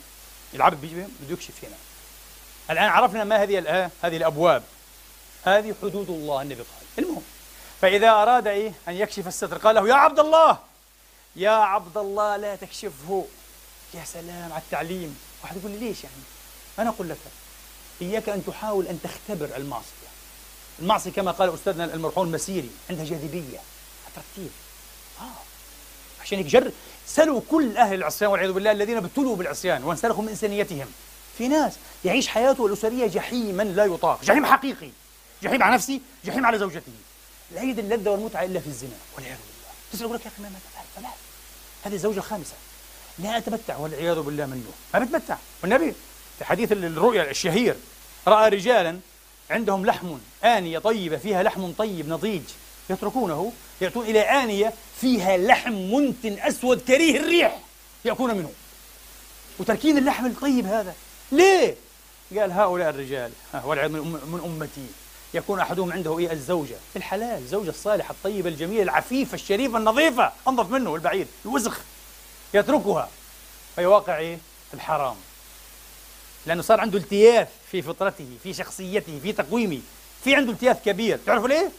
العبد 0.53 0.85
بده 0.85 1.07
يكشف 1.29 1.63
هنا. 1.63 1.75
الآن 2.69 2.89
عرفنا 2.89 3.23
ما 3.23 3.43
هذه 3.43 3.89
هذه 4.01 4.17
الأبواب. 4.17 4.63
هذه 5.43 5.75
حدود 5.81 6.09
الله 6.09 6.41
النبي 6.41 6.55
قال 6.55 7.05
المهم 7.05 7.23
فإذا 7.81 8.09
أراد 8.09 8.47
إيه 8.47 8.73
أن 8.87 8.93
يكشف 8.93 9.27
الستر 9.27 9.57
قال 9.57 9.75
له 9.75 9.87
يا 9.87 9.93
عبد 9.93 10.19
الله. 10.19 10.57
يا 11.35 11.51
عبد 11.51 11.97
الله 11.97 12.37
لا 12.37 12.55
تكشفه. 12.55 13.25
يا 13.93 14.03
سلام 14.05 14.51
على 14.53 14.61
التعليم. 14.61 15.19
واحد 15.43 15.57
يقول 15.57 15.71
لي 15.71 15.77
ليش 15.77 16.03
يعني؟ 16.03 16.15
أنا 16.79 16.89
أقول 16.89 17.09
لك 17.09 17.17
إياك 18.01 18.29
أن 18.29 18.45
تحاول 18.45 18.87
أن 18.87 18.99
تختبر 19.03 19.49
المعصية. 19.57 20.09
المعصية 20.79 21.11
كما 21.11 21.31
قال 21.31 21.53
أستاذنا 21.53 21.85
المرحوم 21.85 22.27
المسيري 22.27 22.69
عندها 22.89 23.05
جاذبية. 23.05 23.59
أتراكتيف 24.11 24.51
آه. 25.21 25.41
عشان 26.21 26.37
هيك 26.37 26.47
جرب 26.47 26.71
سلوا 27.07 27.41
كل 27.49 27.77
أهل 27.77 27.93
العصيان 27.93 28.31
والعياذ 28.31 28.51
بالله 28.51 28.71
الذين 28.71 28.97
ابتلوا 28.97 29.35
بالعصيان 29.35 29.83
وانسلخوا 29.83 30.23
من 30.23 30.29
إنسانيتهم. 30.29 30.87
في 31.37 31.47
ناس 31.47 31.73
يعيش 32.05 32.27
حياته 32.27 32.65
الأسرية 32.65 33.07
جحيما 33.07 33.63
لا 33.63 33.85
يطاق. 33.85 34.23
جحيم 34.23 34.45
حقيقي. 34.45 34.89
جحيم 35.43 35.63
على 35.63 35.75
نفسه 35.75 35.99
جحيم 36.25 36.45
على 36.45 36.59
زوجته. 36.59 36.91
يجد 37.55 37.79
اللذة 37.79 38.09
والمتعة 38.09 38.43
إلا 38.43 38.59
في 38.59 38.67
الزنا 38.67 38.95
والعياذ 39.15 39.37
بالله. 39.37 39.73
تسأل 39.91 40.01
يقول 40.01 40.15
لك 40.15 40.25
يا 40.25 40.31
أخي 40.31 40.41
ما 40.41 40.49
تفعل 40.95 41.11
هذه 41.83 41.93
الزوجة 41.93 42.17
الخامسة. 42.17 42.53
لا 43.19 43.37
أتمتع 43.37 43.77
والعياذ 43.77 44.19
بالله 44.19 44.45
منه 44.45 44.71
ما 44.93 44.99
بتمتع. 44.99 45.37
والنبي 45.63 45.93
في 46.39 46.45
حديث 46.45 46.71
الرؤيا 46.71 47.31
الشهير 47.31 47.75
رأى 48.27 48.49
رجالا 48.49 48.99
عندهم 49.49 49.85
لحم 49.85 50.17
آنية 50.43 50.79
طيبة 50.79 51.17
فيها 51.17 51.43
لحم 51.43 51.71
طيب 51.71 52.09
نضيج 52.09 52.41
يتركونه 52.89 53.51
يأتون 53.81 54.05
إلى 54.05 54.21
آنية 54.21 54.73
فيها 55.01 55.37
لحم 55.37 55.73
منتن 55.73 56.39
أسود 56.39 56.81
كريه 56.81 57.19
الريح 57.19 57.59
يأكلون 58.05 58.35
منه. 58.35 58.51
وتركين 59.59 59.97
اللحم 59.97 60.25
الطيب 60.25 60.65
هذا. 60.65 60.95
ليه؟ 61.31 61.75
قال 62.37 62.51
هؤلاء 62.51 62.89
الرجال 62.89 63.31
والعياذ 63.63 63.91
من 63.91 64.41
أمتي. 64.45 64.87
يكون 65.33 65.59
أحدهم 65.59 65.91
عنده 65.91 66.19
إيه؟ 66.19 66.31
الزوجة. 66.31 66.75
الحلال 66.95 67.37
الزوجة 67.37 67.69
الصالحة 67.69 68.11
الطيبة 68.11 68.49
الجميلة 68.49 68.83
العفيفة 68.83 69.35
الشريفة 69.35 69.77
النظيفة. 69.77 70.31
أنظف 70.47 70.69
منه 70.69 70.95
البعيد 70.95 71.27
الوسخ 71.45 71.79
يتركها. 72.53 73.09
فيواقع 73.75 74.17
إيه؟ 74.17 74.37
الحرام. 74.73 75.15
لأنه 76.45 76.61
صار 76.61 76.79
عنده 76.79 76.97
التياث 76.97 77.47
في 77.71 77.81
فطرته 77.81 78.27
في 78.43 78.53
شخصيته 78.53 79.19
في 79.23 79.33
تقويمه. 79.33 79.79
في 80.23 80.35
عنده 80.35 80.51
التياث 80.51 80.83
كبير. 80.85 81.19
تعرفوا 81.25 81.47
ليه؟ 81.47 81.71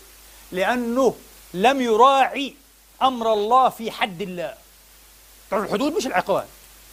لأنه 0.52 1.14
لم 1.55 1.81
يراعي 1.81 2.55
أمر 3.02 3.32
الله 3.32 3.68
في 3.68 3.90
حد 3.90 4.22
الله. 4.22 4.55
تعرفوا 5.51 5.66
الحدود؟ 5.66 5.93
مش 5.93 6.06
العقاب 6.06 6.47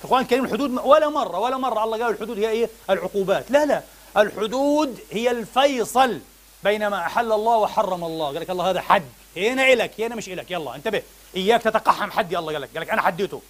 القرآن 0.04 0.22
الكريم 0.22 0.46
الحدود 0.46 0.72
ولا 0.72 1.10
مرة 1.10 1.40
ولا 1.40 1.58
مرة 1.58 1.84
الله 1.84 2.04
قال 2.04 2.14
الحدود 2.14 2.40
هي 2.40 2.50
إيه؟ 2.50 2.70
العقوبات. 2.90 3.52
لا 3.52 3.66
لا. 3.66 3.84
الحدود 4.18 5.00
هي 5.12 5.32
الفيصل. 5.32 6.20
بين 6.68 6.88
ما 6.88 7.06
أحل 7.06 7.32
الله 7.32 7.58
وحرم 7.58 8.04
الله. 8.04 8.26
قال 8.26 8.42
لك 8.42 8.50
الله 8.50 8.70
هذا 8.70 8.82
حد. 8.82 9.10
هنا 9.38 9.74
إلك 9.74 10.02
هنا 10.02 10.16
مش 10.16 10.30
إلك. 10.30 10.52
يلا 10.52 10.76
انتبه. 10.76 11.04
إياك 11.36 11.62
تتقحم 11.62 12.12
حد 12.12 12.36
الله 12.36 12.54
قال 12.54 12.62
لك. 12.62 12.70
قال 12.74 12.82
لك 12.82 12.90
أنا 12.90 13.02
حديته. 13.02 13.42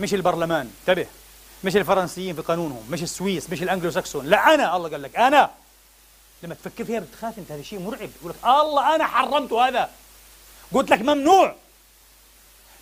مش 0.00 0.14
البرلمان. 0.14 0.70
انتبه. 0.80 1.06
مش 1.64 1.76
الفرنسيين 1.76 2.34
في 2.34 2.42
قانونهم. 2.42 2.86
مش 2.90 3.02
السويس. 3.02 3.50
مش 3.50 3.62
الانجلو 3.62 3.90
ساكسون 3.90 4.26
لا 4.26 4.54
أنا 4.54 4.76
الله 4.76 4.88
قال 4.90 5.02
لك 5.02 5.16
أنا. 5.16 5.50
لما 6.42 6.54
تفكر 6.54 6.84
فيها 6.84 7.00
بتخاف 7.00 7.38
انت. 7.38 7.52
هذا 7.52 7.62
شيء 7.62 7.78
مرعب. 7.78 8.10
يقول 8.20 8.30
لك 8.32 8.44
الله 8.44 8.94
أنا 8.94 9.06
حرمت 9.06 9.52
هذا. 9.52 9.90
قلت 10.72 10.90
لك 10.90 11.00
ممنوع. 11.00 11.54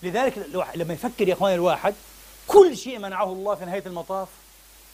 لذلك 0.03 0.39
لما 0.75 0.95
يفكر 0.95 1.29
يا 1.29 1.35
إخواني 1.35 1.55
الواحد 1.55 1.95
كل 2.47 2.77
شيء 2.77 2.99
منعه 2.99 3.33
الله 3.33 3.55
في 3.55 3.65
نهاية 3.65 3.83
المطاف 3.87 4.29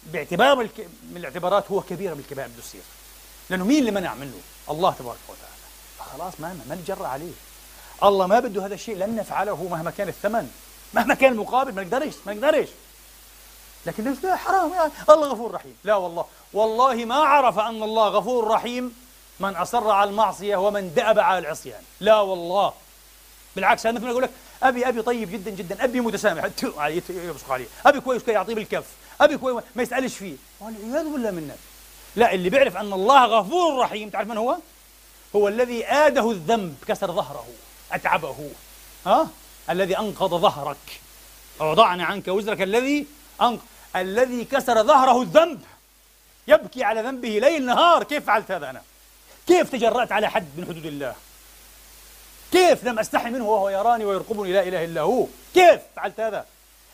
باعتبار 0.06 0.56
من 0.56 1.16
الاعتبارات 1.16 1.70
هو 1.70 1.80
كبيره 1.80 2.14
من 2.14 2.20
الكبائر 2.20 2.48
بده 2.48 2.58
يصير 2.58 2.80
لأنه 3.50 3.64
مين 3.64 3.78
اللي 3.78 3.90
منع 3.90 4.14
منه؟ 4.14 4.40
الله 4.70 4.90
تبارك 4.98 5.18
وتعالى. 5.28 5.52
فخلاص 5.98 6.32
ما 6.38 6.56
ما 6.68 6.74
نتجرأ 6.74 7.06
عليه. 7.06 7.32
الله 8.02 8.26
ما 8.26 8.40
بده 8.40 8.66
هذا 8.66 8.74
الشيء 8.74 8.96
لن 8.96 9.16
نفعله 9.16 9.68
مهما 9.70 9.90
كان 9.90 10.08
الثمن. 10.08 10.50
مهما 10.94 11.14
كان 11.14 11.32
المقابل 11.32 11.74
ما 11.74 11.82
نقدرش 11.82 12.14
ما 12.26 12.34
نقدرش. 12.34 12.68
لكن 13.86 14.16
لا 14.22 14.36
حرام 14.36 14.72
يعني 14.72 14.92
الله 15.10 15.26
غفور 15.26 15.50
رحيم. 15.50 15.76
لا 15.84 15.94
والله. 15.94 16.26
والله 16.52 16.94
ما 16.94 17.14
عرف 17.14 17.58
أن 17.58 17.82
الله 17.82 18.08
غفور 18.08 18.48
رحيم 18.48 18.96
من 19.40 19.56
أصر 19.56 19.90
على 19.90 20.10
المعصية 20.10 20.56
ومن 20.56 20.94
دأب 20.94 21.18
على 21.18 21.38
العصيان. 21.38 21.82
لا 22.00 22.20
والله. 22.20 22.72
بالعكس 23.56 23.86
هذا 23.86 23.96
مثل 23.98 24.06
يقول 24.06 24.22
لك 24.22 24.30
أبي 24.62 24.88
أبي 24.88 25.02
طيب 25.02 25.30
جدا 25.32 25.50
جدا 25.50 25.84
أبي 25.84 26.00
متسامح. 26.00 26.44
يبصق 27.10 27.50
عليه 27.50 27.66
أبي 27.86 28.00
كويس 28.00 28.22
كي 28.22 28.30
يعطيه 28.30 28.54
بالكف. 28.54 28.84
أبي 29.20 29.36
كويس 29.36 29.64
ما 29.76 29.82
يسألش 29.82 30.14
فيه. 30.14 30.36
والعياذ 30.60 31.12
بالله 31.12 31.30
منا 31.30 31.56
لا 32.16 32.34
اللي 32.34 32.50
بيعرف 32.50 32.76
أن 32.76 32.92
الله 32.92 33.26
غفور 33.26 33.78
رحيم 33.78 34.10
تعرف 34.10 34.28
من 34.28 34.36
هو؟ 34.36 34.56
هو 35.36 35.48
الذي 35.48 35.86
آده 35.86 36.30
الذنب 36.30 36.76
كسر 36.88 37.12
ظهره 37.12 37.46
أتعبه. 37.92 38.50
ها؟ 39.06 39.28
الذي 39.70 39.98
أنقض 39.98 40.34
ظهرك. 40.34 41.00
ووضعنا 41.60 42.04
عنك 42.04 42.28
وزرك. 42.28 42.62
الذي 42.62 43.06
أنقض 43.42 43.62
الذي 43.96 44.44
كسر 44.44 44.82
ظهره 44.82 45.22
الذنب. 45.22 45.60
يبكي 46.48 46.84
على 46.84 47.02
ذنبه 47.02 47.28
ليل 47.28 47.66
نهار. 47.66 48.02
كيف 48.02 48.26
فعلت 48.26 48.50
هذا 48.50 48.70
أنا؟ 48.70 48.82
كيف 49.46 49.70
تجرأت 49.70 50.12
على 50.12 50.30
حد 50.30 50.48
من 50.56 50.64
حدود 50.64 50.86
الله؟ 50.86 51.14
كيف 52.52 52.84
لم 52.84 52.98
أستحي 52.98 53.30
منه 53.30 53.48
وهو 53.48 53.68
يراني 53.68 54.04
ويرقبني 54.04 54.52
لا 54.52 54.62
إله 54.62 54.84
إلا 54.84 55.00
هو؟ 55.00 55.26
كيف 55.54 55.80
فعلت 55.96 56.20
هذا؟ 56.20 56.46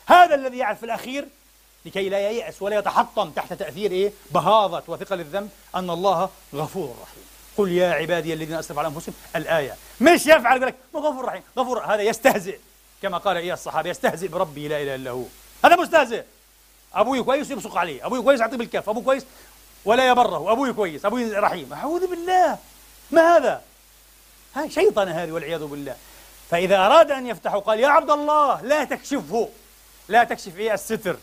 هذا 0.05 0.35
الذي 0.35 0.57
يعرف 0.57 0.79
في 0.79 0.85
الأخير 0.85 1.27
لكي 1.85 2.09
لا 2.09 2.29
ييأس 2.29 2.61
ولا 2.61 2.79
يتحطم 2.79 3.29
تحت 3.29 3.53
تأثير 3.53 3.91
إيه؟ 3.91 4.11
بهاضة 4.31 4.83
وثقل 4.87 5.19
الذنب 5.19 5.49
أن 5.75 5.89
الله 5.89 6.29
غفور 6.55 6.95
رحيم. 7.01 7.23
قل 7.57 7.71
يا 7.71 7.93
عبادي 7.93 8.33
الذين 8.33 8.55
أسرفوا 8.55 8.83
على 8.83 8.87
أنفسهم 8.87 9.15
الآية. 9.35 9.75
مش 10.01 10.25
يفعل 10.25 10.57
يقول 10.57 10.67
لك 10.67 10.75
غفور 10.95 11.25
رحيم. 11.25 11.43
غفور 11.57 11.85
هذا 11.85 12.01
يستهزئ. 12.01 12.59
كما 13.01 13.17
قال 13.17 13.37
إياه 13.37 13.53
الصحابة 13.53 13.89
يستهزئ 13.89 14.27
بربه 14.27 14.61
لا 14.61 14.81
إله 14.81 14.95
إلا 14.95 15.11
هو. 15.11 15.23
هذا 15.65 15.75
مستهزئ. 15.75 16.23
أبوي 16.93 17.23
كويس 17.23 17.51
يبصق 17.51 17.77
عليه. 17.77 18.05
أبوي 18.05 18.21
كويس 18.21 18.39
يعطيه 18.39 18.57
بالكف 18.57 18.89
أبوي 18.89 19.03
كويس 19.03 19.25
ولا 19.85 20.07
يبره. 20.07 20.51
أبوي 20.51 20.73
كويس. 20.73 21.05
أبوي 21.05 21.33
رحيم. 21.33 21.73
أعوذ 21.73 22.07
بالله. 22.07 22.57
ما 23.11 23.37
هذا؟ 23.37 23.61
هاي 24.55 24.71
شيطنه 24.71 25.23
هذه 25.23 25.31
والعياذ 25.31 25.63
بالله. 25.63 25.95
فإذا 26.49 26.77
أراد 26.85 27.11
أن 27.11 27.27
يفتحه 27.27 27.59
قال 27.59 27.79
يا 27.79 27.87
عبد 27.87 28.09
الله 28.09 28.61
لا 28.61 28.83
تكشفه. 28.83 29.49
لا 30.07 30.23
تكشف 30.23 30.57
إيه؟ 30.57 30.73
الستر. 30.73 31.17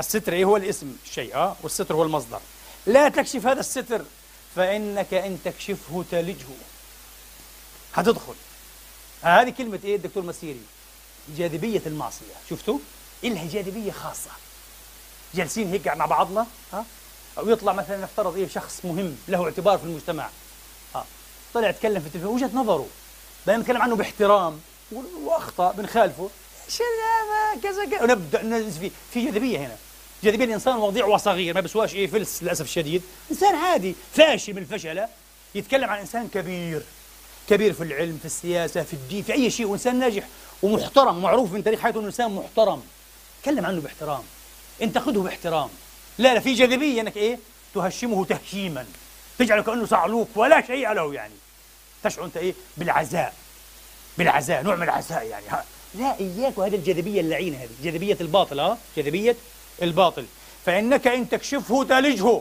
الستر 0.00 0.32
إيه 0.32 0.44
هو 0.44 0.56
الاسم؟ 0.56 0.96
الشيء 1.06 1.34
آه 1.34 1.56
والستر 1.62 1.94
هو 1.94 2.02
المصدر. 2.02 2.40
لا 2.86 3.08
تكشف 3.08 3.46
هذا 3.46 3.60
الستر 3.60 4.04
فإنك 4.56 5.14
إن 5.14 5.38
تكشفه 5.44 6.04
تلجه. 6.10 6.46
هتدخل. 7.94 8.34
هذه 9.22 9.50
كلمة 9.50 9.80
إيه 9.84 9.96
الدكتور 9.96 10.22
مسيري؟ 10.22 10.60
جاذبية 11.36 11.82
المعصية. 11.86 12.34
شفتوا؟ 12.50 12.78
إلها 13.24 13.48
جاذبية 13.48 13.92
خاصة. 13.92 14.30
جالسين 15.34 15.70
هيك 15.70 15.88
مع 15.88 16.06
بعضنا 16.06 16.46
ها؟ 16.72 16.84
أو 17.38 17.50
يطلع 17.50 17.72
مثلا 17.72 17.96
نفترض 17.96 18.36
إيه 18.36 18.48
شخص 18.48 18.80
مهم 18.84 19.16
له 19.28 19.44
اعتبار 19.44 19.78
في 19.78 19.84
المجتمع. 19.84 20.28
ها؟ 20.94 21.06
طلع 21.54 21.68
يتكلم 21.68 22.00
في 22.00 22.06
التلفزيون 22.06 22.34
وجهة 22.34 22.50
نظره. 22.54 22.86
بدنا 23.46 23.58
نتكلم 23.58 23.82
عنه 23.82 23.96
باحترام. 23.96 24.60
وأخطأ 25.24 25.72
بنخالفه. 25.72 26.30
كذا 27.62 27.84
كذا. 27.84 28.02
ونبدا 28.02 28.42
ننزل 28.42 28.80
فيه 28.80 28.90
في 29.12 29.24
جاذبية 29.24 29.58
هنا. 29.58 29.76
جاذبية 30.24 30.44
الإنسان 30.44 30.76
وضيع 30.76 31.06
وصغير 31.06 31.54
ما 31.54 31.60
بسواش 31.60 31.94
إيه 31.94 32.06
فلس 32.06 32.42
للأسف 32.42 32.64
الشديد. 32.64 33.02
إنسان 33.30 33.54
عادي 33.54 33.94
فاشل 34.14 34.52
من 34.52 34.62
الفشلة. 34.62 35.08
يتكلم 35.54 35.90
عن 35.90 35.98
إنسان 35.98 36.28
كبير 36.28 36.82
كبير 37.48 37.72
في 37.72 37.82
العلم 37.82 38.18
في 38.18 38.24
السياسة 38.24 38.82
في 38.82 38.92
الدين 38.92 39.22
في 39.22 39.32
أي 39.32 39.50
شيء 39.50 39.66
وإنسان 39.66 39.98
ناجح 39.98 40.26
ومحترم 40.62 41.16
ومعروف 41.16 41.52
من 41.52 41.64
تاريخ 41.64 41.80
حياته 41.80 41.98
إنه 41.98 42.06
إنسان 42.06 42.30
محترم. 42.30 42.82
تكلم 43.42 43.66
عنه 43.66 43.80
باحترام. 43.80 44.22
انتقده 44.82 45.20
باحترام. 45.20 45.68
لا 46.18 46.34
لا 46.34 46.40
في 46.40 46.54
جاذبية 46.54 47.00
إنك 47.00 47.16
إيه 47.16 47.38
تهشمه 47.74 48.24
تهشيما. 48.24 48.86
تجعله 49.38 49.62
كأنه 49.62 49.86
صعلوك 49.86 50.28
ولا 50.34 50.66
شيء 50.66 50.92
له 50.92 51.14
يعني. 51.14 51.34
تشعر 52.04 52.24
أنت 52.24 52.36
إيه 52.36 52.54
بالعزاء. 52.76 53.34
بالعزاء 54.18 54.62
نوع 54.62 54.76
من 54.76 54.82
العزاء 54.82 55.26
يعني. 55.26 55.48
ها. 55.48 55.64
لا 55.94 56.20
إياك 56.20 56.58
وهذه 56.58 56.74
الجاذبية 56.74 57.20
اللعينة 57.20 57.56
هذه 57.56 57.70
جاذبية 57.82 58.16
الباطل 58.20 58.60
ها. 58.60 58.78
جاذبية 58.96 59.36
الباطل. 59.82 60.26
فإنك 60.66 61.06
إن 61.06 61.28
تكشفه 61.28 61.84
تلجه 61.84 62.40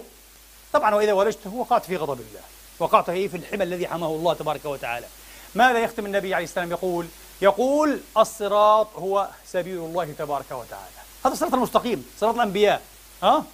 طبعا 0.73 0.95
وإذا 0.95 1.13
ولجته 1.13 1.53
وقعت 1.53 1.85
في 1.85 1.95
غضب 1.97 2.19
الله. 2.19 2.41
وقعت 2.79 3.11
في 3.11 3.37
الحمى 3.37 3.63
الذي 3.63 3.87
حماه 3.87 4.07
الله 4.07 4.33
تبارك 4.33 4.65
وتعالى. 4.65 5.07
ماذا 5.55 5.79
يختم 5.79 6.05
النبي 6.05 6.33
عليه 6.33 6.45
السلام 6.45 6.71
يقول؟ 6.71 7.07
يقول 7.41 7.99
الصراط 8.17 8.87
هو 8.95 9.29
سبيل 9.47 9.77
الله 9.77 10.13
تبارك 10.17 10.51
وتعالى. 10.51 10.99
هذا 11.25 11.33
الصراط 11.33 11.53
المستقيم 11.53 12.05
صراط 12.19 12.35
الأنبياء. 12.35 12.81
ها؟ 13.23 13.45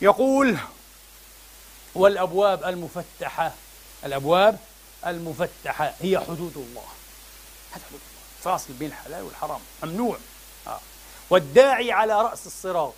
يقول 0.00 0.56
والأبواب 1.94 2.64
المفتحة 2.64 3.52
الأبواب 4.04 4.58
المفتحة 5.06 5.94
هي 6.00 6.18
حدود 6.18 6.56
الله. 6.56 6.84
هذا 7.72 7.84
حدود 7.88 8.00
الله. 8.00 8.22
فاصل 8.44 8.72
بين 8.72 8.88
الحلال 8.88 9.22
والحرام 9.22 9.60
ممنوع. 9.82 10.16
والداعي 11.30 11.92
على 11.92 12.22
رأس 12.22 12.46
الصراط 12.46 12.94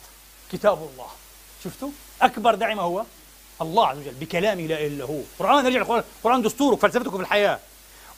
كتاب 0.53 0.79
الله. 0.79 1.09
شفتوا؟ 1.65 1.91
أكبر 2.23 2.55
داعي 2.55 2.75
ما 2.75 2.83
هو؟ 2.83 3.05
الله 3.63 3.87
عز 3.87 3.99
وجل 3.99 4.11
بكلامه 4.11 4.63
لا 4.63 4.75
إله 4.75 4.87
إلا 4.87 5.05
هو. 5.05 5.21
قرآن 5.39 5.67
رجع 5.67 5.81
القرآن 5.81 6.05
قرآن 6.25 6.43
دستورك 6.43 6.79
فلسفتك 6.79 7.11
في 7.11 7.17
الحياة. 7.17 7.59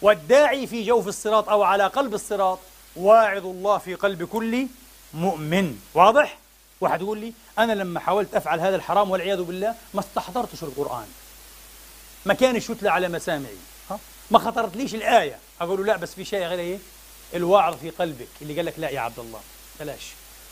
والداعي 0.03 0.67
في 0.67 0.83
جوف 0.83 1.09
الصراط 1.09 1.49
أو 1.49 1.63
على 1.63 1.87
قلب 1.87 2.15
الصراط 2.15 2.59
واعظ 2.97 3.47
الله 3.47 3.79
في 3.79 3.95
قلب 3.95 4.25
كل 4.25 4.67
مؤمن. 5.15 5.79
واضح؟ 5.95 6.39
واحد 6.81 7.03
يقول 7.03 7.19
لي 7.19 7.33
أنا 7.59 7.73
لما 7.73 8.01
حاولت 8.01 8.35
أفعل 8.35 8.61
هذا 8.61 8.77
الحرام 8.77 9.11
والعياذ 9.11 9.43
بالله 9.43 9.75
ما 9.95 10.01
استحضرتش 10.01 10.63
القرآن. 10.63 11.07
ما 12.27 12.35
كانش 12.35 12.71
يتلى 12.71 12.89
على 12.91 13.09
مسامعي. 13.09 13.57
ها؟ 13.91 13.99
ما 14.31 14.39
خطرت 14.39 14.77
ليش 14.77 14.95
الآية. 14.95 15.39
أقول 15.61 15.79
له 15.79 15.87
لا 15.87 15.97
بس 15.97 16.15
في 16.15 16.25
شيء 16.25 16.45
غير 16.45 16.59
إيه؟ 16.59 16.79
الواعظ 17.35 17.75
في 17.75 17.91
قلبك. 17.91 18.29
اللي 18.43 18.57
قال 18.57 18.67
لك 18.67 18.75
لا 18.79 18.91
يا 18.91 19.01
عبد 19.01 19.19
الله. 19.19 19.41
بلاش 19.81 20.03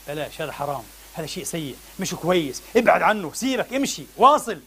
بلاش 0.09 0.41
هذا 0.41 0.53
حرام 0.53 0.83
هذا 1.15 1.27
شيء 1.27 1.45
سيء 1.45 1.77
مش 2.01 2.15
كويس 2.15 2.63
ابعد 2.77 3.03
عنه 3.03 3.33
سيبك 3.33 3.75
امشي 3.75 4.05
واصل. 4.17 4.61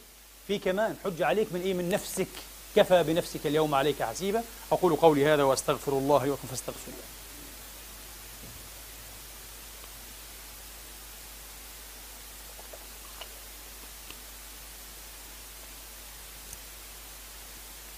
في 0.47 0.59
كمان 0.59 0.95
حجة 1.03 1.25
عليك 1.25 1.47
من 1.53 1.61
إيه؟ 1.61 1.73
من 1.73 1.89
نفسك. 1.89 2.27
كفى 2.75 3.03
بنفسك 3.03 3.47
اليوم 3.47 3.75
عليك 3.75 4.03
حسيبا 4.03 4.43
أقول 4.71 4.95
قولي 4.95 5.25
هذا 5.25 5.43
وأستغفر 5.43 5.91
الله 5.91 6.25
لكم 6.25 6.47
فاستغفروه 6.47 6.95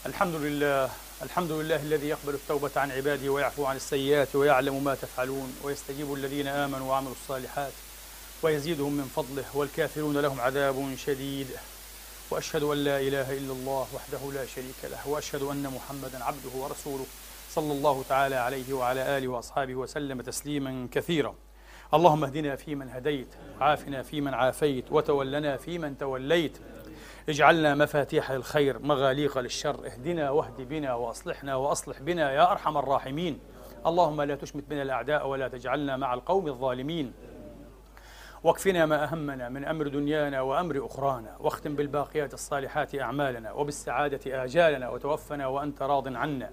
الحمد 0.06 0.35
لله. 0.35 0.90
الحمد 1.24 1.52
لله 1.52 1.76
الذي 1.76 2.08
يقبل 2.08 2.34
التوبة 2.34 2.72
عن 2.76 2.91
عباده 2.91 3.30
ويعفو 3.30 3.66
عن 3.66 3.76
السيئات 3.76 4.36
ويعلم 4.36 4.84
ما 4.84 4.95
تفعلون 4.95 5.56
ويستجيب 5.64 6.14
الذين 6.14 6.48
آمنوا 6.48 6.90
وعملوا 6.90 7.12
الصالحات 7.12 7.72
ويزيدهم 8.44 8.94
من 8.94 9.04
فضله 9.16 9.45
والكافرون 9.54 10.18
لهم 10.18 10.41
عذاب 10.41 10.95
شديد 10.98 11.48
وأشهد 12.30 12.64
أن 12.64 12.78
لا 12.78 13.00
إله 13.00 13.38
إلا 13.38 13.54
الله 13.54 13.88
وحده 13.95 14.32
لا 14.34 14.45
شريك 14.45 14.76
له 14.84 15.08
وأشهد 15.08 15.41
أن 15.41 15.64
محمدا 15.64 16.24
عبده 16.24 16.50
ورسوله 16.56 17.06
صلى 17.52 17.74
الله 17.74 18.04
تعالى 18.10 18.36
عليه 18.36 18.74
وعلى 18.74 19.18
آله 19.18 19.28
وأصحابه 19.28 19.76
وسلم 19.76 20.22
تسليما 20.22 20.88
كثيرا. 20.91 21.36
اللهم 21.94 22.24
اهدنا 22.24 22.56
فيمن 22.56 22.90
هديت 22.90 23.28
وعافنا 23.60 24.04
فيمن 24.04 24.34
عافيت 24.34 24.91
وتولنا 24.91 25.58
فيمن 25.58 25.98
توليت. 25.98 26.58
اجعلنا 27.30 27.76
مفاتيح 27.76 28.32
للخير 28.32 28.80
مغاليق 28.80 29.38
للشر 29.38 29.86
اهدنا 29.86 30.30
واهد 30.30 30.62
بنا 30.62 30.94
واصلحنا 30.94 31.56
واصلح 31.56 32.02
بنا 32.02 32.32
يا 32.32 32.52
أرحم 32.52 32.78
الراحمين. 32.78 33.40
اللهم 33.86 34.22
لا 34.22 34.36
تشمت 34.36 34.64
بنا 34.64 34.82
الأعداء 34.82 35.28
ولا 35.28 35.48
تجعلنا 35.48 35.98
مع 35.98 36.14
القوم 36.14 36.48
الظالمين. 36.48 37.14
واكفنا 38.44 38.86
ما 38.86 39.04
أهمنا 39.04 39.50
من 39.50 39.66
أمر 39.66 39.88
دنيانا 39.88 40.41
وأمر 40.41 40.86
أخرانا. 40.86 41.38
واختم 41.40 41.76
بالباقيات 41.76 42.34
الصالحات 42.34 42.95
أعمالنا 42.95 43.52
وبالسعادة 43.52 44.44
آجالنا 44.44 44.90
وتوفنا 44.90 45.48
وأنت 45.48 45.82
راض 45.82 46.16
عنا. 46.16 46.52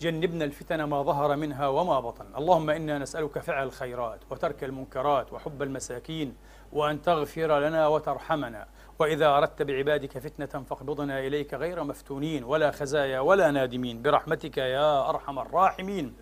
جنبنا 0.00 0.44
الفتن 0.44 0.82
ما 0.82 1.02
ظهر 1.02 1.36
منها 1.36 1.68
وما 1.68 2.00
بطن. 2.00 2.26
اللهم 2.36 2.70
إنا 2.70 2.98
نسألك 2.98 3.38
فعل 3.38 3.66
الخيرات 3.66 4.20
وترك 4.30 4.64
المنكرات 4.64 5.32
وحب 5.32 5.62
المساكين 5.62 6.36
وأن 6.72 7.02
تغفر 7.02 7.58
لنا 7.58 7.86
وترحمنا. 7.86 8.66
وإذا 8.98 9.36
أردت 9.36 9.62
بعبادك 9.62 10.18
فتنة 10.18 10.64
فاقبضنا 10.64 11.20
إليك 11.20 11.54
غير 11.54 11.84
مفتونين 11.84 12.44
ولا 12.44 12.70
خزايا 12.70 13.20
ولا 13.20 13.50
نادمين. 13.50 14.02
برحمتك 14.02 14.58
يا 14.58 15.08
أرحم 15.08 15.38
الراحمين. 15.38 16.14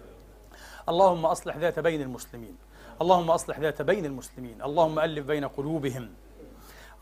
اللهم 0.88 1.26
أصلح 1.26 1.56
ذات 1.56 1.78
بين 1.78 2.00
المسلمين. 2.02 2.56
اللهم 3.02 3.30
أصلح 3.30 3.58
ذات 3.58 3.82
بين 3.82 4.04
المسلمين. 4.06 4.62
اللهم 4.62 4.98
ألف 4.98 5.26
بين 5.26 5.44
قلوبهم. 5.44 6.10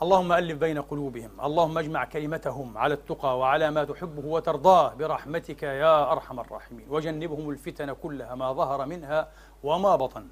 اللهم 0.02 0.32
ألف 0.32 0.58
بين 0.58 0.80
قلوبهم. 0.80 1.30
اللهم 1.40 1.78
اجمع 1.78 2.04
كلمتهم 2.04 2.78
على 2.78 2.94
التقى 2.94 3.38
وعلى 3.38 3.70
ما 3.70 3.84
تحبه 3.84 4.26
وترضاه. 4.26 4.94
برحمتك 4.94 5.62
يا 5.62 6.12
أرحم 6.12 6.40
الراحمين. 6.40 6.86
وجنبهم 6.90 7.50
الفتن 7.50 7.92
كلها 7.92 8.34
ما 8.34 8.52
ظهر 8.52 8.86
منها 8.86 9.28
وما 9.62 9.96
بطن. 9.96 10.26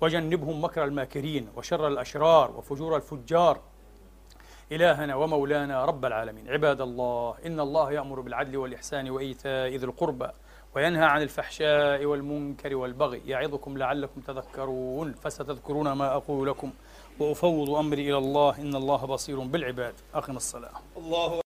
وجنبهم 0.00 0.64
مكر 0.64 0.84
الماكرين 0.84 1.48
وشر 1.56 1.88
الأشرار 1.88 2.50
وفجور 2.56 2.96
الفجار. 2.96 3.60
إلهنا 4.72 5.14
ومولانا 5.14 5.84
رب 5.84 6.04
العالمين. 6.04 6.48
عباد 6.48 6.80
الله 6.80 7.34
إن 7.46 7.60
الله 7.60 7.92
يأمر 7.92 8.20
بالعدل 8.20 8.56
والإحسان 8.56 9.10
وإيتاء 9.10 9.68
ذي 9.68 9.86
القربى 9.86 10.28
وينهى 10.74 11.04
عن 11.04 11.22
الفحشاء 11.22 12.04
والمنكر 12.04 12.76
والبغي 12.76 13.22
يعظكم 13.26 13.78
لعلكم 13.78 14.20
تذكرون 14.20 15.12
فستذكرون 15.12 15.92
ما 15.92 16.16
أقول 16.16 16.48
لكم. 16.48 16.72
وأفوض 17.20 17.70
أمري 17.70 18.10
إلى 18.10 18.18
الله 18.18 18.58
إن 18.58 18.74
الله 18.76 19.06
بصير 19.06 19.40
بالعباد. 19.40 19.94
أقم 20.14 20.36
الصلاة. 20.36 20.72
الله 20.96 21.40